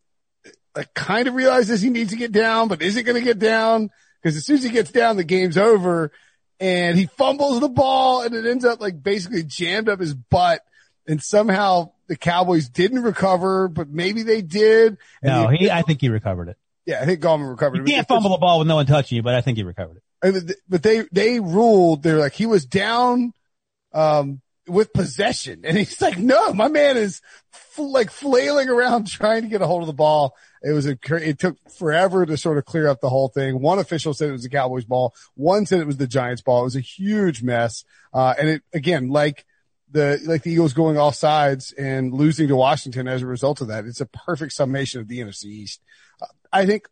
like 0.75 0.93
kind 0.93 1.27
of 1.27 1.35
realizes 1.35 1.81
he 1.81 1.89
needs 1.89 2.11
to 2.11 2.17
get 2.17 2.31
down, 2.33 2.67
but 2.67 2.81
isn't 2.81 3.05
going 3.05 3.15
to 3.17 3.23
get 3.23 3.39
down 3.39 3.89
because 4.21 4.35
as 4.35 4.45
soon 4.45 4.57
as 4.57 4.63
he 4.63 4.69
gets 4.69 4.91
down, 4.91 5.15
the 5.15 5.23
game's 5.23 5.57
over 5.57 6.11
and 6.59 6.97
he 6.97 7.05
fumbles 7.05 7.59
the 7.59 7.69
ball 7.69 8.23
and 8.23 8.35
it 8.35 8.45
ends 8.45 8.65
up 8.65 8.81
like 8.81 9.01
basically 9.01 9.43
jammed 9.43 9.87
up 9.87 9.99
his 9.99 10.13
butt 10.13 10.61
and 11.07 11.21
somehow 11.21 11.91
the 12.07 12.15
Cowboys 12.15 12.69
didn't 12.69 13.03
recover, 13.03 13.67
but 13.67 13.89
maybe 13.89 14.23
they 14.23 14.41
did. 14.41 14.97
no, 15.23 15.47
he, 15.47 15.69
I 15.69 15.81
think 15.81 16.01
he 16.01 16.09
recovered 16.09 16.49
it. 16.49 16.57
Yeah, 16.85 17.01
I 17.01 17.05
think 17.05 17.21
Gallman 17.21 17.49
recovered 17.49 17.77
you 17.77 17.83
it. 17.83 17.89
You 17.89 17.95
can't 17.95 18.07
fumble 18.07 18.31
the 18.31 18.37
ball 18.37 18.59
with 18.59 18.67
no 18.67 18.75
one 18.75 18.85
touching 18.85 19.17
you, 19.17 19.23
but 19.23 19.35
I 19.35 19.41
think 19.41 19.57
he 19.57 19.63
recovered 19.63 19.97
it. 19.97 20.57
But 20.69 20.83
they, 20.83 21.03
they 21.11 21.39
ruled, 21.39 22.03
they're 22.03 22.17
like, 22.17 22.33
he 22.33 22.45
was 22.45 22.65
down, 22.65 23.33
um, 23.93 24.41
with 24.67 24.93
possession. 24.93 25.61
And 25.63 25.77
he's 25.77 26.01
like, 26.01 26.17
no, 26.17 26.53
my 26.53 26.67
man 26.67 26.97
is 26.97 27.21
like 27.77 28.09
flailing 28.09 28.69
around 28.69 29.07
trying 29.11 29.43
to 29.43 29.47
get 29.47 29.61
a 29.61 29.67
hold 29.67 29.81
of 29.83 29.87
the 29.87 29.93
ball. 29.93 30.35
It 30.63 30.71
was 30.71 30.87
a, 30.87 30.97
it 31.11 31.39
took 31.39 31.57
forever 31.77 32.25
to 32.25 32.37
sort 32.37 32.57
of 32.57 32.65
clear 32.65 32.87
up 32.87 32.99
the 33.01 33.09
whole 33.09 33.29
thing. 33.29 33.61
One 33.61 33.79
official 33.79 34.13
said 34.13 34.29
it 34.29 34.33
was 34.33 34.43
the 34.43 34.49
Cowboys 34.49 34.85
ball. 34.85 35.13
One 35.35 35.65
said 35.65 35.79
it 35.79 35.87
was 35.87 35.97
the 35.97 36.07
Giants 36.07 36.41
ball. 36.41 36.61
It 36.61 36.65
was 36.65 36.75
a 36.75 36.81
huge 36.81 37.43
mess. 37.43 37.83
Uh, 38.13 38.33
and 38.39 38.49
it, 38.49 38.63
again, 38.73 39.09
like, 39.09 39.45
the 39.91 40.19
like 40.25 40.43
the 40.43 40.51
Eagles 40.51 40.73
going 40.73 40.97
off 40.97 41.15
sides 41.15 41.71
and 41.71 42.13
losing 42.13 42.47
to 42.49 42.55
Washington 42.55 43.07
as 43.07 43.21
a 43.21 43.27
result 43.27 43.61
of 43.61 43.67
that. 43.67 43.85
It's 43.85 44.01
a 44.01 44.05
perfect 44.05 44.53
summation 44.53 45.01
of 45.01 45.07
the 45.07 45.19
NFC 45.19 45.45
East. 45.45 45.81
Uh, 46.21 46.25
I 46.51 46.65
think. 46.65 46.87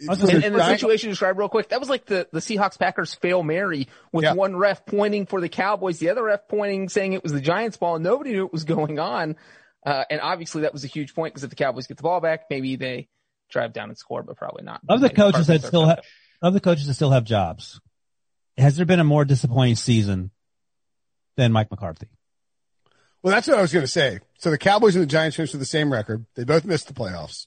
And, 0.00 0.20
and 0.20 0.54
the 0.56 0.66
situation 0.66 1.08
you 1.08 1.12
described 1.12 1.38
real 1.38 1.48
quick, 1.48 1.68
that 1.68 1.78
was 1.78 1.88
like 1.88 2.06
the, 2.06 2.26
the 2.32 2.40
Seahawks 2.40 2.76
Packers 2.76 3.14
fail 3.14 3.44
Mary 3.44 3.86
with 4.10 4.24
yeah. 4.24 4.32
one 4.32 4.56
ref 4.56 4.84
pointing 4.84 5.26
for 5.26 5.40
the 5.40 5.48
Cowboys, 5.48 6.00
the 6.00 6.10
other 6.10 6.24
ref 6.24 6.48
pointing 6.48 6.88
saying 6.88 7.12
it 7.12 7.22
was 7.22 7.30
the 7.30 7.40
Giants 7.40 7.76
ball 7.76 7.94
and 7.94 8.02
nobody 8.02 8.32
knew 8.32 8.42
what 8.42 8.52
was 8.52 8.64
going 8.64 8.98
on. 8.98 9.36
Uh, 9.86 10.02
and 10.10 10.20
obviously 10.20 10.62
that 10.62 10.72
was 10.72 10.82
a 10.82 10.88
huge 10.88 11.14
point 11.14 11.32
because 11.32 11.44
if 11.44 11.50
the 11.50 11.56
Cowboys 11.56 11.86
get 11.86 11.98
the 11.98 12.02
ball 12.02 12.20
back, 12.20 12.46
maybe 12.50 12.74
they 12.74 13.08
drive 13.48 13.72
down 13.72 13.90
and 13.90 13.98
score, 13.98 14.24
but 14.24 14.36
probably 14.36 14.64
not. 14.64 14.80
Of 14.88 15.00
the 15.00 15.10
coaches 15.10 15.46
that 15.46 15.62
still 15.62 15.86
have, 15.86 16.00
of 16.40 16.52
the 16.52 16.60
coaches 16.60 16.88
that 16.88 16.94
still 16.94 17.10
have 17.10 17.22
jobs, 17.22 17.80
has 18.58 18.76
there 18.76 18.86
been 18.86 18.98
a 18.98 19.04
more 19.04 19.24
disappointing 19.24 19.76
season 19.76 20.32
than 21.36 21.52
Mike 21.52 21.70
McCarthy. 21.70 22.08
Well, 23.22 23.32
that's 23.32 23.46
what 23.46 23.58
I 23.58 23.62
was 23.62 23.72
going 23.72 23.84
to 23.84 23.90
say. 23.90 24.18
So 24.38 24.50
the 24.50 24.58
Cowboys 24.58 24.96
and 24.96 25.02
the 25.02 25.06
Giants 25.06 25.36
finished 25.36 25.54
with 25.54 25.60
the 25.60 25.66
same 25.66 25.92
record. 25.92 26.26
They 26.34 26.44
both 26.44 26.64
missed 26.64 26.88
the 26.88 26.94
playoffs. 26.94 27.46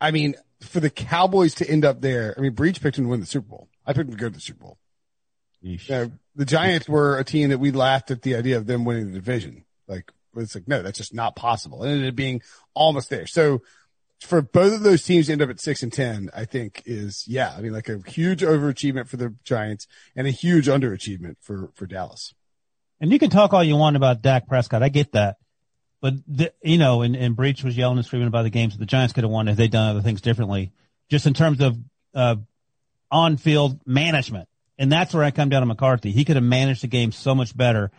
I 0.00 0.12
mean, 0.12 0.36
for 0.60 0.80
the 0.80 0.90
Cowboys 0.90 1.54
to 1.56 1.68
end 1.68 1.84
up 1.84 2.00
there, 2.00 2.34
I 2.36 2.40
mean, 2.40 2.52
Breech 2.52 2.80
picked 2.80 2.96
them 2.96 3.06
to 3.06 3.10
win 3.10 3.20
the 3.20 3.26
Super 3.26 3.48
Bowl. 3.48 3.68
I 3.84 3.92
picked 3.92 4.08
them 4.08 4.16
to 4.16 4.20
go 4.20 4.28
to 4.28 4.34
the 4.34 4.40
Super 4.40 4.62
Bowl. 4.62 4.78
You 5.60 5.78
know, 5.88 6.12
the 6.36 6.44
Giants 6.44 6.88
were 6.88 7.18
a 7.18 7.24
team 7.24 7.50
that 7.50 7.58
we 7.58 7.70
laughed 7.70 8.10
at 8.10 8.22
the 8.22 8.34
idea 8.36 8.56
of 8.56 8.66
them 8.66 8.84
winning 8.84 9.08
the 9.08 9.18
division. 9.18 9.64
Like, 9.88 10.10
it's 10.36 10.54
like, 10.54 10.68
no, 10.68 10.82
that's 10.82 10.96
just 10.96 11.12
not 11.12 11.36
possible. 11.36 11.82
And 11.82 11.90
it 11.90 11.94
ended 11.96 12.08
up 12.10 12.16
being 12.16 12.40
almost 12.72 13.10
there. 13.10 13.26
So 13.26 13.60
for 14.20 14.40
both 14.40 14.72
of 14.72 14.82
those 14.82 15.02
teams 15.02 15.26
to 15.26 15.32
end 15.32 15.42
up 15.42 15.50
at 15.50 15.60
six 15.60 15.82
and 15.82 15.92
10, 15.92 16.30
I 16.34 16.44
think 16.44 16.82
is, 16.86 17.24
yeah, 17.26 17.52
I 17.56 17.60
mean, 17.60 17.72
like 17.72 17.88
a 17.88 18.00
huge 18.06 18.42
overachievement 18.42 19.08
for 19.08 19.16
the 19.16 19.34
Giants 19.44 19.86
and 20.14 20.26
a 20.26 20.30
huge 20.30 20.66
underachievement 20.66 21.36
for, 21.40 21.70
for 21.74 21.86
Dallas. 21.86 22.34
And 23.00 23.10
you 23.10 23.18
can 23.18 23.30
talk 23.30 23.52
all 23.52 23.64
you 23.64 23.76
want 23.76 23.96
about 23.96 24.22
Dak 24.22 24.46
Prescott. 24.46 24.82
I 24.82 24.88
get 24.88 25.12
that. 25.12 25.36
But, 26.00 26.14
the, 26.26 26.52
you 26.62 26.78
know, 26.78 27.02
and, 27.02 27.14
and 27.14 27.36
Breech 27.36 27.62
was 27.62 27.76
yelling 27.76 27.98
and 27.98 28.06
screaming 28.06 28.28
about 28.28 28.42
the 28.42 28.50
games 28.50 28.74
that 28.74 28.78
the 28.78 28.86
Giants 28.86 29.12
could 29.12 29.24
have 29.24 29.30
won 29.30 29.48
if 29.48 29.56
they'd 29.56 29.70
done 29.70 29.90
other 29.90 30.00
things 30.00 30.20
differently, 30.20 30.72
just 31.10 31.26
in 31.26 31.34
terms 31.34 31.60
of, 31.60 31.78
uh, 32.14 32.36
on 33.10 33.36
field 33.36 33.80
management. 33.86 34.48
And 34.78 34.90
that's 34.90 35.12
where 35.12 35.24
I 35.24 35.30
come 35.30 35.50
down 35.50 35.60
to 35.60 35.66
McCarthy. 35.66 36.10
He 36.10 36.24
could 36.24 36.36
have 36.36 36.44
managed 36.44 36.82
the 36.82 36.88
game 36.88 37.12
so 37.12 37.34
much 37.34 37.54
better. 37.54 37.90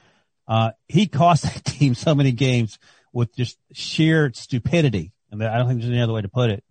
Uh, 0.48 0.72
he 0.88 1.08
cost 1.08 1.44
that 1.54 1.64
team 1.64 1.94
so 1.94 2.16
many 2.16 2.32
games 2.32 2.80
with 3.14 3.36
just 3.36 3.58
sheer 3.72 4.32
stupidity. 4.34 5.12
And 5.32 5.44
I 5.44 5.58
don't 5.58 5.68
think 5.68 5.82
there's 5.82 5.92
any 5.92 6.02
other 6.02 6.14
way 6.14 6.22
to 6.22 6.30
put 6.30 6.50
it. 6.50 6.64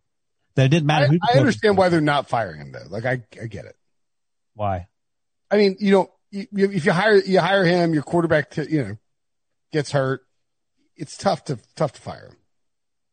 That 0.57 0.67
it 0.67 0.69
didn't 0.71 0.87
matter 0.87 1.05
I, 1.05 1.09
who. 1.09 1.19
I 1.23 1.39
understand 1.39 1.77
why 1.77 1.89
they're 1.89 2.01
not 2.01 2.29
firing 2.29 2.61
him 2.61 2.73
though. 2.73 2.87
Like 2.89 3.05
I, 3.05 3.23
I 3.41 3.47
get 3.47 3.67
it. 3.67 3.77
Why? 4.55 4.89
I 5.51 5.57
mean, 5.57 5.77
you 5.79 5.93
know, 5.93 6.11
you, 6.31 6.47
you- 6.53 6.71
if 6.71 6.85
you 6.85 6.93
hire 6.93 7.17
you 7.17 7.41
hire 7.41 7.65
him, 7.65 7.95
your 7.95 8.03
quarterback, 8.03 8.51
to, 8.51 8.71
you 8.71 8.83
know, 8.85 8.97
gets 9.73 9.91
hurt. 9.93 10.23
It's 10.97 11.17
tough 11.17 11.45
to 11.45 11.59
tough 11.77 11.93
to 11.95 12.01
fire 12.01 12.27
him. 12.27 12.37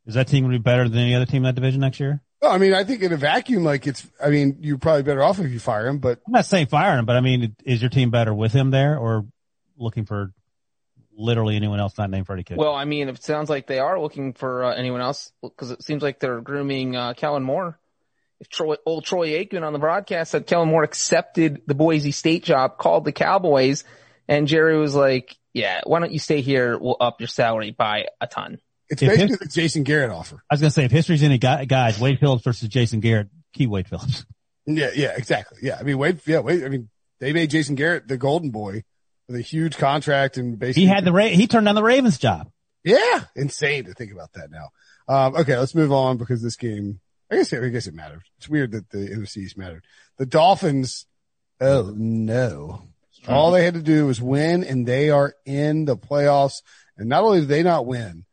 Is 0.05 0.15
that 0.15 0.28
team 0.28 0.43
going 0.43 0.53
to 0.53 0.59
be 0.59 0.63
better 0.63 0.88
than 0.88 0.99
any 0.99 1.15
other 1.15 1.26
team 1.26 1.38
in 1.38 1.43
that 1.43 1.55
division 1.55 1.82
next 1.82 1.99
year? 1.99 2.22
No, 2.41 2.49
I 2.49 2.57
mean, 2.59 2.74
I 2.74 2.84
think 2.84 3.01
in 3.01 3.11
a 3.13 3.18
vacuum, 3.18 3.63
like 3.63 3.88
it's. 3.88 4.05
I 4.24 4.30
mean, 4.30 4.57
you're 4.61 4.78
probably 4.78 5.03
better 5.03 5.24
off 5.24 5.39
if 5.39 5.51
you 5.51 5.59
fire 5.59 5.88
him, 5.88 5.97
but 5.99 6.20
I'm 6.28 6.34
not 6.34 6.45
saying 6.45 6.68
firing 6.68 6.99
him, 6.99 7.05
but 7.05 7.15
I 7.15 7.22
mean, 7.22 7.55
is 7.65 7.82
your 7.82 7.89
team 7.89 8.11
better 8.11 8.34
with 8.34 8.53
him 8.53 8.70
there 8.72 8.97
or 8.97 9.26
looking 9.78 10.05
for 10.05 10.34
literally 11.15 11.55
anyone 11.55 11.80
else 11.80 11.97
not 11.97 12.09
named 12.11 12.28
Freddie 12.28 12.43
Kitchens? 12.43 12.59
Well, 12.59 12.76
I 12.76 12.86
mean, 12.86 13.09
it 13.09 13.24
sounds 13.24 13.49
like 13.49 13.65
they 13.68 13.80
are 13.80 13.99
looking 13.99 14.34
for 14.34 14.63
uh, 14.65 14.74
anyone 14.76 15.01
else 15.01 15.32
because 15.41 15.72
it 15.72 15.84
seems 15.84 16.03
like 16.03 16.20
they're 16.20 16.41
grooming 16.41 16.95
uh, 16.95 17.13
Kellen 17.15 17.43
Moore. 17.43 17.80
If 18.39 18.49
Troy, 18.49 18.75
old 18.85 19.03
Troy 19.05 19.29
Aikman 19.31 19.63
on 19.63 19.73
the 19.73 19.79
broadcast 19.79 20.31
said 20.31 20.45
Kellen 20.45 20.69
Moore 20.69 20.83
accepted 20.83 21.61
the 21.65 21.73
Boise 21.75 22.11
State 22.11 22.43
job, 22.43 22.77
called 22.77 23.03
the 23.05 23.11
Cowboys, 23.11 23.83
and 24.27 24.47
Jerry 24.47 24.77
was 24.77 24.93
like, 24.93 25.35
"Yeah, 25.53 25.81
why 25.85 25.99
don't 25.99 26.11
you 26.11 26.19
stay 26.19 26.41
here? 26.41 26.77
We'll 26.77 26.97
up 26.99 27.19
your 27.19 27.27
salary 27.27 27.71
by 27.71 28.05
a 28.21 28.27
ton." 28.27 28.59
it's 28.89 29.01
If 29.01 29.09
basically 29.09 29.33
him- 29.33 29.38
the 29.41 29.47
Jason 29.47 29.83
Garrett 29.83 30.11
offer. 30.11 30.35
I 30.49 30.53
was 30.53 30.61
going 30.61 30.69
to 30.69 30.73
say, 30.73 30.85
if 30.85 30.91
history's 30.91 31.23
any 31.23 31.39
guy, 31.39 31.65
guys, 31.65 31.99
Wade 31.99 32.19
Phillips 32.19 32.43
versus 32.43 32.69
Jason 32.69 32.99
Garrett, 32.99 33.27
key 33.53 33.67
Wade 33.67 33.88
Phillips. 33.88 34.25
Yeah, 34.69 34.89
yeah, 34.93 35.13
exactly. 35.15 35.59
Yeah, 35.61 35.77
I 35.79 35.83
mean, 35.83 35.97
Wade. 35.97 36.19
Yeah, 36.25 36.39
Wade. 36.39 36.65
I 36.65 36.67
mean, 36.67 36.89
they 37.21 37.31
made 37.31 37.49
Jason 37.51 37.75
Garrett 37.75 38.05
the 38.09 38.17
golden 38.17 38.49
boy 38.51 38.83
with 39.29 39.38
a 39.38 39.41
huge 39.41 39.77
contract 39.77 40.35
and 40.35 40.59
basically 40.59 40.81
He 40.83 40.88
had 40.89 41.05
the 41.05 41.13
Ra- 41.13 41.27
he 41.27 41.47
turned 41.47 41.67
down 41.67 41.75
the 41.75 41.81
Ravens 41.83 42.17
job. 42.17 42.51
Yeah, 42.83 43.23
insane 43.33 43.85
to 43.85 43.93
think 43.93 44.11
about 44.11 44.33
that 44.33 44.49
now. 44.51 44.67
Um, 45.07 45.35
okay, 45.38 45.57
let's 45.57 45.73
move 45.73 45.93
on 45.93 46.17
because 46.17 46.41
this 46.41 46.57
game. 46.57 46.99
I 47.32 47.36
guess 47.36 47.53
I 47.53 47.69
guess 47.69 47.88
it 47.88 47.93
matters. 47.93 48.23
It's 48.38 48.49
weird 48.49 48.71
that 48.71 48.89
the 48.89 48.99
NFCs 48.99 49.57
mattered. 49.57 49.86
The 50.17 50.25
Dolphins. 50.25 51.05
Oh 51.59 51.93
no! 51.95 52.84
All 53.28 53.51
they 53.51 53.65
had 53.65 53.73
to 53.73 53.82
do 53.82 54.05
was 54.05 54.21
win, 54.21 54.63
and 54.63 54.86
they 54.86 55.09
are 55.09 55.36
in 55.45 55.86
the 55.86 55.97
playoffs. 55.97 56.61
And 56.97 57.09
not 57.09 57.23
only 57.23 57.41
did 57.41 57.49
they 57.49 57.63
not 57.63 57.86
win, 57.86 58.25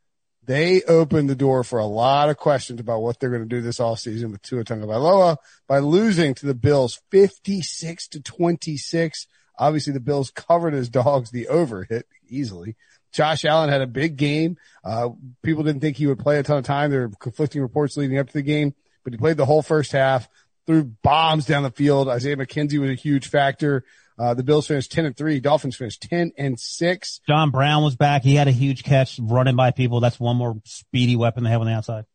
they 0.43 0.83
opened 0.83 1.29
the 1.29 1.35
door 1.35 1.63
for 1.63 1.79
a 1.79 1.85
lot 1.85 2.29
of 2.29 2.37
questions 2.37 2.79
about 2.79 3.01
what 3.01 3.19
they're 3.19 3.29
going 3.29 3.47
to 3.47 3.55
do 3.55 3.61
this 3.61 3.79
offseason 3.79 4.31
with 4.31 4.41
Tua 4.41 4.63
Tagovailoa 4.63 5.37
by 5.67 5.79
losing 5.79 6.33
to 6.35 6.45
the 6.45 6.53
Bills 6.53 7.01
56 7.11 8.07
to 8.09 8.21
26. 8.21 9.27
Obviously, 9.57 9.93
the 9.93 9.99
Bills 9.99 10.31
covered 10.31 10.73
as 10.73 10.89
dogs. 10.89 11.31
The 11.31 11.47
over 11.47 11.83
hit 11.83 12.07
easily. 12.27 12.75
Josh 13.11 13.45
Allen 13.45 13.69
had 13.69 13.81
a 13.81 13.87
big 13.87 14.17
game. 14.17 14.57
Uh, 14.83 15.09
people 15.41 15.63
didn't 15.63 15.81
think 15.81 15.97
he 15.97 16.05
would 16.05 16.19
play 16.19 16.37
a 16.37 16.43
ton 16.43 16.57
of 16.57 16.65
time. 16.65 16.91
There 16.91 17.07
were 17.07 17.15
conflicting 17.19 17.61
reports 17.61 17.95
leading 17.95 18.17
up 18.17 18.27
to 18.27 18.33
the 18.33 18.41
game, 18.41 18.75
but 19.05 19.13
he 19.13 19.17
played 19.17 19.37
the 19.37 19.45
whole 19.45 19.61
first 19.61 19.93
half, 19.93 20.27
threw 20.67 20.83
bombs 20.83 21.45
down 21.45 21.63
the 21.63 21.71
field. 21.71 22.09
Isaiah 22.09 22.35
McKenzie 22.35 22.79
was 22.79 22.89
a 22.89 22.95
huge 22.95 23.29
factor. 23.29 23.85
Uh, 24.17 24.33
the 24.33 24.43
Bills 24.43 24.67
finished 24.67 24.91
10 24.91 25.05
and 25.05 25.15
3. 25.15 25.39
Dolphins 25.39 25.75
finished 25.75 26.01
10 26.01 26.33
and 26.37 26.59
6. 26.59 27.21
John 27.27 27.51
Brown 27.51 27.83
was 27.83 27.95
back. 27.95 28.23
He 28.23 28.35
had 28.35 28.47
a 28.47 28.51
huge 28.51 28.83
catch 28.83 29.19
running 29.21 29.55
by 29.55 29.71
people. 29.71 29.99
That's 30.01 30.19
one 30.19 30.35
more 30.35 30.59
speedy 30.65 31.15
weapon 31.15 31.43
they 31.43 31.51
have 31.51 31.61
on 31.61 31.67
the 31.67 31.73
outside. 31.73 32.05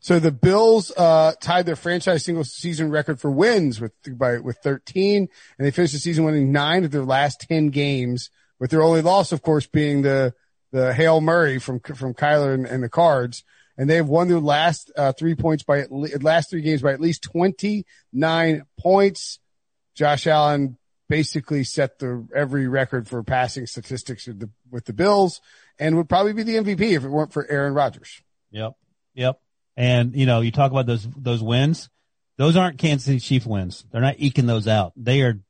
So 0.00 0.18
the 0.18 0.32
Bills 0.32 0.90
uh, 0.96 1.32
tied 1.40 1.66
their 1.66 1.76
franchise 1.76 2.24
single 2.24 2.44
season 2.44 2.90
record 2.90 3.20
for 3.20 3.30
wins 3.30 3.80
with 3.80 3.92
by 4.18 4.38
with 4.38 4.58
13, 4.58 5.28
and 5.58 5.66
they 5.66 5.70
finished 5.70 5.92
the 5.92 5.98
season 5.98 6.24
winning 6.24 6.52
nine 6.52 6.84
of 6.84 6.90
their 6.90 7.04
last 7.04 7.40
10 7.48 7.68
games, 7.68 8.30
with 8.58 8.70
their 8.70 8.82
only 8.82 9.02
loss, 9.02 9.32
of 9.32 9.42
course, 9.42 9.66
being 9.66 10.02
the 10.02 10.34
the 10.72 10.92
Hail 10.92 11.20
Murray 11.20 11.58
from 11.58 11.80
from 11.80 12.14
Kyler 12.14 12.54
and, 12.54 12.66
and 12.66 12.82
the 12.82 12.88
Cards. 12.88 13.44
And 13.78 13.88
they 13.88 13.96
have 13.96 14.08
won 14.08 14.28
their 14.28 14.40
last 14.40 14.90
uh, 14.96 15.12
three 15.12 15.36
points 15.36 15.62
by 15.62 15.78
at 15.80 15.92
le- 15.92 16.08
last 16.20 16.50
three 16.50 16.62
games 16.62 16.82
by 16.82 16.92
at 16.92 17.00
least 17.00 17.22
29 17.22 18.62
points. 18.78 19.38
Josh 19.94 20.26
Allen 20.26 20.76
basically 21.08 21.64
set 21.64 21.98
the 21.98 22.26
every 22.34 22.68
record 22.68 23.08
for 23.08 23.22
passing 23.22 23.66
statistics 23.66 24.26
with 24.26 24.40
the 24.40 24.50
with 24.70 24.84
the 24.84 24.92
Bills, 24.92 25.40
and 25.78 25.96
would 25.96 26.08
probably 26.08 26.32
be 26.32 26.42
the 26.42 26.56
MVP 26.56 26.80
if 26.96 27.04
it 27.04 27.08
weren't 27.08 27.32
for 27.32 27.46
Aaron 27.48 27.72
Rodgers. 27.72 28.20
Yep. 28.50 28.72
Yep. 29.14 29.40
And 29.76 30.14
you 30.14 30.26
know, 30.26 30.40
you 30.40 30.50
talk 30.50 30.70
about 30.70 30.86
those 30.86 31.06
those 31.16 31.42
wins. 31.42 31.88
Those 32.36 32.56
aren't 32.56 32.78
Kansas 32.78 33.06
City 33.06 33.20
Chief 33.20 33.46
wins. 33.46 33.84
They're 33.90 34.00
not 34.00 34.16
eking 34.18 34.46
those 34.46 34.68
out. 34.68 34.92
They 34.96 35.22
are 35.22 35.40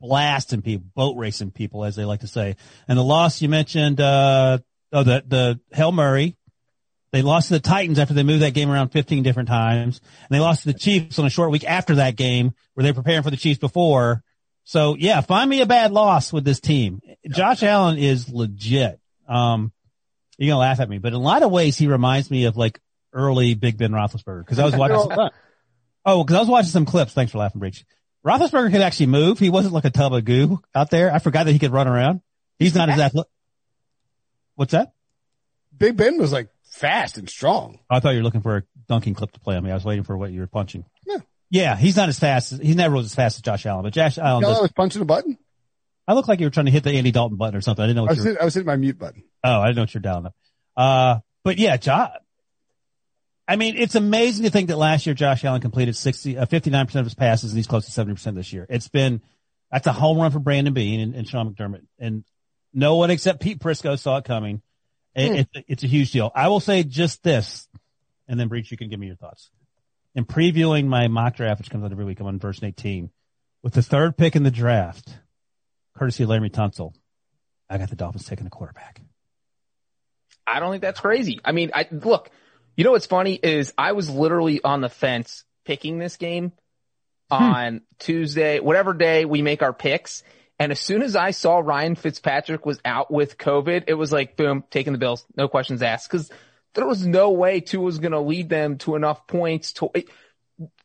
blasting 0.00 0.62
people, 0.62 0.86
boat 0.94 1.16
racing 1.16 1.52
people, 1.52 1.84
as 1.84 1.96
they 1.96 2.04
like 2.04 2.20
to 2.20 2.26
say. 2.26 2.56
And 2.88 2.98
the 2.98 3.04
loss 3.04 3.42
you 3.42 3.48
mentioned, 3.48 4.00
uh, 4.00 4.58
oh, 4.92 5.02
the 5.02 5.24
the 5.26 5.60
Hail 5.72 5.92
Murray. 5.92 6.36
They 7.10 7.22
lost 7.22 7.48
to 7.48 7.54
the 7.54 7.60
Titans 7.60 7.98
after 7.98 8.14
they 8.14 8.22
moved 8.22 8.42
that 8.42 8.54
game 8.54 8.70
around 8.70 8.90
15 8.90 9.22
different 9.22 9.48
times. 9.48 10.00
And 10.28 10.36
they 10.36 10.40
lost 10.40 10.62
to 10.62 10.72
the 10.72 10.78
Chiefs 10.78 11.18
on 11.18 11.24
a 11.24 11.30
short 11.30 11.50
week 11.50 11.64
after 11.64 11.96
that 11.96 12.16
game 12.16 12.52
where 12.74 12.84
they 12.84 12.90
were 12.90 12.96
preparing 12.96 13.22
for 13.22 13.30
the 13.30 13.36
Chiefs 13.36 13.58
before. 13.58 14.22
So 14.64 14.96
yeah, 14.98 15.22
find 15.22 15.48
me 15.48 15.62
a 15.62 15.66
bad 15.66 15.92
loss 15.92 16.32
with 16.32 16.44
this 16.44 16.60
team. 16.60 17.00
Josh 17.26 17.62
Allen 17.62 17.96
is 17.96 18.28
legit. 18.28 19.00
Um, 19.26 19.72
you're 20.36 20.52
gonna 20.52 20.60
laugh 20.60 20.80
at 20.80 20.88
me, 20.88 20.98
but 20.98 21.08
in 21.08 21.14
a 21.14 21.22
lot 21.22 21.42
of 21.42 21.50
ways 21.50 21.78
he 21.78 21.86
reminds 21.86 22.30
me 22.30 22.44
of 22.44 22.56
like 22.56 22.78
early 23.12 23.54
Big 23.54 23.78
Ben 23.78 23.92
Roethlisberger 23.92 24.44
because 24.44 24.58
I 24.58 24.66
was 24.66 24.76
watching. 24.76 25.00
Some, 25.00 25.30
oh, 26.04 26.22
because 26.22 26.36
I 26.36 26.40
was 26.40 26.48
watching 26.48 26.70
some 26.70 26.84
clips. 26.84 27.14
Thanks 27.14 27.32
for 27.32 27.38
laughing, 27.38 27.60
Breech. 27.60 27.84
Roethlisberger 28.26 28.70
could 28.70 28.82
actually 28.82 29.06
move. 29.06 29.38
He 29.38 29.48
wasn't 29.48 29.72
like 29.72 29.86
a 29.86 29.90
tub 29.90 30.12
of 30.12 30.24
goo 30.24 30.60
out 30.74 30.90
there. 30.90 31.12
I 31.12 31.18
forgot 31.18 31.44
that 31.44 31.52
he 31.52 31.58
could 31.58 31.72
run 31.72 31.88
around. 31.88 32.20
He's 32.58 32.74
not 32.74 32.90
as 32.90 33.00
athletic. 33.00 33.30
What's 34.54 34.72
that? 34.72 34.92
Big 35.76 35.96
Ben 35.96 36.18
was 36.18 36.32
like 36.32 36.48
fast 36.78 37.18
and 37.18 37.28
strong. 37.28 37.80
I 37.90 38.00
thought 38.00 38.10
you 38.10 38.18
were 38.18 38.24
looking 38.24 38.42
for 38.42 38.56
a 38.58 38.62
dunking 38.88 39.14
clip 39.14 39.32
to 39.32 39.40
play 39.40 39.56
on 39.56 39.64
me. 39.64 39.70
I 39.70 39.74
was 39.74 39.84
waiting 39.84 40.04
for 40.04 40.16
what 40.16 40.30
you 40.30 40.40
were 40.40 40.46
punching. 40.46 40.84
Yeah. 41.06 41.18
Yeah, 41.50 41.76
he's 41.76 41.96
not 41.96 42.08
as 42.08 42.18
fast. 42.18 42.52
As, 42.52 42.58
he's 42.58 42.76
never 42.76 42.94
was 42.94 43.06
as 43.06 43.14
fast 43.14 43.38
as 43.38 43.42
Josh 43.42 43.64
Allen, 43.66 43.82
but 43.82 43.92
Josh 43.92 44.18
Allen. 44.18 44.42
You 44.42 44.48
know, 44.48 44.54
Does, 44.54 44.62
was 44.62 44.72
punching 44.72 45.00
a 45.00 45.06
button. 45.06 45.38
I 46.06 46.14
look 46.14 46.28
like 46.28 46.40
you 46.40 46.46
were 46.46 46.50
trying 46.50 46.66
to 46.66 46.72
hit 46.72 46.84
the 46.84 46.92
Andy 46.92 47.10
Dalton 47.10 47.36
button 47.36 47.56
or 47.56 47.60
something. 47.60 47.82
I 47.82 47.86
didn't 47.86 47.96
know 47.96 48.06
I 48.06 48.10
was, 48.10 48.18
you 48.18 48.22
were. 48.22 48.28
hitting, 48.28 48.42
I 48.42 48.44
was 48.44 48.54
hitting 48.54 48.66
my 48.66 48.76
mute 48.76 48.98
button. 48.98 49.24
Oh, 49.44 49.60
I 49.60 49.66
didn't 49.66 49.76
know 49.76 49.82
what 49.82 49.94
you're 49.94 50.00
down 50.00 50.22
there. 50.24 50.32
Uh, 50.76 51.18
but 51.44 51.58
yeah, 51.58 51.76
Josh. 51.76 52.10
I 53.46 53.56
mean, 53.56 53.76
it's 53.78 53.94
amazing 53.94 54.44
to 54.44 54.50
think 54.50 54.68
that 54.68 54.76
last 54.76 55.06
year 55.06 55.14
Josh 55.14 55.42
Allen 55.42 55.62
completed 55.62 55.96
60, 55.96 56.36
uh, 56.36 56.46
59% 56.46 56.94
of 56.96 57.06
his 57.06 57.14
passes 57.14 57.52
and 57.52 57.56
he's 57.56 57.66
close 57.66 57.86
to 57.86 58.00
70% 58.04 58.34
this 58.34 58.52
year. 58.52 58.66
It's 58.68 58.88
been, 58.88 59.22
that's 59.72 59.86
a 59.86 59.92
home 59.92 60.18
run 60.18 60.30
for 60.32 60.38
Brandon 60.38 60.74
Beane 60.74 61.00
and, 61.00 61.14
and 61.14 61.26
Sean 61.26 61.54
McDermott. 61.54 61.86
And 61.98 62.24
no 62.74 62.96
one 62.96 63.10
except 63.10 63.40
Pete 63.40 63.58
Prisco 63.58 63.98
saw 63.98 64.18
it 64.18 64.24
coming. 64.24 64.60
It, 65.14 65.28
hmm. 65.28 65.34
it's, 65.34 65.50
it's 65.68 65.84
a 65.84 65.86
huge 65.86 66.12
deal. 66.12 66.30
I 66.34 66.48
will 66.48 66.60
say 66.60 66.82
just 66.82 67.22
this, 67.22 67.68
and 68.28 68.38
then 68.38 68.48
Breech, 68.48 68.70
you 68.70 68.76
can 68.76 68.88
give 68.88 69.00
me 69.00 69.06
your 69.06 69.16
thoughts. 69.16 69.50
In 70.14 70.24
previewing 70.24 70.86
my 70.86 71.08
mock 71.08 71.36
draft, 71.36 71.60
which 71.60 71.70
comes 71.70 71.84
out 71.84 71.92
every 71.92 72.04
week, 72.04 72.20
I'm 72.20 72.26
on 72.26 72.38
version 72.38 72.66
18. 72.66 73.10
With 73.62 73.74
the 73.74 73.82
third 73.82 74.16
pick 74.16 74.36
in 74.36 74.42
the 74.42 74.50
draft, 74.50 75.08
courtesy 75.96 76.22
of 76.22 76.30
Laremy 76.30 76.50
Tunsil, 76.50 76.94
I 77.68 77.78
got 77.78 77.90
the 77.90 77.96
Dolphins 77.96 78.26
taking 78.26 78.46
a 78.46 78.50
quarterback. 78.50 79.00
I 80.46 80.60
don't 80.60 80.70
think 80.70 80.82
that's 80.82 81.00
crazy. 81.00 81.40
I 81.44 81.52
mean, 81.52 81.70
I 81.74 81.86
look, 81.90 82.30
you 82.76 82.84
know 82.84 82.92
what's 82.92 83.06
funny 83.06 83.34
is 83.34 83.74
I 83.76 83.92
was 83.92 84.08
literally 84.08 84.62
on 84.62 84.80
the 84.80 84.88
fence 84.88 85.44
picking 85.64 85.98
this 85.98 86.16
game 86.16 86.52
hmm. 87.30 87.34
on 87.34 87.80
Tuesday, 87.98 88.60
whatever 88.60 88.94
day 88.94 89.24
we 89.24 89.42
make 89.42 89.62
our 89.62 89.72
picks. 89.72 90.22
And 90.58 90.72
as 90.72 90.80
soon 90.80 91.02
as 91.02 91.14
I 91.14 91.30
saw 91.30 91.58
Ryan 91.58 91.94
Fitzpatrick 91.94 92.66
was 92.66 92.80
out 92.84 93.10
with 93.10 93.38
COVID, 93.38 93.84
it 93.86 93.94
was 93.94 94.12
like, 94.12 94.36
boom, 94.36 94.64
taking 94.70 94.92
the 94.92 94.98
Bills. 94.98 95.24
No 95.36 95.46
questions 95.48 95.82
asked. 95.82 96.10
Cause 96.10 96.30
there 96.74 96.86
was 96.86 97.06
no 97.06 97.30
way 97.30 97.60
Tua 97.60 97.82
was 97.82 97.98
going 97.98 98.12
to 98.12 98.20
lead 98.20 98.48
them 98.48 98.78
to 98.78 98.96
enough 98.96 99.26
points 99.26 99.72
to, 99.74 99.90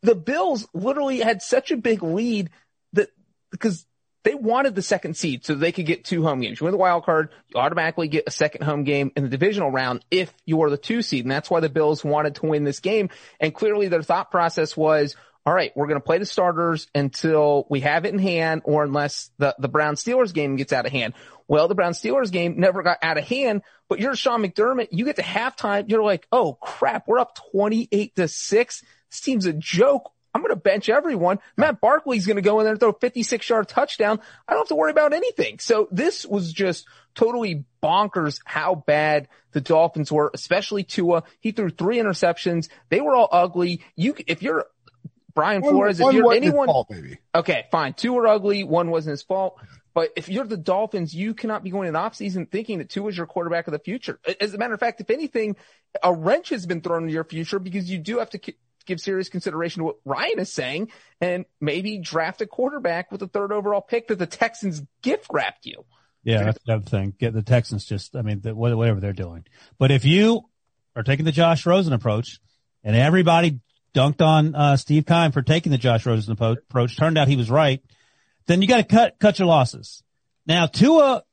the 0.01 0.15
Bills 0.15 0.67
literally 0.73 1.19
had 1.19 1.41
such 1.41 1.71
a 1.71 1.77
big 1.77 2.03
lead 2.03 2.51
that, 2.93 3.09
because 3.51 3.85
they 4.23 4.35
wanted 4.35 4.75
the 4.75 4.81
second 4.81 5.17
seed 5.17 5.45
so 5.45 5.53
they 5.53 5.71
could 5.71 5.85
get 5.85 6.05
two 6.05 6.23
home 6.23 6.39
games. 6.39 6.61
You 6.61 6.65
win 6.65 6.71
the 6.71 6.77
wild 6.77 7.03
card, 7.03 7.29
you 7.49 7.59
automatically 7.59 8.07
get 8.07 8.23
a 8.27 8.31
second 8.31 8.63
home 8.63 8.83
game 8.83 9.11
in 9.15 9.23
the 9.23 9.29
divisional 9.29 9.71
round 9.71 10.05
if 10.09 10.33
you 10.45 10.61
are 10.63 10.69
the 10.69 10.77
two 10.77 11.01
seed. 11.01 11.25
And 11.25 11.31
that's 11.31 11.49
why 11.49 11.59
the 11.59 11.69
Bills 11.69 12.03
wanted 12.03 12.35
to 12.35 12.45
win 12.45 12.63
this 12.63 12.79
game. 12.79 13.09
And 13.39 13.53
clearly 13.53 13.87
their 13.89 14.03
thought 14.03 14.31
process 14.31 14.77
was, 14.77 15.15
all 15.45 15.53
right, 15.53 15.71
we're 15.75 15.87
going 15.87 15.99
to 15.99 16.05
play 16.05 16.19
the 16.19 16.25
starters 16.25 16.87
until 16.95 17.67
we 17.69 17.81
have 17.81 18.05
it 18.05 18.13
in 18.13 18.19
hand 18.19 18.61
or 18.63 18.83
unless 18.83 19.29
the, 19.39 19.53
the 19.59 19.67
Brown 19.67 19.95
Steelers 19.95 20.33
game 20.33 20.55
gets 20.55 20.71
out 20.71 20.85
of 20.85 20.91
hand. 20.91 21.13
Well, 21.49 21.67
the 21.67 21.75
Brown 21.75 21.91
Steelers 21.91 22.31
game 22.31 22.59
never 22.59 22.81
got 22.81 22.99
out 23.01 23.17
of 23.17 23.25
hand, 23.25 23.61
but 23.89 23.99
you're 23.99 24.15
Sean 24.15 24.41
McDermott. 24.41 24.89
You 24.91 25.03
get 25.03 25.17
to 25.17 25.21
halftime. 25.21 25.89
You're 25.89 26.03
like, 26.03 26.27
oh 26.31 26.53
crap, 26.53 27.07
we're 27.07 27.19
up 27.19 27.37
28 27.51 28.15
to 28.15 28.27
six. 28.29 28.83
This 29.09 29.19
team's 29.19 29.45
a 29.45 29.53
joke. 29.53 30.11
I'm 30.33 30.41
going 30.41 30.49
to 30.49 30.55
bench 30.55 30.89
everyone. 30.89 31.39
Matt 31.57 31.79
Barkley's 31.79 32.25
going 32.25 32.37
to 32.37 32.41
go 32.41 32.59
in 32.59 32.63
there 32.63 32.73
and 32.73 32.79
throw 32.79 32.89
a 32.89 32.99
56 32.99 33.47
yard 33.47 33.67
touchdown. 33.67 34.19
I 34.47 34.53
don't 34.53 34.61
have 34.61 34.69
to 34.69 34.75
worry 34.75 34.91
about 34.91 35.13
anything. 35.13 35.59
So 35.59 35.87
this 35.91 36.25
was 36.25 36.51
just 36.51 36.87
totally 37.13 37.65
bonkers 37.83 38.39
how 38.45 38.75
bad 38.75 39.27
the 39.51 39.61
Dolphins 39.61 40.11
were, 40.11 40.31
especially 40.33 40.83
Tua. 40.83 41.23
He 41.39 41.51
threw 41.51 41.69
three 41.69 41.97
interceptions. 41.97 42.69
They 42.89 43.01
were 43.01 43.15
all 43.15 43.29
ugly. 43.31 43.81
You, 43.95 44.15
if 44.25 44.41
you're 44.41 44.65
Brian 45.35 45.61
One- 45.61 45.73
Flores, 45.73 45.99
if 45.99 46.03
one 46.03 46.15
you're 46.15 46.33
anyone, 46.33 46.67
fault, 46.67 46.87
maybe. 46.91 47.17
okay, 47.33 47.65
fine. 47.71 47.93
Two 47.93 48.13
were 48.13 48.27
ugly. 48.27 48.63
One 48.63 48.91
wasn't 48.91 49.11
his 49.11 49.23
fault. 49.23 49.59
But 49.95 50.09
if 50.15 50.27
you're 50.27 50.45
the 50.45 50.57
Dolphins, 50.57 51.13
you 51.13 51.33
cannot 51.35 51.63
be 51.63 51.69
going 51.69 51.87
in 51.87 51.93
the 51.93 51.99
offseason 51.99 52.49
thinking 52.51 52.79
that 52.79 52.89
Tua 52.89 53.09
is 53.09 53.17
your 53.17 53.27
quarterback 53.27 53.67
of 53.67 53.73
the 53.73 53.79
future. 53.79 54.19
As 54.41 54.53
a 54.53 54.57
matter 54.57 54.73
of 54.73 54.79
fact, 54.79 55.01
if 55.01 55.09
anything, 55.11 55.55
a 56.01 56.11
wrench 56.11 56.49
has 56.49 56.65
been 56.65 56.81
thrown 56.81 57.03
into 57.03 57.13
your 57.13 57.23
future 57.23 57.59
because 57.59 57.89
you 57.91 57.99
do 57.99 58.17
have 58.17 58.31
to 58.31 58.39
ki- 58.39 58.55
give 58.87 58.99
serious 58.99 59.29
consideration 59.29 59.81
to 59.81 59.85
what 59.85 59.97
Ryan 60.03 60.39
is 60.39 60.51
saying 60.51 60.89
and 61.21 61.45
maybe 61.61 61.99
draft 61.99 62.41
a 62.41 62.47
quarterback 62.47 63.11
with 63.11 63.19
the 63.19 63.27
third 63.27 63.51
overall 63.51 63.81
pick 63.81 64.07
that 64.07 64.17
the 64.17 64.25
Texans 64.25 64.81
gift 65.03 65.27
wrapped 65.31 65.65
you. 65.67 65.85
Yeah, 66.23 66.43
that's 66.45 66.59
the 66.65 66.73
other 66.73 66.85
thing. 66.89 67.13
Get 67.19 67.33
the 67.33 67.43
Texans 67.43 67.85
just, 67.85 68.15
I 68.15 68.23
mean, 68.23 68.41
the, 68.41 68.55
whatever 68.55 68.99
they're 68.99 69.13
doing. 69.13 69.45
But 69.77 69.91
if 69.91 70.05
you 70.05 70.41
are 70.95 71.03
taking 71.03 71.25
the 71.25 71.31
Josh 71.31 71.65
Rosen 71.67 71.93
approach 71.93 72.39
and 72.83 72.95
everybody 72.95 73.59
dunked 73.93 74.21
on, 74.21 74.55
uh, 74.55 74.77
Steve 74.77 75.05
Keim 75.05 75.31
for 75.31 75.41
taking 75.41 75.71
the 75.71 75.77
Josh 75.77 76.05
Rosen 76.05 76.33
approach, 76.33 76.97
turned 76.97 77.17
out 77.17 77.27
he 77.27 77.37
was 77.37 77.49
right, 77.49 77.81
then 78.47 78.61
you 78.61 78.67
got 78.67 78.77
to 78.77 78.83
cut, 78.83 79.19
cut 79.19 79.39
your 79.39 79.47
losses. 79.47 80.03
Now, 80.45 80.65
Tua 80.65 81.23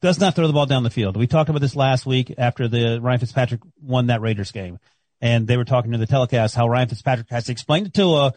does 0.00 0.18
not 0.20 0.34
throw 0.34 0.46
the 0.46 0.52
ball 0.52 0.66
down 0.66 0.82
the 0.82 0.90
field. 0.90 1.16
We 1.16 1.26
talked 1.26 1.50
about 1.50 1.60
this 1.60 1.76
last 1.76 2.06
week 2.06 2.34
after 2.38 2.68
the 2.68 3.00
Ryan 3.00 3.20
Fitzpatrick 3.20 3.60
won 3.80 4.06
that 4.06 4.20
Raiders 4.20 4.52
game. 4.52 4.78
And 5.20 5.46
they 5.46 5.56
were 5.56 5.64
talking 5.64 5.92
to 5.92 5.98
the 5.98 6.06
telecast 6.06 6.54
how 6.54 6.68
Ryan 6.68 6.88
Fitzpatrick 6.88 7.30
has 7.30 7.44
to 7.46 7.52
explain 7.52 7.84
to 7.84 7.90
Tua 7.90 8.34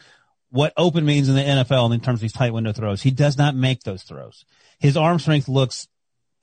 what 0.49 0.73
open 0.77 1.05
means 1.05 1.29
in 1.29 1.35
the 1.35 1.41
NFL 1.41 1.93
in 1.93 1.99
terms 1.99 2.17
of 2.17 2.21
these 2.21 2.33
tight 2.33 2.53
window 2.53 2.71
throws. 2.71 3.01
He 3.01 3.11
does 3.11 3.37
not 3.37 3.55
make 3.55 3.83
those 3.83 4.03
throws. 4.03 4.45
His 4.79 4.97
arm 4.97 5.19
strength 5.19 5.47
looks 5.47 5.87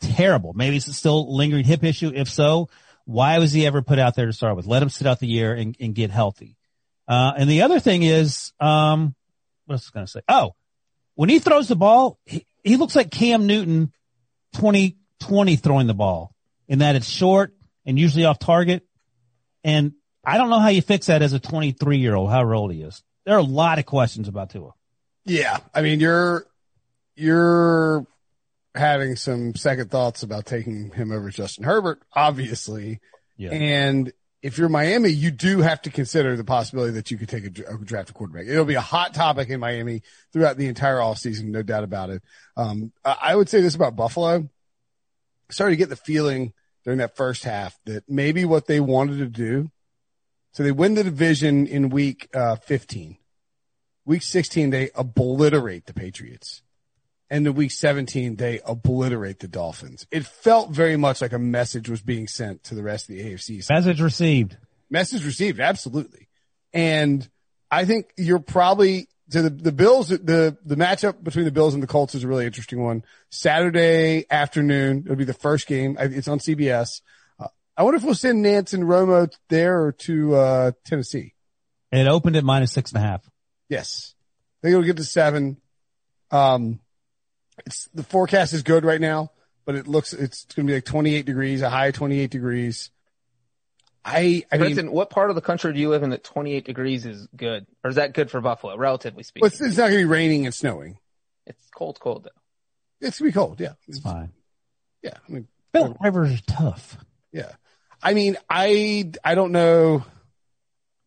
terrible. 0.01 0.53
Maybe 0.53 0.77
it's 0.77 0.95
still 0.95 1.35
lingering 1.35 1.65
hip 1.65 1.83
issue. 1.83 2.13
If 2.15 2.29
so, 2.29 2.69
why 3.05 3.39
was 3.39 3.53
he 3.53 3.67
ever 3.67 3.83
put 3.83 3.99
out 3.99 4.15
there 4.15 4.27
to 4.27 4.33
start 4.33 4.57
with? 4.57 4.67
Let 4.67 4.83
him 4.83 4.91
sit 4.91 5.07
out 5.07 5.21
the 5.21 5.27
year 5.27 5.55
and, 5.55 5.77
and 5.81 5.95
get 5.95 6.11
healthy. 6.11 6.57
Uh, 7.09 7.33
and 7.37 7.49
the 7.49 7.63
other 7.63 7.81
thing 7.81 8.03
is, 8.03 8.53
um, 8.61 9.15
what 9.67 9.75
was 9.75 9.91
I 9.93 9.95
going 9.95 10.07
to 10.07 10.13
say? 10.13 10.21
Oh, 10.29 10.55
when 11.15 11.29
he 11.29 11.39
throws 11.39 11.69
the 11.69 11.77
ball, 11.77 12.19
he, 12.25 12.47
he 12.63 12.77
looks 12.77 12.97
like 12.97 13.11
Cam 13.11 13.47
Newton 13.47 13.93
2020 14.55 15.57
throwing 15.57 15.87
the 15.87 15.95
ball 15.95 16.33
in 16.69 16.81
that 16.81 16.97
it's 16.97 17.09
short 17.09 17.55
and 17.85 17.99
usually 17.99 18.25
off 18.25 18.39
target. 18.39 18.87
And 19.65 19.93
I 20.25 20.37
don't 20.37 20.51
know 20.51 20.59
how 20.59 20.69
you 20.69 20.83
fix 20.83 21.07
that 21.07 21.23
as 21.23 21.33
a 21.33 21.41
23 21.41 21.99
year 21.99 22.15
old, 22.15 22.31
however 22.31 22.55
old 22.55 22.73
he 22.73 22.83
is. 22.83 23.03
There 23.25 23.35
are 23.35 23.41
a 23.41 23.43
lot 23.43 23.79
of 23.79 23.87
questions 23.87 24.29
about 24.29 24.51
Tua. 24.51 24.73
Yeah. 25.25 25.59
I 25.75 25.83
mean, 25.83 26.01
you're, 26.01 26.47
you're 27.17 28.07
having 28.75 29.17
some 29.17 29.55
second 29.55 29.91
thoughts 29.91 30.23
about 30.23 30.47
taking 30.47 30.91
him 30.91 31.11
over 31.11 31.31
Justin 31.31 31.65
Herbert, 31.65 32.01
obviously. 32.15 33.01
Yeah. 33.37 33.51
And 33.51 34.13
if 34.47 34.59
you're 34.59 34.69
Miami, 34.69 35.09
you 35.09 35.33
do 35.33 35.59
have 35.59 35.83
to 35.83 35.91
consider 35.91 36.37
the 36.37 36.45
possibility 36.45 36.93
that 36.93 37.11
you 37.11 37.19
could 37.19 37.29
take 37.29 37.59
a, 37.59 37.75
a 37.75 37.79
draft 37.79 38.11
a 38.11 38.13
quarterback. 38.13 38.47
It'll 38.47 38.65
be 38.65 38.75
a 38.75 38.81
hot 38.81 39.13
topic 39.13 39.49
in 39.49 39.59
Miami 39.59 40.03
throughout 40.33 40.57
the 40.57 40.69
entire 40.69 40.99
offseason, 40.99 41.47
no 41.47 41.65
doubt 41.65 41.83
about 41.83 42.11
it. 42.11 42.23
Um, 42.57 42.93
I, 43.05 43.35
would 43.35 43.49
say 43.49 43.61
this 43.61 43.75
about 43.75 43.97
Buffalo. 43.97 44.49
Started 45.51 45.73
to 45.73 45.77
get 45.77 45.89
the 45.89 45.97
feeling 45.97 46.53
during 46.85 47.01
that 47.01 47.17
first 47.17 47.43
half 47.43 47.77
that 47.87 48.05
maybe 48.09 48.45
what 48.45 48.69
they 48.69 48.79
wanted 48.79 49.19
to 49.19 49.27
do. 49.27 49.69
So 50.53 50.63
they 50.63 50.71
win 50.71 50.95
the 50.95 51.03
division 51.03 51.67
in 51.67 51.89
week 51.89 52.29
uh, 52.33 52.55
15. 52.55 53.17
Week 54.05 54.23
16, 54.23 54.71
they 54.71 54.91
obliterate 54.95 55.87
the 55.87 55.93
Patriots. 55.93 56.63
And 57.29 57.45
the 57.45 57.53
week 57.53 57.73
17, 57.73 58.37
they 58.37 58.61
obliterate 58.65 59.41
the 59.41 59.49
Dolphins. 59.49 60.07
It 60.13 60.25
felt 60.25 60.71
very 60.71 60.97
much 60.97 61.21
like 61.21 61.33
a 61.33 61.39
message 61.39 61.89
was 61.89 62.01
being 62.01 62.29
sent 62.29 62.63
to 62.65 62.77
the 62.77 62.85
rest 62.85 63.11
of 63.11 63.17
the 63.17 63.23
AFC. 63.23 63.69
Message 63.69 64.01
received. 64.01 64.57
Message 64.89 65.25
received, 65.25 65.59
absolutely. 65.59 66.29
And 66.73 67.29
I 67.71 67.85
think 67.85 68.13
you're 68.17 68.39
probably 68.39 69.09
to 69.31 69.43
the, 69.43 69.51
the 69.51 69.73
Bills, 69.73 70.09
the, 70.09 70.57
the 70.65 70.77
matchup 70.77 71.23
between 71.23 71.45
the 71.45 71.51
Bills 71.51 71.75
and 71.75 71.83
the 71.83 71.89
Colts 71.89 72.15
is 72.15 72.25
a 72.25 72.29
really 72.29 72.47
interesting 72.47 72.83
one. 72.83 73.05
Saturday 73.31 74.25
afternoon, 74.31 75.03
it'll 75.05 75.17
be 75.17 75.25
the 75.25 75.33
first 75.33 75.67
game. 75.67 75.97
It's 75.99 76.29
on 76.29 76.39
CBS. 76.39 77.01
Uh, 77.41 77.49
I 77.77 77.83
wonder 77.83 77.97
if 77.97 78.05
we'll 78.05 78.15
send 78.15 78.43
Nance 78.43 78.73
and 78.73 78.85
Romo 78.85 79.33
there 79.49 79.83
or 79.83 79.93
to, 79.93 80.35
uh, 80.37 80.73
Tennessee. 80.85 81.35
It 81.91 82.07
opened 82.07 82.37
at 82.37 82.45
minus 82.45 82.73
six 82.73 82.93
and 82.93 83.03
a 83.03 83.07
half. 83.07 83.29
Yes. 83.69 84.15
I 84.61 84.67
think 84.67 84.73
it'll 84.73 84.87
get 84.87 84.97
to 84.99 85.05
seven. 85.05 85.57
Um, 86.31 86.81
it's 87.65 87.89
the 87.95 88.03
forecast 88.03 88.53
is 88.53 88.63
good 88.63 88.85
right 88.85 89.01
now, 89.01 89.31
but 89.65 89.75
it 89.75 89.87
looks, 89.87 90.13
it's 90.13 90.45
going 90.45 90.67
to 90.67 90.71
be 90.71 90.75
like 90.77 90.85
28 90.85 91.25
degrees, 91.25 91.63
a 91.63 91.71
high 91.71 91.91
28 91.91 92.31
degrees. 92.31 92.91
I, 94.05 94.45
I 94.53 94.59
mean, 94.59 94.77
Brinson, 94.77 94.91
what 94.91 95.11
part 95.11 95.31
of 95.31 95.37
the 95.37 95.43
country 95.43 95.73
do 95.73 95.81
you 95.81 95.89
live 95.89 96.05
in 96.05 96.11
that 96.11 96.23
28 96.23 96.65
degrees 96.65 97.07
is 97.07 97.27
good? 97.35 97.67
Or 97.83 97.91
is 97.91 97.97
that 97.97 98.13
good 98.13 98.31
for 98.31 98.41
Buffalo, 98.41 98.77
relatively 98.77 99.25
speaking? 99.25 99.43
well, 99.43 99.51
it's, 99.51 99.61
it's 99.61 99.77
not 99.77 99.89
going 99.89 99.99
to 99.99 99.99
be 99.99 100.05
raining 100.05 100.47
and 100.47 100.55
snowing. 100.55 100.99
It's 101.47 101.69
cold, 101.75 101.99
cold 101.99 102.25
though. 102.25 103.07
It's 103.07 103.19
going 103.19 103.33
to 103.33 103.35
be 103.35 103.41
cold. 103.41 103.61
Yeah. 103.61 103.73
It's 103.89 103.99
fine. 103.99 104.33
Yeah. 105.03 105.15
I 105.29 105.33
mean, 105.33 105.49
Philip 105.73 105.97
Rivers 106.01 106.33
is 106.33 106.43
tough. 106.43 106.99
yeah. 107.33 107.53
I 108.03 108.15
mean, 108.15 108.37
I, 108.49 109.11
I 109.25 109.35
don't 109.35 109.53
know. 109.53 110.05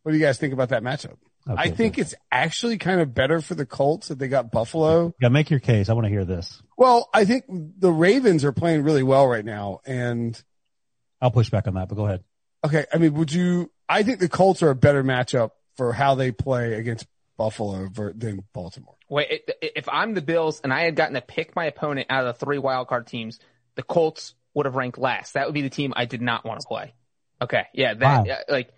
What 0.03 0.11
do 0.11 0.17
you 0.17 0.23
guys 0.23 0.37
think 0.37 0.53
about 0.53 0.69
that 0.69 0.83
matchup? 0.83 1.17
I 1.47 1.69
think 1.69 1.95
good. 1.95 2.01
it's 2.01 2.15
actually 2.31 2.77
kind 2.77 3.01
of 3.01 3.13
better 3.13 3.41
for 3.41 3.55
the 3.55 3.65
Colts 3.65 4.09
that 4.09 4.19
they 4.19 4.27
got 4.27 4.51
Buffalo. 4.51 5.13
Yeah, 5.19 5.29
make 5.29 5.49
your 5.49 5.59
case. 5.59 5.89
I 5.89 5.93
want 5.93 6.05
to 6.05 6.09
hear 6.11 6.25
this. 6.25 6.61
Well, 6.77 7.09
I 7.13 7.25
think 7.25 7.45
the 7.47 7.91
Ravens 7.91 8.45
are 8.45 8.51
playing 8.51 8.83
really 8.83 9.03
well 9.03 9.27
right 9.27 9.43
now. 9.45 9.79
And 9.85 10.41
I'll 11.21 11.31
push 11.31 11.49
back 11.49 11.67
on 11.67 11.73
that, 11.75 11.89
but 11.89 11.95
go 11.95 12.05
ahead. 12.05 12.23
Okay. 12.65 12.85
I 12.93 12.97
mean, 12.97 13.13
would 13.15 13.31
you, 13.33 13.71
I 13.87 14.03
think 14.03 14.19
the 14.19 14.29
Colts 14.29 14.61
are 14.61 14.69
a 14.69 14.75
better 14.75 15.03
matchup 15.03 15.51
for 15.75 15.91
how 15.93 16.15
they 16.15 16.31
play 16.31 16.73
against 16.73 17.07
Buffalo 17.37 17.87
ver- 17.89 18.13
than 18.13 18.43
Baltimore. 18.53 18.95
Wait, 19.07 19.49
if 19.61 19.87
I'm 19.89 20.13
the 20.13 20.21
Bills 20.21 20.59
and 20.63 20.73
I 20.73 20.81
had 20.81 20.95
gotten 20.95 21.15
to 21.15 21.21
pick 21.21 21.55
my 21.55 21.65
opponent 21.65 22.07
out 22.09 22.27
of 22.27 22.37
the 22.37 22.45
three 22.45 22.57
wildcard 22.57 23.07
teams, 23.07 23.39
the 23.75 23.81
Colts 23.83 24.35
would 24.53 24.65
have 24.65 24.75
ranked 24.75 24.97
last. 24.97 25.33
That 25.33 25.45
would 25.47 25.53
be 25.53 25.61
the 25.61 25.69
team 25.69 25.93
I 25.95 26.05
did 26.05 26.21
not 26.21 26.45
want 26.45 26.59
to 26.59 26.67
play. 26.67 26.93
Okay. 27.41 27.63
Yeah. 27.73 27.93
That, 27.93 28.27
Wow. 28.27 28.35
like, 28.49 28.71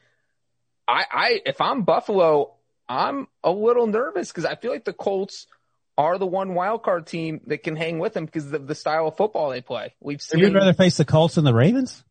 I, 0.88 1.06
I, 1.12 1.42
if 1.46 1.62
I'm 1.62 1.84
Buffalo, 1.84 2.54
I'm 2.90 3.28
a 3.44 3.52
little 3.52 3.88
nervous 3.88 4.30
because 4.30 4.46
I 4.46 4.56
feel 4.56 4.72
like 4.72 4.86
the 4.86 4.94
Colts 4.94 5.48
are 5.98 6.18
the 6.18 6.26
one 6.26 6.52
wildcard 6.52 7.06
team 7.06 7.42
that 7.48 7.64
can 7.64 7.76
hang 7.76 8.00
with 8.00 8.14
them 8.14 8.26
because 8.26 8.52
of 8.52 8.68
the 8.68 8.76
style 8.76 9.08
of 9.08 9.18
football 9.18 9.50
they 9.50 9.62
play. 9.62 9.94
We've 10.00 10.22
Would 10.32 10.40
you 10.40 10.48
seen, 10.48 10.56
rather 10.56 10.74
face 10.74 10.98
the 10.98 11.06
Colts 11.06 11.36
than 11.36 11.46
the 11.46 11.54
Ravens? 11.54 12.04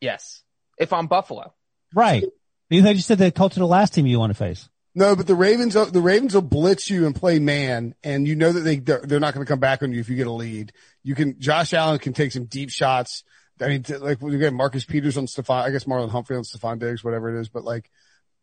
yes. 0.00 0.42
If 0.78 0.92
I'm 0.92 1.08
Buffalo. 1.08 1.52
Right. 1.92 2.22
You 2.70 2.82
think 2.82 2.96
you 2.96 3.02
said 3.02 3.18
the 3.18 3.32
Colts 3.32 3.56
are 3.56 3.60
the 3.60 3.66
last 3.66 3.94
team 3.94 4.06
you 4.06 4.18
want 4.18 4.30
to 4.30 4.38
face? 4.38 4.68
No, 4.94 5.16
but 5.16 5.26
the 5.26 5.34
Ravens, 5.34 5.74
the 5.74 6.00
Ravens 6.00 6.34
will 6.34 6.42
blitz 6.42 6.90
you 6.90 7.06
and 7.06 7.14
play 7.14 7.38
man, 7.38 7.94
and 8.02 8.26
you 8.26 8.34
know 8.34 8.52
that 8.52 8.60
they 8.60 8.76
they're, 8.78 9.00
they're 9.00 9.20
not 9.20 9.34
going 9.34 9.44
to 9.44 9.50
come 9.50 9.60
back 9.60 9.82
on 9.82 9.92
you 9.92 10.00
if 10.00 10.08
you 10.08 10.16
get 10.16 10.26
a 10.26 10.32
lead. 10.32 10.72
You 11.02 11.14
can 11.14 11.38
Josh 11.40 11.72
Allen 11.72 11.98
can 11.98 12.12
take 12.12 12.32
some 12.32 12.44
deep 12.44 12.70
shots. 12.70 13.22
I 13.60 13.68
mean, 13.68 13.82
t- 13.82 13.96
like 13.96 14.20
got 14.20 14.52
Marcus 14.52 14.84
Peters 14.84 15.16
on 15.16 15.26
Stefon, 15.26 15.62
I 15.64 15.70
guess 15.70 15.84
Marlon 15.84 16.10
Humphrey 16.10 16.36
on 16.36 16.42
Stefon 16.42 16.78
Diggs, 16.78 17.02
whatever 17.04 17.34
it 17.36 17.40
is. 17.40 17.48
But 17.48 17.64
like, 17.64 17.90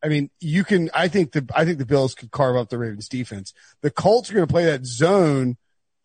I 0.03 0.07
mean, 0.09 0.29
you 0.39 0.63
can. 0.63 0.89
I 0.93 1.07
think 1.07 1.31
the 1.31 1.47
I 1.55 1.65
think 1.65 1.77
the 1.79 1.85
Bills 1.85 2.15
could 2.15 2.31
carve 2.31 2.55
up 2.55 2.69
the 2.69 2.77
Ravens 2.77 3.07
defense. 3.09 3.53
The 3.81 3.91
Colts 3.91 4.29
are 4.29 4.33
going 4.33 4.47
to 4.47 4.51
play 4.51 4.65
that 4.65 4.85
zone, 4.85 5.57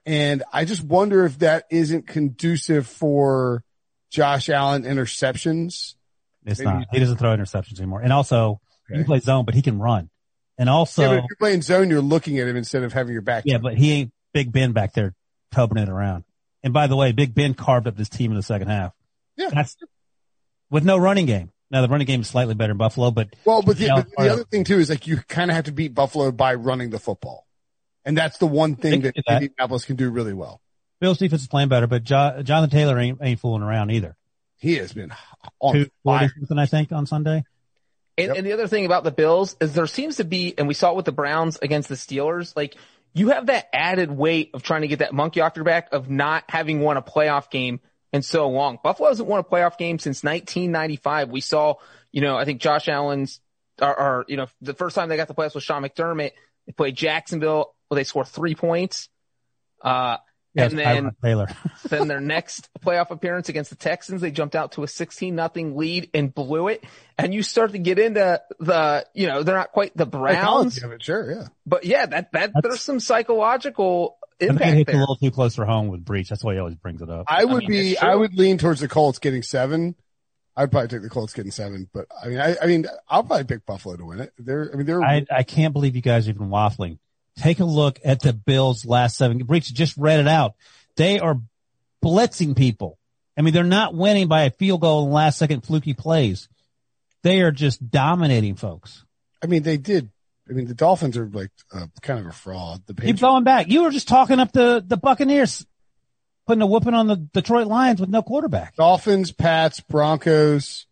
and 0.07 0.43
I 0.53 0.65
just 0.65 0.83
wonder 0.83 1.25
if 1.27 1.41
that 1.41 1.65
isn't 1.71 2.07
conducive 2.07 2.87
for 2.87 3.63
Josh 4.11 4.49
Allen 4.49 4.85
interceptions. 4.85 5.95
It's 6.47 6.61
Maybe- 6.61 6.71
not. 6.71 6.87
He 6.93 6.99
doesn't 6.99 7.19
throw 7.19 7.37
interceptions 7.37 7.79
anymore. 7.79 8.01
And 8.01 8.13
also, 8.13 8.61
he 8.89 8.95
Okay. 8.95 9.01
can 9.03 9.07
play 9.07 9.21
zone, 9.21 9.45
but 9.45 9.55
he 9.55 9.63
can 9.63 9.79
run. 9.79 10.09
And 10.57 10.69
also, 10.69 11.03
yeah, 11.03 11.19
if 11.19 11.25
you're 11.29 11.37
playing 11.39 11.63
zone, 11.63 11.91
you're 11.91 12.01
looking 12.03 12.39
at 12.39 12.47
him 12.49 12.57
instead 12.57 12.83
of 12.83 12.93
having 12.93 13.13
your 13.13 13.23
back. 13.23 13.45
Yeah, 13.47 13.59
but 13.59 13.77
he 13.79 13.93
ain't 13.93 14.13
Big 14.33 14.53
Ben 14.53 14.73
back 14.73 14.93
there 14.95 15.15
tubbing 15.53 15.83
it 15.83 15.89
around. 15.89 16.25
And 16.63 16.73
by 16.75 16.87
the 16.87 16.97
way, 16.97 17.13
Big 17.13 17.35
Ben 17.35 17.55
carved 17.55 17.87
up 17.87 17.97
this 17.97 18.09
team 18.11 18.31
in 18.31 18.37
the 18.37 18.43
second 18.43 18.69
half. 18.69 18.93
Yeah. 19.41 19.51
That's 19.53 19.77
with 20.71 20.85
no 20.85 20.97
running 20.99 21.27
game. 21.27 21.51
Now 21.71 21.83
the 21.83 21.89
running 21.89 22.07
game 22.07 22.21
is 22.21 22.29
slightly 22.29 22.55
better 22.55 22.73
in 22.73 22.77
Buffalo, 22.79 23.11
but 23.11 23.35
Well, 23.45 23.63
but 23.63 23.79
the, 23.79 23.85
Yeah, 23.87 23.95
but 23.97 24.09
the 24.19 24.31
uh, 24.31 24.33
other 24.35 24.45
thing 24.45 24.65
too 24.65 24.79
is 24.79 24.91
like 24.91 25.07
you 25.07 25.17
kind 25.29 25.51
of 25.51 25.55
have 25.55 25.65
to 25.67 25.73
beat 25.73 25.95
Buffalo 25.95 26.33
by 26.33 26.55
running 26.55 26.91
the 26.91 26.99
football, 26.99 27.47
and 28.05 28.17
that's 28.17 28.39
the 28.39 28.47
one 28.47 28.75
thing 28.77 29.03
that 29.03 29.15
do 29.15 29.23
that. 29.27 29.43
Indianapolis 29.43 29.85
can 29.85 29.97
do 29.97 30.11
really 30.11 30.35
well. 30.35 30.61
Bill's 31.01 31.19
defense 31.19 31.43
is 31.43 31.49
playing 31.49 31.69
better, 31.69 31.87
but 31.87 32.03
jo- 32.05 32.43
Jonathan 32.43 32.71
Taylor 32.71 32.99
ain't, 32.99 33.19
ain't 33.23 33.41
fooling 33.41 33.63
around 33.63 33.91
either. 33.91 34.17
He 34.59 34.77
has 34.77 34.93
been 34.93 35.13
on 35.61 35.75
Two 35.75 35.87
forty 36.05 36.27
fire. 36.27 36.33
something, 36.39 36.59
I 36.59 36.67
think, 36.67 36.93
on 36.93 37.07
Sunday. 37.07 37.45
And, 38.19 38.29
Yep. 38.29 38.37
and 38.37 38.47
the 38.47 38.53
other 38.53 38.67
thing 38.67 38.85
about 38.85 39.05
the 39.05 39.11
Bills 39.11 39.57
is 39.63 39.73
there 39.73 39.87
seems 39.87 40.17
to 40.17 40.25
be, 40.25 40.55
and 40.59 40.69
we 40.69 40.75
saw 40.75 40.91
it 40.91 40.97
with 40.97 41.07
the 41.07 41.13
Browns 41.13 41.59
against 41.63 41.89
the 41.89 41.95
Steelers, 41.95 42.55
like 42.55 42.77
you 43.15 43.31
have 43.31 43.47
that 43.47 43.69
added 43.73 44.11
weight 44.11 44.51
of 44.53 44.63
trying 44.63 44.83
to 44.83 44.89
get 44.89 44.99
that 44.99 45.15
monkey 45.15 45.41
off 45.41 45.57
your 45.57 45.65
back 45.65 45.89
of 45.93 46.11
not 46.11 46.45
having 46.49 46.81
won 46.81 46.97
a 46.99 47.03
playoff 47.03 47.49
game 47.51 47.81
in 48.13 48.23
so 48.23 48.49
long. 48.49 48.79
Buffalo 48.83 49.09
hasn't 49.09 49.29
won 49.29 49.41
a 49.41 49.45
playoff 49.45 49.79
game 49.79 49.99
since 49.99 50.23
1995. 50.25 51.31
We 51.31 51.41
saw, 51.41 51.75
you 52.13 52.21
know, 52.21 52.37
I 52.37 52.45
think 52.45 52.61
Josh 52.61 52.89
Allen's, 52.89 53.41
or, 53.81 53.99
or 53.99 54.25
you 54.29 54.37
know, 54.37 54.47
the 54.61 54.75
first 54.75 54.95
time 54.97 55.09
they 55.09 55.17
got 55.17 55.29
the 55.29 55.35
playoffs 55.35 55.55
with 55.55 55.65
Sean 55.65 55.83
McDermott, 55.83 56.33
they 56.67 56.73
played 56.73 56.97
Jacksonville, 56.97 57.75
well, 57.89 57.97
they 57.97 58.05
scored 58.05 58.29
three 58.29 58.55
points. 58.55 59.09
Uh, 59.83 60.19
Yeah, 60.55 60.65
and 60.65 60.79
then 60.79 61.05
Tyrod 61.05 61.15
Taylor. 61.23 61.49
then 61.89 62.09
their 62.09 62.21
next 62.21 62.69
playoff 62.85 63.11
appearance 63.11 63.49
against 63.49 63.71
the 63.71 63.77
Texans, 63.77 64.21
they 64.21 64.33
jumped 64.33 64.57
out 64.57 64.73
to 64.73 64.83
a 64.83 64.89
16 64.89 65.35
nothing 65.35 65.77
lead 65.77 66.11
and 66.13 66.35
blew 66.35 66.69
it. 66.69 66.83
And 67.17 67.33
you 67.33 67.43
start 67.45 67.73
to 67.73 67.79
get 67.79 68.01
into 68.01 68.41
the, 68.59 69.07
you 69.15 69.29
know, 69.29 69.45
they're 69.45 69.57
not 69.57 69.71
quite 69.71 69.97
the 69.97 70.07
Browns, 70.07 70.77
it, 70.77 71.03
sure, 71.03 71.31
yeah. 71.31 71.47
but 71.67 71.85
yeah, 71.85 72.07
that, 72.07 72.33
that, 72.33 72.53
That's- 72.53 72.63
there's 72.63 72.81
some 72.81 72.99
psychological 72.99 74.19
I 74.43 74.47
think 74.47 74.61
it 74.61 74.63
impact 74.63 74.77
hits 74.77 74.93
a 74.95 74.97
little 74.97 75.17
too 75.17 75.31
close 75.31 75.55
for 75.55 75.65
home 75.65 75.89
with 75.89 76.05
Breech. 76.05 76.29
That's 76.29 76.43
why 76.43 76.55
he 76.55 76.59
always 76.59 76.77
brings 76.77 77.03
it 77.03 77.11
up. 77.11 77.27
I 77.29 77.45
would 77.45 77.69
mean, 77.69 77.71
be, 77.71 77.99
I 77.99 78.15
would 78.15 78.35
lean 78.35 78.59
towards 78.59 78.81
the 78.81 78.89
Colts 78.89 79.19
getting 79.19 79.43
seven. 79.43 79.95
I'd 80.57 80.71
probably 80.71 80.89
take 80.89 81.03
the 81.03 81.11
Colts 81.11 81.33
getting 81.33 81.53
seven, 81.53 81.89
but 81.93 82.07
I 82.23 82.29
mean, 82.29 82.39
I, 82.39 82.57
I 82.61 82.67
mean, 82.67 82.87
I'll 83.09 83.23
probably 83.23 83.45
pick 83.45 83.65
Buffalo 83.65 83.97
to 83.97 84.05
win 84.05 84.21
it. 84.21 84.33
They're, 84.39 84.71
I 84.73 84.77
mean, 84.77 84.87
they're, 84.87 85.03
I, 85.03 85.25
I 85.31 85.43
can't 85.43 85.73
believe 85.73 85.97
you 85.97 86.03
guys 86.03 86.27
are 86.27 86.31
even 86.31 86.49
waffling. 86.49 86.99
Take 87.39 87.61
a 87.61 87.65
look 87.65 88.01
at 88.05 88.21
the 88.21 88.33
Bills' 88.33 88.85
last 88.85 89.17
seven. 89.17 89.39
Breech 89.39 89.73
just 89.73 89.97
read 89.97 90.21
it 90.21 90.29
out. 90.29 90.55
They 90.97 91.21
are 91.21 91.41
blitzing 92.05 92.57
people. 92.57 92.99
I 93.39 93.43
mean, 93.43 93.55
they're 93.55 93.65
not 93.65 93.95
winning 93.95 94.29
by 94.29 94.43
a 94.43 94.51
field 94.51 94.83
goal 94.83 95.07
in 95.07 95.13
last 95.13 95.39
second 95.39 95.63
fluky 95.63 95.95
plays. 95.95 96.49
They 97.23 97.41
are 97.41 97.53
just 97.53 97.91
dominating 97.91 98.57
folks. 98.57 99.05
I 99.43 99.47
mean, 99.47 99.63
they 99.63 99.77
did. 99.77 100.11
I 100.51 100.53
mean, 100.53 100.67
the 100.67 100.75
Dolphins 100.75 101.17
are 101.17 101.27
like 101.27 101.51
uh, 101.73 101.87
kind 102.03 102.19
of 102.19 102.27
a 102.27 102.33
fraud. 102.33 102.83
The 102.87 102.95
Keep 102.95 103.21
going 103.21 103.45
back. 103.45 103.69
You 103.69 103.85
were 103.85 103.91
just 103.91 104.09
talking 104.09 104.41
up 104.41 104.51
the, 104.53 104.85
the 104.85 104.97
Buccaneers, 104.97 105.65
putting 106.47 106.63
a 106.63 106.67
whooping 106.67 106.95
on 106.95 107.07
the 107.07 107.17
Detroit 107.17 107.69
Lions 107.69 108.01
with 108.01 108.11
no 108.11 108.23
quarterback. 108.23 108.75
Dolphins, 108.75 109.31
Pats, 109.31 109.79
Broncos, 109.81 110.87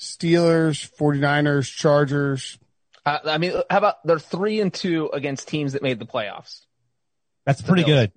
Steelers, 0.00 0.90
49ers, 0.98 1.72
Chargers. 1.72 2.58
Uh, 3.06 3.18
I 3.24 3.38
mean, 3.38 3.52
how 3.70 3.78
about 3.78 4.04
they're 4.04 4.18
three 4.18 4.60
and 4.60 4.74
two 4.74 5.08
against 5.12 5.46
teams 5.46 5.74
that 5.74 5.82
made 5.82 6.00
the 6.00 6.06
playoffs? 6.06 6.64
That's 7.46 7.62
pretty 7.62 7.84
Bills. 7.84 8.00
good. 8.00 8.12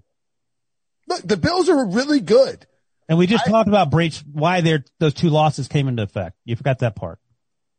Look, 1.08 1.22
the 1.22 1.38
Bills 1.38 1.70
are 1.70 1.86
really 1.86 2.22
good. 2.22 2.66
And 3.08 3.18
we 3.18 3.28
just 3.28 3.46
talked 3.46 3.68
about 3.68 3.92
Breech, 3.92 4.24
why 4.32 4.62
their, 4.62 4.84
those 5.00 5.14
two 5.14 5.30
losses 5.30 5.68
came 5.68 5.88
into 5.88 6.02
effect. 6.02 6.38
You 6.46 6.56
forgot 6.56 6.80
that 6.80 6.96
part. 6.96 7.20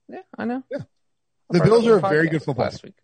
Yeah, 0.08 0.20
I 0.36 0.44
know. 0.44 0.62
The 1.52 1.60
Bills 1.64 1.86
are 1.86 1.96
a 1.98 2.00
very 2.00 2.28
good 2.28 2.42
football 2.42 2.64
last 2.66 2.82
team. 2.82 2.88
week. 2.88 2.94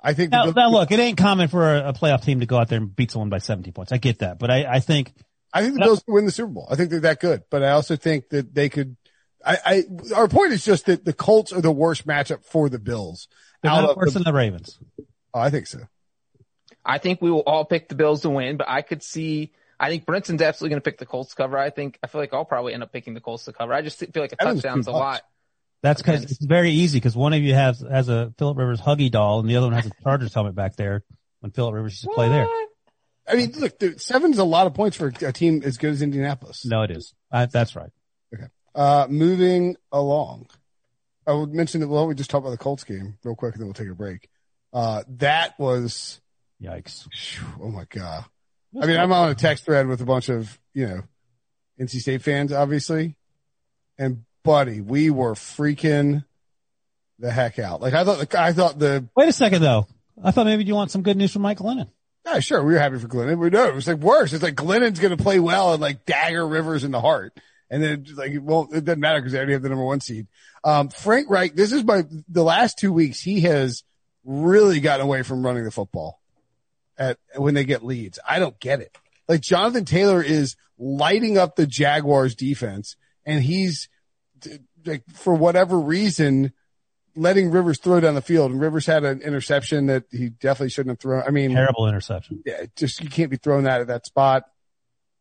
I 0.00 0.12
think. 0.14 0.30
the 0.30 0.36
Now, 0.36 0.42
Bills- 0.44 0.56
now 0.56 0.70
look, 0.70 0.90
it 0.92 0.98
ain't 1.00 1.18
common 1.18 1.48
for 1.48 1.74
a, 1.74 1.88
a 1.88 1.92
playoff 1.92 2.22
team 2.24 2.40
to 2.40 2.46
go 2.46 2.56
out 2.58 2.68
there 2.68 2.78
and 2.78 2.94
beat 2.94 3.10
someone 3.10 3.28
by 3.30 3.38
17 3.38 3.72
points. 3.72 3.92
I 3.92 3.98
get 3.98 4.20
that, 4.20 4.38
but 4.38 4.50
I, 4.50 4.64
I 4.64 4.80
think 4.80 5.12
I 5.52 5.62
think 5.62 5.74
the 5.74 5.80
Bills 5.80 6.02
can 6.02 6.14
win 6.14 6.24
the 6.26 6.30
Super 6.32 6.48
Bowl. 6.52 6.68
I 6.70 6.76
think 6.76 6.90
they're 6.90 7.00
that 7.00 7.20
good, 7.20 7.42
but 7.50 7.62
I 7.62 7.70
also 7.70 7.96
think 7.96 8.28
that 8.30 8.54
they 8.54 8.68
could. 8.68 8.96
I, 9.44 9.58
I 9.64 10.14
our 10.14 10.28
point 10.28 10.52
is 10.52 10.64
just 10.64 10.86
that 10.86 11.04
the 11.04 11.12
Colts 11.12 11.52
are 11.52 11.60
the 11.60 11.72
worst 11.72 12.06
matchup 12.06 12.44
for 12.44 12.68
the 12.68 12.78
Bills. 12.78 13.28
they're 13.62 13.70
Out 13.72 13.82
not 13.82 13.90
of 13.90 13.96
worse 13.96 14.12
the- 14.12 14.20
than 14.20 14.24
the 14.24 14.32
Ravens. 14.32 14.78
oh, 15.34 15.40
I 15.40 15.50
think 15.50 15.66
so. 15.66 15.80
I 16.84 16.98
think 16.98 17.20
we 17.20 17.30
will 17.30 17.40
all 17.40 17.64
pick 17.64 17.88
the 17.88 17.94
Bills 17.96 18.20
to 18.22 18.30
win, 18.30 18.56
but 18.56 18.68
I 18.68 18.82
could 18.82 19.02
see. 19.02 19.52
I 19.78 19.88
think 19.90 20.06
Brinson's 20.06 20.40
absolutely 20.40 20.70
going 20.74 20.80
to 20.82 20.90
pick 20.90 20.98
the 20.98 21.06
Colts 21.06 21.30
to 21.30 21.36
cover. 21.36 21.58
I 21.58 21.70
think 21.70 21.98
I 22.02 22.06
feel 22.06 22.20
like 22.20 22.32
I'll 22.32 22.44
probably 22.44 22.72
end 22.74 22.82
up 22.82 22.92
picking 22.92 23.12
the 23.14 23.20
Colts 23.20 23.44
to 23.44 23.52
cover. 23.52 23.72
I 23.74 23.82
just 23.82 23.98
feel 23.98 24.22
like 24.22 24.32
a 24.32 24.40
Evan's 24.42 24.62
touchdown's 24.62 24.86
a 24.86 24.92
lot. 24.92 25.22
That's 25.86 26.02
because 26.02 26.24
it's 26.24 26.44
very 26.44 26.72
easy 26.72 26.98
because 26.98 27.14
one 27.14 27.32
of 27.32 27.42
you 27.42 27.54
has 27.54 27.80
has 27.80 28.08
a 28.08 28.32
Philip 28.38 28.58
Rivers 28.58 28.80
huggy 28.80 29.08
doll 29.08 29.38
and 29.38 29.48
the 29.48 29.54
other 29.54 29.68
one 29.68 29.74
has 29.74 29.86
a 29.86 29.92
Chargers 30.02 30.34
helmet 30.34 30.56
back 30.56 30.74
there 30.74 31.04
when 31.38 31.52
Philip 31.52 31.74
Rivers 31.74 31.92
used 31.92 32.02
to 32.02 32.10
play 32.10 32.28
there. 32.28 32.48
I 33.28 33.36
mean, 33.36 33.52
look, 33.56 33.78
the, 33.78 33.96
seven's 33.96 34.38
a 34.38 34.44
lot 34.44 34.66
of 34.66 34.74
points 34.74 34.96
for 34.96 35.12
a 35.20 35.32
team 35.32 35.62
as 35.64 35.76
good 35.76 35.92
as 35.92 36.02
Indianapolis. 36.02 36.66
No, 36.66 36.82
it 36.82 36.90
is. 36.90 37.14
I, 37.30 37.46
that's 37.46 37.76
right. 37.76 37.90
Okay. 38.34 38.46
Uh, 38.74 39.06
moving 39.08 39.76
along. 39.92 40.48
I 41.24 41.32
would 41.32 41.54
mention 41.54 41.80
that, 41.82 41.88
well, 41.88 42.08
we 42.08 42.16
just 42.16 42.30
talked 42.30 42.42
about 42.42 42.50
the 42.50 42.58
Colts 42.58 42.82
game 42.82 43.18
real 43.22 43.36
quick 43.36 43.54
and 43.54 43.60
then 43.60 43.66
we'll 43.68 43.74
take 43.74 43.88
a 43.88 43.94
break. 43.94 44.28
Uh, 44.72 45.04
that 45.18 45.56
was, 45.56 46.20
Yikes. 46.60 47.06
phew, 47.12 47.46
oh 47.62 47.68
my 47.68 47.84
God. 47.88 48.24
I 48.80 48.86
mean, 48.86 48.98
I'm 48.98 49.12
on 49.12 49.30
a 49.30 49.34
text 49.36 49.64
thread 49.64 49.86
with 49.86 50.00
a 50.00 50.04
bunch 50.04 50.28
of, 50.28 50.58
you 50.74 50.86
know, 50.86 51.02
NC 51.80 52.00
State 52.00 52.22
fans, 52.22 52.52
obviously. 52.52 53.16
And 53.98 54.24
buddy, 54.46 54.80
we 54.80 55.10
were 55.10 55.34
freaking 55.34 56.24
the 57.18 57.30
heck 57.30 57.58
out. 57.58 57.82
Like 57.82 57.94
I 57.94 58.04
thought, 58.04 58.18
the, 58.18 58.40
I 58.40 58.52
thought 58.52 58.78
the, 58.78 59.06
Wait 59.16 59.28
a 59.28 59.32
second 59.32 59.62
though. 59.62 59.86
I 60.22 60.30
thought 60.30 60.46
maybe 60.46 60.64
you 60.64 60.74
want 60.74 60.90
some 60.90 61.02
good 61.02 61.16
news 61.16 61.32
from 61.32 61.42
Mike 61.42 61.58
Glennon. 61.58 61.90
yeah, 62.24 62.40
sure, 62.40 62.64
we 62.64 62.72
were 62.72 62.78
happy 62.78 62.98
for 62.98 63.08
Glennon. 63.08 63.38
We 63.38 63.50
know 63.50 63.66
it 63.66 63.74
was 63.74 63.86
like 63.86 63.98
worse. 63.98 64.32
It's 64.32 64.42
like 64.42 64.54
Glennon's 64.54 65.00
going 65.00 65.16
to 65.16 65.22
play 65.22 65.38
well 65.38 65.72
and 65.72 65.82
like 65.82 66.06
dagger 66.06 66.46
Rivers 66.46 66.84
in 66.84 66.90
the 66.90 67.00
heart. 67.00 67.38
And 67.68 67.82
then 67.82 68.04
it's 68.06 68.12
like, 68.12 68.32
well, 68.40 68.68
it 68.72 68.84
doesn't 68.84 69.00
matter 69.00 69.20
because 69.20 69.32
they 69.32 69.38
already 69.38 69.52
have 69.52 69.62
the 69.62 69.68
number 69.68 69.84
one 69.84 70.00
seed. 70.00 70.26
Um, 70.64 70.88
Frank 70.88 71.28
Reich, 71.28 71.54
this 71.54 71.72
is 71.72 71.84
my, 71.84 72.04
the 72.28 72.44
last 72.44 72.78
two 72.78 72.92
weeks, 72.92 73.20
he 73.20 73.40
has 73.42 73.82
really 74.24 74.80
gotten 74.80 75.04
away 75.04 75.22
from 75.22 75.44
running 75.44 75.64
the 75.64 75.70
football 75.70 76.20
at 76.96 77.18
when 77.34 77.54
they 77.54 77.64
get 77.64 77.84
leads. 77.84 78.18
I 78.28 78.38
don't 78.38 78.58
get 78.60 78.80
it. 78.80 78.96
Like 79.28 79.40
Jonathan 79.40 79.84
Taylor 79.84 80.22
is 80.22 80.56
lighting 80.78 81.38
up 81.38 81.56
the 81.56 81.66
Jaguars 81.66 82.34
defense 82.34 82.96
and 83.24 83.42
he's 83.42 83.88
like, 84.84 85.02
for 85.12 85.34
whatever 85.34 85.78
reason, 85.78 86.52
letting 87.14 87.50
Rivers 87.50 87.78
throw 87.78 88.00
down 88.00 88.14
the 88.14 88.22
field 88.22 88.50
and 88.52 88.60
Rivers 88.60 88.86
had 88.86 89.04
an 89.04 89.22
interception 89.22 89.86
that 89.86 90.04
he 90.10 90.28
definitely 90.28 90.70
shouldn't 90.70 90.92
have 90.92 91.00
thrown. 91.00 91.22
I 91.26 91.30
mean, 91.30 91.52
Terrible 91.52 91.88
interception. 91.88 92.42
yeah, 92.44 92.64
just 92.76 93.02
you 93.02 93.08
can't 93.10 93.30
be 93.30 93.36
throwing 93.36 93.64
that 93.64 93.80
at 93.80 93.86
that 93.88 94.06
spot. 94.06 94.44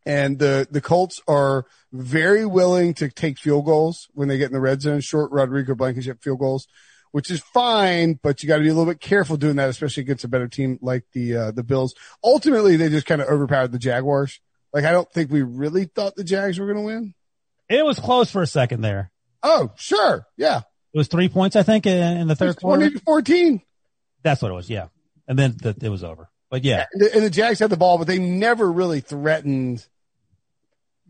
And 0.06 0.38
the 0.38 0.68
the 0.70 0.82
Colts 0.82 1.20
are 1.28 1.66
very 1.92 2.46
willing 2.46 2.94
to 2.96 3.10
take 3.10 3.40
field 3.40 3.66
goals 3.66 4.08
when 4.14 4.28
they 4.28 4.38
get 4.38 4.48
in 4.48 4.54
the 4.54 4.60
red 4.60 4.82
zone, 4.82 5.02
short 5.02 5.32
Rodrigo 5.32 5.74
Blankenship 5.74 6.22
field 6.22 6.38
goals, 6.38 6.68
which 7.12 7.32
is 7.32 7.40
fine, 7.40 8.20
but 8.22 8.44
you 8.44 8.48
got 8.48 8.58
to 8.58 8.62
be 8.62 8.70
a 8.70 8.74
little 8.76 8.92
bit 8.92 9.02
careful 9.02 9.36
doing 9.36 9.56
that, 9.56 9.70
especially 9.70 10.02
against 10.02 10.24
a 10.24 10.28
better 10.28 10.48
team 10.48 10.78
like 10.80 11.06
the 11.14 11.36
uh, 11.36 11.52
the 11.52 11.64
Bills. 11.64 11.96
Ultimately, 12.24 12.76
they 12.76 12.90
just 12.90 13.08
kind 13.08 13.20
of 13.20 13.30
overpowered 13.30 13.72
the 13.72 13.80
Jaguars. 13.80 14.40
Like 14.74 14.84
I 14.84 14.92
don't 14.92 15.12
think 15.12 15.32
we 15.32 15.42
really 15.42 15.86
thought 15.86 16.16
the 16.16 16.24
Jags 16.24 16.60
were 16.60 16.66
going 16.72 16.78
to 16.78 16.84
win. 16.84 17.14
It 17.68 17.84
was 17.84 17.98
close 17.98 18.30
for 18.30 18.44
a 18.44 18.48
second 18.48 18.82
there. 18.82 19.12
Oh, 19.48 19.72
sure, 19.78 20.26
yeah, 20.38 20.62
It 20.94 20.98
was 20.98 21.08
three 21.08 21.30
points, 21.30 21.56
I 21.56 21.64
think, 21.64 21.86
in, 21.86 22.18
in 22.18 22.28
the 22.28 22.36
third 22.36 22.56
quarter. 22.58 22.82
twenty 22.82 22.98
to 22.98 23.04
fourteen. 23.06 23.62
That's 24.24 24.42
what 24.42 24.50
it 24.52 24.56
was. 24.56 24.70
Yeah. 24.70 24.88
And 25.28 25.38
then 25.38 25.56
the, 25.62 25.76
it 25.82 25.90
was 25.90 26.04
over. 26.04 26.30
But 26.50 26.64
yeah, 26.64 26.86
And 26.94 27.02
the, 27.02 27.14
and 27.16 27.24
the 27.24 27.30
Jags 27.30 27.60
had 27.60 27.70
the 27.70 27.78
ball, 27.78 27.98
but 27.98 28.08
they 28.08 28.18
never 28.20 28.72
really 28.72 29.00
threatened 29.02 29.86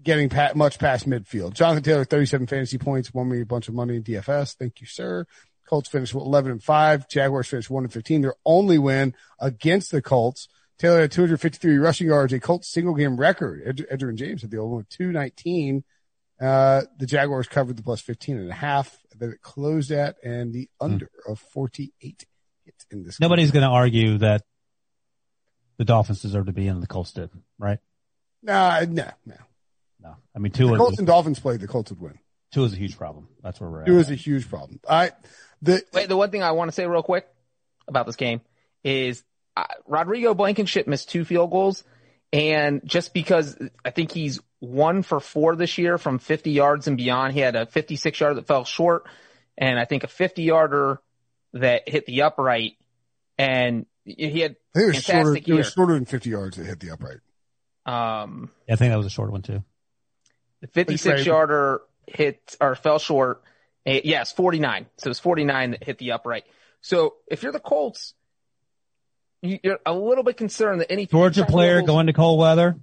getting 0.04 0.30
pa- 0.30 0.52
much 0.56 0.80
past 0.80 1.08
midfield. 1.10 1.54
Jonathan 1.54 1.84
Taylor, 1.84 2.06
37 2.06 2.48
fantasy 2.48 2.78
points, 2.78 3.14
won 3.14 3.30
me 3.30 3.42
a 3.42 3.46
bunch 3.46 3.68
of 3.68 3.74
money 3.74 3.96
in 3.96 4.04
DFS. 4.04 4.56
Thank 4.56 4.82
you, 4.82 4.88
sir. 4.88 5.26
Colts 5.68 5.90
finished 5.90 6.14
with 6.14 6.24
11 6.26 6.52
and 6.52 6.64
5. 6.64 7.08
Jaguars 7.10 7.48
finished 7.48 7.70
1 7.70 7.84
and 7.86 7.92
15. 7.94 8.22
Their 8.22 8.36
only 8.46 8.78
win 8.78 9.16
against 9.40 9.92
the 9.92 10.02
Colts. 10.02 10.48
Taylor 10.78 11.02
had 11.02 11.12
253 11.12 11.78
rushing 11.78 12.08
yards, 12.08 12.34
a 12.34 12.40
Colts 12.40 12.68
single 12.68 12.94
game 12.94 13.18
record. 13.18 13.62
Ed- 13.66 13.86
Edgerrin 13.92 14.16
James 14.16 14.42
had 14.44 14.52
the 14.52 14.58
old 14.58 14.74
one, 14.74 14.86
219. 14.90 15.84
Uh, 16.40 16.82
the 16.98 17.06
Jaguars 17.06 17.48
covered 17.48 17.78
the 17.78 17.84
plus 17.84 18.02
15 18.02 18.38
and 18.38 18.50
a 18.50 18.54
half 18.54 18.98
that 19.18 19.30
it 19.30 19.42
closed 19.42 19.92
at 19.92 20.18
and 20.24 20.54
the 20.54 20.70
under 20.82 21.10
of 21.28 21.40
48 21.40 22.26
hits 22.66 22.86
in 22.92 23.04
this. 23.04 23.18
game. 23.18 23.26
nobody's 23.26 23.52
going 23.52 23.64
to 23.64 23.70
argue 23.70 24.18
that 24.18 24.42
the 25.78 25.86
Dolphins 25.86 26.22
deserve 26.22 26.48
to 26.48 26.54
be 26.54 26.68
in. 26.68 26.80
The 26.82 26.88
Colts 26.88 27.14
did, 27.14 27.30
right? 27.58 27.80
Nah, 28.44 28.82
no, 28.82 29.10
no. 29.26 29.36
No. 30.02 30.16
I 30.36 30.40
mean, 30.40 30.52
The 30.52 30.58
Tua, 30.60 30.78
Colts 30.78 30.98
and 30.98 31.08
Dolphins 31.08 31.40
played. 31.40 31.62
The 31.62 31.68
Colts 31.68 31.92
would 31.92 32.02
win. 32.02 32.20
Two 32.52 32.64
is 32.64 32.74
a 32.74 32.78
huge 32.78 32.98
problem. 32.98 33.28
That's 33.42 33.60
where 33.60 33.70
we're 33.70 33.82
at. 33.82 33.88
It 33.88 33.92
was 33.92 34.10
a 34.12 34.16
huge 34.16 34.50
problem. 34.50 34.80
I 34.88 35.12
the 35.62 35.84
Wait, 35.94 36.08
the 36.10 36.16
one 36.18 36.32
thing 36.32 36.44
I 36.44 36.52
want 36.52 36.70
to 36.70 36.74
say 36.74 36.86
real 36.86 37.02
quick 37.04 37.28
about 37.88 38.06
this 38.06 38.16
game 38.16 38.42
is 38.84 39.24
uh, 39.58 39.66
Rodrigo 39.88 40.34
Blankenship 40.34 40.88
missed 40.88 41.10
two 41.10 41.26
field 41.26 41.50
goals, 41.52 41.84
and 42.32 42.82
just 42.86 43.14
because 43.14 43.58
I 43.84 43.90
think 43.90 44.12
he's 44.12 44.40
one 44.60 45.04
for 45.04 45.20
four 45.20 45.56
this 45.56 45.78
year 45.78 45.98
from 45.98 46.20
50 46.20 46.52
yards 46.52 46.88
and 46.88 46.98
beyond, 46.98 47.34
he 47.34 47.40
had 47.40 47.56
a 47.56 47.66
56 47.66 48.20
yarder 48.20 48.36
that 48.36 48.48
fell 48.48 48.64
short, 48.66 49.06
and 49.58 49.78
I 49.80 49.86
think 49.86 50.04
a 50.04 50.08
50 50.08 50.44
yarder 50.44 51.00
that 51.54 51.88
hit 51.88 52.06
the 52.06 52.24
upright, 52.24 52.74
and 53.38 53.86
he 54.04 54.40
had 54.42 54.56
I 54.76 54.80
think 54.80 54.84
it 54.84 54.88
was 54.88 54.96
shorter. 55.04 55.18
fantastic 55.24 55.48
It 55.48 55.54
was 55.54 55.72
shorter 55.72 55.94
than 55.94 56.06
fifty 56.06 56.30
yards 56.30 56.58
that 56.58 56.66
hit 56.66 56.80
the 56.80 56.92
upright. 56.92 57.20
Um, 57.86 58.52
Yeah, 58.68 58.74
I 58.74 58.78
think 58.78 58.92
that 58.92 58.98
was 58.98 59.06
a 59.06 59.10
short 59.10 59.32
one 59.32 59.42
too. 59.42 59.64
the 60.62 60.68
56 60.68 61.26
yarder 61.26 61.82
hit 62.08 62.56
or 62.62 62.76
fell 62.76 63.00
short. 63.00 63.42
Eh, 63.86 64.02
Yes, 64.04 64.32
49. 64.34 64.88
So 64.98 65.08
it 65.08 65.10
was 65.10 65.20
49 65.20 65.72
that 65.72 65.84
hit 65.84 65.98
the 66.00 66.12
upright. 66.14 66.44
So 66.82 67.16
if 67.28 67.42
you're 67.44 67.52
the 67.52 67.60
Colts, 67.60 68.14
you- 69.42 69.60
you're 69.64 69.80
a 69.86 69.94
little 69.94 70.24
bit 70.24 70.38
concerned 70.38 70.82
that 70.82 70.92
any 70.92 71.06
Georgia 71.06 71.42
future 71.42 71.52
player 71.52 71.76
levels- 71.76 71.88
going 71.88 72.08
to 72.08 72.14
cold 72.14 72.40
weather. 72.40 72.76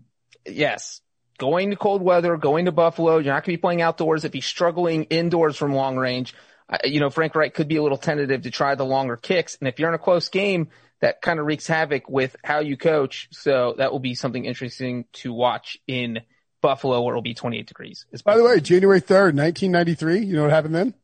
yes, 0.47 1.01
going 1.39 1.71
to 1.71 1.77
cold 1.77 2.03
weather, 2.03 2.37
going 2.37 2.67
to 2.67 2.73
Buffalo. 2.73 3.15
You're 3.19 3.33
not 3.35 3.45
going 3.45 3.55
to 3.55 3.59
be 3.59 3.61
playing 3.61 3.83
outdoors. 3.83 4.25
If 4.25 4.33
he's 4.33 4.47
struggling 4.47 5.05
indoors 5.05 5.57
from 5.57 5.75
long 5.75 5.97
range, 5.97 6.35
uh, 6.69 6.79
you 6.85 7.01
know, 7.01 7.11
Frank 7.11 7.35
Reich 7.35 7.55
could 7.55 7.69
be 7.69 7.77
a 7.77 7.83
little 7.83 7.99
tentative 7.99 8.43
to 8.43 8.51
try 8.51 8.75
the 8.75 8.85
longer 8.85 9.17
kicks. 9.17 9.57
And 9.61 9.69
if 9.69 9.79
you're 9.79 9.89
in 9.89 9.95
a 9.95 9.99
close 9.99 10.29
game, 10.29 10.69
that 11.01 11.21
kind 11.21 11.41
of 11.41 11.47
wreaks 11.47 11.67
havoc 11.67 12.09
with 12.09 12.37
how 12.45 12.61
you 12.61 12.77
coach. 12.77 13.29
So 13.33 13.75
that 13.79 13.91
will 13.93 13.99
be 13.99 14.15
something 14.15 14.45
interesting 14.45 15.07
to 15.15 15.33
watch 15.33 15.77
in 15.89 16.21
Buffalo 16.61 17.03
where 17.03 17.13
it'll 17.15 17.23
be 17.23 17.35
28 17.35 17.67
degrees. 17.67 18.07
It's 18.13 18.23
By 18.23 18.37
the 18.37 18.45
way, 18.45 18.61
January 18.61 19.01
third, 19.01 19.35
nineteen 19.35 19.73
ninety 19.73 19.95
three. 19.95 20.21
You 20.21 20.37
know 20.37 20.43
what 20.43 20.53
happened 20.53 20.77
then? 20.77 20.95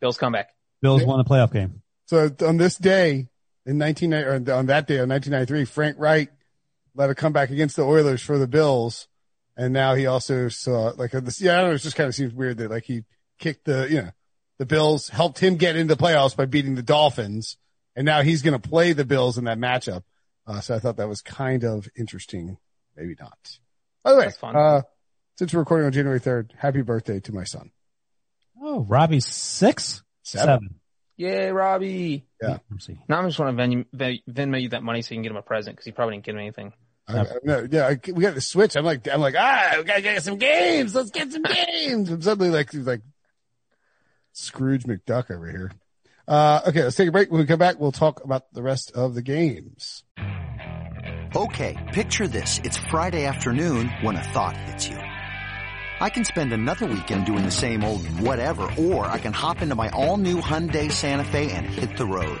Bills 0.00 0.16
comeback. 0.16 0.48
Bills 0.80 1.02
Yeah. 1.02 1.08
won 1.08 1.18
the 1.18 1.24
playoff 1.24 1.52
game. 1.52 1.82
So 2.06 2.30
on 2.46 2.56
this 2.56 2.76
day 2.76 3.28
in 3.66 3.76
nineteen 3.78 4.14
or 4.14 4.34
on 4.34 4.66
that 4.66 4.86
day 4.86 5.00
on 5.00 5.08
nineteen 5.08 5.32
ninety 5.32 5.46
three, 5.46 5.64
Frank 5.66 5.96
Reich 5.98 6.30
led 6.94 7.10
a 7.10 7.14
comeback 7.14 7.50
against 7.50 7.76
the 7.76 7.82
Oilers 7.82 8.22
for 8.22 8.38
the 8.38 8.46
Bills. 8.46 9.06
And 9.56 9.72
now 9.72 9.94
he 9.94 10.06
also 10.06 10.48
saw 10.48 10.92
like 10.96 11.12
this. 11.12 11.40
Yeah, 11.40 11.54
I 11.54 11.60
don't 11.60 11.70
know. 11.70 11.74
It 11.74 11.78
just 11.78 11.96
kind 11.96 12.08
of 12.08 12.14
seems 12.14 12.32
weird 12.34 12.58
that 12.58 12.70
like 12.70 12.84
he 12.84 13.04
kicked 13.38 13.64
the, 13.66 13.86
you 13.88 14.02
know, 14.02 14.10
the 14.58 14.66
Bills 14.66 15.08
helped 15.08 15.38
him 15.38 15.56
get 15.56 15.76
into 15.76 15.94
the 15.94 16.02
playoffs 16.02 16.36
by 16.36 16.46
beating 16.46 16.74
the 16.74 16.82
Dolphins. 16.82 17.56
And 17.96 18.04
now 18.04 18.22
he's 18.22 18.42
going 18.42 18.60
to 18.60 18.68
play 18.68 18.92
the 18.92 19.04
Bills 19.04 19.38
in 19.38 19.44
that 19.44 19.58
matchup. 19.58 20.02
Uh, 20.46 20.60
so 20.60 20.74
I 20.74 20.78
thought 20.80 20.96
that 20.96 21.08
was 21.08 21.22
kind 21.22 21.64
of 21.64 21.88
interesting. 21.96 22.58
Maybe 22.96 23.14
not. 23.18 23.38
By 24.02 24.12
the 24.12 24.18
way, 24.18 24.24
That's 24.26 24.36
fun. 24.36 24.56
uh, 24.56 24.82
since 25.38 25.52
we're 25.54 25.60
recording 25.60 25.86
on 25.86 25.92
January 25.92 26.20
3rd, 26.20 26.50
happy 26.56 26.82
birthday 26.82 27.20
to 27.20 27.32
my 27.32 27.44
son. 27.44 27.70
Oh, 28.60 28.80
Robbie's 28.80 29.26
six? 29.26 30.02
Seven. 30.22 30.80
Yay, 31.16 31.50
Robbie. 31.50 32.26
Yeah. 32.42 32.58
Let 32.70 32.82
see. 32.82 32.98
Now 33.08 33.18
I'm 33.18 33.28
just 33.28 33.38
want 33.38 33.56
to 33.56 33.62
Venmo, 33.62 33.86
Ven- 33.92 34.18
Venmo 34.28 34.60
you 34.60 34.68
that 34.70 34.82
money 34.82 35.02
so 35.02 35.14
you 35.14 35.16
can 35.16 35.22
get 35.22 35.30
him 35.30 35.36
a 35.36 35.42
present 35.42 35.76
because 35.76 35.86
he 35.86 35.92
probably 35.92 36.16
didn't 36.16 36.24
get 36.26 36.34
him 36.34 36.40
anything. 36.40 36.72
I, 37.06 37.18
I, 37.18 37.26
no, 37.42 37.66
yeah, 37.70 37.86
I, 37.86 38.00
we 38.12 38.22
got 38.22 38.34
the 38.34 38.40
switch. 38.40 38.76
I'm 38.76 38.84
like, 38.84 39.06
I'm 39.08 39.20
like, 39.20 39.34
ah, 39.36 39.74
we 39.76 39.84
gotta 39.84 40.00
get 40.00 40.22
some 40.22 40.38
games. 40.38 40.94
Let's 40.94 41.10
get 41.10 41.30
some 41.32 41.42
games. 41.42 42.08
Suddenly 42.24 42.50
like, 42.50 42.72
like 42.72 43.02
Scrooge 44.32 44.84
McDuck 44.84 45.30
over 45.30 45.50
here. 45.50 45.72
Uh, 46.26 46.62
okay, 46.68 46.82
let's 46.84 46.96
take 46.96 47.08
a 47.08 47.12
break. 47.12 47.30
When 47.30 47.40
we 47.40 47.46
come 47.46 47.58
back, 47.58 47.78
we'll 47.78 47.92
talk 47.92 48.24
about 48.24 48.50
the 48.52 48.62
rest 48.62 48.92
of 48.92 49.14
the 49.14 49.22
games. 49.22 50.04
Okay, 51.36 51.90
picture 51.92 52.26
this. 52.26 52.60
It's 52.64 52.78
Friday 52.78 53.26
afternoon 53.26 53.88
when 54.00 54.16
a 54.16 54.22
thought 54.22 54.56
hits 54.56 54.88
you. 54.88 54.96
I 54.96 56.08
can 56.10 56.24
spend 56.24 56.52
another 56.52 56.86
weekend 56.86 57.26
doing 57.26 57.44
the 57.44 57.50
same 57.50 57.84
old 57.84 58.06
whatever, 58.20 58.68
or 58.78 59.06
I 59.06 59.18
can 59.18 59.32
hop 59.32 59.60
into 59.60 59.74
my 59.74 59.90
all-new 59.90 60.40
Hyundai 60.40 60.90
Santa 60.90 61.24
Fe 61.24 61.52
and 61.52 61.66
hit 61.66 61.96
the 61.96 62.06
road. 62.06 62.40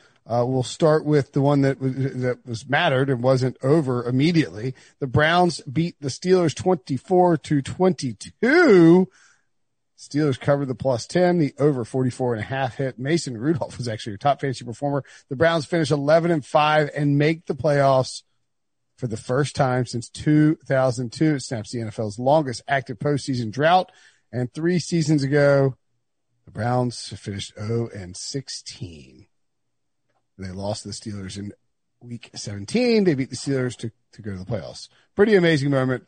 Uh, 0.25 0.45
we'll 0.47 0.63
start 0.63 1.03
with 1.03 1.33
the 1.33 1.41
one 1.41 1.61
that 1.61 1.79
was, 1.79 1.95
that 1.95 2.45
was 2.45 2.69
mattered 2.69 3.09
and 3.09 3.23
wasn't 3.23 3.57
over 3.63 4.07
immediately. 4.07 4.75
The 4.99 5.07
Browns 5.07 5.61
beat 5.61 5.95
the 5.99 6.09
Steelers 6.09 6.55
24 6.55 7.37
to 7.37 7.61
22. 7.61 9.07
Steelers 9.97 10.39
covered 10.39 10.67
the 10.67 10.75
plus 10.75 11.05
10, 11.05 11.37
the 11.37 11.53
over 11.59 11.85
44 11.85 12.33
and 12.33 12.41
a 12.41 12.45
half 12.45 12.75
hit. 12.75 12.97
Mason 12.97 13.37
Rudolph 13.37 13.77
was 13.77 13.87
actually 13.87 14.11
your 14.11 14.17
top 14.17 14.41
fantasy 14.41 14.65
performer. 14.65 15.03
The 15.29 15.35
Browns 15.35 15.65
finish 15.65 15.91
11 15.91 16.31
and 16.31 16.45
5 16.45 16.89
and 16.95 17.17
make 17.17 17.45
the 17.45 17.53
playoffs 17.53 18.23
for 18.97 19.07
the 19.07 19.17
first 19.17 19.55
time 19.55 19.85
since 19.85 20.09
2002. 20.09 21.35
It 21.35 21.39
snaps 21.41 21.71
the 21.71 21.79
NFL's 21.79 22.19
longest 22.19 22.61
active 22.67 22.99
postseason 22.99 23.51
drought. 23.51 23.91
And 24.31 24.51
three 24.53 24.79
seasons 24.79 25.23
ago, 25.23 25.75
the 26.45 26.51
Browns 26.51 27.09
finished 27.09 27.53
0 27.59 27.89
and 27.93 28.15
16. 28.15 29.27
They 30.37 30.49
lost 30.49 30.83
the 30.83 30.91
Steelers 30.91 31.37
in 31.37 31.53
week 32.01 32.31
17. 32.33 33.03
They 33.03 33.13
beat 33.13 33.29
the 33.29 33.35
Steelers 33.35 33.75
to, 33.77 33.91
to 34.13 34.21
go 34.21 34.31
to 34.31 34.39
the 34.39 34.45
playoffs. 34.45 34.89
Pretty 35.15 35.35
amazing 35.35 35.71
moment 35.71 36.05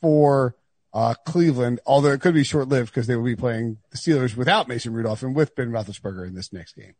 for 0.00 0.56
uh, 0.92 1.14
Cleveland, 1.26 1.80
although 1.86 2.12
it 2.12 2.20
could 2.20 2.34
be 2.34 2.44
short 2.44 2.68
lived 2.68 2.90
because 2.90 3.06
they 3.06 3.16
will 3.16 3.24
be 3.24 3.36
playing 3.36 3.78
the 3.90 3.98
Steelers 3.98 4.36
without 4.36 4.68
Mason 4.68 4.92
Rudolph 4.92 5.22
and 5.22 5.34
with 5.34 5.54
Ben 5.56 5.70
Roethlisberger 5.70 6.26
in 6.26 6.34
this 6.34 6.52
next 6.52 6.74
game. 6.74 6.94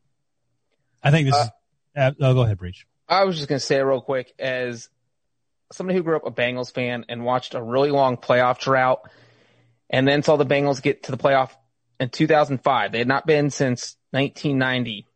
I 1.03 1.11
think 1.11 1.29
this 1.29 1.37
is, 1.37 1.51
uh, 1.97 2.11
oh, 2.21 2.35
go 2.35 2.43
ahead, 2.43 2.59
Breech. 2.59 2.87
I 3.09 3.25
was 3.25 3.37
just 3.37 3.49
going 3.49 3.59
to 3.59 3.65
say 3.65 3.83
real 3.83 4.01
quick 4.01 4.33
as 4.39 4.89
somebody 5.73 5.97
who 5.97 6.03
grew 6.03 6.17
up 6.17 6.27
a 6.27 6.31
Bengals 6.31 6.73
fan 6.73 7.05
and 7.09 7.25
watched 7.25 7.55
a 7.55 7.63
really 7.63 7.91
long 7.91 8.17
playoff 8.17 8.59
drought 8.59 9.09
and 9.91 10.09
then 10.09 10.23
saw 10.23 10.37
the 10.37 10.47
Bengals 10.47 10.83
get 10.83 11.05
to 11.05 11.13
the 11.13 11.19
playoff 11.19 11.51
in 12.01 12.09
2005. 12.09 12.93
They 12.93 12.99
had 12.99 13.09
not 13.09 13.27
been 13.27 13.51
since 13.51 13.97
1990. 14.11 15.07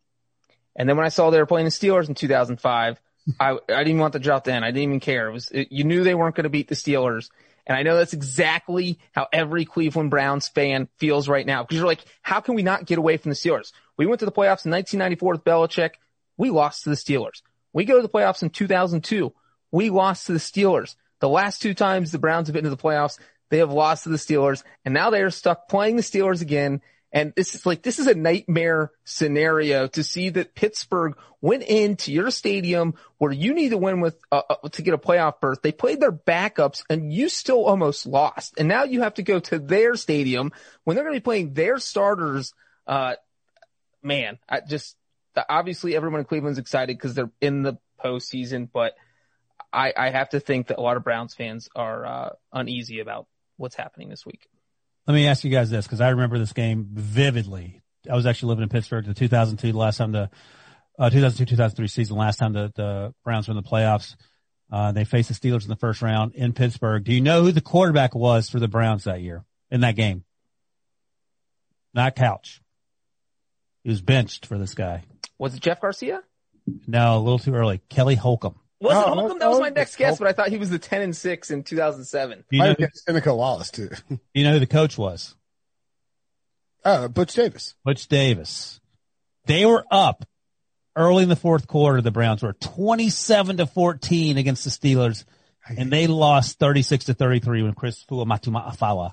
And 0.78 0.88
then 0.88 0.96
when 0.96 1.04
I 1.04 1.10
saw 1.10 1.28
they 1.28 1.38
were 1.38 1.46
playing 1.46 1.66
the 1.66 1.70
Steelers 1.70 2.08
in 2.08 2.14
2005, 2.14 3.00
I, 3.40 3.50
I 3.50 3.56
didn't 3.66 3.88
even 3.88 4.00
want 4.00 4.14
the 4.14 4.18
drop 4.18 4.44
then. 4.44 4.64
I 4.64 4.68
didn't 4.68 4.84
even 4.84 5.00
care. 5.00 5.28
It 5.28 5.32
was, 5.32 5.50
it, 5.50 5.68
you 5.70 5.84
knew 5.84 6.04
they 6.04 6.14
weren't 6.14 6.36
going 6.36 6.44
to 6.44 6.50
beat 6.50 6.68
the 6.68 6.74
Steelers. 6.74 7.28
And 7.66 7.76
I 7.76 7.82
know 7.82 7.96
that's 7.96 8.14
exactly 8.14 8.98
how 9.12 9.26
every 9.30 9.66
Cleveland 9.66 10.10
Browns 10.10 10.48
fan 10.48 10.88
feels 10.96 11.28
right 11.28 11.44
now. 11.44 11.62
Because 11.62 11.76
you're 11.76 11.86
like, 11.86 12.04
how 12.22 12.40
can 12.40 12.54
we 12.54 12.62
not 12.62 12.86
get 12.86 12.96
away 12.96 13.18
from 13.18 13.28
the 13.28 13.36
Steelers? 13.36 13.72
We 13.98 14.06
went 14.06 14.20
to 14.20 14.24
the 14.24 14.32
playoffs 14.32 14.64
in 14.64 14.70
1994 14.70 15.32
with 15.32 15.44
Belichick. 15.44 15.90
We 16.38 16.48
lost 16.48 16.84
to 16.84 16.90
the 16.90 16.96
Steelers. 16.96 17.42
We 17.74 17.84
go 17.84 17.96
to 17.96 18.02
the 18.02 18.08
playoffs 18.08 18.42
in 18.42 18.48
2002. 18.48 19.34
We 19.70 19.90
lost 19.90 20.26
to 20.26 20.32
the 20.32 20.38
Steelers. 20.38 20.94
The 21.20 21.28
last 21.28 21.60
two 21.60 21.74
times 21.74 22.10
the 22.10 22.18
Browns 22.18 22.46
have 22.48 22.54
been 22.54 22.64
to 22.64 22.70
the 22.70 22.76
playoffs, 22.76 23.18
they 23.50 23.58
have 23.58 23.72
lost 23.72 24.04
to 24.04 24.08
the 24.08 24.16
Steelers. 24.16 24.62
And 24.84 24.94
now 24.94 25.10
they 25.10 25.20
are 25.20 25.30
stuck 25.30 25.68
playing 25.68 25.96
the 25.96 26.02
Steelers 26.02 26.40
again. 26.40 26.80
And 27.10 27.32
this 27.34 27.54
is 27.54 27.64
like, 27.64 27.82
this 27.82 27.98
is 27.98 28.06
a 28.06 28.14
nightmare 28.14 28.90
scenario 29.04 29.86
to 29.88 30.02
see 30.04 30.28
that 30.30 30.54
Pittsburgh 30.54 31.16
went 31.40 31.62
into 31.62 32.12
your 32.12 32.30
stadium 32.30 32.94
where 33.16 33.32
you 33.32 33.54
need 33.54 33.70
to 33.70 33.78
win 33.78 34.00
with, 34.00 34.18
uh, 34.30 34.42
uh, 34.50 34.68
to 34.68 34.82
get 34.82 34.92
a 34.92 34.98
playoff 34.98 35.40
berth. 35.40 35.62
They 35.62 35.72
played 35.72 36.00
their 36.00 36.12
backups 36.12 36.82
and 36.90 37.10
you 37.10 37.30
still 37.30 37.64
almost 37.64 38.06
lost. 38.06 38.54
And 38.58 38.68
now 38.68 38.84
you 38.84 39.02
have 39.02 39.14
to 39.14 39.22
go 39.22 39.40
to 39.40 39.58
their 39.58 39.96
stadium 39.96 40.52
when 40.84 40.96
they're 40.96 41.04
going 41.04 41.14
to 41.14 41.20
be 41.20 41.24
playing 41.24 41.54
their 41.54 41.78
starters. 41.78 42.52
Uh, 42.86 43.14
man, 44.02 44.38
I 44.46 44.60
just, 44.60 44.94
obviously 45.48 45.96
everyone 45.96 46.20
in 46.20 46.26
Cleveland's 46.26 46.58
excited 46.58 46.94
because 46.94 47.14
they're 47.14 47.32
in 47.40 47.62
the 47.62 47.78
postseason, 48.04 48.68
but 48.70 48.94
I, 49.72 49.94
I 49.96 50.10
have 50.10 50.28
to 50.30 50.40
think 50.40 50.66
that 50.66 50.78
a 50.78 50.82
lot 50.82 50.98
of 50.98 51.04
Browns 51.04 51.34
fans 51.34 51.70
are, 51.74 52.04
uh, 52.04 52.30
uneasy 52.52 53.00
about 53.00 53.26
what's 53.56 53.76
happening 53.76 54.10
this 54.10 54.26
week. 54.26 54.46
Let 55.08 55.14
me 55.14 55.26
ask 55.26 55.42
you 55.42 55.50
guys 55.50 55.70
this 55.70 55.86
because 55.86 56.02
I 56.02 56.10
remember 56.10 56.38
this 56.38 56.52
game 56.52 56.86
vividly. 56.92 57.80
I 58.10 58.14
was 58.14 58.26
actually 58.26 58.50
living 58.50 58.64
in 58.64 58.68
Pittsburgh 58.68 59.06
the 59.06 59.14
2002, 59.14 59.72
the 59.72 59.78
last 59.78 59.96
time 59.96 60.12
the 60.12 60.28
uh, 60.98 61.08
2002 61.08 61.46
2003 61.46 61.88
season, 61.88 62.18
last 62.18 62.36
time 62.36 62.52
the, 62.52 62.70
the 62.76 63.14
Browns 63.24 63.48
were 63.48 63.52
in 63.52 63.56
the 63.56 63.62
playoffs. 63.62 64.16
Uh, 64.70 64.92
they 64.92 65.06
faced 65.06 65.28
the 65.30 65.34
Steelers 65.34 65.62
in 65.62 65.70
the 65.70 65.76
first 65.76 66.02
round 66.02 66.34
in 66.34 66.52
Pittsburgh. 66.52 67.04
Do 67.04 67.14
you 67.14 67.22
know 67.22 67.42
who 67.42 67.52
the 67.52 67.62
quarterback 67.62 68.14
was 68.14 68.50
for 68.50 68.60
the 68.60 68.68
Browns 68.68 69.04
that 69.04 69.22
year 69.22 69.46
in 69.70 69.80
that 69.80 69.96
game? 69.96 70.24
Not 71.94 72.14
Couch. 72.14 72.60
He 73.84 73.88
was 73.88 74.02
benched 74.02 74.44
for 74.44 74.58
this 74.58 74.74
guy. 74.74 75.04
Was 75.38 75.54
it 75.54 75.60
Jeff 75.60 75.80
Garcia? 75.80 76.20
No, 76.86 77.16
a 77.16 77.20
little 77.20 77.38
too 77.38 77.54
early. 77.54 77.80
Kelly 77.88 78.14
Holcomb. 78.14 78.56
Was 78.80 78.92
it 78.92 78.96
Oh, 78.96 79.14
Holcomb? 79.14 79.38
That 79.38 79.50
was 79.50 79.60
my 79.60 79.70
next 79.70 79.96
guess, 79.96 80.18
but 80.18 80.28
I 80.28 80.32
thought 80.32 80.48
he 80.48 80.56
was 80.56 80.70
the 80.70 80.78
10 80.78 81.02
and 81.02 81.16
6 81.16 81.50
in 81.50 81.64
2007. 81.64 82.44
Do 82.50 82.56
you 82.56 82.62
know, 82.62 82.68
Might 82.68 82.80
who, 82.80 82.86
Seneca 82.94 83.34
Wallace 83.34 83.70
too. 83.70 83.90
you 84.34 84.44
know 84.44 84.52
who 84.52 84.60
the 84.60 84.66
coach 84.66 84.96
was? 84.96 85.34
Uh, 86.84 87.08
Butch 87.08 87.34
Davis. 87.34 87.74
Butch 87.84 88.06
Davis. 88.06 88.80
They 89.46 89.66
were 89.66 89.84
up 89.90 90.24
early 90.94 91.24
in 91.24 91.28
the 91.28 91.36
fourth 91.36 91.66
quarter. 91.66 92.00
The 92.00 92.10
Browns 92.10 92.42
were 92.42 92.52
27 92.52 93.56
to 93.56 93.66
14 93.66 94.38
against 94.38 94.64
the 94.64 94.70
Steelers 94.70 95.24
and 95.76 95.92
they 95.92 96.06
lost 96.06 96.58
36 96.58 97.06
to 97.06 97.14
33 97.14 97.62
when 97.62 97.74
Chris 97.74 98.04
Fuamatu-Ma'afala 98.04 99.12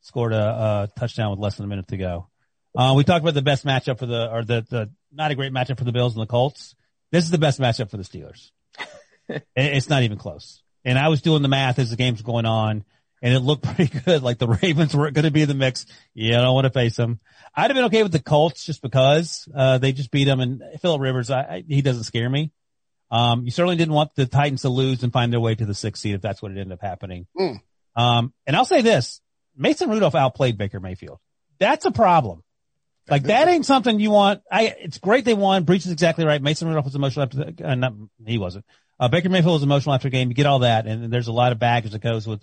scored 0.00 0.32
a, 0.32 0.88
a 0.94 0.98
touchdown 0.98 1.30
with 1.30 1.40
less 1.40 1.56
than 1.56 1.64
a 1.64 1.68
minute 1.68 1.88
to 1.88 1.96
go. 1.96 2.28
Uh, 2.76 2.94
we 2.96 3.04
talked 3.04 3.22
about 3.22 3.34
the 3.34 3.42
best 3.42 3.66
matchup 3.66 3.98
for 3.98 4.06
the, 4.06 4.30
or 4.32 4.44
the, 4.44 4.64
the, 4.68 4.90
not 5.12 5.30
a 5.30 5.34
great 5.34 5.52
matchup 5.52 5.78
for 5.78 5.84
the 5.84 5.92
Bills 5.92 6.14
and 6.14 6.22
the 6.22 6.26
Colts. 6.26 6.74
This 7.10 7.24
is 7.24 7.30
the 7.30 7.38
best 7.38 7.60
matchup 7.60 7.90
for 7.90 7.96
the 7.96 8.02
Steelers. 8.02 8.50
It- 9.28 9.44
it's 9.56 9.88
not 9.88 10.02
even 10.02 10.18
close. 10.18 10.62
And 10.84 10.98
I 10.98 11.08
was 11.08 11.22
doing 11.22 11.42
the 11.42 11.48
math 11.48 11.78
as 11.78 11.90
the 11.90 11.96
game's 11.96 12.22
going 12.22 12.46
on 12.46 12.84
and 13.20 13.34
it 13.34 13.40
looked 13.40 13.62
pretty 13.74 14.00
good. 14.00 14.22
Like 14.22 14.38
the 14.38 14.48
Ravens 14.48 14.94
weren't 14.94 15.14
going 15.14 15.24
to 15.24 15.30
be 15.30 15.42
in 15.42 15.48
the 15.48 15.54
mix. 15.54 15.86
Yeah, 16.14 16.38
I 16.38 16.42
don't 16.42 16.54
want 16.54 16.66
to 16.66 16.70
face 16.70 16.96
them. 16.96 17.20
I'd 17.54 17.70
have 17.70 17.74
been 17.74 17.84
okay 17.86 18.02
with 18.02 18.12
the 18.12 18.20
Colts 18.20 18.64
just 18.64 18.80
because, 18.82 19.48
uh, 19.54 19.78
they 19.78 19.92
just 19.92 20.10
beat 20.10 20.24
them 20.24 20.40
and 20.40 20.62
Philip 20.80 21.00
Rivers, 21.00 21.30
I, 21.30 21.40
I, 21.40 21.64
he 21.66 21.82
doesn't 21.82 22.04
scare 22.04 22.28
me. 22.30 22.52
Um, 23.10 23.44
you 23.44 23.50
certainly 23.50 23.76
didn't 23.76 23.94
want 23.94 24.14
the 24.14 24.26
Titans 24.26 24.62
to 24.62 24.68
lose 24.68 25.02
and 25.02 25.12
find 25.12 25.32
their 25.32 25.40
way 25.40 25.54
to 25.54 25.64
the 25.66 25.74
sixth 25.74 26.02
seed 26.02 26.14
if 26.14 26.20
that's 26.20 26.42
what 26.42 26.52
it 26.52 26.58
ended 26.58 26.72
up 26.72 26.82
happening. 26.82 27.26
Mm. 27.38 27.60
Um, 27.96 28.32
and 28.46 28.54
I'll 28.54 28.64
say 28.66 28.82
this, 28.82 29.20
Mason 29.56 29.90
Rudolph 29.90 30.14
outplayed 30.14 30.58
Baker 30.58 30.78
Mayfield. 30.78 31.18
That's 31.58 31.84
a 31.86 31.90
problem. 31.90 32.42
Like 33.10 33.24
that 33.24 33.48
ain't 33.48 33.64
something 33.64 33.98
you 33.98 34.10
want. 34.10 34.42
I, 34.52 34.74
it's 34.78 34.98
great 34.98 35.24
they 35.24 35.34
won. 35.34 35.64
Breech 35.64 35.86
is 35.86 35.92
exactly 35.92 36.26
right. 36.26 36.42
Mason 36.42 36.68
Rudolph 36.68 36.84
was 36.84 36.94
emotional 36.94 37.24
after 37.24 37.38
the, 37.38 37.68
uh, 37.70 37.74
not, 37.74 37.94
he 38.26 38.36
wasn't. 38.38 38.66
Uh, 39.00 39.08
Baker 39.08 39.28
Mayfield 39.28 39.54
was 39.54 39.62
emotional 39.62 39.94
after 39.94 40.06
the 40.08 40.12
game. 40.12 40.28
You 40.28 40.34
get 40.34 40.46
all 40.46 40.60
that. 40.60 40.86
And 40.86 41.12
there's 41.12 41.28
a 41.28 41.32
lot 41.32 41.52
of 41.52 41.58
baggage 41.58 41.92
that 41.92 42.02
goes 42.02 42.26
with 42.26 42.42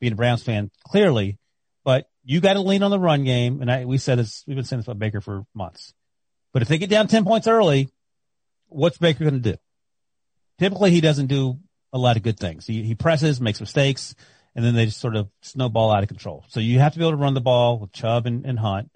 being 0.00 0.12
a 0.12 0.16
Browns 0.16 0.42
fan, 0.42 0.70
clearly, 0.86 1.38
but 1.84 2.08
you 2.24 2.40
got 2.40 2.54
to 2.54 2.60
lean 2.60 2.82
on 2.82 2.90
the 2.90 2.98
run 2.98 3.24
game. 3.24 3.60
And 3.60 3.70
I, 3.70 3.84
we 3.84 3.98
said 3.98 4.18
this, 4.18 4.44
we've 4.46 4.56
been 4.56 4.64
saying 4.64 4.80
this 4.80 4.86
about 4.86 4.98
Baker 4.98 5.20
for 5.20 5.44
months, 5.54 5.94
but 6.52 6.62
if 6.62 6.68
they 6.68 6.78
get 6.78 6.90
down 6.90 7.08
10 7.08 7.24
points 7.24 7.46
early, 7.46 7.88
what's 8.68 8.98
Baker 8.98 9.24
going 9.24 9.42
to 9.42 9.52
do? 9.52 9.58
Typically 10.58 10.90
he 10.90 11.00
doesn't 11.00 11.26
do 11.26 11.58
a 11.92 11.98
lot 11.98 12.16
of 12.16 12.22
good 12.22 12.38
things. 12.38 12.66
He, 12.66 12.82
he 12.82 12.94
presses, 12.94 13.40
makes 13.40 13.60
mistakes, 13.60 14.14
and 14.54 14.64
then 14.64 14.74
they 14.74 14.86
just 14.86 15.00
sort 15.00 15.16
of 15.16 15.28
snowball 15.42 15.92
out 15.92 16.02
of 16.02 16.08
control. 16.08 16.44
So 16.48 16.60
you 16.60 16.78
have 16.78 16.92
to 16.92 16.98
be 16.98 17.04
able 17.04 17.12
to 17.12 17.22
run 17.22 17.34
the 17.34 17.40
ball 17.40 17.78
with 17.78 17.92
Chubb 17.92 18.26
and, 18.26 18.44
and 18.44 18.58
Hunt 18.58 18.90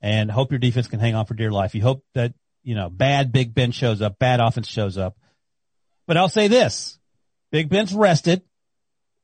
and 0.00 0.30
hope 0.30 0.50
your 0.52 0.58
defense 0.58 0.88
can 0.88 1.00
hang 1.00 1.14
on 1.14 1.26
for 1.26 1.34
dear 1.34 1.50
life. 1.50 1.74
You 1.74 1.82
hope 1.82 2.04
that, 2.14 2.34
you 2.62 2.74
know, 2.74 2.88
bad 2.88 3.32
Big 3.32 3.54
Ben 3.54 3.72
shows 3.72 4.02
up, 4.02 4.18
bad 4.18 4.40
offense 4.40 4.68
shows 4.68 4.98
up. 4.98 5.16
But 6.10 6.16
I'll 6.16 6.28
say 6.28 6.48
this, 6.48 6.98
Big 7.52 7.68
Ben's 7.68 7.94
rested. 7.94 8.42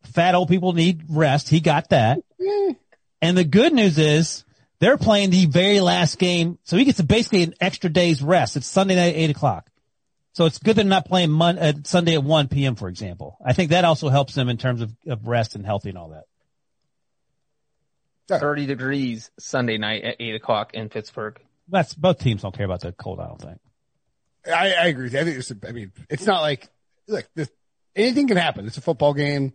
Fat 0.04 0.36
old 0.36 0.48
people 0.48 0.72
need 0.72 1.02
rest. 1.08 1.48
He 1.48 1.58
got 1.58 1.88
that. 1.88 2.20
And 3.20 3.36
the 3.36 3.42
good 3.42 3.72
news 3.72 3.98
is 3.98 4.44
they're 4.78 4.96
playing 4.96 5.30
the 5.30 5.46
very 5.46 5.80
last 5.80 6.16
game. 6.16 6.60
So 6.62 6.76
he 6.76 6.84
gets 6.84 7.00
basically 7.00 7.42
an 7.42 7.54
extra 7.60 7.90
day's 7.90 8.22
rest. 8.22 8.56
It's 8.56 8.68
Sunday 8.68 8.94
night 8.94 9.16
at 9.16 9.16
eight 9.16 9.30
o'clock. 9.30 9.68
So 10.34 10.44
it's 10.44 10.60
good 10.60 10.76
they're 10.76 10.84
not 10.84 11.06
playing 11.06 11.32
Mon- 11.32 11.58
uh, 11.58 11.72
Sunday 11.82 12.14
at 12.14 12.22
1 12.22 12.46
p.m., 12.46 12.76
for 12.76 12.86
example. 12.86 13.36
I 13.44 13.52
think 13.52 13.70
that 13.70 13.84
also 13.84 14.08
helps 14.08 14.36
them 14.36 14.48
in 14.48 14.56
terms 14.56 14.80
of, 14.80 14.94
of 15.08 15.26
rest 15.26 15.56
and 15.56 15.66
healthy 15.66 15.88
and 15.88 15.98
all 15.98 16.10
that. 18.28 18.38
30 18.38 18.66
degrees 18.66 19.32
Sunday 19.40 19.76
night 19.76 20.04
at 20.04 20.16
8 20.20 20.36
o'clock 20.36 20.74
in 20.74 20.88
Pittsburgh. 20.88 21.36
That's 21.66 21.94
both 21.94 22.20
teams 22.20 22.42
don't 22.42 22.54
care 22.54 22.64
about 22.64 22.82
the 22.82 22.92
cold. 22.92 23.18
I 23.18 23.26
don't 23.26 23.42
think. 23.42 23.58
I, 24.46 24.74
I 24.74 24.86
agree. 24.86 25.04
with 25.04 25.14
you. 25.14 25.20
I 25.20 25.24
think 25.24 25.38
it's. 25.38 25.52
I 25.66 25.72
mean, 25.72 25.92
it's 26.08 26.26
not 26.26 26.40
like 26.40 26.68
look. 27.08 27.26
This, 27.34 27.50
anything 27.94 28.28
can 28.28 28.36
happen. 28.36 28.66
It's 28.66 28.76
a 28.76 28.80
football 28.82 29.14
game. 29.14 29.52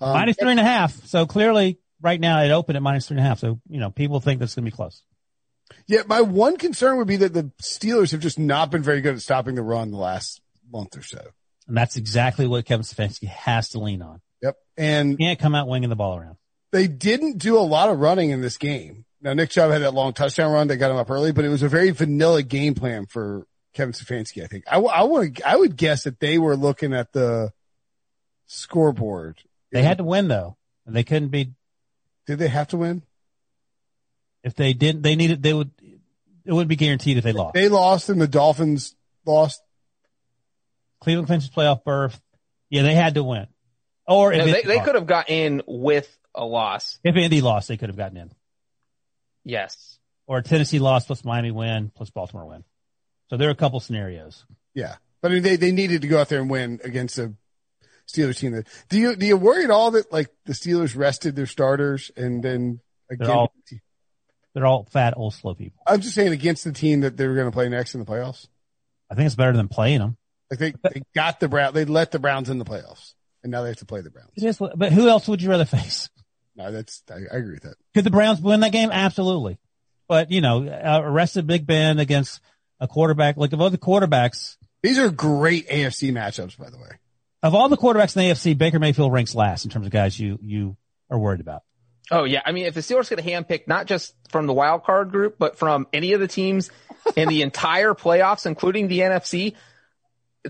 Um, 0.00 0.12
minus 0.12 0.36
three 0.40 0.50
and 0.50 0.60
a 0.60 0.64
half. 0.64 0.92
So 1.06 1.26
clearly, 1.26 1.78
right 2.00 2.20
now 2.20 2.42
it 2.42 2.50
opened 2.50 2.76
at 2.76 2.82
minus 2.82 3.06
three 3.08 3.16
and 3.16 3.24
a 3.24 3.28
half. 3.28 3.38
So 3.38 3.60
you 3.68 3.80
know, 3.80 3.90
people 3.90 4.20
think 4.20 4.40
that's 4.40 4.54
going 4.54 4.64
to 4.64 4.70
be 4.70 4.74
close. 4.74 5.02
Yeah, 5.86 6.02
my 6.06 6.20
one 6.20 6.56
concern 6.56 6.98
would 6.98 7.06
be 7.06 7.16
that 7.16 7.32
the 7.32 7.50
Steelers 7.62 8.12
have 8.12 8.20
just 8.20 8.38
not 8.38 8.70
been 8.70 8.82
very 8.82 9.00
good 9.00 9.14
at 9.14 9.22
stopping 9.22 9.54
the 9.54 9.62
run 9.62 9.90
the 9.90 9.96
last 9.96 10.40
month 10.70 10.96
or 10.96 11.02
so. 11.02 11.20
And 11.66 11.76
that's 11.76 11.96
exactly 11.96 12.46
what 12.46 12.66
Kevin 12.66 12.84
Stefanski 12.84 13.28
has 13.28 13.70
to 13.70 13.78
lean 13.78 14.02
on. 14.02 14.20
Yep, 14.42 14.56
and 14.76 15.18
Can't 15.18 15.38
come 15.38 15.54
out 15.54 15.66
winging 15.68 15.88
the 15.88 15.96
ball 15.96 16.16
around. 16.18 16.36
they 16.72 16.86
didn't 16.86 17.38
do 17.38 17.56
a 17.58 17.60
lot 17.60 17.88
of 17.88 17.98
running 17.98 18.28
in 18.30 18.42
this 18.42 18.58
game. 18.58 19.06
Now 19.22 19.32
Nick 19.32 19.48
Chubb 19.48 19.70
had 19.70 19.80
that 19.80 19.94
long 19.94 20.12
touchdown 20.12 20.52
run 20.52 20.68
that 20.68 20.76
got 20.76 20.90
him 20.90 20.98
up 20.98 21.10
early, 21.10 21.32
but 21.32 21.46
it 21.46 21.48
was 21.48 21.62
a 21.62 21.68
very 21.68 21.90
vanilla 21.90 22.42
game 22.42 22.74
plan 22.74 23.06
for 23.06 23.46
Kevin 23.74 23.92
Stefanski. 23.92 24.42
I 24.42 24.46
think 24.46 24.64
I, 24.70 24.78
I 24.78 25.02
want 25.02 25.44
I 25.44 25.56
would 25.56 25.76
guess 25.76 26.04
that 26.04 26.20
they 26.20 26.38
were 26.38 26.56
looking 26.56 26.94
at 26.94 27.12
the 27.12 27.52
scoreboard. 28.46 29.38
They 29.72 29.82
had 29.82 29.98
to 29.98 30.04
win 30.04 30.28
though. 30.28 30.56
And 30.86 30.94
they 30.94 31.02
couldn't 31.04 31.28
be, 31.28 31.52
Did 32.26 32.38
they 32.38 32.48
have 32.48 32.68
to 32.68 32.76
win? 32.76 33.02
if 34.42 34.54
they 34.54 34.74
didn't, 34.74 35.00
they 35.00 35.16
needed, 35.16 35.42
they 35.42 35.54
would, 35.54 35.70
it 36.44 36.52
wouldn't 36.52 36.68
be 36.68 36.76
guaranteed 36.76 37.16
if 37.16 37.24
they 37.24 37.32
lost. 37.32 37.54
They 37.54 37.70
lost 37.70 38.10
and 38.10 38.20
the 38.20 38.28
Dolphins 38.28 38.94
lost. 39.24 39.62
Cleveland 41.00 41.26
clinches 41.26 41.48
playoff 41.48 41.82
berth. 41.82 42.20
Yeah, 42.68 42.82
they 42.82 42.94
had 42.94 43.14
to 43.14 43.24
win. 43.24 43.46
Or 44.06 44.32
if, 44.34 44.38
No, 44.38 44.44
they, 44.52 44.62
they 44.62 44.80
could 44.80 44.94
have 44.96 45.06
got 45.06 45.30
in 45.30 45.62
with 45.66 46.14
a 46.34 46.44
loss. 46.44 46.98
if 47.02 47.16
Indy 47.16 47.40
lost, 47.40 47.68
they 47.68 47.78
could 47.78 47.88
have 47.88 47.96
gotten 47.96 48.18
in. 48.18 48.30
Yes. 49.44 49.98
Or 50.26 50.42
Tennessee 50.42 50.78
lost 50.78 51.06
plus 51.06 51.24
Miami 51.24 51.50
win 51.50 51.90
plus 51.94 52.10
Baltimore 52.10 52.46
win. 52.46 52.64
So 53.30 53.36
there 53.36 53.48
are 53.48 53.52
a 53.52 53.56
couple 53.56 53.80
scenarios. 53.80 54.44
Yeah, 54.74 54.96
but 55.22 55.30
I 55.30 55.34
mean, 55.34 55.42
they 55.42 55.56
they 55.56 55.72
needed 55.72 56.02
to 56.02 56.08
go 56.08 56.20
out 56.20 56.28
there 56.28 56.40
and 56.40 56.50
win 56.50 56.80
against 56.84 57.18
a 57.18 57.32
Steelers 58.06 58.38
team. 58.38 58.52
That 58.52 58.68
do 58.88 58.98
you 58.98 59.16
do 59.16 59.26
you 59.26 59.36
worry 59.36 59.64
at 59.64 59.70
all 59.70 59.92
that 59.92 60.12
like 60.12 60.28
the 60.44 60.52
Steelers 60.52 60.96
rested 60.96 61.36
their 61.36 61.46
starters 61.46 62.10
and 62.16 62.42
then 62.42 62.80
again? 63.10 63.30
all- 63.30 63.52
They're 64.54 64.66
all 64.66 64.84
fat, 64.90 65.14
old, 65.16 65.34
slow 65.34 65.54
people. 65.54 65.80
I'm 65.86 66.00
just 66.00 66.14
saying 66.14 66.32
against 66.32 66.64
the 66.64 66.72
team 66.72 67.00
that 67.00 67.16
they 67.16 67.26
were 67.26 67.34
going 67.34 67.46
to 67.48 67.52
play 67.52 67.68
next 67.68 67.94
in 67.94 68.00
the 68.00 68.06
playoffs. 68.06 68.46
I 69.10 69.14
think 69.14 69.26
it's 69.26 69.34
better 69.34 69.56
than 69.56 69.68
playing 69.68 69.98
them. 70.00 70.16
Like 70.50 70.58
they 70.60 70.74
they 70.92 71.02
got 71.14 71.40
the 71.40 71.48
Brown, 71.48 71.72
they 71.74 71.84
let 71.86 72.10
the 72.12 72.18
Browns 72.18 72.50
in 72.50 72.58
the 72.58 72.64
playoffs, 72.64 73.14
and 73.42 73.50
now 73.50 73.62
they 73.62 73.68
have 73.68 73.78
to 73.78 73.86
play 73.86 74.00
the 74.02 74.10
Browns. 74.10 74.30
Is, 74.36 74.58
but 74.58 74.92
who 74.92 75.08
else 75.08 75.26
would 75.28 75.40
you 75.42 75.50
rather 75.50 75.64
face? 75.64 76.08
No, 76.56 76.70
that's 76.70 77.02
I, 77.10 77.14
I 77.34 77.38
agree 77.38 77.54
with 77.54 77.64
that. 77.64 77.74
Could 77.94 78.04
the 78.04 78.12
Browns 78.12 78.40
win 78.40 78.60
that 78.60 78.70
game? 78.70 78.92
Absolutely. 78.92 79.58
But, 80.06 80.30
you 80.30 80.40
know, 80.40 80.64
uh, 80.68 81.00
arrested 81.02 81.48
Big 81.48 81.66
Ben 81.66 81.98
against 81.98 82.40
a 82.80 82.88
quarterback, 82.88 83.36
like 83.36 83.52
of 83.52 83.60
all 83.60 83.70
the 83.70 83.78
quarterbacks, 83.78 84.56
These 84.82 84.98
are 84.98 85.10
great 85.10 85.68
AFC 85.68 86.12
matchups, 86.12 86.58
by 86.58 86.70
the 86.70 86.76
way. 86.78 86.98
of 87.42 87.54
all 87.54 87.68
the 87.68 87.76
quarterbacks 87.76 88.16
in 88.16 88.22
the 88.22 88.30
AFC, 88.30 88.56
Baker 88.56 88.78
Mayfield 88.78 89.12
ranks 89.12 89.34
last 89.34 89.64
in 89.64 89.70
terms 89.70 89.86
of 89.86 89.92
guys 89.92 90.18
you, 90.18 90.38
you 90.42 90.76
are 91.10 91.18
worried 91.18 91.40
about. 91.40 91.62
Oh 92.10 92.24
yeah. 92.24 92.42
I 92.44 92.52
mean, 92.52 92.66
if 92.66 92.74
the 92.74 92.80
Steelers 92.80 93.08
get 93.08 93.18
a 93.18 93.22
handpick, 93.22 93.66
not 93.66 93.86
just 93.86 94.14
from 94.28 94.46
the 94.46 94.52
wild 94.52 94.84
card 94.84 95.10
group, 95.10 95.36
but 95.38 95.56
from 95.56 95.86
any 95.92 96.12
of 96.12 96.20
the 96.20 96.28
teams 96.28 96.70
in 97.16 97.28
the 97.28 97.40
entire 97.48 97.94
playoffs, 97.94 98.44
including 98.44 98.88
the 98.88 99.00
NFC, 99.00 99.54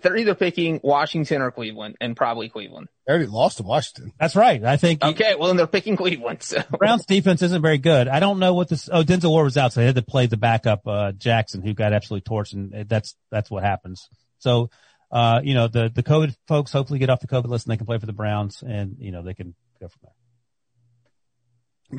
they're 0.02 0.16
either 0.16 0.34
picking 0.34 0.80
Washington 0.82 1.40
or 1.40 1.50
Cleveland 1.50 1.96
and 2.00 2.16
probably 2.16 2.48
Cleveland. 2.48 2.88
They 3.06 3.12
already 3.12 3.28
lost 3.28 3.58
to 3.58 3.62
Washington. 3.62 4.12
That's 4.18 4.34
right. 4.34 4.62
I 4.64 4.76
think 4.76 5.04
Okay. 5.04 5.34
Well, 5.38 5.48
then 5.48 5.56
they're 5.56 5.66
picking 5.66 5.96
Cleveland. 5.96 6.42
So 6.42 6.62
Browns 6.78 7.06
defense 7.06 7.42
isn't 7.42 7.62
very 7.62 7.78
good. 7.78 8.08
I 8.08 8.20
don't 8.20 8.38
know 8.38 8.54
what 8.54 8.68
this, 8.68 8.88
oh, 8.92 9.02
Denzel 9.02 9.30
Ward 9.30 9.44
was 9.44 9.56
out, 9.56 9.72
so 9.72 9.80
they 9.80 9.86
had 9.86 9.94
to 9.94 10.02
play 10.02 10.26
the 10.26 10.36
backup, 10.36 10.86
uh, 10.86 11.12
Jackson, 11.12 11.62
who 11.62 11.74
got 11.74 11.92
absolutely 11.92 12.28
torched, 12.28 12.54
and 12.54 12.88
that's, 12.88 13.14
that's 13.30 13.50
what 13.50 13.62
happens. 13.62 14.08
So, 14.38 14.70
uh, 15.12 15.40
you 15.44 15.54
know, 15.54 15.68
the, 15.68 15.90
the 15.94 16.02
COVID 16.02 16.34
folks 16.48 16.72
hopefully 16.72 16.98
get 16.98 17.08
off 17.10 17.20
the 17.20 17.28
COVID 17.28 17.46
list 17.46 17.66
and 17.66 17.72
they 17.72 17.76
can 17.76 17.86
play 17.86 17.98
for 17.98 18.06
the 18.06 18.12
Browns 18.12 18.62
and, 18.66 18.96
you 18.98 19.12
know, 19.12 19.22
they 19.22 19.34
can 19.34 19.54
go 19.80 19.88
from 19.88 20.00
there. 20.02 20.12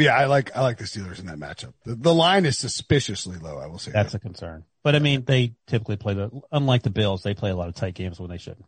Yeah, 0.07 0.15
I 0.15 0.25
like 0.25 0.55
I 0.57 0.61
like 0.61 0.77
the 0.77 0.83
Steelers 0.83 1.19
in 1.19 1.27
that 1.27 1.37
matchup. 1.37 1.73
The, 1.85 1.95
the 1.95 2.13
line 2.13 2.45
is 2.45 2.57
suspiciously 2.57 3.37
low. 3.37 3.57
I 3.59 3.67
will 3.67 3.77
say 3.77 3.91
That's 3.91 4.11
that. 4.11 4.17
a 4.17 4.19
concern. 4.19 4.65
But 4.85 4.93
I 4.95 4.99
mean, 4.99 5.23
they 5.25 5.55
typically 5.65 5.97
play 5.97 6.13
the, 6.13 6.29
unlike 6.51 6.83
the 6.83 6.91
Bills, 6.91 7.23
they 7.23 7.33
play 7.33 7.49
a 7.49 7.55
lot 7.55 7.69
of 7.69 7.73
tight 7.73 7.95
games 7.95 8.19
when 8.19 8.29
they 8.29 8.37
shouldn't. 8.37 8.67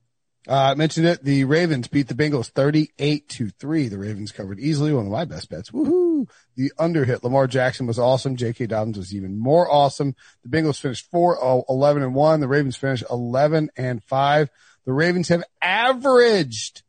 Uh, 0.49 0.71
I 0.71 0.73
mentioned 0.73 1.05
it. 1.05 1.23
The 1.23 1.43
Ravens 1.43 1.87
beat 1.87 2.07
the 2.07 2.15
Bengals 2.15 2.47
38 2.47 3.29
to 3.29 3.49
3. 3.51 3.87
The 3.87 3.99
Ravens 3.99 4.31
covered 4.31 4.59
easily. 4.59 4.91
One 4.91 5.05
of 5.05 5.11
my 5.11 5.25
best 5.25 5.47
bets. 5.47 5.69
Woohoo. 5.69 6.27
The 6.55 6.71
under 6.79 7.05
hit. 7.05 7.23
Lamar 7.23 7.45
Jackson 7.45 7.85
was 7.85 7.99
awesome. 7.99 8.35
J.K. 8.35 8.65
Dobbins 8.65 8.97
was 8.97 9.13
even 9.13 9.37
more 9.37 9.71
awesome. 9.71 10.15
The 10.43 10.49
Bengals 10.49 10.79
finished 10.79 11.07
4, 11.11 11.37
oh, 11.39 11.65
11 11.69 12.01
and 12.01 12.15
1. 12.15 12.39
The 12.39 12.47
Ravens 12.47 12.77
finished 12.77 13.03
11 13.11 13.69
and 13.77 14.03
5. 14.03 14.49
The 14.85 14.93
Ravens 14.93 15.27
have 15.27 15.43
averaged, 15.61 16.81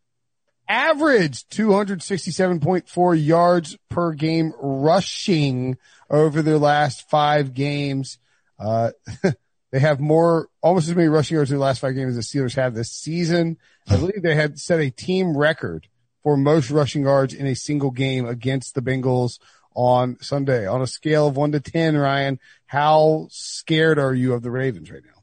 averaged 0.70 1.50
267.4 1.50 3.26
yards 3.26 3.76
per 3.90 4.14
game 4.14 4.54
rushing 4.58 5.76
over 6.08 6.40
their 6.40 6.56
last 6.56 7.10
five 7.10 7.52
games. 7.52 8.16
Uh, 8.58 8.90
They 9.70 9.80
have 9.80 10.00
more, 10.00 10.48
almost 10.62 10.88
as 10.88 10.96
many 10.96 11.08
rushing 11.08 11.34
yards 11.34 11.50
in 11.50 11.58
the 11.58 11.62
last 11.62 11.80
five 11.80 11.94
games 11.94 12.16
as 12.16 12.30
the 12.30 12.38
Steelers 12.38 12.56
have 12.56 12.74
this 12.74 12.90
season. 12.90 13.58
I 13.86 13.96
believe 13.96 14.22
they 14.22 14.34
had 14.34 14.58
set 14.58 14.80
a 14.80 14.90
team 14.90 15.36
record 15.36 15.88
for 16.22 16.36
most 16.36 16.70
rushing 16.70 17.02
yards 17.02 17.34
in 17.34 17.46
a 17.46 17.54
single 17.54 17.90
game 17.90 18.26
against 18.26 18.74
the 18.74 18.80
Bengals 18.80 19.38
on 19.74 20.16
Sunday. 20.22 20.66
On 20.66 20.80
a 20.80 20.86
scale 20.86 21.26
of 21.26 21.36
one 21.36 21.52
to 21.52 21.60
10, 21.60 21.96
Ryan, 21.96 22.38
how 22.66 23.28
scared 23.30 23.98
are 23.98 24.14
you 24.14 24.32
of 24.32 24.42
the 24.42 24.50
Ravens 24.50 24.90
right 24.90 25.04
now? 25.04 25.22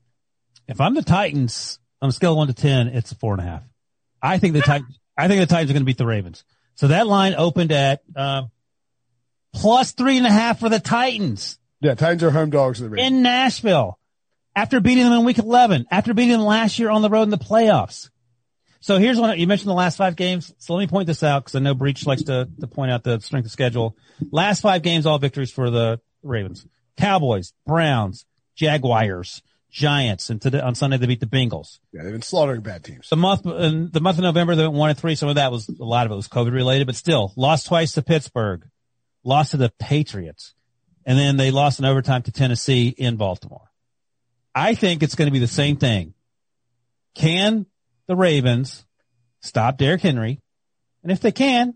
If 0.68 0.80
I'm 0.80 0.94
the 0.94 1.04
Titans 1.04 1.80
on 2.02 2.10
a 2.10 2.14
scale 2.14 2.34
of 2.34 2.38
one 2.38 2.48
to 2.48 2.54
10, 2.54 2.90
it's 2.90 3.12
a 3.12 3.16
four 3.16 3.34
and 3.34 3.42
a 3.42 3.46
half. 3.46 3.64
I 4.22 4.38
think 4.38 4.54
the 4.54 4.62
Titans, 4.62 5.00
I 5.18 5.28
think 5.28 5.40
the 5.42 5.48
Titans 5.48 5.72
are 5.72 5.74
going 5.74 5.82
to 5.82 5.86
beat 5.86 5.98
the 5.98 6.06
Ravens. 6.06 6.44
So 6.76 6.90
that 6.90 7.08
line 7.08 7.34
opened 7.36 7.72
at, 7.72 8.04
um, 8.16 8.52
plus 9.54 9.94
three 9.94 10.18
and 10.18 10.28
a 10.28 10.32
half 10.32 10.60
for 10.60 10.70
the 10.70 10.80
Titans 10.80 11.58
Yeah, 11.82 11.96
Titans 11.96 12.24
are 12.24 12.32
home 12.32 12.50
dogs 12.50 12.80
of 12.80 12.86
the 12.86 12.96
Ravens. 12.96 13.12
in 13.12 13.22
Nashville 13.22 14.00
after 14.56 14.80
beating 14.80 15.04
them 15.04 15.14
in 15.14 15.26
week 15.26 15.38
11, 15.38 15.86
after 15.92 16.14
beating 16.14 16.32
them 16.32 16.42
last 16.42 16.80
year 16.80 16.90
on 16.90 17.02
the 17.02 17.10
road 17.10 17.24
in 17.24 17.30
the 17.30 17.38
playoffs. 17.38 18.10
So 18.80 18.98
here's 19.00 19.20
one, 19.20 19.38
you 19.40 19.48
mentioned 19.48 19.70
the 19.70 19.74
last 19.74 19.98
five 19.98 20.16
games. 20.16 20.54
So 20.60 20.76
let 20.76 20.82
me 20.82 20.88
point 20.88 21.08
this 21.08 21.24
out 21.24 21.44
because 21.44 21.56
I 21.56 21.60
know 21.60 21.74
Breech 21.74 22.06
likes 22.06 22.24
to, 22.24 22.48
to 22.60 22.68
point 22.68 22.92
out 22.92 23.04
the 23.04 23.20
strength 23.20 23.46
of 23.46 23.52
schedule. 23.52 23.98
Last 24.32 24.62
five 24.62 24.84
games, 24.84 25.06
all 25.06 25.18
victories 25.18 25.52
for 25.52 25.70
the 25.70 26.00
Ravens. 26.24 26.66
Cowboys, 26.98 27.54
Browns, 27.66 28.26
Jaguars, 28.56 29.42
Giants, 29.72 30.30
and 30.30 30.42
today, 30.42 30.62
on 30.62 30.74
Sunday 30.76 30.96
they 30.98 31.06
beat 31.08 31.20
the 31.20 31.26
Bengals. 31.26 31.80
yeah, 31.92 32.04
they've 32.04 32.14
been 32.14 32.22
slaughtering 32.22 32.62
bad 32.62 32.84
teams. 32.84 33.10
The 33.10 33.18
month, 33.18 33.46
in 33.46 33.90
the 33.92 34.00
month 34.00 34.18
of 34.18 34.24
November, 34.24 34.56
they 34.56 34.64
went 34.64 34.76
one 34.76 34.90
and 34.92 34.98
three. 34.98 35.16
Some 35.16 35.28
of 35.28 35.36
that 35.36 35.52
was, 35.52 35.68
a 35.68 35.84
lot 35.84 36.06
of 36.06 36.14
it 36.14 36.16
was 36.16 36.30
COVID 36.30 36.54
related, 36.54 36.88
but 36.88 36.96
still 36.96 37.34
lost 37.36 37.68
twice 37.68 37.92
to 37.94 38.02
Pittsburgh, 38.02 38.66
lost 39.26 39.52
to 39.52 39.58
the 39.58 39.74
Patriots, 39.80 40.54
and 41.06 41.18
then 41.18 41.38
they 41.38 41.52
lost 41.52 41.80
in 41.80 41.86
overtime 41.86 42.24
to 42.24 42.32
Tennessee 42.32 42.88
in 42.90 43.16
Baltimore. 43.16 43.72
I 44.54 44.74
think 44.76 45.04
it's 45.04 45.16
going 45.16 45.28
to 45.28 45.34
be 45.34 45.40
the 45.40 45.48
same 45.48 45.78
thing. 45.78 46.14
Can 47.14 47.66
the 48.08 48.16
Ravens 48.16 48.86
stop 49.42 49.78
Derrick 49.78 50.02
Henry? 50.02 50.40
And 51.04 51.12
if 51.12 51.20
they 51.20 51.32
can, 51.32 51.76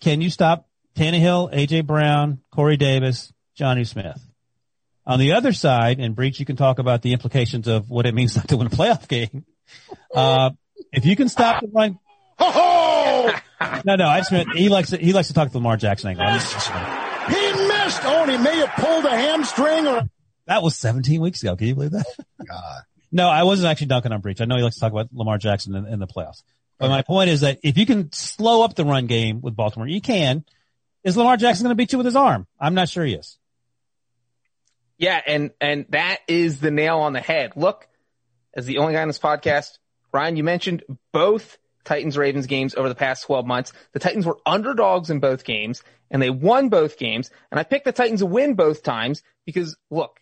can 0.00 0.20
you 0.20 0.30
stop 0.30 0.66
Tannehill, 0.96 1.52
AJ 1.54 1.86
Brown, 1.86 2.40
Corey 2.50 2.76
Davis, 2.76 3.32
Jonnu 3.58 3.86
Smith. 3.86 4.20
On 5.06 5.18
the 5.18 5.32
other 5.32 5.52
side, 5.52 5.98
and 5.98 6.14
Breech, 6.14 6.40
you 6.40 6.46
can 6.46 6.56
talk 6.56 6.78
about 6.78 7.02
the 7.02 7.12
implications 7.12 7.68
of 7.68 7.90
what 7.90 8.06
it 8.06 8.14
means 8.14 8.36
not 8.36 8.48
to 8.48 8.56
win 8.56 8.66
a 8.66 8.70
playoff 8.70 9.08
game. 9.08 9.44
Uh, 10.14 10.50
if 10.92 11.06
you 11.06 11.16
can 11.16 11.28
stop 11.28 11.60
the 11.60 11.68
run, 11.68 11.98
no, 13.84 13.96
no, 13.96 14.06
I 14.06 14.18
just 14.18 14.32
meant 14.32 14.56
he 14.56 14.68
likes 14.68 14.90
to, 14.90 14.96
he 14.96 15.12
likes 15.12 15.28
to 15.28 15.34
talk 15.34 15.50
to 15.50 15.58
Lamar 15.58 15.76
Jackson 15.76 16.10
angle. 16.10 17.09
I'm 17.98 17.98
just- 17.98 18.02
He 18.02 18.08
missed. 18.08 18.16
Oh, 18.18 18.22
and 18.22 18.30
he 18.30 18.38
may 18.38 18.56
have 18.66 18.70
pulled 18.76 19.04
a 19.04 19.10
hamstring 19.16 19.86
or. 19.86 20.02
that 20.46 20.62
was 20.62 20.76
17 20.76 21.20
weeks 21.20 21.42
ago. 21.42 21.56
Can 21.56 21.66
you 21.66 21.74
believe 21.74 21.90
that? 21.92 22.06
God. 22.48 22.82
No, 23.12 23.28
I 23.28 23.42
wasn't 23.42 23.68
actually 23.68 23.88
dunking 23.88 24.12
on 24.12 24.20
Breech. 24.20 24.40
I 24.40 24.44
know 24.44 24.56
he 24.56 24.62
likes 24.62 24.76
to 24.76 24.80
talk 24.80 24.92
about 24.92 25.08
Lamar 25.12 25.38
Jackson 25.38 25.74
in, 25.74 25.86
in 25.86 25.98
the 25.98 26.06
playoffs. 26.06 26.42
But 26.78 26.88
my 26.88 27.02
point 27.02 27.28
is 27.28 27.40
that 27.42 27.58
if 27.62 27.76
you 27.76 27.84
can 27.84 28.10
slow 28.12 28.62
up 28.62 28.74
the 28.74 28.84
run 28.86 29.06
game 29.06 29.40
with 29.42 29.54
Baltimore, 29.54 29.86
you 29.86 30.00
can. 30.00 30.44
Is 31.04 31.16
Lamar 31.16 31.36
Jackson 31.36 31.64
going 31.64 31.72
to 31.72 31.74
beat 31.76 31.92
you 31.92 31.98
with 31.98 32.06
his 32.06 32.16
arm? 32.16 32.46
I'm 32.58 32.74
not 32.74 32.88
sure 32.88 33.04
he 33.04 33.14
is. 33.14 33.38
Yeah, 34.96 35.20
and 35.26 35.50
and 35.60 35.86
that 35.90 36.18
is 36.28 36.60
the 36.60 36.70
nail 36.70 36.98
on 36.98 37.12
the 37.12 37.20
head. 37.20 37.52
Look, 37.56 37.86
as 38.54 38.66
the 38.66 38.78
only 38.78 38.92
guy 38.94 39.02
on 39.02 39.08
this 39.08 39.18
podcast, 39.18 39.78
Ryan, 40.12 40.36
you 40.36 40.44
mentioned 40.44 40.84
both 41.12 41.58
Titans 41.84 42.16
Ravens 42.16 42.46
games 42.46 42.74
over 42.74 42.88
the 42.88 42.94
past 42.94 43.24
12 43.24 43.46
months. 43.46 43.72
The 43.92 43.98
Titans 43.98 44.26
were 44.26 44.38
underdogs 44.46 45.10
in 45.10 45.20
both 45.20 45.44
games 45.44 45.82
and 46.10 46.20
they 46.20 46.30
won 46.30 46.68
both 46.68 46.98
games. 46.98 47.30
And 47.50 47.58
I 47.58 47.62
picked 47.62 47.84
the 47.84 47.92
Titans 47.92 48.20
to 48.20 48.26
win 48.26 48.54
both 48.54 48.82
times 48.82 49.22
because 49.46 49.76
look, 49.90 50.20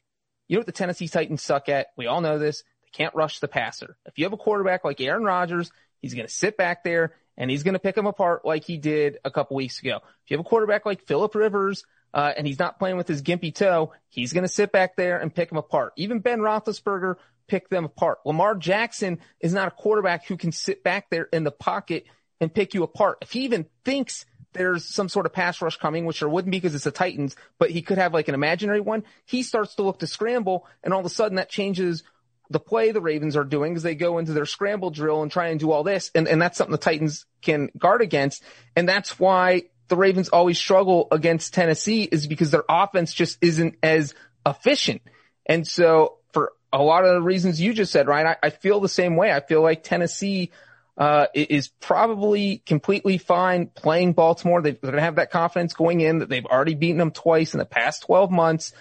you 0.48 0.56
know 0.56 0.60
what 0.60 0.66
the 0.66 0.72
Tennessee 0.72 1.08
Titans 1.08 1.42
suck 1.42 1.68
at? 1.68 1.88
We 1.96 2.06
all 2.06 2.20
know 2.20 2.38
this. 2.38 2.62
They 2.82 2.90
can't 2.92 3.14
rush 3.14 3.40
the 3.40 3.48
passer. 3.48 3.96
If 4.06 4.18
you 4.18 4.24
have 4.24 4.32
a 4.32 4.38
quarterback 4.38 4.84
like 4.84 5.00
Aaron 5.00 5.24
Rodgers, 5.24 5.70
he's 6.00 6.14
going 6.14 6.26
to 6.26 6.32
sit 6.32 6.56
back 6.56 6.84
there 6.84 7.14
and 7.36 7.50
he's 7.50 7.62
going 7.62 7.74
to 7.74 7.80
pick 7.80 7.94
them 7.94 8.06
apart 8.06 8.44
like 8.44 8.64
he 8.64 8.78
did 8.78 9.18
a 9.24 9.30
couple 9.30 9.56
weeks 9.56 9.80
ago. 9.80 9.96
If 10.24 10.30
you 10.30 10.36
have 10.36 10.46
a 10.46 10.48
quarterback 10.48 10.86
like 10.86 11.06
Philip 11.06 11.34
Rivers, 11.34 11.84
uh, 12.14 12.32
and 12.36 12.46
he's 12.46 12.58
not 12.58 12.78
playing 12.78 12.96
with 12.96 13.08
his 13.08 13.22
gimpy 13.22 13.54
toe, 13.54 13.92
he's 14.08 14.32
going 14.32 14.44
to 14.44 14.48
sit 14.48 14.72
back 14.72 14.96
there 14.96 15.18
and 15.18 15.34
pick 15.34 15.48
them 15.48 15.58
apart. 15.58 15.92
Even 15.96 16.20
Ben 16.20 16.40
Roethlisberger 16.40 17.16
picked 17.46 17.70
them 17.70 17.84
apart. 17.84 18.18
Lamar 18.24 18.54
Jackson 18.54 19.18
is 19.40 19.52
not 19.52 19.68
a 19.68 19.72
quarterback 19.72 20.26
who 20.26 20.36
can 20.36 20.52
sit 20.52 20.84
back 20.84 21.10
there 21.10 21.28
in 21.32 21.44
the 21.44 21.50
pocket 21.50 22.06
and 22.40 22.52
pick 22.52 22.74
you 22.74 22.82
apart. 22.82 23.18
If 23.22 23.32
he 23.32 23.40
even 23.40 23.66
thinks 23.84 24.26
there's 24.52 24.84
some 24.84 25.08
sort 25.08 25.26
of 25.26 25.32
pass 25.32 25.60
rush 25.60 25.76
coming, 25.76 26.04
which 26.04 26.20
there 26.20 26.28
wouldn't 26.28 26.52
be 26.52 26.58
because 26.58 26.74
it's 26.74 26.84
the 26.84 26.90
Titans, 26.90 27.36
but 27.58 27.70
he 27.70 27.82
could 27.82 27.98
have 27.98 28.14
like 28.14 28.28
an 28.28 28.34
imaginary 28.34 28.80
one, 28.80 29.04
he 29.24 29.42
starts 29.42 29.74
to 29.76 29.82
look 29.82 29.98
to 30.00 30.06
scramble 30.06 30.66
and 30.82 30.94
all 30.94 31.00
of 31.00 31.06
a 31.06 31.10
sudden 31.10 31.36
that 31.36 31.50
changes 31.50 32.02
the 32.50 32.60
play 32.60 32.92
the 32.92 33.00
Ravens 33.00 33.36
are 33.36 33.44
doing 33.44 33.76
as 33.76 33.82
they 33.82 33.94
go 33.94 34.18
into 34.18 34.32
their 34.32 34.46
scramble 34.46 34.90
drill 34.90 35.22
and 35.22 35.30
try 35.30 35.48
and 35.48 35.60
do 35.60 35.70
all 35.70 35.84
this. 35.84 36.10
And, 36.14 36.26
and 36.26 36.40
that's 36.40 36.56
something 36.56 36.72
the 36.72 36.78
Titans 36.78 37.26
can 37.42 37.70
guard 37.76 38.00
against. 38.00 38.42
And 38.74 38.88
that's 38.88 39.18
why 39.18 39.64
the 39.88 39.96
Ravens 39.96 40.28
always 40.28 40.58
struggle 40.58 41.08
against 41.10 41.54
Tennessee 41.54 42.02
is 42.04 42.26
because 42.26 42.50
their 42.50 42.64
offense 42.68 43.12
just 43.12 43.38
isn't 43.40 43.76
as 43.82 44.14
efficient. 44.46 45.02
And 45.46 45.66
so 45.66 46.18
for 46.32 46.52
a 46.72 46.82
lot 46.82 47.04
of 47.04 47.14
the 47.14 47.22
reasons 47.22 47.60
you 47.60 47.72
just 47.72 47.92
said, 47.92 48.06
Ryan, 48.06 48.28
I, 48.28 48.36
I 48.44 48.50
feel 48.50 48.80
the 48.80 48.88
same 48.88 49.16
way. 49.16 49.32
I 49.32 49.40
feel 49.40 49.62
like 49.62 49.82
Tennessee, 49.82 50.52
uh, 50.98 51.26
is 51.32 51.68
probably 51.68 52.58
completely 52.66 53.18
fine 53.18 53.68
playing 53.68 54.14
Baltimore. 54.14 54.60
They, 54.60 54.72
they're 54.72 54.90
going 54.90 54.94
to 54.94 55.00
have 55.00 55.14
that 55.16 55.30
confidence 55.30 55.72
going 55.72 56.00
in 56.00 56.18
that 56.18 56.28
they've 56.28 56.44
already 56.44 56.74
beaten 56.74 56.98
them 56.98 57.12
twice 57.12 57.54
in 57.54 57.58
the 57.58 57.64
past 57.64 58.02
12 58.02 58.32
months. 58.32 58.72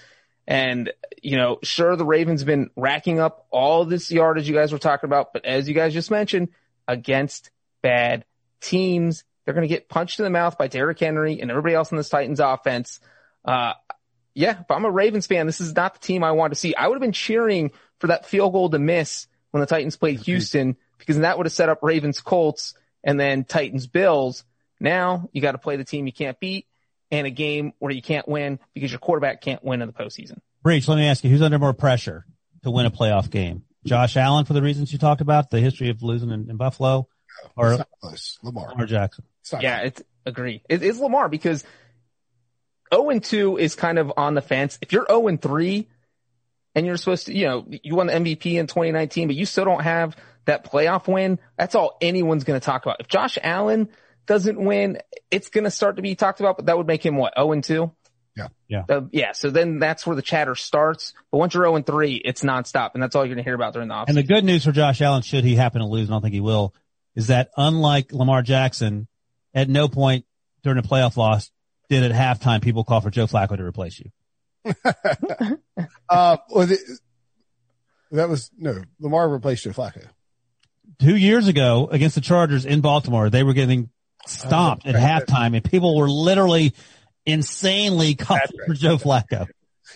And, 0.48 0.92
you 1.22 1.38
know, 1.38 1.60
sure, 1.62 1.96
the 1.96 2.06
Ravens 2.06 2.44
been 2.44 2.72
racking 2.76 3.20
up 3.20 3.46
all 3.52 3.86
this 3.86 4.10
yardage 4.10 4.48
you 4.48 4.56
guys 4.56 4.72
were 4.72 4.80
talking 4.80 5.08
about, 5.08 5.32
but 5.32 5.46
as 5.46 5.68
you 5.68 5.76
guys 5.76 5.94
just 5.94 6.10
mentioned, 6.10 6.50
against 6.88 7.52
bad 7.84 8.26
teams, 8.62 9.24
they're 9.48 9.54
going 9.54 9.66
to 9.66 9.74
get 9.74 9.88
punched 9.88 10.20
in 10.20 10.26
the 10.26 10.30
mouth 10.30 10.58
by 10.58 10.68
Derrick 10.68 11.00
Henry 11.00 11.40
and 11.40 11.50
everybody 11.50 11.74
else 11.74 11.90
in 11.90 11.98
this 11.98 12.10
Titans 12.10 12.42
offense. 12.42 13.00
Uh, 13.46 13.76
yeah, 14.34 14.60
if 14.60 14.70
I'm 14.70 14.84
a 14.84 14.92
Ravens 14.92 15.26
fan, 15.26 15.46
this 15.46 15.62
is 15.62 15.74
not 15.74 15.94
the 15.94 16.00
team 16.02 16.22
I 16.22 16.32
want 16.34 16.52
to 16.52 16.60
see. 16.60 16.76
I 16.76 16.86
would 16.86 16.96
have 16.96 17.02
been 17.02 17.14
cheering 17.14 17.72
for 18.00 18.08
that 18.08 18.26
field 18.26 18.52
goal 18.52 18.70
to 18.72 18.78
miss 18.78 19.26
when 19.52 19.62
the 19.62 19.66
Titans 19.66 19.96
played 19.96 20.20
Houston 20.20 20.76
because 20.98 21.18
that 21.20 21.38
would 21.38 21.46
have 21.46 21.54
set 21.54 21.70
up 21.70 21.80
Ravens 21.82 22.20
Colts 22.20 22.74
and 23.06 23.18
then 23.18 23.46
Titans 23.46 23.88
Bills. 23.88 24.44
Now 24.82 25.30
you 25.32 25.42
got 25.42 25.54
to 25.54 25.60
play 25.60 25.78
the 25.78 25.86
team 25.86 26.08
you 26.08 26.14
can't 26.14 26.38
beat 26.42 26.68
and 27.10 27.26
a 27.26 27.32
game 27.32 27.72
where 27.80 27.94
you 27.94 28.02
can't 28.02 28.28
win 28.28 28.60
because 28.74 28.92
your 28.92 29.00
quarterback 29.00 29.40
can't 29.40 29.64
win 29.64 29.82
in 29.82 29.88
the 29.88 29.94
postseason. 29.94 30.40
Breech, 30.62 30.90
let 30.90 30.98
me 30.98 31.08
ask 31.08 31.24
you, 31.24 31.30
who's 31.30 31.42
under 31.42 31.58
more 31.58 31.72
pressure 31.72 32.26
to 32.64 32.70
win 32.70 32.86
a 32.86 32.92
playoff 32.92 33.32
game? 33.32 33.64
Josh 33.86 34.18
Allen 34.18 34.44
for 34.44 34.52
the 34.52 34.62
reasons 34.62 34.92
you 34.92 35.00
talked 35.00 35.22
about, 35.22 35.52
the 35.52 35.62
history 35.62 35.90
of 35.90 36.04
losing 36.04 36.32
in, 36.32 36.50
in 36.50 36.58
Buffalo, 36.58 37.08
or 37.56 37.86
It's. 38.14 38.40
Lamar. 38.44 38.70
Lamar 38.70 38.86
Jackson? 38.86 39.26
It's 39.54 39.64
Yeah, 39.64 39.82
it's 39.82 40.02
agree. 40.26 40.62
It, 40.70 40.84
it's 40.84 41.00
Lamar 41.00 41.30
because 41.30 41.64
0 42.94 43.10
and 43.10 43.24
2 43.24 43.58
is 43.58 43.76
kind 43.76 44.00
of 44.00 44.14
on 44.18 44.34
the 44.34 44.42
fence. 44.42 44.78
If 44.82 44.92
you're 44.92 45.06
0 45.08 45.28
and 45.28 45.42
3 45.42 45.88
and 46.76 46.86
you're 46.86 46.98
supposed 46.98 47.28
to, 47.28 47.36
you 47.36 47.48
know, 47.48 47.66
you 47.68 47.96
won 47.96 48.08
the 48.08 48.14
MVP 48.14 48.54
in 48.54 48.68
2019, 48.68 49.28
but 49.28 49.36
you 49.36 49.46
still 49.46 49.66
don't 49.66 49.84
have 49.84 50.16
that 50.46 50.66
playoff 50.66 51.08
win, 51.12 51.40
that's 51.58 51.76
all 51.76 51.98
anyone's 52.02 52.44
going 52.44 52.60
to 52.60 52.66
talk 52.66 52.84
about. 52.86 52.98
If 53.00 53.08
Josh 53.08 53.38
Allen 53.42 53.90
doesn't 54.26 54.60
win, 54.60 55.00
it's 55.32 55.50
going 55.50 55.64
to 55.64 55.72
start 55.72 55.98
to 55.98 56.02
be 56.02 56.16
talked 56.16 56.40
about, 56.40 56.58
but 56.58 56.68
that 56.68 56.78
would 56.78 56.88
make 56.88 57.06
him 57.06 57.18
what, 57.18 57.34
0 57.38 57.52
and 57.54 57.64
2? 57.64 57.92
Yeah. 58.36 58.48
Yeah. 58.68 58.84
Uh, 58.88 59.02
yeah. 59.12 59.32
So 59.32 59.50
then 59.50 59.80
that's 59.80 60.06
where 60.06 60.16
the 60.16 60.22
chatter 60.22 60.54
starts. 60.54 61.14
But 61.32 61.40
once 61.40 61.54
you're 61.54 61.64
0 61.64 61.76
and 61.78 61.86
3, 61.86 62.16
it's 62.24 62.44
nonstop. 62.44 62.92
And 62.94 63.02
that's 63.02 63.16
all 63.16 63.26
you're 63.26 63.34
going 63.34 63.44
to 63.44 63.48
hear 63.48 63.56
about 63.56 63.74
during 63.74 63.88
the 63.88 63.96
offseason. 63.96 64.10
And 64.10 64.18
the 64.18 64.24
good 64.24 64.44
news 64.44 64.64
for 64.64 64.72
Josh 64.72 65.02
Allen, 65.02 65.24
should 65.24 65.44
he 65.44 65.56
happen 65.56 65.82
to 65.82 65.88
lose, 65.88 66.08
and 66.08 66.14
I 66.14 66.16
don't 66.16 66.22
think 66.22 66.34
he 66.36 66.42
will, 66.42 66.76
is 67.16 67.28
that 67.28 67.50
unlike 67.58 68.14
Lamar 68.14 68.44
Jackson, 68.44 69.08
at 69.58 69.68
no 69.68 69.88
point 69.88 70.24
during 70.62 70.78
a 70.78 70.84
playoff 70.84 71.18
loss 71.18 71.52
did 71.90 72.04
at 72.04 72.12
halftime 72.12 72.62
people 72.62 72.84
call 72.84 73.02
for 73.02 73.10
Joe 73.10 73.26
Flacco 73.26 73.58
to 73.58 73.64
replace 73.64 74.00
you. 74.00 74.12
Uh, 76.10 76.38
that 78.12 78.30
was 78.30 78.50
no 78.58 78.82
Lamar 79.00 79.28
replaced 79.28 79.66
Joe 79.66 79.72
Flacco. 79.72 80.06
Two 81.00 81.16
years 81.16 81.48
ago 81.50 81.90
against 81.92 82.16
the 82.16 82.22
Chargers 82.22 82.66
in 82.66 82.80
Baltimore, 82.80 83.30
they 83.30 83.44
were 83.44 83.54
getting 83.54 83.90
stomped 84.26 84.88
at 84.88 84.96
halftime 84.96 85.54
and 85.54 85.64
people 85.64 85.98
were 85.98 86.10
literally 86.10 86.74
insanely 87.26 88.16
calling 88.16 88.42
for 88.66 88.74
Joe 88.74 88.98
Flacco. 88.98 89.48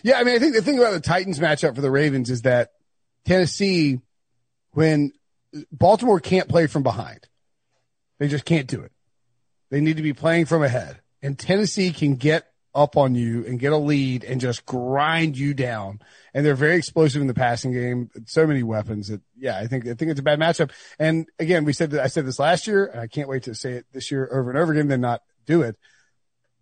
Yeah, 0.03 0.17
I 0.17 0.23
mean, 0.23 0.35
I 0.35 0.39
think 0.39 0.53
the 0.53 0.61
thing 0.61 0.77
about 0.77 0.91
the 0.91 0.99
Titans 0.99 1.39
matchup 1.39 1.75
for 1.75 1.81
the 1.81 1.91
Ravens 1.91 2.29
is 2.29 2.41
that 2.41 2.71
Tennessee, 3.25 3.99
when 4.71 5.13
Baltimore 5.71 6.19
can't 6.19 6.49
play 6.49 6.67
from 6.67 6.83
behind, 6.83 7.27
they 8.19 8.27
just 8.27 8.45
can't 8.45 8.67
do 8.67 8.81
it. 8.81 8.91
They 9.71 9.81
need 9.81 9.97
to 9.97 10.03
be 10.03 10.13
playing 10.13 10.45
from 10.45 10.61
ahead, 10.61 11.01
and 11.23 11.39
Tennessee 11.39 11.91
can 11.91 12.15
get 12.15 12.51
up 12.73 12.95
on 12.97 13.15
you 13.15 13.45
and 13.45 13.59
get 13.59 13.73
a 13.73 13.77
lead 13.77 14.23
and 14.23 14.39
just 14.39 14.65
grind 14.65 15.37
you 15.37 15.53
down. 15.53 15.99
And 16.33 16.45
they're 16.45 16.55
very 16.55 16.77
explosive 16.77 17.21
in 17.21 17.27
the 17.27 17.33
passing 17.33 17.73
game. 17.73 18.09
So 18.25 18.47
many 18.47 18.63
weapons 18.63 19.09
that, 19.09 19.21
yeah, 19.37 19.57
I 19.57 19.67
think, 19.67 19.85
I 19.87 19.93
think 19.93 20.11
it's 20.11 20.19
a 20.19 20.23
bad 20.23 20.39
matchup. 20.39 20.71
And 20.97 21.27
again, 21.39 21.65
we 21.65 21.73
said 21.73 21.91
that 21.91 22.01
I 22.01 22.07
said 22.07 22.25
this 22.25 22.39
last 22.39 22.67
year 22.67 22.85
and 22.85 22.99
I 22.99 23.07
can't 23.07 23.27
wait 23.27 23.43
to 23.43 23.55
say 23.55 23.73
it 23.73 23.85
this 23.91 24.11
year 24.11 24.29
over 24.31 24.49
and 24.49 24.59
over 24.59 24.71
again, 24.71 24.87
then 24.87 25.01
not 25.01 25.21
do 25.45 25.61
it. 25.63 25.77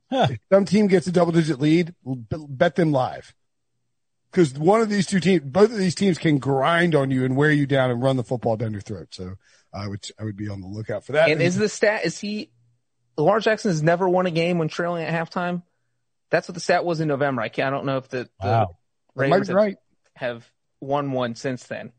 Huh. 0.09 0.27
If 0.31 0.39
some 0.51 0.65
team 0.65 0.87
gets 0.87 1.05
a 1.05 1.11
double 1.11 1.31
digit 1.31 1.59
lead, 1.59 1.93
bet 2.03 2.75
them 2.75 2.91
live. 2.91 3.35
Cause 4.31 4.53
one 4.53 4.81
of 4.81 4.89
these 4.89 5.07
two 5.07 5.19
teams, 5.19 5.41
both 5.43 5.71
of 5.71 5.77
these 5.77 5.95
teams 5.95 6.17
can 6.17 6.37
grind 6.37 6.93
on 6.95 7.09
you 7.11 7.25
and 7.25 7.35
wear 7.35 7.51
you 7.51 7.65
down 7.65 7.89
and 7.89 8.01
run 8.01 8.15
the 8.15 8.23
football 8.23 8.57
down 8.57 8.71
your 8.71 8.81
throat. 8.81 9.09
So 9.11 9.35
I 9.73 9.87
would, 9.87 10.07
I 10.19 10.23
would 10.23 10.35
be 10.35 10.49
on 10.49 10.61
the 10.61 10.67
lookout 10.67 11.03
for 11.03 11.13
that. 11.13 11.29
And 11.29 11.41
is 11.41 11.55
the 11.55 11.69
stat, 11.69 12.05
is 12.05 12.19
he, 12.19 12.51
Lamar 13.21 13.39
Jackson 13.39 13.71
has 13.71 13.83
never 13.83 14.07
won 14.07 14.25
a 14.25 14.31
game 14.31 14.57
when 14.57 14.67
trailing 14.67 15.03
at 15.03 15.13
halftime? 15.13 15.63
That's 16.29 16.47
what 16.47 16.53
the 16.53 16.61
stat 16.61 16.85
was 16.85 17.01
in 17.01 17.07
November. 17.07 17.41
I 17.41 17.49
can't, 17.49 17.67
I 17.73 17.77
don't 17.77 17.85
know 17.85 17.97
if 17.97 18.09
the, 18.09 18.29
the 18.39 18.47
Wow. 18.47 18.77
Ravens 19.15 19.47
have, 19.47 19.55
right. 19.55 19.77
have 20.15 20.49
won 20.79 21.11
one 21.11 21.35
since 21.35 21.63
then. 21.63 21.91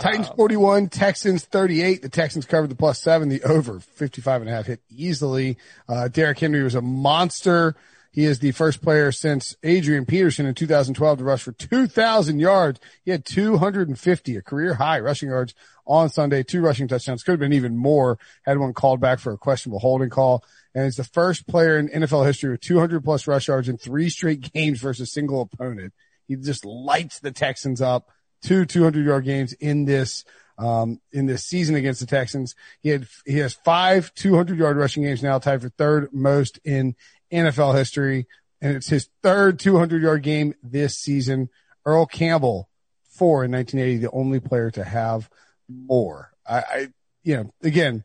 Titans 0.00 0.28
Uh, 0.28 0.34
41, 0.34 0.88
Texans 0.88 1.44
38. 1.44 2.02
The 2.02 2.08
Texans 2.08 2.46
covered 2.46 2.68
the 2.70 2.74
plus 2.74 3.00
seven. 3.00 3.28
The 3.28 3.42
over 3.44 3.78
55 3.80 4.42
and 4.42 4.50
a 4.50 4.52
half 4.52 4.66
hit 4.66 4.80
easily. 4.90 5.56
Uh, 5.88 6.08
Derrick 6.08 6.38
Henry 6.40 6.62
was 6.62 6.74
a 6.74 6.82
monster. 6.82 7.76
He 8.14 8.26
is 8.26 8.38
the 8.38 8.52
first 8.52 8.80
player 8.80 9.10
since 9.10 9.56
Adrian 9.64 10.06
Peterson 10.06 10.46
in 10.46 10.54
2012 10.54 11.18
to 11.18 11.24
rush 11.24 11.42
for 11.42 11.50
2,000 11.50 12.38
yards. 12.38 12.78
He 13.04 13.10
had 13.10 13.24
250, 13.24 14.36
a 14.36 14.42
career 14.42 14.74
high 14.74 15.00
rushing 15.00 15.30
yards 15.30 15.52
on 15.84 16.08
Sunday, 16.08 16.44
two 16.44 16.60
rushing 16.60 16.86
touchdowns. 16.86 17.24
Could 17.24 17.32
have 17.32 17.40
been 17.40 17.52
even 17.52 17.76
more. 17.76 18.20
Had 18.46 18.58
one 18.58 18.72
called 18.72 19.00
back 19.00 19.18
for 19.18 19.32
a 19.32 19.36
questionable 19.36 19.80
holding 19.80 20.10
call. 20.10 20.44
And 20.76 20.84
he's 20.84 20.94
the 20.94 21.02
first 21.02 21.48
player 21.48 21.76
in 21.76 21.88
NFL 21.88 22.24
history 22.24 22.52
with 22.52 22.60
200 22.60 23.02
plus 23.02 23.26
rush 23.26 23.48
yards 23.48 23.68
in 23.68 23.78
three 23.78 24.08
straight 24.08 24.52
games 24.54 24.80
versus 24.80 25.10
single 25.10 25.40
opponent. 25.40 25.92
He 26.28 26.36
just 26.36 26.64
lights 26.64 27.18
the 27.18 27.32
Texans 27.32 27.82
up. 27.82 28.10
Two 28.42 28.64
200 28.64 29.04
yard 29.04 29.24
games 29.24 29.54
in 29.54 29.86
this, 29.86 30.24
um, 30.56 31.00
in 31.10 31.26
this 31.26 31.44
season 31.44 31.74
against 31.74 31.98
the 31.98 32.06
Texans. 32.06 32.54
He 32.80 32.90
had, 32.90 33.08
he 33.26 33.38
has 33.38 33.54
five 33.54 34.14
200 34.14 34.56
yard 34.56 34.76
rushing 34.76 35.02
games 35.02 35.20
now 35.20 35.40
tied 35.40 35.62
for 35.62 35.70
third 35.70 36.10
most 36.12 36.60
in 36.62 36.94
NFL 37.32 37.76
history. 37.76 38.26
And 38.60 38.76
it's 38.76 38.88
his 38.88 39.08
third 39.22 39.58
200 39.58 40.02
yard 40.02 40.22
game 40.22 40.54
this 40.62 40.96
season. 40.96 41.50
Earl 41.84 42.06
Campbell, 42.06 42.68
four 43.16 43.44
in 43.44 43.52
1980, 43.52 43.98
the 43.98 44.10
only 44.10 44.40
player 44.40 44.70
to 44.72 44.84
have 44.84 45.28
more. 45.68 46.32
I, 46.46 46.56
I, 46.58 46.88
you 47.22 47.36
know, 47.36 47.54
again, 47.62 48.04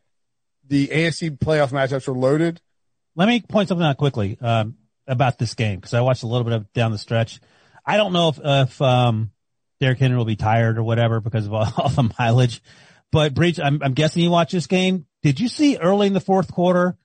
the 0.68 0.88
AFC 0.88 1.38
playoff 1.38 1.70
matchups 1.70 2.06
were 2.06 2.14
loaded. 2.14 2.60
let 3.16 3.26
me 3.26 3.40
point 3.40 3.68
something 3.68 3.86
out 3.86 3.96
quickly 3.96 4.38
um, 4.40 4.76
about 5.06 5.38
this 5.38 5.54
game 5.54 5.80
because 5.80 5.94
I 5.94 6.00
watched 6.00 6.22
a 6.22 6.26
little 6.26 6.44
bit 6.44 6.52
of 6.52 6.72
down 6.72 6.92
the 6.92 6.98
stretch. 6.98 7.40
I 7.84 7.96
don't 7.96 8.12
know 8.12 8.28
if 8.28 8.40
if 8.42 8.82
um, 8.82 9.32
Derrick 9.80 9.98
Henry 9.98 10.16
will 10.16 10.24
be 10.24 10.36
tired 10.36 10.78
or 10.78 10.82
whatever 10.82 11.20
because 11.20 11.46
of 11.46 11.54
all, 11.54 11.66
all 11.76 11.88
the 11.88 12.10
mileage. 12.18 12.62
But 13.12 13.34
Breech, 13.34 13.58
I'm, 13.58 13.82
I'm 13.82 13.94
guessing 13.94 14.22
you 14.22 14.30
watched 14.30 14.52
this 14.52 14.66
game. 14.66 15.06
Did 15.22 15.40
you 15.40 15.48
see 15.48 15.76
early 15.76 16.06
in 16.06 16.12
the 16.12 16.20
fourth 16.20 16.52
quarter, 16.52 16.96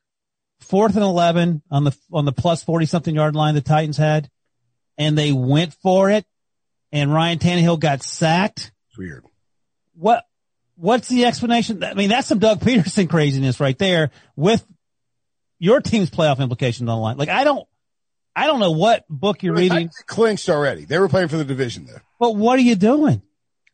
fourth 0.66 0.96
and 0.96 1.04
eleven 1.04 1.62
on 1.72 1.84
the 1.84 1.96
on 2.12 2.26
the 2.26 2.32
plus 2.32 2.64
forty 2.64 2.86
something 2.86 3.16
yard 3.16 3.36
line 3.36 3.56
the 3.56 3.62
Titans 3.62 3.98
had, 3.98 4.30
and 4.98 5.18
they 5.18 5.32
went 5.32 5.74
for 5.82 6.10
it, 6.10 6.26
and 6.92 7.14
Ryan 7.14 7.40
Tannehill 7.40 7.80
got 7.80 8.04
sacked. 8.04 8.72
It's 8.90 8.98
weird. 8.98 9.24
What 9.96 10.26
what's 10.76 11.08
the 11.08 11.26
explanation? 11.26 11.84
I 11.84 11.94
mean, 11.94 12.10
that's 12.10 12.28
some 12.28 12.40
Doug 12.40 12.60
Pederson 12.60 13.10
craziness 13.10 13.60
right 13.60 13.78
there 13.78 14.12
with 14.36 14.66
your 15.60 15.82
team's 15.82 16.10
playoff 16.10 16.40
implications 16.40 16.90
on 16.90 16.98
the 16.98 17.02
line. 17.02 17.18
Like 17.18 17.30
I 17.30 17.44
don't 17.44 17.68
I 18.36 18.48
don't 18.48 18.60
know 18.60 18.72
what 18.72 19.06
book 19.10 19.44
you're 19.44 19.56
reading, 19.56 19.90
I 19.90 20.04
clinched 20.08 20.50
already. 20.50 20.86
They 20.86 21.00
were 21.00 21.08
playing 21.10 21.30
for 21.30 21.38
the 21.38 21.46
division 21.46 21.86
there. 21.86 22.04
but 22.20 22.36
what 22.36 22.60
are 22.60 22.64
you 22.64 22.76
doing? 22.76 23.22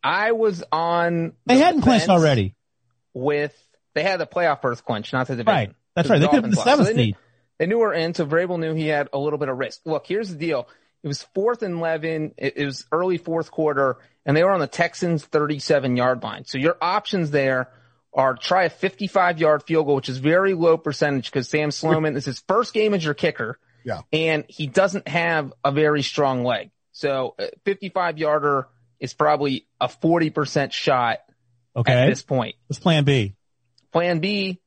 I 0.03 0.31
was 0.31 0.63
on. 0.71 1.33
They 1.45 1.55
the 1.55 1.63
hadn't 1.63 1.81
clinched 1.81 2.09
already. 2.09 2.55
With 3.13 3.55
they 3.93 4.03
had 4.03 4.19
the 4.19 4.27
playoff 4.27 4.61
berth 4.61 4.85
clinch, 4.85 5.11
not 5.13 5.27
the 5.27 5.35
division. 5.35 5.53
Right. 5.53 5.71
That's 5.95 6.07
The 6.07 6.13
right. 6.13 6.19
They 6.21 6.27
could 6.27 6.33
have 6.35 6.41
been 6.43 6.51
the 6.51 6.55
Dolphins. 6.57 6.87
So 6.87 6.93
they 6.93 6.97
knew- 6.97 7.03
seed. 7.05 7.15
They 7.59 7.67
knew 7.67 7.77
we're 7.79 7.93
in, 7.93 8.13
so 8.15 8.25
Vrabel 8.25 8.57
knew 8.59 8.73
he 8.73 8.87
had 8.87 9.09
a 9.13 9.19
little 9.19 9.37
bit 9.37 9.47
of 9.47 9.55
risk. 9.57 9.81
Look, 9.85 10.07
here's 10.07 10.29
the 10.29 10.35
deal. 10.35 10.67
It 11.03 11.07
was 11.07 11.21
fourth 11.35 11.61
and 11.61 11.75
11. 11.77 12.33
It, 12.37 12.53
it 12.57 12.65
was 12.65 12.85
early 12.91 13.17
fourth 13.17 13.51
quarter 13.51 13.97
and 14.25 14.35
they 14.35 14.43
were 14.43 14.49
on 14.51 14.59
the 14.59 14.67
Texans 14.67 15.23
37 15.25 15.95
yard 15.95 16.23
line. 16.23 16.45
So 16.45 16.57
your 16.57 16.77
options 16.81 17.29
there 17.31 17.69
are 18.13 18.35
try 18.35 18.63
a 18.63 18.69
55 18.69 19.39
yard 19.39 19.63
field 19.63 19.85
goal, 19.85 19.95
which 19.95 20.09
is 20.09 20.17
very 20.17 20.53
low 20.55 20.77
percentage 20.77 21.25
because 21.31 21.49
Sam 21.49 21.69
Sloman, 21.71 22.13
this 22.15 22.23
is 22.23 22.37
his 22.37 22.43
first 22.47 22.73
game 22.73 22.93
as 22.95 23.03
your 23.05 23.13
kicker. 23.13 23.59
Yeah. 23.83 24.01
And 24.11 24.45
he 24.47 24.65
doesn't 24.67 25.07
have 25.07 25.53
a 25.63 25.71
very 25.71 26.01
strong 26.03 26.43
leg. 26.43 26.71
So 26.93 27.35
a 27.39 27.49
55 27.65 28.17
yarder 28.17 28.67
is 28.99 29.13
probably 29.13 29.67
a 29.79 29.87
40% 29.87 30.71
shot 30.71 31.19
Okay. 31.75 31.93
at 31.93 32.07
this 32.09 32.21
point. 32.21 32.55
What's 32.67 32.79
plan 32.79 33.03
B? 33.03 33.35
Plan 33.91 34.19
B, 34.19 34.60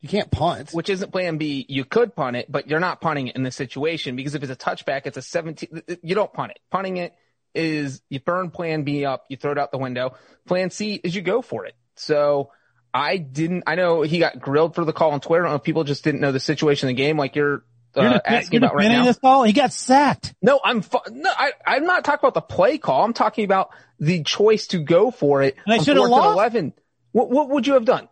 You 0.00 0.08
can't 0.08 0.30
punt. 0.30 0.70
which 0.72 0.88
isn't 0.90 1.10
plan 1.10 1.38
B, 1.38 1.66
you 1.68 1.84
could 1.84 2.14
punt 2.14 2.36
it, 2.36 2.50
but 2.50 2.68
you're 2.68 2.78
not 2.80 3.00
punting 3.00 3.28
it 3.28 3.36
in 3.36 3.42
this 3.42 3.56
situation 3.56 4.14
because 4.14 4.34
if 4.36 4.42
it's 4.42 4.52
a 4.52 4.56
touchback, 4.56 5.02
it's 5.06 5.16
a 5.16 5.22
17, 5.22 5.82
you 6.02 6.14
don't 6.14 6.32
punt 6.32 6.52
it. 6.52 6.60
Punting 6.70 6.98
it 6.98 7.14
is 7.54 8.00
you 8.08 8.20
burn 8.20 8.50
plan 8.50 8.84
B 8.84 9.04
up, 9.04 9.24
you 9.28 9.36
throw 9.36 9.52
it 9.52 9.58
out 9.58 9.72
the 9.72 9.78
window. 9.78 10.14
Plan 10.46 10.70
C 10.70 10.94
is 10.94 11.14
you 11.16 11.22
go 11.22 11.42
for 11.42 11.66
it. 11.66 11.74
So 11.96 12.52
I 12.94 13.16
didn't, 13.16 13.64
I 13.66 13.74
know 13.74 14.02
he 14.02 14.18
got 14.20 14.38
grilled 14.38 14.76
for 14.76 14.84
the 14.84 14.92
call 14.92 15.10
on 15.10 15.20
Twitter. 15.20 15.44
I 15.44 15.48
don't 15.48 15.52
know 15.54 15.56
if 15.56 15.64
people 15.64 15.82
just 15.84 16.04
didn't 16.04 16.20
know 16.20 16.30
the 16.30 16.38
situation 16.40 16.88
of 16.88 16.96
the 16.96 17.02
game 17.02 17.16
like 17.18 17.34
you're, 17.34 17.64
uh, 17.96 18.02
You're, 18.02 18.10
defen- 18.12 18.20
asking 18.26 18.60
you're 18.60 18.66
about 18.68 18.76
right 18.76 18.88
now. 18.88 19.04
this 19.04 19.18
call. 19.18 19.42
He 19.42 19.52
got 19.52 19.72
sacked. 19.72 20.34
No, 20.40 20.60
I'm 20.64 20.82
fu- 20.82 20.98
no, 21.10 21.30
I, 21.36 21.52
I'm 21.66 21.84
not 21.86 22.04
talking 22.04 22.20
about 22.20 22.34
the 22.34 22.54
play 22.54 22.78
call. 22.78 23.04
I'm 23.04 23.14
talking 23.14 23.44
about 23.44 23.70
the 23.98 24.22
choice 24.22 24.68
to 24.68 24.78
go 24.78 25.10
for 25.10 25.42
it. 25.42 25.56
And 25.66 25.72
they 25.74 25.78
on 25.78 25.84
should 25.84 25.96
have 25.96 26.08
lost. 26.08 26.34
Eleven. 26.34 26.72
What, 27.12 27.30
what 27.30 27.48
would 27.48 27.66
you 27.66 27.72
have 27.74 27.84
done? 27.84 28.08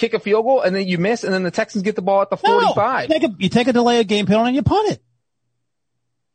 Kick 0.00 0.14
a 0.14 0.18
field 0.18 0.46
goal 0.46 0.62
and 0.62 0.74
then 0.74 0.88
you 0.88 0.96
miss, 0.96 1.24
and 1.24 1.34
then 1.34 1.42
the 1.42 1.50
Texans 1.50 1.82
get 1.82 1.94
the 1.94 2.00
ball 2.00 2.22
at 2.22 2.30
the 2.30 2.38
No. 2.42 2.60
45. 2.72 3.02
You 3.02 3.08
take 3.08 3.22
a, 3.22 3.34
you 3.38 3.48
take 3.50 3.68
a 3.68 3.72
delay 3.74 4.00
of 4.00 4.06
game 4.06 4.24
penalty 4.24 4.48
and 4.48 4.56
you 4.56 4.62
punt 4.62 4.92
it. 4.92 5.02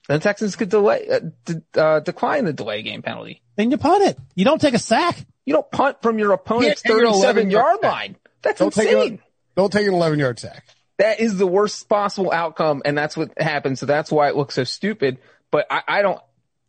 The 0.08 0.20
Texans 0.20 0.56
could 0.56 0.70
delay, 0.70 1.10
uh, 1.10 1.20
d- 1.46 1.56
uh, 1.76 2.00
decline 2.02 2.46
the 2.46 2.54
delay 2.54 2.84
game 2.84 3.02
penalty. 3.02 3.42
Then 3.56 3.72
you 3.72 3.78
punt 3.78 4.04
it. 4.04 4.20
You 4.36 4.46
don't 4.46 4.62
take 4.62 4.76
a 4.76 4.80
sack. 4.80 5.18
You 5.46 5.54
don't 5.54 5.72
punt 5.72 6.04
from 6.04 6.20
your 6.20 6.32
opponent's 6.34 6.84
take 6.84 6.94
37 6.94 7.50
yard 7.50 7.64
yard 7.82 7.84
line. 7.84 8.16
That's 8.44 8.60
Don't 8.60 8.72
take 8.72 8.92
insane. 8.92 9.20
Don't 9.56 9.74
take 9.74 9.88
an 9.88 9.96
11 9.96 10.20
yard 10.20 10.38
sack. 10.38 10.64
That 11.00 11.20
is 11.20 11.40
the 11.40 11.48
worst 11.48 11.90
possible 11.90 12.32
outcome, 12.32 12.84
and 12.86 12.96
that's 12.96 13.18
what 13.18 13.32
happened. 13.42 13.80
So 13.80 13.88
that's 13.88 14.12
why 14.12 14.30
it 14.30 14.36
looks 14.36 14.54
so 14.54 14.64
stupid. 14.64 15.18
But 15.50 15.66
I, 15.72 15.82
I 15.88 16.02
don't 16.04 16.20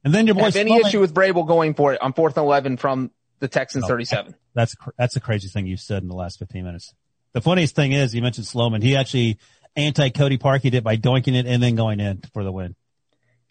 And 0.02 0.14
then 0.14 0.26
your 0.26 0.34
boy 0.34 0.44
have 0.44 0.56
any 0.56 0.74
issue 0.76 1.00
with 1.00 1.12
Vrabel 1.12 1.46
going 1.46 1.74
for 1.74 1.92
it 1.92 2.00
on 2.00 2.14
fourth 2.14 2.38
and 2.38 2.44
11 2.44 2.78
from 2.78 3.10
the 3.40 3.48
Texans 3.48 3.82
No. 3.82 3.88
37. 3.88 4.34
That's 4.54 4.74
that's 4.98 5.14
the 5.14 5.20
craziest 5.20 5.52
thing 5.54 5.66
you've 5.66 5.80
said 5.80 6.02
in 6.02 6.08
the 6.08 6.14
last 6.14 6.38
15 6.38 6.64
minutes. 6.64 6.94
The 7.32 7.40
funniest 7.40 7.74
thing 7.76 7.92
is 7.92 8.14
you 8.14 8.22
mentioned 8.22 8.46
Sloman. 8.46 8.80
He 8.82 8.96
actually 8.96 9.38
anti 9.76 10.08
Cody 10.10 10.38
Parkey 10.38 10.70
did 10.70 10.82
by 10.84 10.96
doinking 10.96 11.34
it 11.34 11.46
and 11.46 11.62
then 11.62 11.74
going 11.74 12.00
in 12.00 12.22
for 12.32 12.42
the 12.44 12.52
win. 12.52 12.74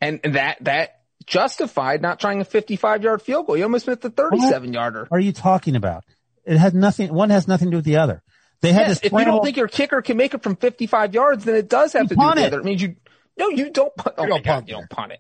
And 0.02 0.20
that, 0.24 0.58
that 0.62 1.02
justified 1.26 2.02
not 2.02 2.20
trying 2.20 2.42
a 2.42 2.46
55 2.46 3.04
yard 3.04 3.22
field 3.22 3.48
goal. 3.48 3.58
You 3.58 3.64
almost 3.64 3.88
missed 3.88 4.02
the 4.02 4.10
37 4.10 4.74
yarder. 4.74 5.06
What 5.08 5.18
are 5.18 5.22
you 5.24 5.32
talking 5.34 5.76
about? 5.76 6.04
It 6.46 6.58
has 6.58 6.74
nothing. 6.74 7.14
One 7.14 7.30
has 7.30 7.48
nothing 7.48 7.68
to 7.68 7.72
do 7.72 7.78
with 7.78 7.86
the 7.86 7.98
other. 7.98 8.22
They 8.62 8.72
had 8.74 8.88
Yes, 8.88 9.00
to 9.02 9.06
if 9.08 9.12
you 9.12 9.26
don't 9.26 9.44
think 9.44 9.58
your 9.58 9.68
kicker 9.68 10.02
can 10.02 10.18
make 10.18 10.34
it 10.34 10.42
from 10.44 10.56
55 10.56 11.14
yards, 11.14 11.46
then 11.46 11.56
it 11.56 11.70
does 11.70 11.94
have 11.94 12.04
You 12.04 12.10
to 12.10 12.16
do 12.16 12.20
with 12.20 12.26
punt 12.28 12.38
the 12.40 12.44
it. 12.44 12.48
other. 12.48 12.60
It 12.60 12.66
means 12.66 12.82
you, 12.82 12.96
no, 13.38 13.50
you 13.50 13.70
don't 13.72 13.96
punt. 13.96 14.16
Oh 14.18 14.24
You 14.24 14.30
don't 14.30 14.44
God, 14.44 14.52
punt 14.54 14.68
you 14.68 14.74
there. 14.74 14.82
don't 14.82 14.90
punt 14.90 15.12
it. 15.12 15.20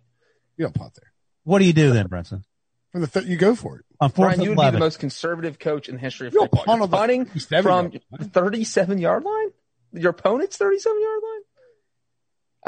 You 0.58 0.66
don't 0.66 0.76
punt 0.76 0.94
there. 0.96 1.12
what 1.44 1.60
do 1.60 1.66
you 1.66 1.74
do 1.74 1.92
then, 1.92 2.08
Brinson? 2.08 2.44
From 2.92 3.02
the 3.02 3.08
th- 3.08 3.26
you 3.26 3.38
go 3.38 3.56
for 3.56 3.78
it. 3.80 3.85
On 4.00 4.12
Brian, 4.12 4.42
you 4.42 4.52
and 4.52 4.58
would 4.58 4.66
be 4.66 4.72
the 4.72 4.80
most 4.80 5.00
conservative 5.00 5.60
coach 5.60 5.90
in 5.90 5.96
the 5.96 6.02
history 6.02 6.28
of 6.28 6.34
You 6.34 6.40
don't 6.40 6.52
football. 6.52 6.78
You're 6.78 6.88
punting 6.88 7.26
from 7.62 7.92
37 8.32 8.98
yard 8.98 9.24
line? 9.24 9.52
Your 9.94 10.12
opponent's 10.12 10.58
37 10.58 11.02
yard 11.02 11.22
line? 11.24 11.42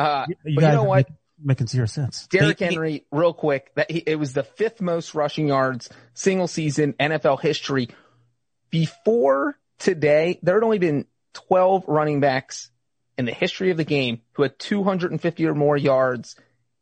Uh, 0.07 0.25
you 0.27 0.55
but 0.55 0.63
you 0.63 0.71
know 0.71 0.83
what? 0.83 0.97
making, 0.97 1.15
making 1.43 1.67
zero 1.67 1.85
sense. 1.85 2.27
Derrick 2.27 2.57
They- 2.57 2.65
Henry, 2.67 3.05
real 3.11 3.33
quick, 3.33 3.73
that 3.75 3.89
he, 3.91 3.99
it 3.99 4.15
was 4.15 4.33
the 4.33 4.43
fifth 4.43 4.81
most 4.81 5.15
rushing 5.15 5.47
yards 5.47 5.89
single 6.13 6.47
season 6.47 6.93
NFL 6.93 7.41
history. 7.41 7.89
Before 8.69 9.57
today, 9.79 10.39
there 10.43 10.55
had 10.55 10.63
only 10.63 10.79
been 10.79 11.05
12 11.33 11.85
running 11.87 12.19
backs 12.19 12.69
in 13.17 13.25
the 13.25 13.33
history 13.33 13.71
of 13.71 13.77
the 13.77 13.85
game 13.85 14.21
who 14.33 14.43
had 14.43 14.57
250 14.59 15.45
or 15.45 15.55
more 15.55 15.77
yards 15.77 16.35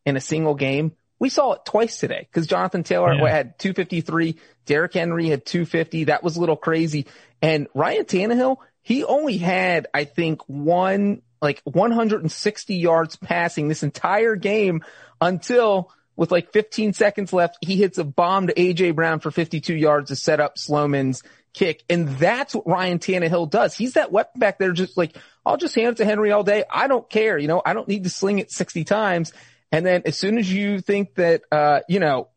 in 0.05 0.17
a 0.17 0.21
single 0.21 0.55
game. 0.55 0.93
We 1.19 1.29
saw 1.29 1.53
it 1.53 1.61
twice 1.65 1.97
today 1.97 2.27
because 2.31 2.47
Jonathan 2.47 2.83
Taylor 2.83 3.13
Yeah. 3.13 3.29
had 3.29 3.57
253. 3.59 4.35
Derrick 4.65 4.93
Henry 4.93 5.29
had 5.29 5.45
250. 5.45 6.05
That 6.05 6.23
was 6.23 6.35
a 6.37 6.39
little 6.39 6.57
crazy. 6.57 7.05
And 7.41 7.67
Ryan 7.73 8.05
Tannehill, 8.05 8.57
he 8.81 9.03
only 9.03 9.37
had, 9.37 9.87
I 9.93 10.03
think, 10.05 10.41
one, 10.47 11.21
like 11.41 11.61
160 11.63 12.75
yards 12.75 13.15
passing 13.15 13.67
this 13.67 13.83
entire 13.83 14.35
game 14.35 14.83
until 15.21 15.91
with 16.15 16.31
like 16.31 16.51
15 16.53 16.93
seconds 16.93 17.33
left, 17.33 17.57
he 17.61 17.75
hits 17.75 17.97
a 17.97 18.03
bomb 18.03 18.47
to 18.47 18.53
AJ 18.53 18.95
Brown 18.95 19.19
for 19.19 19.31
52 19.31 19.75
yards 19.75 20.09
to 20.09 20.15
set 20.15 20.39
up 20.39 20.57
Sloman's 20.57 21.23
kick. 21.53 21.83
And 21.89 22.09
that's 22.17 22.55
what 22.55 22.67
Ryan 22.67 22.99
Tannehill 22.99 23.49
does. 23.49 23.75
He's 23.75 23.93
that 23.93 24.11
weapon 24.11 24.39
back 24.39 24.57
there 24.57 24.71
just 24.71 24.97
like, 24.97 25.17
I'll 25.45 25.57
just 25.57 25.75
hand 25.75 25.93
it 25.93 25.97
to 25.97 26.05
Henry 26.05 26.31
all 26.31 26.43
day. 26.43 26.63
I 26.71 26.87
don't 26.87 27.09
care. 27.09 27.37
You 27.37 27.47
know, 27.47 27.61
I 27.65 27.73
don't 27.73 27.87
need 27.87 28.03
to 28.05 28.09
sling 28.09 28.39
it 28.39 28.51
60 28.51 28.83
times. 28.83 29.33
And 29.71 29.85
then 29.85 30.03
as 30.05 30.17
soon 30.17 30.37
as 30.37 30.51
you 30.51 30.79
think 30.79 31.15
that, 31.15 31.41
uh, 31.51 31.81
you 31.89 31.99
know, 31.99 32.29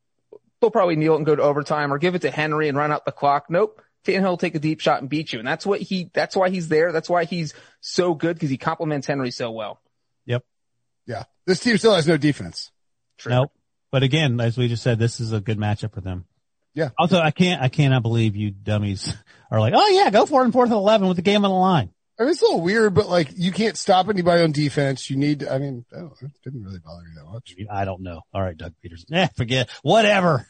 they'll 0.61 0.70
probably 0.70 0.97
kneel 0.97 1.16
and 1.16 1.26
go 1.26 1.37
to 1.37 1.43
overtime 1.43 1.93
or 1.93 1.99
give 1.99 2.14
it 2.14 2.22
to 2.22 2.31
Henry 2.31 2.68
and 2.68 2.76
run 2.76 2.93
out 2.93 3.05
the 3.05 3.12
clock. 3.12 3.47
Nope. 3.49 3.83
Tannehill 4.05 4.31
will 4.31 4.37
take 4.37 4.55
a 4.55 4.59
deep 4.59 4.81
shot 4.81 5.01
and 5.01 5.11
beat 5.11 5.33
you. 5.33 5.39
And 5.39 5.47
that's 5.47 5.66
what 5.66 5.81
he, 5.81 6.11
that's 6.14 6.35
why 6.35 6.51
he's 6.51 6.68
there. 6.68 6.93
That's 6.93 7.09
why 7.09 7.24
he's 7.24 7.55
so 7.81 8.14
good 8.14 8.37
because 8.37 8.51
he 8.51 8.57
complements 8.57 9.07
Henry 9.07 9.31
so 9.31 9.51
well. 9.51 9.81
Yep. 10.26 10.45
Yeah. 11.07 11.24
This 11.47 11.61
team 11.61 11.76
still 11.79 11.95
has 11.95 12.07
no 12.07 12.16
defense. 12.16 12.70
True. 13.18 13.33
Nope. 13.33 13.53
But 13.91 14.03
again, 14.03 14.41
as 14.41 14.57
we 14.57 14.68
just 14.68 14.83
said, 14.83 14.99
this 14.99 15.20
is 15.20 15.33
a 15.33 15.41
good 15.41 15.59
matchup 15.59 15.95
for 15.95 16.01
them. 16.01 16.26
Yeah. 16.74 16.91
Also, 16.99 17.18
I 17.18 17.31
can't, 17.31 17.61
I 17.61 17.68
cannot 17.68 18.03
believe 18.03 18.37
you 18.37 18.51
dummies 18.51 19.12
are 19.51 19.61
like, 19.61 19.74
oh 19.76 19.89
yeah, 19.89 20.11
go 20.11 20.26
for 20.26 20.43
it 20.43 20.47
in 20.47 20.53
fourth 20.53 20.70
and 20.70 20.76
11 20.76 21.09
with 21.09 21.16
the 21.16 21.22
game 21.22 21.45
on 21.45 21.51
the 21.51 21.57
line. 21.57 21.91
I 22.19 22.25
mean, 22.25 22.31
it's 22.33 22.43
a 22.43 22.47
little 22.47 22.62
weird, 22.62 22.95
but 22.95 23.09
like 23.09 23.29
you 23.37 23.53
can't 23.53 23.77
stop 23.77 24.09
anybody 24.09 24.43
on 24.43 24.51
defense. 24.53 25.09
You 25.09 25.16
need, 25.16 25.47
I 25.47 25.59
mean, 25.59 25.85
I 25.95 26.01
don't, 26.01 26.12
it 26.20 26.31
didn't 26.43 26.65
really 26.65 26.81
bother 26.81 27.03
me 27.05 27.11
that 27.16 27.27
much. 27.31 27.55
I 27.70 27.85
don't 27.85 28.03
know. 28.03 28.23
All 28.35 28.43
right, 28.43 28.57
Doug 28.57 28.74
Peters. 28.82 29.05
Eh, 29.12 29.28
forget, 29.36 29.70
whatever. 29.82 30.47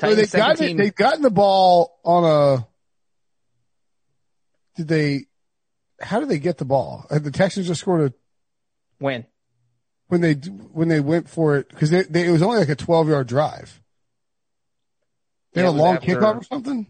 So 0.00 0.14
they've 0.14 0.30
got 0.30 0.56
17 0.58 0.76
they 0.76 0.90
gotten 0.90 1.22
the 1.22 1.30
ball 1.30 1.98
on 2.04 2.24
a. 2.24 2.66
Did 4.76 4.88
they? 4.88 5.26
How 6.00 6.20
did 6.20 6.28
they 6.28 6.38
get 6.38 6.58
the 6.58 6.64
ball? 6.64 7.04
Had 7.10 7.24
the 7.24 7.30
Texans 7.32 7.66
just 7.66 7.80
scored 7.80 8.12
a 8.12 8.14
win. 9.04 9.26
when 10.06 10.20
they 10.20 10.34
when 10.34 10.88
they 10.88 11.00
went 11.00 11.28
for 11.28 11.56
it 11.56 11.68
because 11.68 11.90
they, 11.90 12.02
they, 12.04 12.26
it 12.28 12.30
was 12.30 12.42
only 12.42 12.58
like 12.58 12.68
a 12.68 12.76
twelve 12.76 13.08
yard 13.08 13.26
drive. 13.26 13.82
They 15.52 15.62
Yeah, 15.62 15.66
had 15.68 15.74
a 15.74 15.78
long 15.82 15.96
after- 15.96 16.06
kickoff 16.14 16.40
or 16.40 16.44
something. 16.44 16.86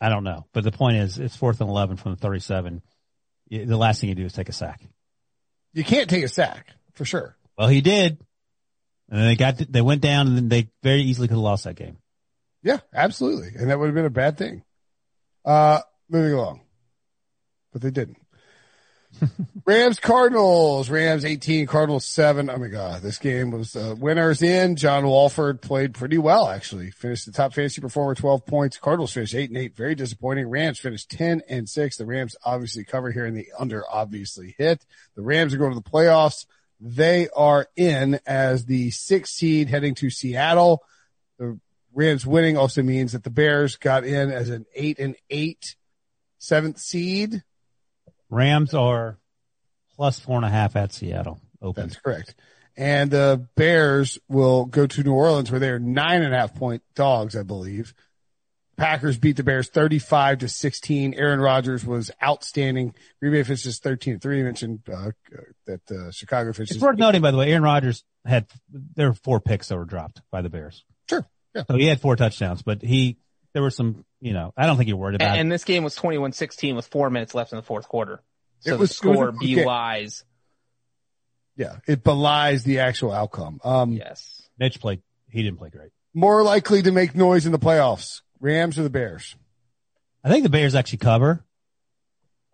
I 0.00 0.08
don't 0.08 0.24
know. 0.24 0.46
But 0.52 0.64
the 0.64 0.72
point 0.72 0.98
is, 0.98 1.18
it's 1.18 1.36
fourth 1.36 1.60
and 1.60 1.70
11 1.70 1.96
from 1.96 2.12
the 2.12 2.18
37. 2.18 2.82
The 3.50 3.76
last 3.76 4.00
thing 4.00 4.08
you 4.08 4.14
do 4.14 4.24
is 4.24 4.32
take 4.32 4.48
a 4.48 4.52
sack. 4.52 4.80
You 5.72 5.84
can't 5.84 6.10
take 6.10 6.24
a 6.24 6.28
sack 6.28 6.68
for 6.94 7.04
sure. 7.04 7.36
Well, 7.56 7.68
he 7.68 7.80
did. 7.80 8.18
And 9.08 9.20
then 9.20 9.26
they 9.28 9.36
got, 9.36 9.58
they 9.58 9.82
went 9.82 10.00
down 10.00 10.28
and 10.28 10.36
then 10.36 10.48
they 10.48 10.70
very 10.82 11.02
easily 11.02 11.28
could 11.28 11.34
have 11.34 11.42
lost 11.42 11.64
that 11.64 11.76
game. 11.76 11.98
Yeah, 12.64 12.78
absolutely, 12.94 13.50
and 13.58 13.68
that 13.68 13.78
would 13.78 13.86
have 13.86 13.94
been 13.94 14.06
a 14.06 14.10
bad 14.10 14.38
thing. 14.38 14.64
Uh, 15.44 15.80
moving 16.08 16.32
along, 16.32 16.62
but 17.74 17.82
they 17.82 17.90
didn't. 17.90 18.16
Rams 19.66 19.98
Cardinals. 19.98 20.90
Rams 20.90 21.24
18, 21.24 21.66
Cardinals 21.66 22.04
7. 22.04 22.50
Oh 22.50 22.56
my 22.56 22.68
God. 22.68 23.02
This 23.02 23.18
game 23.18 23.50
was 23.50 23.76
uh, 23.76 23.94
winners 23.98 24.42
in. 24.42 24.76
John 24.76 25.06
Wolford 25.06 25.62
played 25.62 25.94
pretty 25.94 26.18
well, 26.18 26.48
actually. 26.48 26.90
Finished 26.90 27.26
the 27.26 27.32
top 27.32 27.54
fantasy 27.54 27.80
performer, 27.80 28.14
12 28.14 28.46
points. 28.46 28.76
Cardinals 28.76 29.12
finished 29.12 29.34
8 29.34 29.50
and 29.50 29.58
8. 29.58 29.76
Very 29.76 29.94
disappointing. 29.94 30.48
Rams 30.48 30.78
finished 30.78 31.10
10 31.10 31.42
and 31.48 31.68
6. 31.68 31.96
The 31.96 32.06
Rams 32.06 32.36
obviously 32.44 32.84
cover 32.84 33.10
here 33.10 33.26
and 33.26 33.36
the 33.36 33.48
under 33.58 33.84
obviously 33.90 34.54
hit. 34.58 34.84
The 35.16 35.22
Rams 35.22 35.54
are 35.54 35.58
going 35.58 35.72
to 35.72 35.80
the 35.80 35.90
playoffs. 35.90 36.46
They 36.80 37.28
are 37.34 37.68
in 37.76 38.20
as 38.26 38.66
the 38.66 38.90
sixth 38.90 39.34
seed 39.34 39.68
heading 39.68 39.94
to 39.96 40.10
Seattle. 40.10 40.82
The 41.38 41.58
Rams 41.94 42.26
winning 42.26 42.58
also 42.58 42.82
means 42.82 43.12
that 43.12 43.24
the 43.24 43.30
Bears 43.30 43.76
got 43.76 44.04
in 44.04 44.30
as 44.30 44.50
an 44.50 44.66
8 44.74 44.98
and 44.98 45.16
8 45.30 45.76
seventh 46.38 46.78
seed. 46.78 47.42
Rams 48.34 48.74
are 48.74 49.18
plus 49.96 50.18
four 50.18 50.36
and 50.36 50.44
a 50.44 50.50
half 50.50 50.76
at 50.76 50.92
Seattle. 50.92 51.40
Open. 51.62 51.88
That's 51.88 52.00
correct. 52.00 52.34
And 52.76 53.10
the 53.10 53.46
Bears 53.54 54.18
will 54.28 54.64
go 54.64 54.86
to 54.86 55.02
New 55.02 55.14
Orleans 55.14 55.50
where 55.50 55.60
they're 55.60 55.78
nine 55.78 56.22
and 56.22 56.34
a 56.34 56.36
half 56.36 56.54
point 56.54 56.82
dogs, 56.94 57.36
I 57.36 57.42
believe. 57.42 57.94
Packers 58.76 59.16
beat 59.16 59.36
the 59.36 59.44
Bears 59.44 59.68
35 59.68 60.38
to 60.38 60.48
16. 60.48 61.14
Aaron 61.14 61.40
Rodgers 61.40 61.86
was 61.86 62.10
outstanding. 62.20 62.92
Green 63.20 63.32
Bay 63.32 63.44
finishes 63.44 63.78
13 63.78 64.18
3. 64.18 64.38
You 64.38 64.44
mentioned, 64.44 64.80
uh, 64.92 65.12
that, 65.66 65.80
uh, 65.90 66.10
Chicago 66.10 66.52
finishes. 66.52 66.76
It's 66.76 66.82
worth 66.84 66.98
noting, 66.98 67.22
by 67.22 67.30
the 67.30 67.36
way, 67.36 67.52
Aaron 67.52 67.62
Rodgers 67.62 68.04
had, 68.24 68.46
there 68.68 69.10
were 69.10 69.14
four 69.14 69.38
picks 69.38 69.68
that 69.68 69.76
were 69.76 69.84
dropped 69.84 70.22
by 70.32 70.42
the 70.42 70.50
Bears. 70.50 70.84
Sure. 71.08 71.24
Yeah. 71.54 71.62
So 71.70 71.76
he 71.76 71.86
had 71.86 72.00
four 72.00 72.16
touchdowns, 72.16 72.62
but 72.62 72.82
he, 72.82 73.18
there 73.54 73.62
were 73.62 73.70
some, 73.70 74.04
you 74.20 74.32
know, 74.34 74.52
I 74.56 74.66
don't 74.66 74.76
think 74.76 74.88
you're 74.88 74.98
worried 74.98 75.14
about 75.14 75.28
And, 75.28 75.36
it. 75.36 75.40
and 75.40 75.52
this 75.52 75.64
game 75.64 75.82
was 75.84 75.96
21-16 75.96 76.76
with 76.76 76.86
four 76.88 77.08
minutes 77.08 77.34
left 77.34 77.52
in 77.52 77.56
the 77.56 77.62
fourth 77.62 77.88
quarter. 77.88 78.20
So 78.60 78.74
It 78.74 78.78
was- 78.78 78.98
the 78.98 79.06
it 79.06 79.10
was 79.10 79.14
a 79.14 79.14
score 79.16 79.32
good 79.32 79.40
game. 79.40 79.58
belies. 79.64 80.24
Yeah. 81.56 81.76
It 81.86 82.02
belies 82.04 82.64
the 82.64 82.80
actual 82.80 83.12
outcome. 83.12 83.60
Um, 83.64 83.92
Yes. 83.92 84.42
Mitch 84.58 84.80
played, 84.80 85.02
he 85.30 85.42
didn't 85.42 85.58
play 85.58 85.70
great. 85.70 85.90
more 86.12 86.42
likely 86.42 86.82
to 86.82 86.92
make 86.92 87.14
noise 87.16 87.46
in 87.46 87.52
the 87.52 87.58
playoffs. 87.58 88.20
Rams 88.40 88.78
or 88.78 88.82
the 88.82 88.90
Bears? 88.90 89.34
I 90.22 90.28
think 90.30 90.42
the 90.42 90.48
Bears 90.50 90.74
actually 90.74 90.98
cover. 90.98 91.44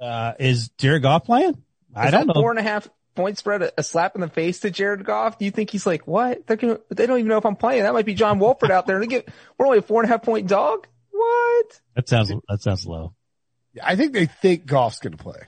Uh, 0.00 0.32
is 0.38 0.68
Jared 0.78 1.02
Goff 1.02 1.24
playing? 1.24 1.62
I 1.94 2.06
Is 2.06 2.12
don't 2.12 2.26
that 2.26 2.34
know. 2.34 2.40
Four 2.40 2.50
and 2.50 2.58
a 2.58 2.62
half 2.62 2.88
point 3.20 3.38
spread, 3.38 3.62
a, 3.62 3.72
a 3.78 3.82
slap 3.82 4.14
in 4.14 4.20
the 4.20 4.28
face 4.28 4.60
to 4.60 4.70
Jared 4.70 5.04
Goff. 5.04 5.38
Do 5.38 5.44
you 5.44 5.50
think 5.50 5.70
he's 5.70 5.86
like, 5.86 6.06
what? 6.06 6.46
They're 6.46 6.56
gonna, 6.56 6.78
they 6.90 7.06
don't 7.06 7.18
even 7.18 7.28
know 7.28 7.38
if 7.38 7.46
I'm 7.46 7.56
playing. 7.56 7.82
That 7.84 7.92
might 7.92 8.06
be 8.06 8.14
John 8.14 8.38
Wolford 8.38 8.70
out 8.70 8.86
there. 8.86 8.98
They 8.98 9.06
get, 9.06 9.28
we're 9.58 9.66
only 9.66 9.78
a 9.78 9.82
four 9.82 10.02
and 10.02 10.10
a 10.10 10.12
half 10.12 10.22
point 10.22 10.48
dog. 10.48 10.86
What? 11.10 11.80
That 11.96 12.08
sounds, 12.08 12.32
that 12.48 12.62
sounds 12.62 12.86
low. 12.86 13.14
Yeah, 13.74 13.84
I 13.86 13.94
think 13.96 14.12
they 14.12 14.26
think 14.26 14.66
Goff's 14.66 14.98
going 14.98 15.16
to 15.16 15.22
play. 15.22 15.38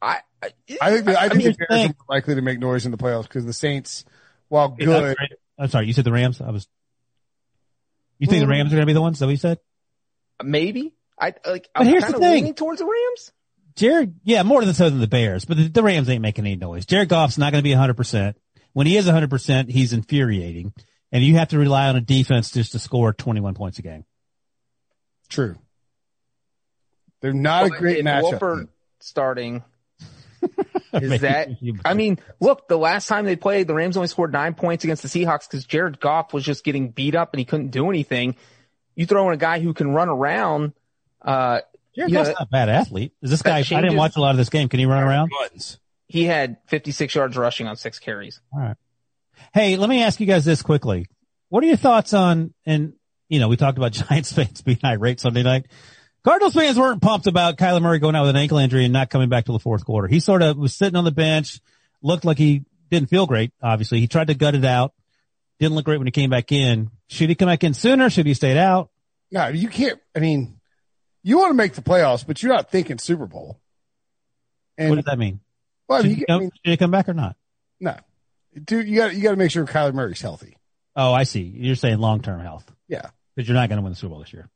I, 0.00 0.18
I, 0.42 0.50
I 0.80 0.90
think, 0.92 1.04
the, 1.06 1.20
I, 1.20 1.28
think 1.28 1.44
mean, 1.44 1.52
the 1.58 1.66
Bears 1.68 1.82
think- 1.82 1.96
are 1.96 2.14
likely 2.14 2.34
to 2.36 2.42
make 2.42 2.58
noise 2.60 2.84
in 2.86 2.92
the 2.92 2.96
playoffs 2.98 3.24
because 3.24 3.44
the 3.44 3.52
Saints, 3.52 4.04
while 4.48 4.76
Is 4.78 4.86
that 4.86 5.00
good, 5.00 5.16
right? 5.18 5.32
I'm 5.58 5.68
sorry. 5.68 5.86
You 5.86 5.92
said 5.92 6.04
the 6.04 6.12
Rams. 6.12 6.40
I 6.40 6.50
was. 6.50 6.68
You 8.18 8.26
think 8.28 8.40
the 8.40 8.46
Mm. 8.46 8.50
Rams 8.50 8.72
are 8.72 8.76
going 8.76 8.82
to 8.82 8.86
be 8.86 8.92
the 8.94 9.00
ones? 9.02 9.18
That 9.18 9.26
we 9.26 9.36
said? 9.36 9.58
maybe. 10.42 10.94
I 11.20 11.34
like. 11.44 11.68
But 11.74 11.80
I'm 11.80 11.86
here's 11.86 12.04
kind 12.04 12.14
the 12.14 12.18
of 12.18 12.22
thing. 12.22 12.32
leaning 12.34 12.54
towards 12.54 12.78
the 12.78 12.84
Rams. 12.86 13.32
Jared, 13.78 14.14
yeah, 14.24 14.42
more 14.42 14.64
than 14.64 14.74
so 14.74 14.90
than 14.90 14.98
the 14.98 15.06
Bears, 15.06 15.44
but 15.44 15.56
the, 15.56 15.68
the 15.68 15.82
Rams 15.84 16.08
ain't 16.10 16.20
making 16.20 16.44
any 16.44 16.56
noise. 16.56 16.84
Jared 16.84 17.08
Goff's 17.08 17.38
not 17.38 17.52
going 17.52 17.62
to 17.62 17.68
be 17.68 17.74
100%. 17.74 18.34
When 18.72 18.88
he 18.88 18.96
is 18.96 19.06
100%, 19.06 19.70
he's 19.70 19.92
infuriating. 19.92 20.72
And 21.12 21.22
you 21.22 21.36
have 21.36 21.48
to 21.48 21.58
rely 21.58 21.88
on 21.88 21.94
a 21.94 22.00
defense 22.00 22.50
just 22.50 22.72
to 22.72 22.80
score 22.80 23.12
21 23.12 23.54
points 23.54 23.78
a 23.78 23.82
game. 23.82 24.04
true. 25.28 25.56
They're 27.20 27.32
not 27.32 27.66
a 27.66 27.70
great 27.70 28.04
matchup. 28.04 28.22
Wolford 28.22 28.68
starting. 29.00 29.62
Is 30.92 31.20
that? 31.20 31.48
I 31.84 31.94
mean, 31.94 32.18
look, 32.40 32.68
the 32.68 32.78
last 32.78 33.06
time 33.06 33.24
they 33.24 33.36
played, 33.36 33.66
the 33.66 33.74
Rams 33.74 33.96
only 33.96 34.08
scored 34.08 34.32
nine 34.32 34.54
points 34.54 34.84
against 34.84 35.02
the 35.02 35.08
Seahawks 35.08 35.48
because 35.48 35.64
Jared 35.64 36.00
Goff 36.00 36.32
was 36.32 36.44
just 36.44 36.64
getting 36.64 36.90
beat 36.90 37.14
up 37.14 37.32
and 37.32 37.38
he 37.38 37.44
couldn't 37.44 37.70
do 37.70 37.90
anything. 37.90 38.36
You 38.94 39.06
throw 39.06 39.28
in 39.28 39.34
a 39.34 39.38
guy 39.38 39.60
who 39.60 39.74
can 39.74 39.90
run 39.92 40.08
around. 40.08 40.72
Uh, 41.20 41.60
Jared 41.98 42.12
Yeah. 42.12 42.18
Goff's 42.22 42.38
not 42.38 42.42
a 42.42 42.46
bad 42.46 42.68
athlete. 42.68 43.12
Is 43.20 43.30
this 43.30 43.42
That 43.42 43.66
guy, 43.68 43.76
I 43.76 43.80
didn't 43.82 43.96
watch 43.96 44.16
a 44.16 44.20
lot 44.20 44.30
of 44.30 44.36
this 44.38 44.48
game. 44.48 44.68
Can 44.68 44.78
he 44.80 44.86
run 44.86 45.02
around? 45.02 45.30
Buttons. 45.38 45.78
he 46.06 46.24
had 46.24 46.56
56 46.68 47.14
yards 47.14 47.36
rushing 47.36 47.66
on 47.66 47.76
six 47.76 47.98
carries. 47.98 48.40
All 48.52 48.60
right. 48.60 48.76
Hey, 49.52 49.76
let 49.76 49.90
me 49.90 50.02
ask 50.02 50.20
you 50.20 50.26
guys 50.26 50.44
this 50.44 50.62
quickly. 50.62 51.06
What 51.48 51.62
are 51.64 51.66
your 51.66 51.76
thoughts 51.76 52.14
on, 52.14 52.54
and 52.64 52.92
you 53.28 53.40
know, 53.40 53.48
we 53.48 53.56
talked 53.56 53.78
about 53.78 53.92
Giants 54.08 54.32
fans 54.32 54.62
being 54.62 54.78
irate 54.84 55.20
Sunday 55.20 55.42
night. 55.42 55.66
Cardinals 56.24 56.54
fans 56.54 56.78
weren't 56.78 57.00
pumped 57.02 57.26
about 57.26 57.56
Kyler 57.56 57.80
Murray 57.80 57.98
going 57.98 58.14
out 58.16 58.22
with 58.22 58.30
an 58.30 58.36
ankle 58.36 58.58
injury 58.58 58.84
and 58.84 58.92
not 58.92 59.08
coming 59.10 59.28
back 59.28 59.44
till 59.46 59.54
the 59.54 59.60
fourth 59.60 59.84
quarter. 59.84 60.08
He 60.08 60.20
sort 60.20 60.42
of 60.42 60.56
was 60.56 60.74
sitting 60.76 60.96
on 60.96 61.04
the 61.04 61.10
bench, 61.12 61.60
looked 62.02 62.24
like 62.24 62.38
he 62.38 62.64
didn't 62.90 63.08
feel 63.08 63.26
great. 63.26 63.52
Obviously, 63.62 64.00
he 64.00 64.08
tried 64.08 64.26
to 64.26 64.34
gut 64.34 64.54
it 64.54 64.64
out. 64.64 64.92
Didn't 65.60 65.74
look 65.74 65.84
great 65.84 65.98
when 65.98 66.06
he 66.06 66.10
came 66.12 66.30
back 66.30 66.52
in. 66.52 66.90
Should 67.08 67.28
he 67.28 67.34
come 67.34 67.48
back 67.48 67.64
in 67.64 67.72
sooner? 67.74 68.10
Should 68.10 68.26
he 68.26 68.34
stayed 68.34 68.56
out? 68.58 68.90
No, 69.30 69.48
you 69.48 69.68
can't. 69.68 69.98
I 70.14 70.20
mean, 70.20 70.57
you 71.28 71.38
want 71.38 71.50
to 71.50 71.54
make 71.54 71.74
the 71.74 71.82
playoffs, 71.82 72.26
but 72.26 72.42
you're 72.42 72.52
not 72.52 72.70
thinking 72.70 72.98
Super 72.98 73.26
Bowl. 73.26 73.60
And 74.76 74.90
what 74.90 74.96
does 74.96 75.04
that 75.06 75.18
mean? 75.18 75.40
well, 75.88 75.98
I 75.98 76.02
Should 76.02 76.08
mean, 76.08 76.16
he, 76.16 76.20
you, 76.20 76.26
I 76.28 76.32
come, 76.32 76.40
mean, 76.40 76.50
should 76.64 76.70
he 76.70 76.76
come 76.76 76.90
back 76.90 77.08
or 77.08 77.14
not? 77.14 77.36
no, 77.80 77.96
dude, 78.64 78.88
you 78.88 78.96
got 78.96 79.14
you 79.14 79.22
got 79.22 79.30
to 79.30 79.36
make 79.36 79.50
sure 79.50 79.64
Kyler 79.66 79.92
Murray's 79.94 80.20
healthy. 80.20 80.56
Oh, 80.96 81.12
I 81.12 81.24
see. 81.24 81.42
You're 81.42 81.74
saying 81.76 81.98
long-term 81.98 82.40
health. 82.40 82.70
Yeah. 82.88 83.10
because 83.36 83.48
you're 83.48 83.54
not 83.54 83.68
going 83.68 83.76
to 83.78 83.82
win 83.82 83.92
the 83.92 83.96
Super 83.96 84.10
Bowl 84.10 84.20
this 84.20 84.32
year. 84.32 84.48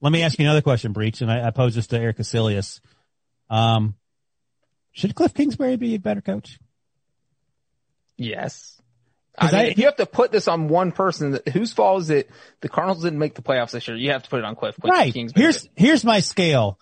Let 0.00 0.10
me 0.12 0.22
ask 0.22 0.36
you 0.38 0.44
another 0.44 0.62
question, 0.62 0.92
Breech, 0.92 1.20
and 1.20 1.30
I, 1.30 1.46
I 1.46 1.50
pose 1.50 1.74
this 1.76 1.86
to 1.88 1.98
Eric 2.00 2.16
Casilius. 2.18 2.80
Um, 3.48 3.94
should 4.90 5.14
Cliff 5.14 5.32
Kingsbury 5.34 5.76
be 5.76 5.94
a 5.94 5.98
better 6.00 6.20
coach? 6.20 6.58
Yes. 8.16 8.80
I 9.38 9.46
mean, 9.46 9.54
I- 9.54 9.64
if 9.68 9.78
you 9.78 9.86
have 9.86 9.96
to 9.96 10.06
put 10.06 10.30
this 10.32 10.46
on 10.48 10.68
one 10.68 10.92
person, 10.92 11.38
whose 11.52 11.72
fault 11.72 12.02
is 12.02 12.10
it? 12.10 12.30
The 12.60 12.68
Cardinals 12.68 13.02
didn't 13.02 13.18
make 13.18 13.34
the 13.34 13.42
playoffs 13.42 13.70
this 13.72 13.88
year. 13.88 13.96
You 13.96 14.10
have 14.12 14.22
to 14.24 14.30
put 14.30 14.38
it 14.40 14.44
on 14.44 14.54
Cliff. 14.56 14.76
Cliff 14.80 14.90
right. 14.90 15.12
Kingsbury. 15.12 15.42
Here's 15.44 15.68
here's 15.76 16.04
my 16.04 16.20
scale. 16.20 16.78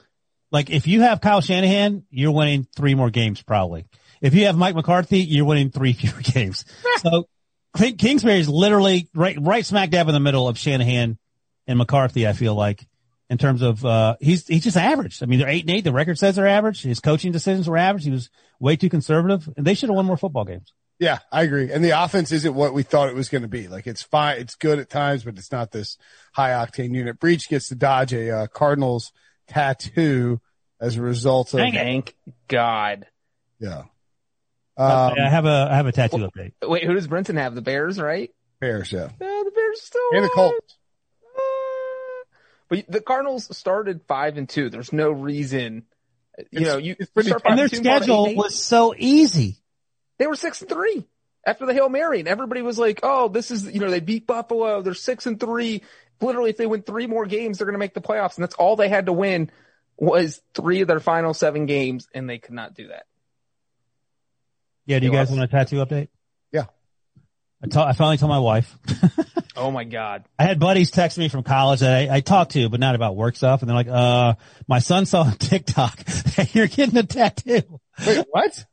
Like 0.50 0.68
if 0.70 0.86
you 0.88 1.02
have 1.02 1.20
Kyle 1.20 1.40
Shanahan, 1.40 2.04
you're 2.10 2.32
winning 2.32 2.66
three 2.76 2.94
more 2.94 3.10
games 3.10 3.40
probably. 3.42 3.86
If 4.20 4.34
you 4.34 4.46
have 4.46 4.56
Mike 4.56 4.74
McCarthy, 4.74 5.20
you're 5.20 5.44
winning 5.44 5.70
three 5.70 5.92
fewer 5.94 6.20
games. 6.22 6.64
so 6.98 7.28
King- 7.76 7.96
Kingsbury 7.96 8.40
is 8.40 8.48
literally 8.48 9.08
right 9.14 9.36
right 9.40 9.64
smack 9.64 9.90
dab 9.90 10.08
in 10.08 10.14
the 10.14 10.20
middle 10.20 10.48
of 10.48 10.58
Shanahan 10.58 11.18
and 11.68 11.78
McCarthy. 11.78 12.26
I 12.26 12.32
feel 12.32 12.54
like 12.56 12.84
in 13.30 13.38
terms 13.38 13.62
of 13.62 13.84
uh 13.84 14.16
he's 14.20 14.44
he's 14.48 14.64
just 14.64 14.76
average. 14.76 15.22
I 15.22 15.26
mean 15.26 15.38
they're 15.38 15.48
eight 15.48 15.62
and 15.68 15.70
eight. 15.70 15.84
The 15.84 15.92
record 15.92 16.18
says 16.18 16.34
they're 16.34 16.48
average. 16.48 16.82
His 16.82 16.98
coaching 16.98 17.30
decisions 17.30 17.68
were 17.68 17.76
average. 17.78 18.02
He 18.04 18.10
was 18.10 18.28
way 18.58 18.74
too 18.74 18.88
conservative, 18.88 19.48
and 19.56 19.64
they 19.64 19.74
should 19.74 19.88
have 19.88 19.94
won 19.96 20.06
more 20.06 20.16
football 20.16 20.44
games. 20.44 20.72
Yeah, 21.00 21.18
I 21.32 21.42
agree. 21.44 21.72
And 21.72 21.82
the 21.82 21.90
offense 22.02 22.30
isn't 22.30 22.54
what 22.54 22.74
we 22.74 22.82
thought 22.82 23.08
it 23.08 23.14
was 23.14 23.30
going 23.30 23.40
to 23.42 23.48
be. 23.48 23.66
Like 23.68 23.86
it's 23.86 24.02
fine, 24.02 24.38
it's 24.38 24.54
good 24.54 24.78
at 24.78 24.90
times, 24.90 25.24
but 25.24 25.38
it's 25.38 25.50
not 25.50 25.72
this 25.72 25.96
high 26.34 26.50
octane 26.50 26.94
unit. 26.94 27.18
Breech 27.18 27.48
gets 27.48 27.68
to 27.70 27.74
dodge 27.74 28.12
a 28.12 28.30
uh, 28.30 28.46
Cardinals 28.48 29.10
tattoo 29.48 30.40
as 30.78 30.96
a 30.96 31.02
result 31.02 31.54
of 31.54 31.60
Thank 31.60 32.14
God. 32.48 33.06
yeah. 33.58 33.84
Um, 34.76 35.14
I 35.18 35.28
have 35.28 35.44
a 35.46 35.68
I 35.70 35.76
have 35.76 35.86
a 35.86 35.92
tattoo 35.92 36.18
update. 36.18 36.52
Wait, 36.62 36.84
who 36.84 36.94
does 36.94 37.08
Brinson 37.08 37.36
have? 37.38 37.54
The 37.54 37.60
Bears, 37.62 37.98
right? 37.98 38.30
Bears, 38.60 38.92
yeah, 38.92 39.08
No, 39.20 39.44
the 39.44 39.50
Bears 39.50 39.80
still 39.82 40.00
and 40.12 40.24
the. 40.24 40.28
Colts. 40.28 40.76
Ah. 41.36 42.24
But 42.68 42.84
the 42.88 43.00
Cardinals 43.00 43.56
started 43.56 44.02
five 44.06 44.36
and 44.36 44.48
two. 44.48 44.70
There's 44.70 44.92
no 44.92 45.10
reason, 45.10 45.84
you 46.50 46.60
It's- 46.60 46.66
know, 46.72 46.78
you 46.78 46.94
it's 46.98 47.10
pretty 47.10 47.30
start 47.30 47.42
five 47.42 47.50
And 47.52 47.58
their 47.58 47.68
two, 47.68 47.76
fall 47.82 47.92
eight 47.94 47.96
schedule 48.02 48.26
eight. 48.28 48.36
was 48.36 48.62
so 48.62 48.94
easy. 48.96 49.56
They 50.20 50.26
were 50.26 50.36
six 50.36 50.60
and 50.60 50.68
three 50.68 51.06
after 51.46 51.64
the 51.64 51.72
Hail 51.72 51.88
Mary, 51.88 52.18
and 52.20 52.28
everybody 52.28 52.60
was 52.60 52.78
like, 52.78 53.00
"Oh, 53.02 53.28
this 53.28 53.50
is 53.50 53.64
you 53.64 53.80
know 53.80 53.90
they 53.90 54.00
beat 54.00 54.26
Buffalo. 54.26 54.82
They're 54.82 54.92
six 54.92 55.24
and 55.24 55.40
three. 55.40 55.82
Literally, 56.20 56.50
if 56.50 56.58
they 56.58 56.66
win 56.66 56.82
three 56.82 57.06
more 57.06 57.24
games, 57.24 57.56
they're 57.56 57.66
going 57.66 57.72
to 57.72 57.78
make 57.78 57.94
the 57.94 58.02
playoffs." 58.02 58.36
And 58.36 58.42
that's 58.42 58.54
all 58.54 58.76
they 58.76 58.90
had 58.90 59.06
to 59.06 59.14
win 59.14 59.50
was 59.96 60.42
three 60.52 60.82
of 60.82 60.88
their 60.88 61.00
final 61.00 61.32
seven 61.32 61.64
games, 61.64 62.06
and 62.14 62.28
they 62.28 62.36
could 62.36 62.52
not 62.52 62.74
do 62.74 62.88
that. 62.88 63.06
Yeah, 64.84 64.98
do 64.98 65.06
you 65.06 65.12
It 65.12 65.14
guys 65.14 65.30
was. 65.30 65.38
want 65.38 65.50
a 65.50 65.56
tattoo 65.56 65.76
update? 65.76 66.08
Yeah. 66.52 66.66
I, 67.62 67.80
I 67.80 67.92
finally 67.94 68.18
told 68.18 68.30
my 68.30 68.38
wife. 68.38 68.76
Oh 69.56 69.70
my 69.70 69.84
God! 69.84 70.24
I 70.38 70.44
had 70.44 70.58
buddies 70.60 70.90
text 70.90 71.18
me 71.18 71.28
from 71.28 71.42
college 71.42 71.80
that 71.80 72.08
I, 72.10 72.16
I 72.16 72.20
talked 72.20 72.52
to, 72.52 72.68
but 72.68 72.80
not 72.80 72.94
about 72.94 73.16
work 73.16 73.36
stuff. 73.36 73.60
And 73.60 73.68
they're 73.68 73.76
like, 73.76 73.88
uh, 73.88 74.34
my 74.68 74.78
son 74.78 75.06
saw 75.06 75.22
on 75.22 75.32
TikTok 75.38 75.96
that 76.04 76.50
you're 76.54 76.68
getting 76.68 76.96
a 76.96 77.02
tattoo. 77.02 77.80
Wait, 78.06 78.24
what? 78.30 78.64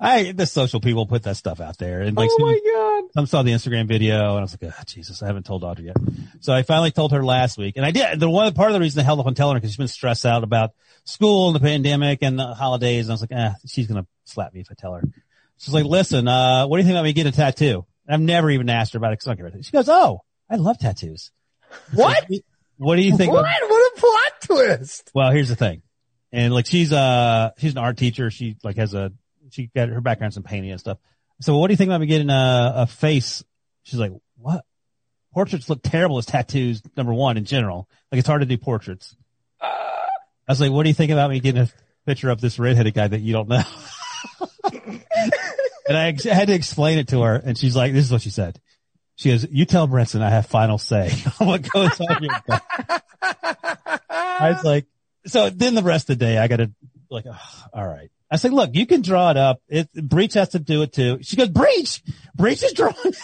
I, 0.00 0.32
the 0.32 0.46
social 0.46 0.80
people 0.80 1.06
put 1.06 1.22
that 1.24 1.36
stuff 1.36 1.60
out 1.60 1.78
there. 1.78 2.00
And 2.02 2.16
like, 2.16 2.28
oh 2.32 2.38
my 2.38 2.60
God! 3.02 3.12
some 3.14 3.26
saw 3.26 3.42
the 3.42 3.52
Instagram 3.52 3.86
video 3.88 4.14
and 4.30 4.38
I 4.38 4.40
was 4.42 4.56
like, 4.60 4.72
oh, 4.76 4.82
Jesus, 4.86 5.22
I 5.22 5.26
haven't 5.26 5.46
told 5.46 5.64
Audrey 5.64 5.86
yet. 5.86 5.96
So 6.40 6.52
I 6.52 6.62
finally 6.62 6.90
told 6.90 7.12
her 7.12 7.24
last 7.24 7.58
week. 7.58 7.76
And 7.76 7.84
I 7.86 7.90
did. 7.90 8.20
The 8.20 8.28
one 8.30 8.52
part 8.54 8.70
of 8.70 8.74
the 8.74 8.80
reason 8.80 9.00
I 9.00 9.04
held 9.04 9.20
off 9.20 9.26
on 9.26 9.34
telling 9.34 9.54
her 9.56 9.60
because 9.60 9.70
she's 9.72 9.78
been 9.78 9.88
stressed 9.88 10.26
out 10.26 10.44
about 10.44 10.70
school 11.04 11.48
and 11.48 11.56
the 11.56 11.60
pandemic 11.60 12.18
and 12.22 12.38
the 12.38 12.54
holidays. 12.54 13.06
And 13.06 13.12
I 13.12 13.14
was 13.14 13.20
like, 13.22 13.32
eh, 13.32 13.52
she's 13.66 13.86
going 13.86 14.02
to 14.02 14.08
slap 14.24 14.52
me 14.54 14.60
if 14.60 14.68
I 14.70 14.74
tell 14.74 14.94
her. 14.94 15.02
She's 15.58 15.72
like, 15.74 15.84
listen, 15.86 16.28
uh, 16.28 16.66
what 16.66 16.76
do 16.76 16.80
you 16.82 16.86
think 16.86 16.94
about 16.96 17.04
me 17.04 17.12
getting 17.12 17.32
a 17.32 17.36
tattoo? 17.36 17.86
And 18.06 18.14
I've 18.14 18.20
never 18.20 18.50
even 18.50 18.68
asked 18.68 18.92
her 18.92 18.98
about 18.98 19.12
it. 19.12 19.16
'cause 19.20 19.28
I 19.28 19.34
don't 19.34 19.50
care. 19.52 19.62
She 19.62 19.72
goes, 19.72 19.88
oh, 19.88 20.20
I 20.50 20.56
love 20.56 20.78
tattoos. 20.78 21.30
What? 21.94 22.28
What 22.78 22.96
do 22.96 23.02
you 23.02 23.16
think? 23.16 23.32
What? 23.32 23.44
What 23.44 23.92
a 23.96 24.00
plot 24.00 24.32
twist! 24.42 25.10
Well, 25.14 25.30
here's 25.32 25.48
the 25.48 25.56
thing. 25.56 25.82
and 26.30 26.52
like 26.52 26.66
she's 26.66 26.92
uh 26.92 27.50
she's 27.58 27.72
an 27.72 27.78
art 27.78 27.96
teacher. 27.96 28.30
She 28.30 28.56
like 28.62 28.76
has 28.76 28.92
a 28.94 29.12
she 29.50 29.70
got 29.74 29.88
her 29.88 30.00
background's 30.00 30.36
in 30.36 30.42
painting 30.42 30.70
and 30.70 30.80
stuff. 30.80 30.98
So 31.40 31.56
what 31.56 31.68
do 31.68 31.72
you 31.72 31.76
think 31.76 31.88
about 31.88 32.00
me 32.00 32.06
getting 32.06 32.30
a, 32.30 32.72
a 32.76 32.86
face? 32.86 33.44
She's 33.82 33.98
like, 33.98 34.12
what? 34.38 34.64
Portraits 35.32 35.68
look 35.68 35.82
terrible 35.82 36.18
as 36.18 36.26
tattoos. 36.26 36.82
Number 36.96 37.12
one 37.12 37.36
in 37.36 37.44
general, 37.44 37.88
like 38.10 38.18
it's 38.18 38.28
hard 38.28 38.40
to 38.40 38.46
do 38.46 38.56
portraits. 38.56 39.14
I 39.60 40.52
was 40.52 40.60
like, 40.60 40.70
what 40.70 40.84
do 40.84 40.88
you 40.88 40.94
think 40.94 41.12
about 41.12 41.30
me 41.30 41.40
getting 41.40 41.62
a 41.62 41.68
picture 42.06 42.30
of 42.30 42.40
this 42.40 42.58
redheaded 42.58 42.94
guy 42.94 43.08
that 43.08 43.20
you 43.20 43.32
don't 43.32 43.48
know? 43.48 43.64
and 45.88 45.96
I 45.96 46.06
ex- 46.06 46.24
had 46.24 46.48
to 46.48 46.54
explain 46.54 46.98
it 46.98 47.08
to 47.08 47.22
her, 47.22 47.34
and 47.34 47.58
she's 47.58 47.74
like, 47.74 47.92
"This 47.92 48.04
is 48.04 48.12
what 48.12 48.22
she 48.22 48.30
said." 48.30 48.60
She 49.16 49.30
goes, 49.30 49.46
"You 49.50 49.64
tell 49.64 49.88
Brinson 49.88 50.22
I 50.22 50.30
have 50.30 50.46
final 50.46 50.78
say 50.78 51.10
on 51.40 51.46
what 51.48 51.68
goes 51.68 52.00
on 52.00 52.22
here." 52.22 52.60
I 54.08 54.52
was 54.52 54.64
like, 54.64 54.86
so 55.26 55.50
then 55.50 55.74
the 55.74 55.82
rest 55.82 56.08
of 56.10 56.18
the 56.18 56.24
day, 56.24 56.38
I 56.38 56.48
got 56.48 56.56
to 56.56 56.70
like, 57.10 57.24
oh, 57.30 57.64
all 57.72 57.86
right. 57.86 58.10
I 58.30 58.36
said, 58.36 58.52
look, 58.52 58.70
you 58.74 58.86
can 58.86 59.02
draw 59.02 59.30
it 59.30 59.36
up. 59.36 59.60
It, 59.68 59.92
Breech 59.92 60.34
has 60.34 60.50
to 60.50 60.58
do 60.58 60.82
it 60.82 60.92
too. 60.92 61.18
She 61.22 61.36
goes, 61.36 61.48
Breech, 61.48 62.02
Breech 62.34 62.62
is 62.62 62.72
drawing 62.72 62.94
it. 63.04 63.18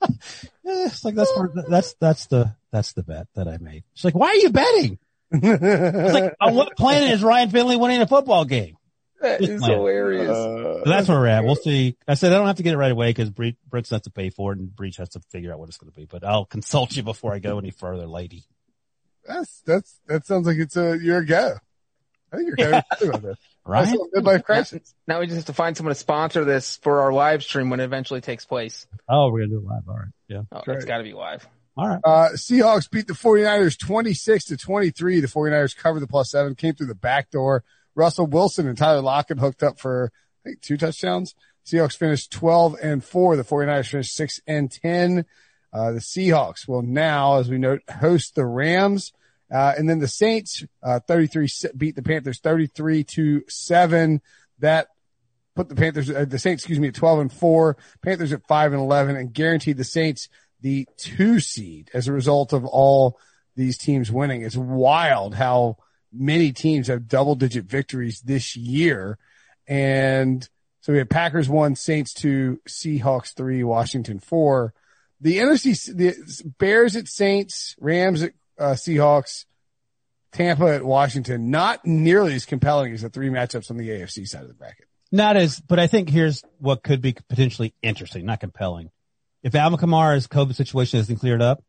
it's 0.64 1.04
like, 1.04 1.14
that's, 1.14 1.30
where, 1.36 1.50
that's, 1.68 1.94
that's 2.00 2.26
the, 2.26 2.54
that's 2.72 2.92
the 2.92 3.02
bet 3.02 3.28
that 3.34 3.46
I 3.46 3.58
made. 3.58 3.84
She's 3.94 4.04
like, 4.04 4.14
why 4.16 4.28
are 4.28 4.34
you 4.34 4.50
betting? 4.50 4.98
It's 5.30 6.14
like, 6.14 6.34
on 6.40 6.54
what 6.54 6.76
planet 6.76 7.10
is 7.12 7.22
Ryan 7.22 7.50
Finley 7.50 7.76
winning 7.76 8.00
a 8.00 8.06
football 8.06 8.44
game? 8.44 8.76
That 9.20 9.40
Just 9.40 9.52
is 9.52 9.66
hilarious. 9.66 10.30
Uh, 10.30 10.84
so 10.84 10.90
that's 10.90 11.08
where 11.08 11.18
we're 11.18 11.26
at. 11.26 11.44
We'll 11.44 11.56
see. 11.56 11.96
I 12.06 12.14
said, 12.14 12.32
I 12.32 12.36
don't 12.36 12.46
have 12.46 12.56
to 12.56 12.62
get 12.62 12.74
it 12.74 12.76
right 12.76 12.92
away 12.92 13.10
because 13.10 13.30
Breech, 13.30 13.56
Breech 13.68 13.88
has 13.90 14.02
to 14.02 14.10
pay 14.10 14.30
for 14.30 14.52
it 14.52 14.58
and 14.58 14.74
Breech 14.74 14.96
has 14.98 15.10
to 15.10 15.20
figure 15.30 15.52
out 15.52 15.58
what 15.58 15.68
it's 15.68 15.78
going 15.78 15.90
to 15.90 15.96
be, 15.96 16.04
but 16.04 16.24
I'll 16.24 16.44
consult 16.44 16.96
you 16.96 17.02
before 17.02 17.34
I 17.34 17.40
go 17.40 17.58
any 17.58 17.70
further, 17.70 18.06
lady. 18.06 18.44
That's 19.26 19.60
that's 19.66 20.00
that 20.06 20.24
sounds 20.24 20.46
like 20.46 20.56
it's 20.56 20.76
a 20.76 20.96
you're 20.98 21.18
a 21.18 21.26
go. 21.26 21.56
I 22.32 22.36
think 22.36 22.48
you're 22.48 22.56
kind 22.56 22.74
of 22.74 22.84
excited 22.92 23.08
about 23.08 23.22
this. 23.22 23.38
That's 23.68 23.90
Right? 23.90 23.98
a 24.14 24.20
midlife 24.20 24.44
crisis. 24.44 24.94
now 25.06 25.20
we 25.20 25.26
just 25.26 25.36
have 25.36 25.44
to 25.46 25.52
find 25.52 25.76
someone 25.76 25.94
to 25.94 25.98
sponsor 26.00 26.44
this 26.44 26.76
for 26.78 27.00
our 27.02 27.12
live 27.12 27.42
stream 27.42 27.70
when 27.70 27.80
it 27.80 27.84
eventually 27.84 28.20
takes 28.20 28.44
place. 28.44 28.86
Oh, 29.08 29.30
we're 29.30 29.40
going 29.46 29.50
to 29.50 29.56
do 29.56 29.60
it 29.60 29.66
live. 29.66 29.82
All 29.88 29.94
right. 29.96 30.08
Yeah. 30.28 30.42
Oh, 30.52 30.62
Great. 30.62 30.76
it's 30.76 30.84
got 30.86 30.98
to 30.98 31.04
be 31.04 31.12
live. 31.12 31.46
All 31.76 31.86
right. 31.88 32.00
Uh, 32.02 32.28
Seahawks 32.34 32.90
beat 32.90 33.06
the 33.06 33.12
49ers 33.12 33.78
26 33.78 34.46
to 34.46 34.56
23. 34.56 35.20
The 35.20 35.28
49ers 35.28 35.76
covered 35.76 36.00
the 36.00 36.06
plus 36.08 36.30
seven, 36.30 36.54
came 36.54 36.74
through 36.74 36.86
the 36.88 36.94
back 36.94 37.30
door. 37.30 37.62
Russell 37.94 38.26
Wilson 38.26 38.66
and 38.68 38.76
Tyler 38.78 39.00
Lockett 39.02 39.38
hooked 39.38 39.62
up 39.62 39.78
for, 39.78 40.10
I 40.44 40.48
think, 40.50 40.60
two 40.60 40.76
touchdowns. 40.76 41.34
Seahawks 41.66 41.96
finished 41.96 42.32
12 42.32 42.76
and 42.82 43.04
four. 43.04 43.36
The 43.36 43.44
49ers 43.44 43.88
finished 43.88 44.14
six 44.14 44.40
and 44.46 44.70
10. 44.70 45.24
Uh, 45.72 45.92
the 45.92 45.98
Seahawks 46.00 46.66
will 46.66 46.82
now, 46.82 47.38
as 47.38 47.48
we 47.50 47.58
note, 47.58 47.82
host 48.00 48.34
the 48.34 48.46
Rams. 48.46 49.12
Uh, 49.50 49.74
and 49.76 49.88
then 49.88 49.98
the 49.98 50.08
Saints, 50.08 50.64
uh, 50.82 51.00
33 51.00 51.48
beat 51.76 51.96
the 51.96 52.02
Panthers 52.02 52.40
33 52.40 53.04
to 53.04 53.44
seven. 53.48 54.20
That 54.58 54.88
put 55.54 55.68
the 55.68 55.74
Panthers, 55.74 56.10
uh, 56.10 56.26
the 56.28 56.38
Saints, 56.38 56.62
excuse 56.62 56.78
me, 56.78 56.88
at 56.88 56.94
12 56.94 57.18
and 57.20 57.32
four, 57.32 57.76
Panthers 58.02 58.32
at 58.32 58.46
five 58.46 58.72
and 58.72 58.82
11 58.82 59.16
and 59.16 59.32
guaranteed 59.32 59.76
the 59.76 59.84
Saints 59.84 60.28
the 60.60 60.86
two 60.96 61.40
seed 61.40 61.90
as 61.94 62.08
a 62.08 62.12
result 62.12 62.52
of 62.52 62.64
all 62.64 63.18
these 63.56 63.78
teams 63.78 64.10
winning. 64.10 64.42
It's 64.42 64.56
wild 64.56 65.34
how 65.34 65.78
many 66.12 66.52
teams 66.52 66.88
have 66.88 67.08
double 67.08 67.34
digit 67.34 67.64
victories 67.64 68.20
this 68.20 68.56
year. 68.56 69.18
And 69.66 70.48
so 70.80 70.92
we 70.92 70.98
have 70.98 71.08
Packers 71.08 71.48
one, 71.48 71.74
Saints 71.74 72.12
two, 72.12 72.60
Seahawks 72.68 73.34
three, 73.34 73.62
Washington 73.62 74.18
four. 74.18 74.74
The 75.20 75.38
NFC, 75.38 75.96
the 75.96 76.14
Bears 76.58 76.94
at 76.94 77.08
Saints, 77.08 77.74
Rams 77.80 78.22
at 78.22 78.32
uh, 78.58 78.72
Seahawks, 78.72 79.44
Tampa 80.32 80.66
at 80.74 80.84
Washington, 80.84 81.50
not 81.50 81.84
nearly 81.86 82.34
as 82.34 82.44
compelling 82.44 82.92
as 82.92 83.02
the 83.02 83.08
three 83.10 83.28
matchups 83.30 83.70
on 83.70 83.76
the 83.76 83.88
AFC 83.88 84.26
side 84.26 84.42
of 84.42 84.48
the 84.48 84.54
bracket. 84.54 84.86
Not 85.10 85.36
as, 85.36 85.58
but 85.60 85.78
I 85.78 85.86
think 85.86 86.10
here's 86.10 86.42
what 86.58 86.82
could 86.82 87.00
be 87.00 87.14
potentially 87.28 87.74
interesting, 87.82 88.26
not 88.26 88.40
compelling. 88.40 88.90
If 89.42 89.54
Alvin 89.54 89.78
Kamara's 89.78 90.26
COVID 90.26 90.54
situation 90.54 90.98
hasn't 90.98 91.20
cleared 91.20 91.40
up, 91.40 91.62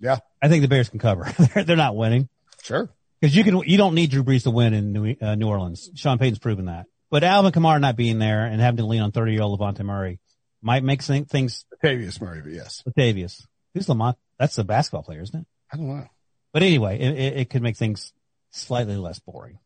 Yeah, 0.00 0.18
I 0.40 0.48
think 0.48 0.62
the 0.62 0.68
Bears 0.68 0.88
can 0.88 0.98
cover. 0.98 1.30
they're, 1.54 1.64
they're 1.64 1.76
not 1.76 1.96
winning 1.96 2.28
sure. 2.62 2.88
because 3.20 3.36
you 3.36 3.44
can, 3.44 3.58
you 3.66 3.76
don't 3.76 3.94
need 3.94 4.10
Drew 4.10 4.24
Brees 4.24 4.44
to 4.44 4.50
win 4.50 4.72
in 4.72 4.92
New, 4.92 5.16
uh, 5.20 5.34
New 5.34 5.48
Orleans. 5.48 5.90
Sean 5.96 6.18
Payton's 6.18 6.38
proven 6.38 6.64
that. 6.66 6.86
But 7.10 7.24
Alvin 7.24 7.52
Kamara 7.52 7.78
not 7.78 7.96
being 7.96 8.18
there 8.18 8.46
and 8.46 8.58
having 8.58 8.78
to 8.78 8.86
lean 8.86 9.02
on 9.02 9.12
30 9.12 9.32
year 9.32 9.42
old 9.42 9.52
Levante 9.60 9.82
Murray 9.82 10.18
might 10.62 10.82
make 10.82 11.02
thing- 11.02 11.26
things 11.26 11.66
Latavius 11.84 12.22
Murray, 12.22 12.40
but 12.42 12.52
yes. 12.52 12.82
Latavius. 12.88 13.44
Who's 13.74 13.88
Lamont? 13.88 14.16
That's 14.38 14.56
the 14.56 14.64
basketball 14.64 15.02
player, 15.02 15.20
isn't 15.20 15.40
it? 15.40 15.46
I 15.72 15.76
don't 15.76 15.88
know. 15.88 16.06
But 16.52 16.62
anyway, 16.62 16.98
it, 16.98 17.18
it, 17.18 17.36
it 17.38 17.50
could 17.50 17.62
make 17.62 17.76
things 17.76 18.12
slightly 18.50 18.96
less 18.96 19.18
boring. 19.18 19.58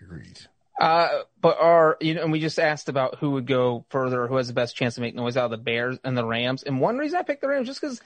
Agreed. 0.00 0.38
Uh, 0.78 1.08
but 1.40 1.58
our, 1.60 1.96
you 2.00 2.14
know, 2.14 2.22
and 2.22 2.32
we 2.32 2.40
just 2.40 2.58
asked 2.58 2.88
about 2.88 3.18
who 3.18 3.32
would 3.32 3.46
go 3.46 3.86
further, 3.90 4.26
who 4.26 4.36
has 4.36 4.48
the 4.48 4.54
best 4.54 4.76
chance 4.76 4.96
to 4.96 5.00
make 5.00 5.14
noise 5.14 5.36
out 5.36 5.46
of 5.46 5.50
the 5.52 5.56
Bears 5.56 5.98
and 6.04 6.18
the 6.18 6.24
Rams. 6.24 6.62
And 6.62 6.80
one 6.80 6.98
reason 6.98 7.18
I 7.18 7.22
picked 7.22 7.42
the 7.42 7.48
Rams 7.48 7.68
just 7.68 7.80
because 7.80 8.00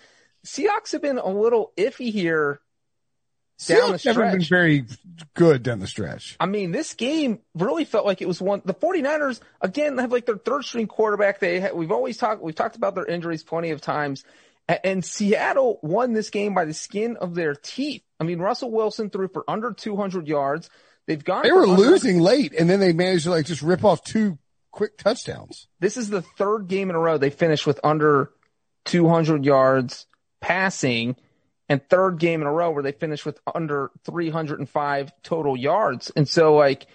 Seahawks 0.47 0.93
have 0.93 1.03
been 1.03 1.19
a 1.19 1.29
little 1.29 1.73
iffy 1.77 2.13
here 2.13 2.61
down 3.67 3.93
the 3.93 3.99
Seahawks 3.99 4.05
haven't 4.05 4.39
been 4.39 4.49
very 4.49 4.85
good 5.35 5.63
down 5.63 5.81
the 5.81 5.87
stretch. 5.87 6.37
I 6.39 6.47
mean, 6.47 6.71
this 6.71 6.95
game 6.95 7.41
really 7.55 7.85
felt 7.85 8.07
like 8.07 8.23
it 8.23 8.29
was 8.29 8.41
one. 8.41 8.63
The 8.65 8.75
49ers 8.75 9.41
again 9.61 9.99
have 9.99 10.13
like 10.13 10.27
their 10.27 10.39
third 10.39 10.65
string 10.65 10.87
quarterback. 10.87 11.41
They 11.41 11.61
ha- 11.61 11.75
we've 11.75 11.91
always 11.91 12.17
talked 12.17 12.41
we've 12.41 12.55
talked 12.55 12.77
about 12.77 12.95
their 12.95 13.07
injuries 13.07 13.43
plenty 13.43 13.71
of 13.71 13.81
times, 13.81 14.25
A- 14.25 14.29
and 14.69 15.05
Seattle 15.05 15.81
won 15.83 16.13
this 16.13 16.31
game 16.31 16.55
by 16.55 16.65
the 16.65 16.75
skin 16.75 17.17
of 17.17 17.35
their 17.35 17.55
teeth. 17.55 18.03
I 18.21 18.25
mean, 18.25 18.39
Russell 18.39 18.71
Wilson 18.71 19.11
threw 19.11 19.29
for 19.29 19.45
under 19.49 19.73
200 19.73 20.29
yards. 20.29 20.69
They've 21.07 21.25
gone. 21.25 21.43
They 21.43 21.53
were 21.53 21.63
under- 21.63 21.77
losing 21.77 22.21
late, 22.21 22.53
and 22.59 22.69
then 22.69 22.81
they 22.81 22.93
managed 22.93 23.25
to 23.25 23.31
like 23.31 23.47
just 23.47 23.63
rip 23.63 23.85
off 23.85 24.05
two 24.05 24.39
quick 24.71 24.99
touchdowns. 24.99 25.69
This 25.81 25.97
is 25.97 26.11
the 26.11 26.23
third 26.23 26.69
game 26.69 26.91
in 26.91 26.97
a 26.97 27.01
row 27.01 27.17
they 27.17 27.31
finished 27.31 27.67
with 27.67 27.81
under 27.83 28.31
200 28.85 29.45
yards 29.45 30.07
passing, 30.41 31.17
and 31.69 31.87
third 31.89 32.19
game 32.19 32.41
in 32.41 32.47
a 32.47 32.53
row 32.53 32.71
where 32.71 32.83
they 32.83 32.93
finished 32.93 33.27
with 33.27 33.41
under 33.55 33.91
305 34.05 35.13
total 35.23 35.57
yards. 35.57 36.11
And 36.15 36.29
so 36.29 36.55
like, 36.55 36.87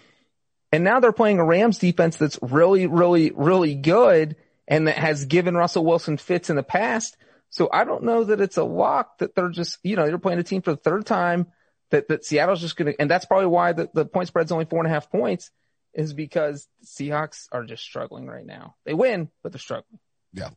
and 0.71 0.83
now 0.83 0.99
they're 0.99 1.11
playing 1.11 1.39
a 1.39 1.45
Rams 1.45 1.77
defense 1.77 2.17
that's 2.17 2.39
really, 2.41 2.87
really, 2.87 3.31
really 3.35 3.75
good 3.75 4.35
and 4.67 4.87
that 4.87 4.97
has 4.97 5.25
given 5.25 5.55
Russell 5.55 5.85
Wilson 5.85 6.17
fits 6.17 6.49
in 6.49 6.55
the 6.55 6.63
past. 6.63 7.17
So 7.53 7.69
I 7.71 7.83
don't 7.83 8.01
know 8.03 8.23
that 8.23 8.41
it's 8.41 8.57
a 8.57 8.63
lock 8.63 9.19
that 9.19 9.35
they're 9.35 9.49
just, 9.49 9.77
you 9.83 9.95
know, 9.95 10.07
they're 10.07 10.17
playing 10.17 10.39
a 10.39 10.43
team 10.43 10.63
for 10.63 10.71
the 10.71 10.77
third 10.77 11.05
time 11.05 11.45
that, 11.91 12.07
that 12.07 12.25
Seattle's 12.25 12.61
just 12.61 12.75
going 12.75 12.91
to, 12.91 12.99
and 12.99 13.11
that's 13.11 13.25
probably 13.25 13.45
why 13.45 13.73
the, 13.73 13.91
the 13.93 14.05
point 14.05 14.27
spread's 14.27 14.51
only 14.51 14.65
four 14.65 14.79
and 14.79 14.87
a 14.87 14.89
half 14.89 15.11
points 15.11 15.51
is 15.93 16.13
because 16.13 16.67
Seahawks 16.83 17.45
are 17.51 17.63
just 17.63 17.83
struggling 17.83 18.25
right 18.25 18.43
now. 18.43 18.73
They 18.85 18.95
win, 18.95 19.29
but 19.43 19.51
they're 19.51 19.59
struggling. 19.59 19.99
Yeah. 20.33 20.49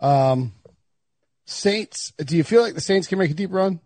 Um, 0.00 0.54
Saints. 1.44 2.14
Do 2.16 2.38
you 2.38 2.42
feel 2.42 2.62
like 2.62 2.72
the 2.72 2.80
Saints 2.80 3.06
can 3.06 3.18
make 3.18 3.30
a 3.30 3.34
deep 3.34 3.52
run? 3.52 3.80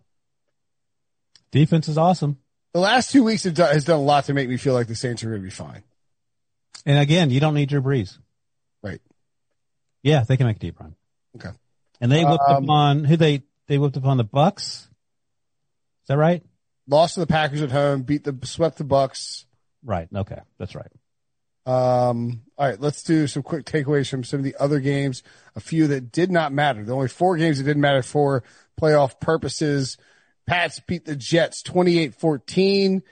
Defense 1.51 1.89
is 1.89 1.97
awesome. 1.97 2.37
The 2.71 2.79
last 2.79 3.11
two 3.11 3.25
weeks 3.25 3.43
have 3.43 3.55
done, 3.55 3.73
has 3.73 3.83
done 3.83 3.99
a 3.99 4.01
lot 4.01 4.23
to 4.25 4.33
make 4.33 4.47
me 4.47 4.55
feel 4.55 4.73
like 4.73 4.87
the 4.87 4.95
Saints 4.95 5.25
are 5.25 5.29
going 5.29 5.41
to 5.41 5.45
be 5.45 5.51
fine. 5.51 5.83
And 6.85 6.99
again, 6.99 7.31
you 7.31 7.41
don't 7.41 7.53
need 7.53 7.67
Drew 7.67 7.81
Brees. 7.81 8.17
Right. 8.81 9.01
Yeah, 10.03 10.23
they 10.23 10.37
can 10.37 10.47
make 10.47 10.55
a 10.55 10.59
deep 10.59 10.79
run. 10.79 10.95
Okay. 11.35 11.49
And 12.01 12.11
they 12.11 12.23
whipped 12.23 12.43
Um, 12.47 12.63
upon 12.63 13.03
who 13.03 13.17
they 13.17 13.43
they 13.67 13.77
whipped 13.77 13.97
upon 13.97 14.17
the 14.17 14.25
Bucs. 14.25 14.87
Is 14.87 14.87
that 16.07 16.17
right? 16.17 16.43
Lost 16.87 17.13
to 17.15 17.19
the 17.19 17.27
Packers 17.27 17.61
at 17.61 17.71
home, 17.71 18.01
beat 18.01 18.23
the 18.23 18.37
swept 18.45 18.77
the 18.77 18.83
Bucs. 18.83 19.45
Right. 19.83 20.07
Okay, 20.13 20.39
that's 20.57 20.75
right. 20.75 20.91
Um, 21.65 22.41
all 22.57 22.67
right, 22.67 22.79
let's 22.81 23.03
do 23.03 23.27
some 23.27 23.43
quick 23.43 23.65
takeaways 23.65 24.09
from 24.09 24.23
some 24.23 24.39
of 24.39 24.43
the 24.43 24.55
other 24.59 24.79
games. 24.79 25.21
A 25.55 25.59
few 25.59 25.87
that 25.87 26.11
did 26.11 26.31
not 26.31 26.51
matter. 26.51 26.83
The 26.83 26.93
only 26.95 27.09
four 27.09 27.37
games 27.37 27.59
that 27.59 27.65
didn't 27.65 27.81
matter 27.81 28.01
for 28.01 28.43
playoff 28.81 29.19
purposes. 29.19 29.97
Pats 30.47 30.79
beat 30.87 31.05
the 31.05 31.15
Jets 31.15 31.61
28-14. 31.61 33.03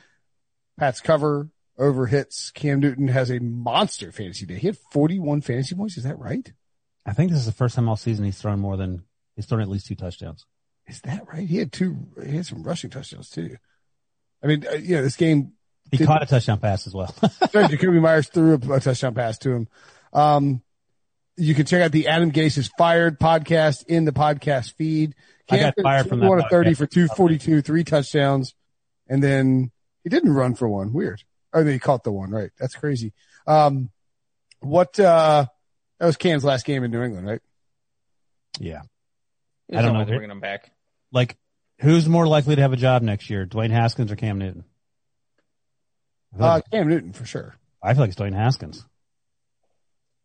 Pats 0.79 1.01
cover 1.01 1.49
over 1.77 2.07
hits. 2.07 2.49
Cam 2.49 2.79
Newton 2.79 3.09
has 3.09 3.29
a 3.29 3.39
monster 3.39 4.11
fantasy 4.11 4.47
day. 4.47 4.57
He 4.57 4.67
had 4.67 4.77
41 4.91 5.41
fantasy 5.41 5.75
points. 5.75 5.97
Is 5.97 6.03
that 6.05 6.17
right? 6.17 6.51
I 7.07 7.13
think 7.13 7.31
this 7.31 7.39
is 7.39 7.45
the 7.45 7.53
first 7.53 7.75
time 7.75 7.87
all 7.87 7.95
season 7.95 8.25
he's 8.25 8.39
thrown 8.39 8.59
more 8.59 8.75
than 8.77 9.03
he's 9.35 9.45
thrown 9.45 9.61
at 9.61 9.69
least 9.69 9.87
two 9.87 9.95
touchdowns. 9.95 10.45
Is 10.87 11.01
that 11.01 11.25
right? 11.27 11.47
He 11.47 11.57
had 11.57 11.71
two, 11.71 11.97
he 12.23 12.35
had 12.35 12.45
some 12.45 12.63
rushing 12.63 12.89
touchdowns 12.89 13.29
too. 13.29 13.55
I 14.43 14.47
mean, 14.47 14.65
uh, 14.69 14.75
you 14.75 14.95
know, 14.97 15.01
this 15.01 15.15
game, 15.15 15.53
He 15.89 15.97
Did- 15.97 16.07
caught 16.07 16.21
a 16.21 16.25
touchdown 16.25 16.59
pass 16.59 16.85
as 16.85 16.93
well. 16.93 17.07
Sorry, 17.51 17.65
Jakobi 17.65 18.01
Meyers 18.01 18.27
threw 18.27 18.53
a, 18.53 18.73
a 18.73 18.79
touchdown 18.79 19.13
pass 19.15 19.37
to 19.39 19.51
him. 19.51 19.67
Um, 20.13 20.61
you 21.37 21.53
can 21.55 21.65
check 21.65 21.81
out 21.81 21.91
the 21.91 22.07
Adam 22.07 22.31
Gase 22.31 22.57
is 22.57 22.69
fired 22.77 23.19
podcast 23.19 23.85
in 23.87 24.05
the 24.05 24.11
podcast 24.11 24.73
feed. 24.73 25.15
I 25.49 25.59
got 25.59 25.75
fired 25.81 26.09
from 26.09 26.19
that 26.19 26.25
21 26.25 26.43
to 26.43 26.49
30 26.49 26.73
for 26.73 26.87
242, 26.87 27.61
three 27.61 27.83
touchdowns. 27.83 28.53
And 29.07 29.23
then 29.23 29.71
he 30.03 30.09
didn't 30.09 30.33
run 30.33 30.55
for 30.55 30.67
one. 30.67 30.91
Weird. 30.93 31.23
Oh, 31.53 31.63
mean, 31.63 31.73
he 31.73 31.79
caught 31.79 32.03
the 32.03 32.11
one, 32.11 32.31
right? 32.31 32.51
That's 32.59 32.75
crazy. 32.75 33.13
Um, 33.45 33.91
what, 34.59 34.99
uh, 34.99 35.45
that 35.99 36.05
was 36.05 36.17
Cam's 36.17 36.43
last 36.43 36.65
game 36.65 36.83
in 36.83 36.91
New 36.91 37.01
England, 37.01 37.27
right? 37.27 37.41
yeah. 38.59 38.81
There's 39.69 39.83
don't 39.83 39.93
no 39.93 39.99
know. 39.99 40.05
way 40.05 40.11
bringing 40.11 40.29
them 40.29 40.39
back. 40.39 40.71
Like, 41.11 41.35
who's 41.79 42.07
more 42.07 42.27
likely 42.27 42.55
to 42.55 42.61
have 42.61 42.73
a 42.73 42.77
job 42.77 43.01
next 43.01 43.29
year, 43.29 43.45
Dwayne 43.45 43.71
Haskins 43.71 44.11
or 44.11 44.15
Cam 44.15 44.37
Newton? 44.39 44.63
Uh, 46.39 46.61
Cam 46.71 46.87
Newton 46.87 47.13
for 47.13 47.25
sure. 47.25 47.55
I 47.81 47.93
feel 47.93 48.01
like 48.01 48.11
it's 48.11 48.19
Dwayne 48.19 48.33
Haskins. 48.33 48.85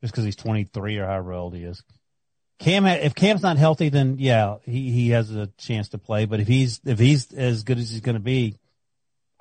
Just 0.00 0.12
because 0.12 0.24
he's 0.24 0.36
23 0.36 0.98
or 0.98 1.06
however 1.06 1.32
old 1.32 1.54
he 1.54 1.64
is. 1.64 1.82
Cam, 2.58 2.86
if 2.86 3.14
Cam's 3.14 3.42
not 3.42 3.56
healthy, 3.56 3.88
then 3.88 4.16
yeah, 4.18 4.56
he, 4.64 4.90
he 4.90 5.10
has 5.10 5.34
a 5.34 5.48
chance 5.58 5.90
to 5.90 5.98
play. 5.98 6.26
But 6.26 6.40
if 6.40 6.48
he's, 6.48 6.80
if 6.84 6.98
he's 6.98 7.32
as 7.32 7.64
good 7.64 7.78
as 7.78 7.90
he's 7.90 8.00
going 8.00 8.14
to 8.14 8.20
be, 8.20 8.58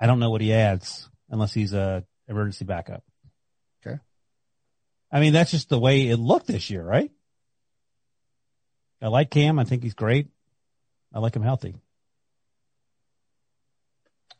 I 0.00 0.06
don't 0.06 0.18
know 0.18 0.30
what 0.30 0.40
he 0.40 0.52
adds 0.52 1.08
unless 1.30 1.52
he's 1.52 1.72
a 1.72 2.04
emergency 2.28 2.64
backup. 2.64 3.04
Okay. 5.12 5.18
I 5.18 5.20
mean, 5.20 5.32
that's 5.32 5.50
just 5.50 5.68
the 5.68 5.78
way 5.78 6.08
it 6.08 6.16
looked 6.16 6.46
this 6.46 6.70
year, 6.70 6.82
right? 6.82 7.10
I 9.00 9.08
like 9.08 9.30
Cam. 9.30 9.58
I 9.58 9.64
think 9.64 9.82
he's 9.82 9.94
great. 9.94 10.28
I 11.12 11.18
like 11.18 11.34
him 11.34 11.42
healthy. 11.42 11.74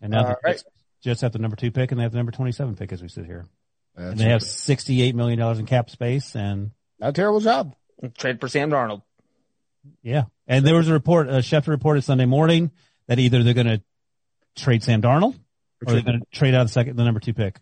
And 0.00 0.12
now 0.12 0.18
All 0.18 0.24
the 0.24 0.36
right. 0.44 0.56
Jets, 0.56 0.64
Jets 1.02 1.20
have 1.20 1.32
the 1.32 1.38
number 1.38 1.56
two 1.56 1.70
pick 1.70 1.90
and 1.90 1.98
they 1.98 2.02
have 2.04 2.12
the 2.12 2.18
number 2.18 2.32
27 2.32 2.76
pick 2.76 2.92
as 2.92 3.02
we 3.02 3.08
sit 3.08 3.26
here. 3.26 3.46
That's 3.96 4.12
and 4.12 4.20
they 4.20 4.30
have 4.30 4.40
$68 4.40 5.14
million 5.14 5.40
in 5.40 5.66
cap 5.66 5.90
space 5.90 6.34
and 6.34 6.70
not 6.98 7.10
a 7.10 7.12
terrible 7.12 7.40
job. 7.40 7.74
Trade 8.16 8.40
for 8.40 8.48
Sam 8.48 8.70
Darnold. 8.70 9.02
yeah. 10.02 10.24
And 10.46 10.66
there 10.66 10.74
was 10.74 10.88
a 10.88 10.92
report, 10.92 11.28
uh, 11.28 11.38
Schefter 11.38 11.68
reported 11.68 12.02
Sunday 12.02 12.26
morning 12.26 12.70
that 13.06 13.18
either 13.18 13.42
they're 13.42 13.54
going 13.54 13.66
to 13.66 13.82
trade 14.56 14.82
Sam 14.82 15.02
Darnold 15.02 15.34
or 15.84 15.92
they're 15.92 16.02
going 16.02 16.20
to 16.20 16.26
trade 16.32 16.54
out 16.54 16.64
the 16.64 16.72
second, 16.72 16.96
the 16.96 17.04
number 17.04 17.20
two 17.20 17.34
pick. 17.34 17.58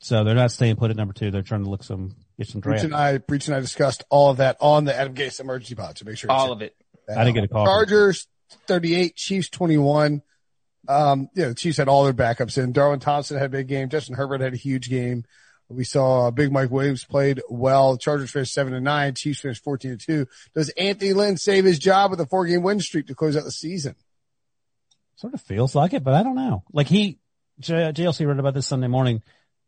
So 0.00 0.24
they're 0.24 0.34
not 0.34 0.50
staying 0.50 0.76
put 0.76 0.90
at 0.90 0.96
number 0.96 1.12
two. 1.12 1.30
They're 1.30 1.42
trying 1.42 1.64
to 1.64 1.70
look 1.70 1.84
some, 1.84 2.16
get 2.38 2.48
some 2.48 2.60
Breech 2.62 2.80
draft. 2.80 2.84
and 2.84 2.94
I, 2.94 3.18
Breech 3.18 3.46
and 3.48 3.54
I 3.56 3.60
discussed 3.60 4.02
all 4.08 4.30
of 4.30 4.38
that 4.38 4.56
on 4.60 4.84
the 4.84 4.96
Adam 4.96 5.14
Gase 5.14 5.40
emergency 5.40 5.74
pod. 5.74 5.98
So 5.98 6.04
make 6.06 6.16
sure 6.16 6.30
All 6.30 6.52
of 6.52 6.62
it. 6.62 6.74
that 7.06 7.18
I 7.18 7.24
didn't 7.24 7.36
out. 7.38 7.40
get 7.42 7.44
a 7.44 7.48
call. 7.48 7.66
Chargers 7.66 8.26
38, 8.66 9.14
Chiefs 9.14 9.48
21. 9.50 10.22
Um, 10.88 11.28
yeah, 11.34 11.48
the 11.48 11.54
Chiefs 11.54 11.76
had 11.76 11.88
all 11.88 12.04
their 12.04 12.14
backups 12.14 12.56
in. 12.56 12.72
Darwin 12.72 12.98
Thompson 13.00 13.36
had 13.36 13.46
a 13.46 13.50
big 13.50 13.68
game. 13.68 13.90
Justin 13.90 14.16
Herbert 14.16 14.40
had 14.40 14.54
a 14.54 14.56
huge 14.56 14.88
game. 14.88 15.24
We 15.68 15.84
saw 15.84 16.26
uh, 16.26 16.30
Big 16.32 16.50
Mike 16.50 16.70
Williams 16.70 17.04
played 17.04 17.40
well. 17.48 17.96
Chargers 17.96 18.30
finished 18.32 18.52
seven 18.52 18.74
and 18.74 18.84
nine. 18.84 19.14
Chiefs 19.14 19.40
finished 19.40 19.62
14 19.62 19.90
to 19.92 19.96
two. 19.98 20.26
Does 20.52 20.68
Anthony 20.70 21.12
Lynn 21.12 21.36
save 21.36 21.64
his 21.64 21.78
job 21.78 22.10
with 22.10 22.20
a 22.20 22.26
four 22.26 22.44
game 22.46 22.62
win 22.62 22.80
streak 22.80 23.06
to 23.06 23.14
close 23.14 23.36
out 23.36 23.44
the 23.44 23.52
season? 23.52 23.94
Sort 25.16 25.34
of 25.34 25.40
feels 25.42 25.74
like 25.76 25.92
it, 25.92 26.02
but 26.02 26.14
I 26.14 26.22
don't 26.24 26.34
know. 26.34 26.64
Like 26.72 26.88
he, 26.88 27.18
J- 27.60 27.92
JLC 27.92 28.26
wrote 28.26 28.40
about 28.40 28.54
this 28.54 28.66
Sunday 28.66 28.88
morning. 28.88 29.22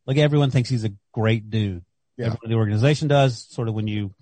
Like 0.06 0.16
everyone 0.18 0.50
thinks 0.50 0.68
he's 0.68 0.84
a 0.84 0.92
great 1.12 1.50
dude. 1.50 1.84
Yeah. 2.16 2.26
Everyone 2.26 2.44
in 2.44 2.50
the 2.50 2.56
organization 2.56 3.08
does. 3.08 3.46
Sort 3.50 3.68
of 3.68 3.74
when 3.74 3.86
you, 3.86 4.12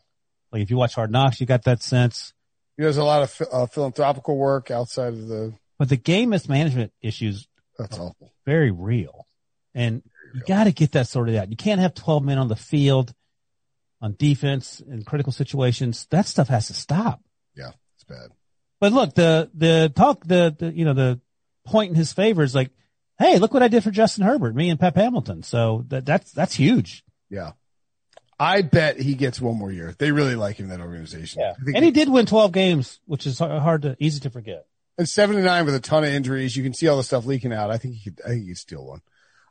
like 0.52 0.62
if 0.62 0.70
you 0.70 0.77
watch 0.77 0.94
Hard 0.94 1.11
Knocks, 1.11 1.40
you 1.40 1.47
got 1.47 1.65
that 1.65 1.82
sense. 1.82 2.32
He 2.77 2.82
does 2.82 2.97
a 2.97 3.05
lot 3.05 3.23
of 3.23 3.43
uh, 3.52 3.66
philanthropical 3.66 4.36
work 4.36 4.70
outside 4.70 5.12
of 5.12 5.28
the, 5.28 5.52
But 5.78 5.89
the 5.89 5.97
game 5.97 6.31
mismanagement 6.31 6.93
issues 7.02 7.47
that's 7.78 7.98
awful. 7.98 8.32
very 8.47 8.70
real. 8.70 9.27
And 9.74 10.02
you 10.35 10.43
got 10.47 10.65
to 10.65 10.73
get 10.73 10.93
that 10.93 11.07
sorted 11.09 11.36
out. 11.36 11.51
You 11.51 11.57
can't 11.57 11.81
have 11.81 11.94
12 11.94 12.24
men 12.24 12.39
on 12.39 12.48
the 12.48 12.57
field 12.57 13.12
on 14.01 14.15
defense 14.19 14.81
in 14.81 15.02
critical 15.05 15.32
situations. 15.32 16.07
That 16.11 16.27
stuff 16.27 16.48
has 16.48 16.69
to 16.69 16.74
stop. 16.74 17.20
Yeah, 17.55 17.70
it's 17.97 18.05
bad. 18.05 18.31
But 18.81 18.93
look, 18.93 19.15
the, 19.15 19.51
the 19.55 19.93
talk, 19.94 20.24
the, 20.27 20.55
the, 20.59 20.73
you 20.73 20.85
know, 20.86 20.94
the 20.94 21.20
point 21.66 21.90
in 21.90 21.97
his 21.97 22.12
favor 22.12 22.43
is 22.43 22.55
like, 22.55 22.70
Hey, 23.21 23.39
look 23.39 23.53
what 23.53 23.63
I 23.63 23.69
did 23.69 23.85
for 23.85 23.91
Justin 23.91 24.25
Herbert, 24.25 24.55
me 24.55 24.71
and 24.71 24.81
Pep 24.81 24.97
Hamilton. 24.97 25.43
So 25.43 25.85
that, 25.89 26.07
that's, 26.07 26.33
that's 26.33 26.55
huge. 26.55 27.05
Yeah. 27.29 27.53
I 28.39 28.63
bet 28.63 28.99
he 28.99 29.15
gets 29.15 29.39
one 29.39 29.59
more 29.59 29.71
year. 29.71 29.95
They 29.99 30.11
really 30.11 30.37
like 30.37 30.57
him, 30.57 30.69
that 30.69 30.81
organization. 30.81 31.43
Think 31.63 31.77
And 31.77 31.85
he 31.85 31.91
did 31.91 32.09
win 32.09 32.25
12 32.25 32.51
games, 32.51 32.99
which 33.05 33.27
is 33.27 33.39
hard 33.39 33.83
to, 33.83 33.95
easy 34.01 34.21
to 34.21 34.31
forget. 34.31 34.65
And 34.97 35.07
seven 35.07 35.37
to 35.37 35.43
nine 35.43 35.67
with 35.67 35.75
a 35.75 35.81
ton 35.81 36.05
of 36.05 36.09
injuries. 36.09 36.57
You 36.57 36.63
can 36.63 36.73
see 36.73 36.89
all 36.89 36.97
the 36.97 37.03
stuff 37.03 37.27
leaking 37.27 37.53
out. 37.53 37.71
I 37.71 37.77
think 37.77 37.97
he 37.97 38.11
could, 38.11 38.23
I 38.25 38.31
think 38.31 38.43
he 38.45 38.49
could 38.49 38.59
steal 38.59 38.87
one. 38.87 39.03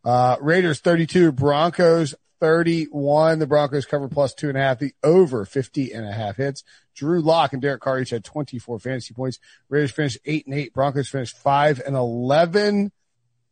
Uh, 0.03 0.37
Raiders 0.41 0.79
32, 0.79 1.31
Broncos 1.31 2.15
31. 2.39 3.37
The 3.37 3.45
Broncos 3.45 3.85
cover 3.85 4.07
plus 4.07 4.33
two 4.33 4.49
and 4.49 4.57
a 4.57 4.61
half. 4.61 4.79
The 4.79 4.95
over 5.03 5.45
50 5.45 5.91
and 5.91 6.07
a 6.07 6.11
half 6.11 6.37
hits. 6.37 6.63
Drew 6.95 7.21
Lock 7.21 7.53
and 7.53 7.61
Derek 7.61 7.81
Carr 7.81 7.99
each 7.99 8.09
had 8.09 8.23
24 8.23 8.79
fantasy 8.79 9.13
points. 9.13 9.39
Raiders 9.69 9.91
finished 9.91 10.17
eight 10.25 10.47
and 10.47 10.55
eight. 10.55 10.73
Broncos 10.73 11.09
finished 11.09 11.37
five 11.37 11.79
and 11.85 11.95
11. 11.95 12.91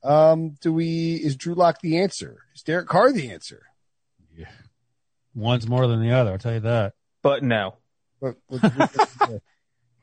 Um, 0.08 0.56
do 0.62 0.72
we, 0.74 1.16
is 1.16 1.36
Drew 1.36 1.54
Lock 1.54 1.82
the 1.82 1.98
answer? 2.00 2.38
Is 2.56 2.64
Derek 2.64 2.88
Carr 2.88 3.12
the 3.12 3.30
answer? 3.32 3.64
Yeah. 4.36 4.46
One's 5.36 5.68
more 5.68 5.86
than 5.88 6.02
the 6.02 6.12
other. 6.12 6.32
I'll 6.32 6.38
tell 6.38 6.54
you 6.54 6.60
that. 6.62 6.94
But 7.22 7.44
no. 7.44 7.76
What- 8.20 8.38
what- 8.48 9.42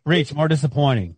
Reach 0.06 0.34
more 0.34 0.48
disappointing. 0.48 1.16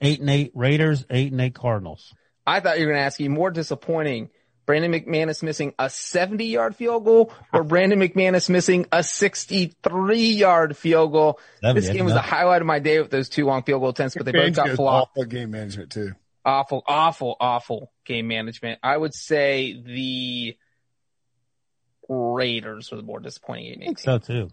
Eight 0.00 0.20
and 0.20 0.30
eight 0.30 0.50
Raiders, 0.54 1.04
eight 1.10 1.30
and 1.32 1.40
eight 1.40 1.54
Cardinals. 1.54 2.14
I 2.46 2.60
thought 2.60 2.78
you 2.78 2.86
were 2.86 2.92
going 2.92 3.00
to 3.02 3.06
ask 3.06 3.20
me 3.20 3.28
more 3.28 3.50
disappointing. 3.50 4.30
Brandon 4.66 4.90
McManus 4.92 5.42
missing 5.42 5.74
a 5.78 5.90
70 5.90 6.46
yard 6.46 6.74
field 6.74 7.04
goal 7.04 7.30
or 7.52 7.62
Brandon 7.64 8.00
McManus 8.00 8.48
missing 8.48 8.86
a 8.92 9.02
63 9.02 10.18
yard 10.32 10.74
field 10.76 11.12
goal. 11.12 11.38
70, 11.60 11.80
this 11.80 11.90
game 11.90 12.04
was 12.06 12.14
the 12.14 12.20
highlight 12.22 12.62
of 12.62 12.66
my 12.66 12.78
day 12.78 12.98
with 13.00 13.10
those 13.10 13.28
two 13.28 13.44
long 13.44 13.62
field 13.62 13.82
goal 13.82 13.90
attempts, 13.90 14.14
but 14.16 14.24
they 14.24 14.32
both 14.32 14.54
got 14.54 14.68
Fangio's 14.68 14.76
flopped. 14.76 15.10
awful 15.12 15.24
game 15.24 15.50
management 15.50 15.90
too. 15.90 16.12
Awful, 16.44 16.82
awful, 16.86 17.36
awful 17.40 17.92
game 18.04 18.28
management. 18.28 18.78
I 18.82 18.96
would 18.96 19.14
say 19.14 19.80
the 19.82 20.56
Raiders 22.08 22.90
were 22.90 22.98
the 22.98 23.02
more 23.02 23.20
disappointing 23.20 23.78
game. 23.78 23.82
I 23.82 23.86
think 23.86 23.98
so 23.98 24.18
too. 24.18 24.50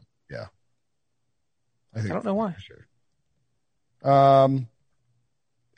I 1.93 1.99
think 1.99 2.11
I 2.11 2.13
don't 2.13 2.25
know 2.25 2.35
why. 2.35 2.55
sure. 2.59 4.11
Um, 4.11 4.67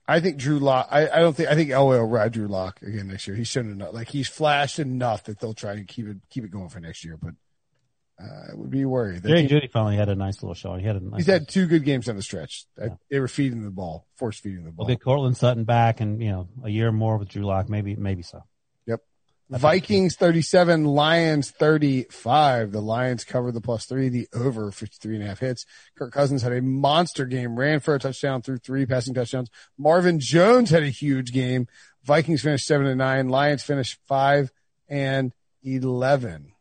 I 0.08 0.20
think 0.20 0.38
Drew 0.38 0.60
Lock. 0.60 0.88
I, 0.92 1.10
I 1.10 1.20
don't 1.20 1.36
think. 1.36 1.50
I 1.50 1.56
think 1.56 1.70
Elway 1.70 2.00
will 2.00 2.08
ride 2.08 2.34
Drew 2.34 2.48
Lock 2.48 2.82
again 2.82 3.08
next 3.08 3.28
year. 3.28 3.36
He's 3.36 3.48
shown 3.48 3.70
enough. 3.70 3.94
Like 3.94 4.10
he's 4.10 4.28
flashed 4.28 4.80
enough 4.80 5.24
that 5.26 5.40
they'll 5.40 5.54
try 5.54 5.74
and 5.74 5.88
keep 5.88 6.08
it 6.08 6.18
keep 6.30 6.44
it 6.44 6.52
going 6.52 6.70
for 6.70 6.80
next 6.80 7.04
year. 7.04 7.18
But 7.18 7.34
uh, 8.24 8.52
I 8.52 8.56
would 8.56 8.70
be 8.70 8.86
worried. 8.86 9.24
That 9.24 9.30
Jerry 9.30 9.48
Jeudy 9.48 9.72
finally 9.72 9.96
had 9.98 10.10
a 10.10 10.16
nice 10.16 10.42
little 10.42 10.54
showing. 10.56 10.80
He 10.80 10.88
had 10.88 10.96
a 10.96 11.00
nice. 11.00 11.20
he's 11.20 11.28
had 11.28 11.48
two 11.50 11.66
good 11.68 11.84
games 11.84 12.08
on 12.08 12.16
the 12.16 12.22
stretch. 12.24 12.66
I- 12.82 12.90
They 13.12 13.20
were 13.20 13.28
feeding 13.28 13.64
the 13.64 13.72
ball, 13.72 14.08
force 14.16 14.40
feeding 14.40 14.64
the 14.64 14.72
ball. 14.72 14.86
We'll 14.86 14.96
get 14.96 15.04
Courtland 15.04 15.36
Sutton 15.38 15.64
back 15.66 16.00
and, 16.02 16.22
you 16.22 16.30
know, 16.32 16.48
a 16.64 16.70
year 16.70 16.92
more 16.92 17.18
with 17.18 17.30
Drew 17.30 17.44
Lock. 17.44 17.70
Maybe, 17.70 17.96
maybe 17.96 18.22
so. 18.24 18.44
Yep. 18.88 19.02
Vikings 19.50 20.16
37, 20.16 20.86
Lions 20.86 21.52
35. 21.52 22.72
The 22.72 22.82
Lions 22.82 23.24
covered 23.24 23.54
the 23.54 23.62
plus 23.62 23.86
three, 23.86 24.10
the 24.10 24.28
over 24.34 24.72
53 24.72 25.16
and 25.16 25.24
a 25.24 25.28
half 25.28 25.40
hits. 25.40 25.66
Kirk 25.98 26.12
Cousins 26.14 26.42
had 26.42 26.54
a 26.54 26.62
monster 26.62 27.26
game, 27.26 27.58
ran 27.60 27.80
for 27.82 27.94
a 27.96 28.00
touchdown, 28.00 28.42
threw 28.42 28.58
three 28.58 28.86
passing 28.86 29.14
touchdowns. 29.14 29.50
Marvin 29.78 30.20
Jones 30.20 30.70
had 30.70 30.84
a 30.84 30.90
huge 30.90 31.32
game. 31.34 31.68
Vikings 32.04 32.42
finished 32.42 32.66
seven 32.66 32.88
and 32.88 32.98
nine. 32.98 33.30
Lions 33.30 33.64
finished 33.64 34.00
five 34.08 34.52
and 34.88 35.34
11. 35.64 36.53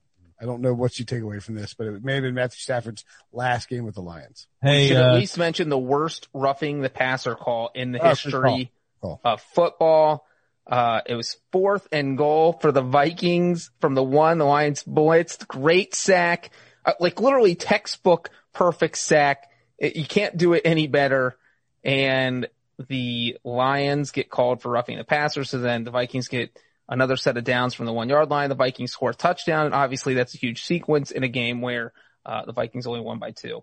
I 0.42 0.44
don't 0.44 0.60
know 0.60 0.74
what 0.74 0.98
you 0.98 1.04
take 1.04 1.22
away 1.22 1.38
from 1.38 1.54
this, 1.54 1.72
but 1.74 1.86
it 1.86 2.02
may 2.04 2.14
have 2.14 2.22
been 2.22 2.34
Matthew 2.34 2.58
Stafford's 2.58 3.04
last 3.32 3.68
game 3.68 3.84
with 3.84 3.94
the 3.94 4.02
Lions. 4.02 4.48
Hey, 4.60 4.88
should 4.88 4.96
uh, 4.96 5.10
at 5.10 5.14
least 5.14 5.38
mention 5.38 5.68
the 5.68 5.78
worst 5.78 6.26
roughing 6.34 6.80
the 6.80 6.90
passer 6.90 7.36
call 7.36 7.70
in 7.74 7.92
the 7.92 8.00
Oh, 8.00 8.02
good 8.02 8.08
history 8.08 8.72
call. 9.00 9.20
of 9.24 9.40
football. 9.54 10.26
Uh, 10.66 11.00
it 11.06 11.14
was 11.14 11.36
fourth 11.52 11.86
and 11.92 12.18
goal 12.18 12.54
for 12.54 12.72
the 12.72 12.82
Vikings 12.82 13.70
from 13.80 13.94
the 13.94 14.02
one. 14.02 14.38
The 14.38 14.44
Lions 14.44 14.82
blitzed. 14.82 15.46
Great 15.46 15.94
sack. 15.94 16.50
Uh, 16.84 16.92
like 16.98 17.20
literally 17.20 17.54
textbook 17.54 18.30
perfect 18.52 18.98
sack. 18.98 19.48
It- 19.78 19.94
you 19.96 20.04
can't 20.06 20.36
do 20.36 20.54
it 20.54 20.62
any 20.64 20.86
better. 20.88 21.36
And 21.84 22.48
the 22.88 23.38
Lions 23.44 24.10
get 24.12 24.28
called 24.30 24.60
for 24.62 24.70
roughing 24.70 24.98
the 24.98 25.04
passer. 25.04 25.44
So 25.44 25.58
then 25.58 25.84
the 25.84 25.90
Vikings 25.92 26.28
get 26.28 26.56
another 26.92 27.16
set 27.16 27.36
of 27.36 27.44
downs 27.44 27.74
from 27.74 27.86
the 27.86 27.92
one 27.92 28.08
yard 28.08 28.30
line. 28.30 28.48
The 28.48 28.54
Vikings 28.54 28.92
score 28.92 29.10
a 29.10 29.14
touchdown. 29.14 29.66
And 29.66 29.74
obviously 29.74 30.14
that's 30.14 30.34
a 30.34 30.38
huge 30.38 30.64
sequence 30.64 31.10
in 31.10 31.24
a 31.24 31.28
game 31.28 31.60
where, 31.60 31.92
uh, 32.24 32.44
the 32.44 32.52
Vikings 32.52 32.86
only 32.86 33.00
won 33.00 33.18
by 33.18 33.32
two. 33.32 33.62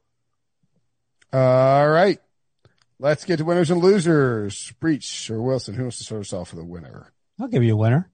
All 1.31 1.89
right. 1.89 2.19
Let's 2.99 3.23
get 3.23 3.37
to 3.37 3.45
winners 3.45 3.71
and 3.71 3.81
losers. 3.81 4.73
Breech 4.79 5.29
or 5.29 5.41
Wilson. 5.41 5.75
Who 5.75 5.83
wants 5.83 5.99
to 5.99 6.03
start 6.03 6.21
us 6.21 6.33
off 6.33 6.53
with 6.53 6.63
a 6.63 6.65
winner? 6.65 7.13
I'll 7.39 7.47
give 7.47 7.63
you 7.63 7.73
a 7.73 7.77
winner. 7.77 8.09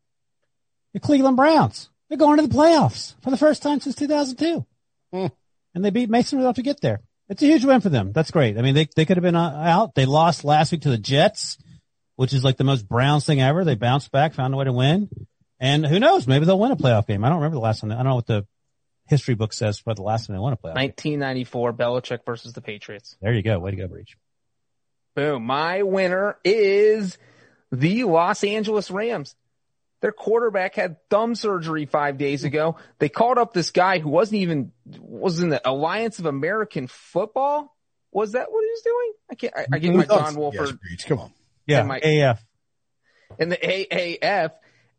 The 0.93 0.99
Cleveland 0.99 1.37
Browns. 1.37 1.89
They're 2.09 2.17
going 2.17 2.37
to 2.37 2.47
the 2.47 2.53
playoffs 2.53 3.15
for 3.23 3.31
the 3.31 3.37
first 3.37 3.63
time 3.63 3.79
since 3.79 3.95
2002. 3.95 4.65
Hmm. 5.11 5.27
And 5.73 5.83
they 5.83 5.89
beat 5.89 6.09
Mason 6.09 6.37
Rudolph 6.37 6.57
to 6.57 6.61
get 6.61 6.81
there. 6.81 7.01
It's 7.27 7.41
a 7.41 7.47
huge 7.47 7.65
win 7.65 7.81
for 7.81 7.89
them. 7.89 8.11
That's 8.11 8.29
great. 8.29 8.57
I 8.57 8.61
mean, 8.61 8.75
they, 8.75 8.87
they 8.95 9.05
could 9.05 9.17
have 9.17 9.23
been 9.23 9.35
uh, 9.35 9.63
out. 9.65 9.95
They 9.95 10.05
lost 10.05 10.43
last 10.43 10.71
week 10.71 10.81
to 10.81 10.89
the 10.89 10.97
Jets, 10.97 11.57
which 12.15 12.33
is 12.33 12.43
like 12.43 12.57
the 12.57 12.63
most 12.63 12.87
Browns 12.87 13.25
thing 13.25 13.41
ever. 13.41 13.63
They 13.63 13.75
bounced 13.75 14.11
back, 14.11 14.33
found 14.33 14.53
a 14.53 14.57
way 14.57 14.65
to 14.65 14.73
win. 14.73 15.09
And 15.59 15.85
who 15.85 15.99
knows? 15.99 16.27
Maybe 16.27 16.45
they'll 16.45 16.59
win 16.59 16.71
a 16.71 16.75
playoff 16.75 17.07
game. 17.07 17.23
I 17.23 17.29
don't 17.29 17.37
remember 17.37 17.55
the 17.55 17.61
last 17.61 17.81
time. 17.81 17.91
I 17.91 17.95
don't 17.95 18.05
know 18.05 18.15
what 18.15 18.27
the 18.27 18.45
history 19.07 19.35
book 19.35 19.53
says 19.53 19.79
for 19.79 19.93
the 19.93 20.01
last 20.01 20.27
time 20.27 20.35
they 20.35 20.39
won 20.39 20.53
a 20.53 20.57
playoff. 20.57 20.75
game. 20.75 20.91
1994 21.19 21.73
Belichick 21.73 22.25
versus 22.25 22.53
the 22.53 22.61
Patriots. 22.61 23.15
There 23.21 23.33
you 23.33 23.41
go. 23.41 23.59
Way 23.59 23.71
to 23.71 23.77
go, 23.77 23.87
Breech. 23.87 24.17
Boom. 25.15 25.45
My 25.45 25.83
winner 25.83 26.37
is 26.43 27.17
the 27.71 28.03
Los 28.03 28.43
Angeles 28.43 28.91
Rams. 28.91 29.35
Their 30.01 30.11
quarterback 30.11 30.75
had 30.75 30.97
thumb 31.09 31.35
surgery 31.35 31.85
five 31.85 32.17
days 32.17 32.43
ago. 32.43 32.75
They 32.99 33.09
called 33.09 33.37
up 33.37 33.53
this 33.53 33.71
guy 33.71 33.99
who 33.99 34.09
wasn't 34.09 34.41
even, 34.41 34.71
was 34.99 35.39
in 35.39 35.49
the 35.49 35.67
Alliance 35.67 36.19
of 36.19 36.25
American 36.25 36.87
Football. 36.87 37.75
Was 38.11 38.33
that 38.33 38.51
what 38.51 38.61
he 38.61 38.69
was 38.69 38.81
doing? 38.81 39.13
I 39.31 39.35
can't, 39.35 39.53
I, 39.57 39.65
I 39.75 39.79
get 39.79 39.95
my 39.95 40.05
John 40.05 40.25
Yes, 40.25 40.35
Wolford 40.35 40.79
Breech. 40.79 41.05
Come 41.05 41.19
on. 41.19 41.31
Yeah. 41.67 41.83
my- 41.83 41.99
AF. 41.99 42.43
in 43.39 43.49
the 43.49 43.57
AAF 43.57 44.51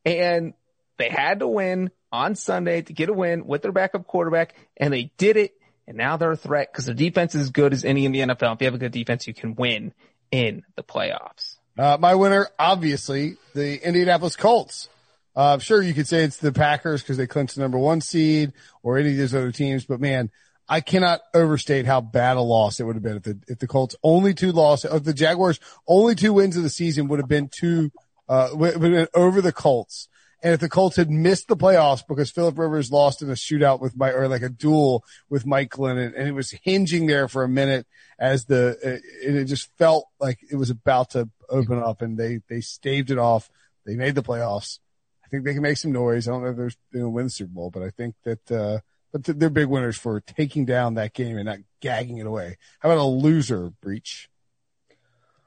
and 0.05 0.55
they 0.99 1.09
had 1.09 1.41
to 1.41 1.49
win 1.49 1.91
on 2.13 2.35
Sunday 2.35 2.83
to 2.83 2.93
get 2.93 3.09
a 3.09 3.13
win 3.13 3.47
with 3.47 3.63
their 3.63 3.73
backup 3.73 4.07
quarterback 4.07 4.55
and 4.77 4.93
they 4.93 5.11
did 5.17 5.37
it. 5.37 5.53
And 5.87 5.97
now 5.97 6.17
they're 6.17 6.33
a 6.33 6.37
threat 6.37 6.73
because 6.73 6.87
their 6.87 6.95
defense 6.95 7.35
is 7.35 7.43
as 7.43 7.51
good 7.51 7.73
as 7.73 7.85
any 7.85 8.05
in 8.05 8.13
the 8.13 8.21
NFL. 8.21 8.55
If 8.55 8.61
you 8.61 8.67
have 8.67 8.75
a 8.75 8.79
good 8.79 8.93
defense, 8.93 9.27
you 9.27 9.35
can 9.35 9.55
win 9.55 9.95
in 10.33 10.65
the 10.75 10.83
playoffs. 10.83 11.57
Uh, 11.79 11.97
my 12.01 12.15
winner, 12.15 12.49
obviously, 12.59 13.37
the 13.55 13.87
Indianapolis 13.87 14.35
Colts. 14.35 14.89
Uh, 15.37 15.59
sure, 15.59 15.83
you 15.83 15.93
could 15.95 16.09
say 16.09 16.25
it's 16.25 16.39
the 16.39 16.53
Packers 16.53 17.03
because 17.03 17.19
they 17.19 17.27
clinched 17.27 17.55
the 17.57 17.61
number 17.61 17.79
one 17.79 18.01
seed 18.01 18.53
or 18.83 18.97
any 18.99 19.11
of 19.11 19.17
those 19.19 19.35
other 19.35 19.53
teams, 19.53 19.85
but 19.85 20.01
man, 20.01 20.31
I 20.69 20.81
cannot 20.81 21.21
overstate 21.33 21.87
how 21.87 22.01
bad 22.01 22.37
a 22.37 22.41
loss 22.41 22.81
it 22.81 22.85
would 22.85 22.97
have 22.97 23.03
been 23.03 23.19
if 23.19 23.23
the, 23.23 23.39
if 23.47 23.59
the 23.59 23.67
Colts 23.69 23.95
only 24.03 24.35
two 24.35 24.53
losses, 24.53 24.93
if 24.93 25.05
the 25.05 25.15
Jaguars 25.15 25.61
only 25.87 26.15
two 26.15 26.33
wins 26.33 26.57
of 26.57 26.63
the 26.63 26.71
season 26.71 27.09
would 27.09 27.21
have 27.21 27.29
been 27.29 27.49
two, 27.49 27.93
uh, 28.29 28.51
would 28.53 28.73
have 28.73 28.83
been 28.83 29.09
over 29.15 29.41
the 29.41 29.53
Colts. 29.53 30.09
And 30.43 30.53
if 30.53 30.61
the 30.61 30.69
Colts 30.69 30.97
had 30.97 31.11
missed 31.11 31.49
the 31.49 31.57
playoffs 31.57 32.07
because 32.07 32.31
Philip 32.31 32.59
Rivers 32.59 32.91
lost 32.91 33.23
in 33.23 33.31
a 33.31 33.35
shootout 33.35 33.81
with 33.81 33.97
Mike, 33.97 34.15
or 34.15 34.29
like 34.29 34.43
a 34.43 34.49
duel 34.49 35.05
with 35.31 35.47
Mike 35.47 35.71
Glennon, 35.71 36.13
and 36.17 36.29
it 36.29 36.33
was 36.33 36.51
hinging 36.51 37.07
there 37.07 37.27
for 37.27 37.43
a 37.43 37.49
minute 37.49 37.87
as 38.19 38.45
the, 38.45 39.01
and 39.25 39.37
it 39.37 39.45
just 39.47 39.71
felt 39.79 40.07
like 40.21 40.39
it 40.51 40.57
was 40.57 40.71
about 40.71 41.11
to 41.11 41.29
open 41.49 41.83
up 41.83 42.03
and 42.03 42.19
they, 42.19 42.41
they 42.49 42.61
staved 42.61 43.11
it 43.11 43.19
off. 43.19 43.51
They 43.85 43.95
made 43.95 44.15
the 44.15 44.23
playoffs. 44.23 44.79
I 45.25 45.29
think 45.29 45.45
they 45.45 45.55
can 45.55 45.63
make 45.63 45.79
some 45.79 45.93
noise. 45.93 46.29
I 46.29 46.33
don't 46.33 46.43
know 46.43 46.51
if 46.51 46.57
they're 46.57 46.71
going 46.93 47.05
to 47.05 47.09
win 47.09 47.27
the 47.27 47.31
Super 47.31 47.53
Bowl, 47.53 47.71
but 47.71 47.83
I 47.83 47.91
think 47.91 48.15
that, 48.25 48.51
uh, 48.51 48.81
but 49.13 49.25
they're 49.25 49.51
big 49.51 49.69
winners 49.69 49.97
for 49.97 50.21
taking 50.21 50.65
down 50.65 50.95
that 50.95 51.15
game 51.15 51.37
and 51.37 51.47
not 51.47 51.59
gagging 51.81 52.19
it 52.19 52.27
away. 52.27 52.59
How 52.81 52.91
about 52.91 53.03
a 53.03 53.05
loser 53.05 53.71
Breech? 53.81 54.29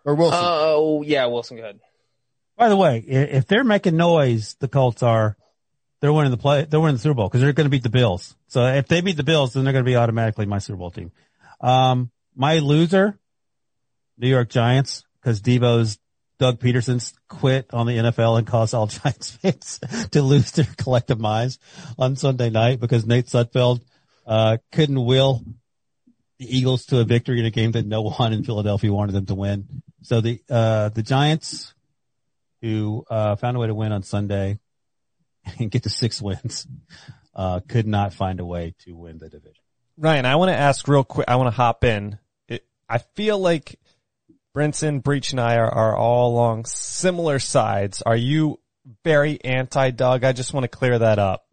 Or 0.05 0.15
Wilson? 0.15 0.39
Oh, 0.41 1.01
yeah, 1.01 1.25
Wilson, 1.25 1.57
go 1.57 1.63
ahead. 1.63 1.79
By 2.57 2.69
the 2.69 2.77
way, 2.77 2.99
if 2.99 3.47
they're 3.47 3.63
making 3.63 3.95
noise, 3.95 4.55
the 4.59 4.67
Colts 4.67 5.03
are, 5.03 5.37
they're 6.01 6.11
winning 6.13 6.31
the 6.31 6.37
play, 6.37 6.65
they're 6.65 6.79
winning 6.79 6.95
the 6.95 7.01
Super 7.01 7.15
Bowl 7.15 7.27
because 7.27 7.41
they're 7.41 7.53
going 7.53 7.65
to 7.65 7.71
beat 7.71 7.83
the 7.83 7.89
Bills. 7.89 8.35
So 8.47 8.65
if 8.65 8.87
they 8.87 9.01
beat 9.01 9.17
the 9.17 9.23
Bills, 9.23 9.53
then 9.53 9.63
they're 9.63 9.73
going 9.73 9.85
to 9.85 9.89
be 9.89 9.95
automatically 9.95 10.45
my 10.45 10.59
Super 10.59 10.77
Bowl 10.77 10.91
team. 10.91 11.11
Um, 11.61 12.11
my 12.35 12.59
loser, 12.59 13.19
New 14.17 14.27
York 14.27 14.49
Giants, 14.49 15.03
because 15.21 15.41
Debo's 15.41 15.99
Doug 16.39 16.59
Pederson's 16.59 17.13
quit 17.27 17.67
on 17.73 17.85
the 17.85 17.97
NFL 17.97 18.37
and 18.37 18.47
caused 18.47 18.73
all 18.73 18.87
Giants 18.87 19.31
fans 19.31 19.79
to 20.11 20.21
lose 20.21 20.51
their 20.51 20.67
collective 20.77 21.19
minds 21.19 21.59
on 21.97 22.15
Sunday 22.15 22.49
night 22.49 22.79
because 22.79 23.05
Nate 23.05 23.27
Sudfeld, 23.27 23.81
uh, 24.25 24.57
couldn't 24.71 25.05
will 25.05 25.43
the 26.39 26.57
Eagles 26.57 26.85
to 26.85 26.99
a 26.99 27.03
victory 27.03 27.39
in 27.39 27.45
a 27.45 27.51
game 27.51 27.71
that 27.73 27.85
no 27.85 28.01
one 28.01 28.33
in 28.33 28.43
Philadelphia 28.43 28.91
wanted 28.91 29.11
them 29.11 29.25
to 29.25 29.35
win. 29.35 29.83
So 30.03 30.21
the, 30.21 30.41
uh, 30.49 30.89
the 30.89 31.03
Giants, 31.03 31.73
who 32.61 33.05
uh, 33.09 33.35
found 33.35 33.57
a 33.57 33.59
way 33.59 33.67
to 33.67 33.75
win 33.75 33.91
on 33.91 34.03
Sunday 34.03 34.59
and 35.59 35.69
get 35.69 35.83
to 35.83 35.89
six 35.89 36.21
wins, 36.21 36.65
uh, 37.35 37.59
could 37.67 37.85
not 37.85 38.13
find 38.13 38.39
a 38.39 38.45
way 38.45 38.75
to 38.85 38.93
win 38.93 39.17
the 39.17 39.29
division. 39.29 39.61
Ryan, 39.97 40.25
I 40.25 40.37
want 40.37 40.49
to 40.49 40.55
ask 40.55 40.87
real 40.87 41.03
quick. 41.03 41.27
I 41.27 41.35
want 41.35 41.47
to 41.47 41.55
hop 41.55 41.83
in. 41.83 42.17
It, 42.47 42.65
I 42.87 42.99
feel 42.99 43.37
like 43.37 43.77
Brinson, 44.59 45.01
Breech, 45.01 45.31
and 45.31 45.39
I 45.39 45.55
are, 45.55 45.71
are 45.71 45.95
all 45.95 46.33
along 46.33 46.65
similar 46.65 47.39
sides. 47.39 48.01
Are 48.01 48.15
you 48.15 48.59
very 49.05 49.41
anti 49.43 49.91
Doug? 49.91 50.25
I 50.25 50.33
just 50.33 50.53
want 50.53 50.65
to 50.65 50.67
clear 50.67 50.99
that 50.99 51.17
up. 51.17 51.45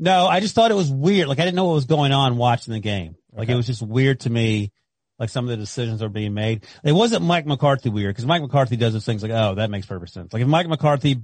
No, 0.00 0.26
I 0.26 0.40
just 0.40 0.56
thought 0.56 0.72
it 0.72 0.74
was 0.74 0.90
weird. 0.90 1.28
Like 1.28 1.38
I 1.38 1.44
didn't 1.44 1.54
know 1.54 1.66
what 1.66 1.74
was 1.74 1.84
going 1.84 2.10
on 2.10 2.36
watching 2.36 2.72
the 2.74 2.80
game. 2.80 3.14
Like 3.32 3.44
Okay. 3.46 3.52
it 3.52 3.56
was 3.56 3.66
just 3.66 3.82
weird 3.82 4.20
to 4.20 4.30
me. 4.30 4.72
Like 5.20 5.28
some 5.28 5.44
of 5.44 5.50
the 5.50 5.56
decisions 5.56 6.02
are 6.02 6.08
being 6.08 6.34
made. 6.34 6.64
It 6.82 6.90
wasn't 6.90 7.22
Mike 7.22 7.46
McCarthy 7.46 7.88
weird 7.88 8.12
because 8.12 8.26
Mike 8.26 8.42
McCarthy 8.42 8.74
does 8.76 8.94
those 8.94 9.06
things 9.06 9.22
like, 9.22 9.30
oh, 9.30 9.54
that 9.54 9.70
makes 9.70 9.86
perfect 9.86 10.12
sense. 10.12 10.32
Like 10.32 10.42
if 10.42 10.48
Mike 10.48 10.66
McCarthy 10.66 11.22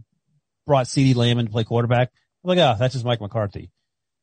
brought 0.64 0.86
CeeDee 0.86 1.16
Lamb 1.16 1.40
in 1.40 1.46
to 1.46 1.50
play 1.50 1.64
quarterback, 1.64 2.12
I'm 2.44 2.48
like, 2.48 2.58
oh, 2.58 2.76
that's 2.78 2.92
just 2.92 3.04
Mike 3.04 3.20
McCarthy. 3.20 3.72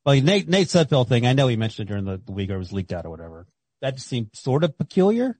Like 0.05 0.23
Nate, 0.23 0.47
Nate 0.47 0.67
Sudfeld 0.69 1.09
thing, 1.09 1.25
I 1.27 1.33
know 1.33 1.49
he 1.49 1.57
mentioned 1.57 1.89
it 1.89 1.91
during 1.91 2.05
the, 2.05 2.21
the 2.25 2.31
week 2.31 2.49
or 2.49 2.55
it 2.55 2.59
was 2.59 2.71
leaked 2.71 2.93
out 2.93 3.05
or 3.05 3.09
whatever. 3.09 3.47
That 3.81 3.95
just 3.95 4.07
seemed 4.07 4.29
sort 4.33 4.63
of 4.63 4.77
peculiar. 4.77 5.37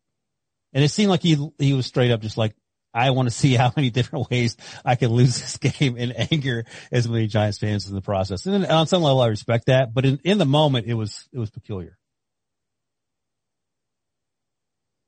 And 0.76 0.84
it 0.84 0.90
seemed 0.90 1.10
like 1.10 1.24
he, 1.24 1.38
he 1.58 1.74
was 1.74 1.88
straight 1.88 2.12
up 2.12 2.22
just 2.22 2.38
like, 2.38 2.54
I 2.94 3.10
want 3.12 3.28
to 3.28 3.34
see 3.34 3.54
how 3.56 3.72
many 3.76 3.90
different 3.90 4.30
ways 4.32 4.58
I 4.84 4.96
can 4.96 5.10
lose 5.10 5.40
this 5.40 5.58
game 5.58 5.96
and 5.98 6.14
anger 6.32 6.66
as 6.92 7.08
many 7.08 7.28
Giants 7.28 7.58
fans 7.58 7.88
in 7.88 7.96
the 7.96 8.02
process. 8.02 8.46
And 8.46 8.66
on 8.66 8.86
some 8.86 9.02
level, 9.02 9.22
I 9.22 9.28
respect 9.28 9.68
that, 9.68 9.94
but 9.94 10.06
in, 10.06 10.20
in 10.24 10.38
the 10.38 10.46
moment, 10.46 10.86
it 10.86 10.94
was, 10.94 11.28
it 11.34 11.40
was 11.40 11.50
peculiar. 11.50 11.98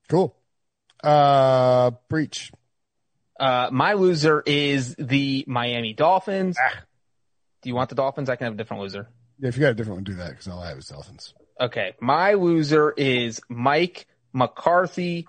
cool. 0.10 0.36
Uh, 1.04 1.92
Breech. 2.10 2.52
Uh, 3.40 3.70
my 3.72 3.94
loser 3.94 4.42
is 4.46 4.96
the 4.98 5.44
Miami 5.48 5.94
Dolphins. 5.94 6.58
Ah. 6.60 6.80
Do 7.62 7.70
you 7.70 7.76
want 7.76 7.90
the 7.90 7.96
Dolphins? 7.96 8.30
I 8.30 8.36
can 8.36 8.46
have 8.46 8.54
a 8.54 8.58
different 8.58 8.84
loser. 8.84 9.10
Yeah, 9.38 9.50
if 9.50 9.58
you 9.58 9.62
got 9.62 9.72
a 9.72 9.74
different 9.76 9.98
one, 9.98 10.04
do 10.06 10.16
that 10.16 10.30
because 10.30 10.48
all 10.48 10.60
I 10.60 10.70
have 10.70 10.78
is 10.78 10.88
Dolphins. 10.88 11.34
Okay. 11.60 11.94
My 12.00 12.34
loser 12.34 12.92
is 12.92 13.42
Mike 13.50 14.08
McCarthy. 14.34 15.28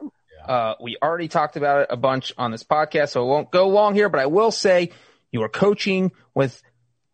Uh, 0.49 0.75
we 0.81 0.97
already 1.03 1.29
talked 1.29 1.57
about 1.57 1.83
it 1.83 1.89
a 1.91 1.97
bunch 1.97 2.33
on 2.39 2.51
this 2.51 2.65
podcast, 2.65 3.11
so 3.11 3.23
I 3.23 3.29
won't 3.29 3.51
go 3.51 3.69
long 3.69 3.95
here, 3.95 4.09
but 4.09 4.21
I 4.21 4.27
will 4.27 4.51
say 4.51 4.91
you 5.31 5.43
are 5.43 5.49
coaching 5.49 6.11
with 6.35 6.63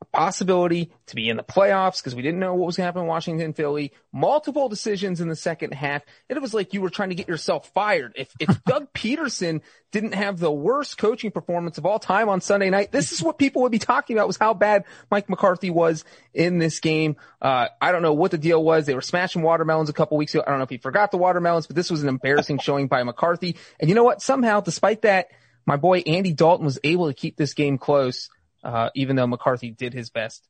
a 0.05 0.17
possibility 0.17 0.93
to 1.07 1.17
be 1.17 1.29
in 1.29 1.37
the 1.37 1.43
playoffs 1.43 1.99
because 1.99 2.15
we 2.15 2.23
didn't 2.23 2.41
know 2.41 2.55
what 2.55 2.67
was 2.67 2.77
going 2.77 2.85
to 2.85 2.87
happen 2.87 3.03
in 3.03 3.09
Washington, 3.09 3.53
Philly. 3.53 3.93
Multiple 4.13 4.69
decisions 4.69 5.21
in 5.21 5.29
the 5.29 5.37
second 5.37 5.73
half. 5.73 6.03
And 6.29 6.37
it 6.37 6.41
was 6.41 6.55
like 6.55 6.75
you 6.75 6.81
were 6.81 6.91
trying 6.91 7.09
to 7.09 7.15
get 7.15 7.29
yourself 7.29 7.71
fired. 7.73 8.13
If, 8.17 8.31
if 8.39 8.63
Doug 8.67 8.93
Pederson 8.93 9.63
didn't 9.93 10.15
have 10.15 10.39
the 10.39 10.51
worst 10.51 10.99
coaching 10.99 11.31
performance 11.31 11.79
of 11.79 11.87
all 11.87 11.99
time 11.99 12.29
on 12.29 12.41
Sunday 12.41 12.71
night, 12.71 12.93
this 12.93 13.13
is 13.13 13.23
what 13.23 13.39
people 13.39 13.63
would 13.63 13.73
be 13.73 13.79
talking 13.79 14.17
about 14.17 14.27
was 14.27 14.37
how 14.37 14.55
bad 14.55 14.85
Mike 15.11 15.29
McCarthy 15.29 15.71
was 15.71 16.05
in 16.33 16.59
this 16.59 16.81
game. 16.81 17.17
Uh, 17.41 17.69
I 17.81 17.93
don't 17.93 18.03
know 18.03 18.15
what 18.15 18.31
the 18.31 18.39
deal 18.39 18.63
was. 18.63 18.87
They 18.87 18.95
were 18.95 19.01
smashing 19.01 19.43
watermelons 19.43 19.89
a 19.89 19.95
couple 19.95 20.17
weeks 20.17 20.35
ago. 20.35 20.45
I 20.47 20.51
don't 20.51 20.59
know 20.59 20.65
if 20.65 20.71
he 20.71 20.79
forgot 20.79 21.11
the 21.11 21.19
watermelons, 21.19 21.67
but 21.67 21.77
this 21.77 21.91
was 21.91 22.03
an 22.03 22.09
embarrassing 22.09 22.59
showing 22.63 22.89
by 22.89 23.03
McCarthy. 23.03 23.57
And 23.81 23.89
you 23.89 23.95
know 23.95 24.05
what? 24.05 24.23
Somehow, 24.23 24.61
despite 24.61 25.03
that, 25.03 25.29
my 25.67 25.77
boy 25.77 26.01
Andy 26.01 26.33
Dalton 26.33 26.65
was 26.67 26.79
able 26.85 27.09
to 27.09 27.15
keep 27.15 27.37
this 27.37 27.55
game 27.55 27.79
close, 27.79 28.29
uh, 28.65 28.91
even 28.95 29.15
though 29.17 29.27
McCarthy 29.27 29.71
did 29.71 29.93
his 29.93 30.11
best 30.11 30.49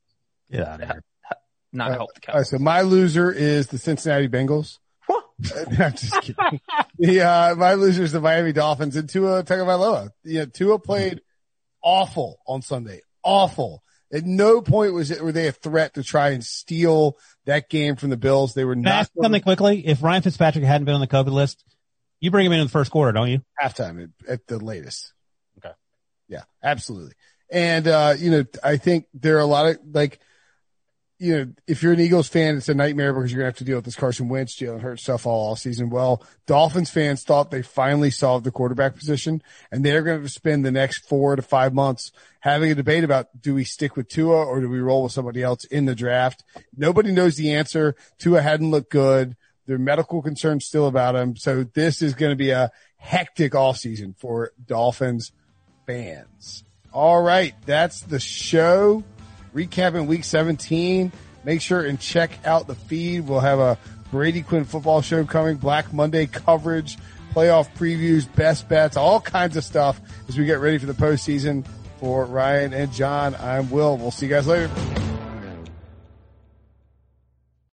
Yeah. 0.48 0.62
out 0.74 0.80
of 0.80 0.90
not 1.72 1.90
Uh, 1.90 1.94
help 1.94 2.14
the 2.14 2.20
All 2.28 2.34
right, 2.34 2.44
Cowboys. 2.46 2.50
so 2.50 2.58
my 2.58 2.82
loser 2.82 3.32
is 3.32 3.66
the 3.66 3.78
Cincinnati 3.78 4.28
Bengals. 4.28 4.78
Huh. 5.00 5.20
I'm 5.80 5.92
just 5.92 6.20
kidding. 6.22 6.60
the, 6.98 7.20
uh, 7.22 7.54
my 7.56 7.74
loser 7.74 8.04
is 8.04 8.12
the 8.12 8.20
Miami 8.20 8.52
Dolphins 8.52 8.94
and 8.96 9.08
Tua 9.08 9.42
Tagovailoa. 9.42 10.10
You 10.22 10.40
know, 10.40 10.46
Tua 10.46 10.78
played 10.78 11.20
awful 11.82 12.38
on 12.46 12.62
Sunday. 12.62 13.00
Awful. 13.22 13.82
At 14.12 14.24
no 14.24 14.60
point 14.62 14.94
was 14.94 15.10
it, 15.10 15.20
were 15.22 15.32
they 15.32 15.48
a 15.48 15.52
threat 15.52 15.94
to 15.94 16.04
try 16.04 16.30
and 16.30 16.44
steal 16.44 17.18
that 17.46 17.68
game 17.68 17.96
from 17.96 18.10
the 18.10 18.16
Bills. 18.16 18.54
They 18.54 18.64
were 18.64 18.74
Can 18.74 18.86
I 18.86 18.90
not 18.90 19.00
ask 19.00 19.10
something 19.20 19.42
quickly? 19.42 19.84
If 19.86 20.02
Ryan 20.02 20.22
Fitzpatrick 20.22 20.64
hadn't 20.64 20.84
been 20.84 20.94
on 20.94 21.00
the 21.00 21.08
COVID 21.08 21.32
list, 21.32 21.64
you 22.20 22.30
bring 22.30 22.46
him 22.46 22.52
in 22.52 22.60
in 22.60 22.66
the 22.66 22.70
first 22.70 22.92
quarter, 22.92 23.10
don't 23.12 23.28
you? 23.30 23.40
halftime 23.60 24.04
at, 24.04 24.28
at 24.30 24.46
the 24.46 24.58
latest. 24.58 25.12
Okay. 25.58 25.74
Yeah, 26.28 26.42
absolutely. 26.62 27.14
And, 27.50 27.86
uh, 27.86 28.14
you 28.18 28.30
know, 28.30 28.44
I 28.62 28.76
think 28.76 29.06
there 29.14 29.36
are 29.36 29.40
a 29.40 29.46
lot 29.46 29.66
of 29.66 29.78
like, 29.92 30.20
you 31.18 31.36
know, 31.36 31.52
if 31.66 31.82
you're 31.82 31.92
an 31.92 32.00
Eagles 32.00 32.28
fan, 32.28 32.56
it's 32.56 32.68
a 32.68 32.74
nightmare 32.74 33.12
because 33.12 33.30
you're 33.30 33.42
going 33.42 33.52
to 33.52 33.54
have 33.54 33.58
to 33.58 33.64
deal 33.64 33.76
with 33.76 33.84
this 33.84 33.94
Carson 33.94 34.28
Wentz, 34.28 34.56
Jalen 34.56 34.80
Hurts 34.80 35.04
stuff 35.04 35.26
all, 35.26 35.48
all 35.48 35.56
season. 35.56 35.88
Well, 35.88 36.22
Dolphins 36.46 36.90
fans 36.90 37.22
thought 37.22 37.50
they 37.50 37.62
finally 37.62 38.10
solved 38.10 38.44
the 38.44 38.50
quarterback 38.50 38.96
position 38.96 39.40
and 39.70 39.84
they're 39.84 40.02
going 40.02 40.22
to 40.22 40.28
spend 40.28 40.64
the 40.64 40.72
next 40.72 41.08
four 41.08 41.36
to 41.36 41.42
five 41.42 41.72
months 41.72 42.10
having 42.40 42.70
a 42.70 42.74
debate 42.74 43.04
about 43.04 43.28
do 43.40 43.54
we 43.54 43.64
stick 43.64 43.96
with 43.96 44.08
Tua 44.08 44.44
or 44.44 44.60
do 44.60 44.68
we 44.68 44.80
roll 44.80 45.04
with 45.04 45.12
somebody 45.12 45.42
else 45.42 45.64
in 45.64 45.84
the 45.84 45.94
draft? 45.94 46.42
Nobody 46.76 47.12
knows 47.12 47.36
the 47.36 47.52
answer. 47.54 47.94
Tua 48.18 48.42
hadn't 48.42 48.70
looked 48.70 48.90
good. 48.90 49.36
There 49.66 49.76
are 49.76 49.78
medical 49.78 50.20
concerns 50.20 50.66
still 50.66 50.86
about 50.86 51.14
him. 51.14 51.36
So 51.36 51.64
this 51.64 52.02
is 52.02 52.14
going 52.14 52.32
to 52.32 52.36
be 52.36 52.50
a 52.50 52.70
hectic 52.96 53.52
offseason 53.52 54.18
for 54.18 54.52
Dolphins 54.66 55.32
fans. 55.86 56.64
All 56.94 57.20
right. 57.20 57.54
That's 57.66 58.00
the 58.00 58.20
show. 58.20 59.02
Recapping 59.52 60.06
week 60.06 60.24
17. 60.24 61.12
Make 61.42 61.60
sure 61.60 61.84
and 61.84 62.00
check 62.00 62.30
out 62.44 62.68
the 62.68 62.76
feed. 62.76 63.26
We'll 63.26 63.40
have 63.40 63.58
a 63.58 63.76
Brady 64.12 64.42
Quinn 64.42 64.64
football 64.64 65.02
show 65.02 65.24
coming, 65.24 65.56
Black 65.56 65.92
Monday 65.92 66.26
coverage, 66.26 66.96
playoff 67.34 67.68
previews, 67.74 68.32
best 68.36 68.68
bets, 68.68 68.96
all 68.96 69.20
kinds 69.20 69.56
of 69.56 69.64
stuff 69.64 70.00
as 70.28 70.38
we 70.38 70.44
get 70.44 70.60
ready 70.60 70.78
for 70.78 70.86
the 70.86 70.94
postseason. 70.94 71.66
For 71.98 72.24
Ryan 72.26 72.72
and 72.72 72.92
John, 72.92 73.34
I'm 73.36 73.70
Will. 73.70 73.96
We'll 73.96 74.10
see 74.10 74.26
you 74.26 74.30
guys 74.30 74.46
later. 74.46 74.70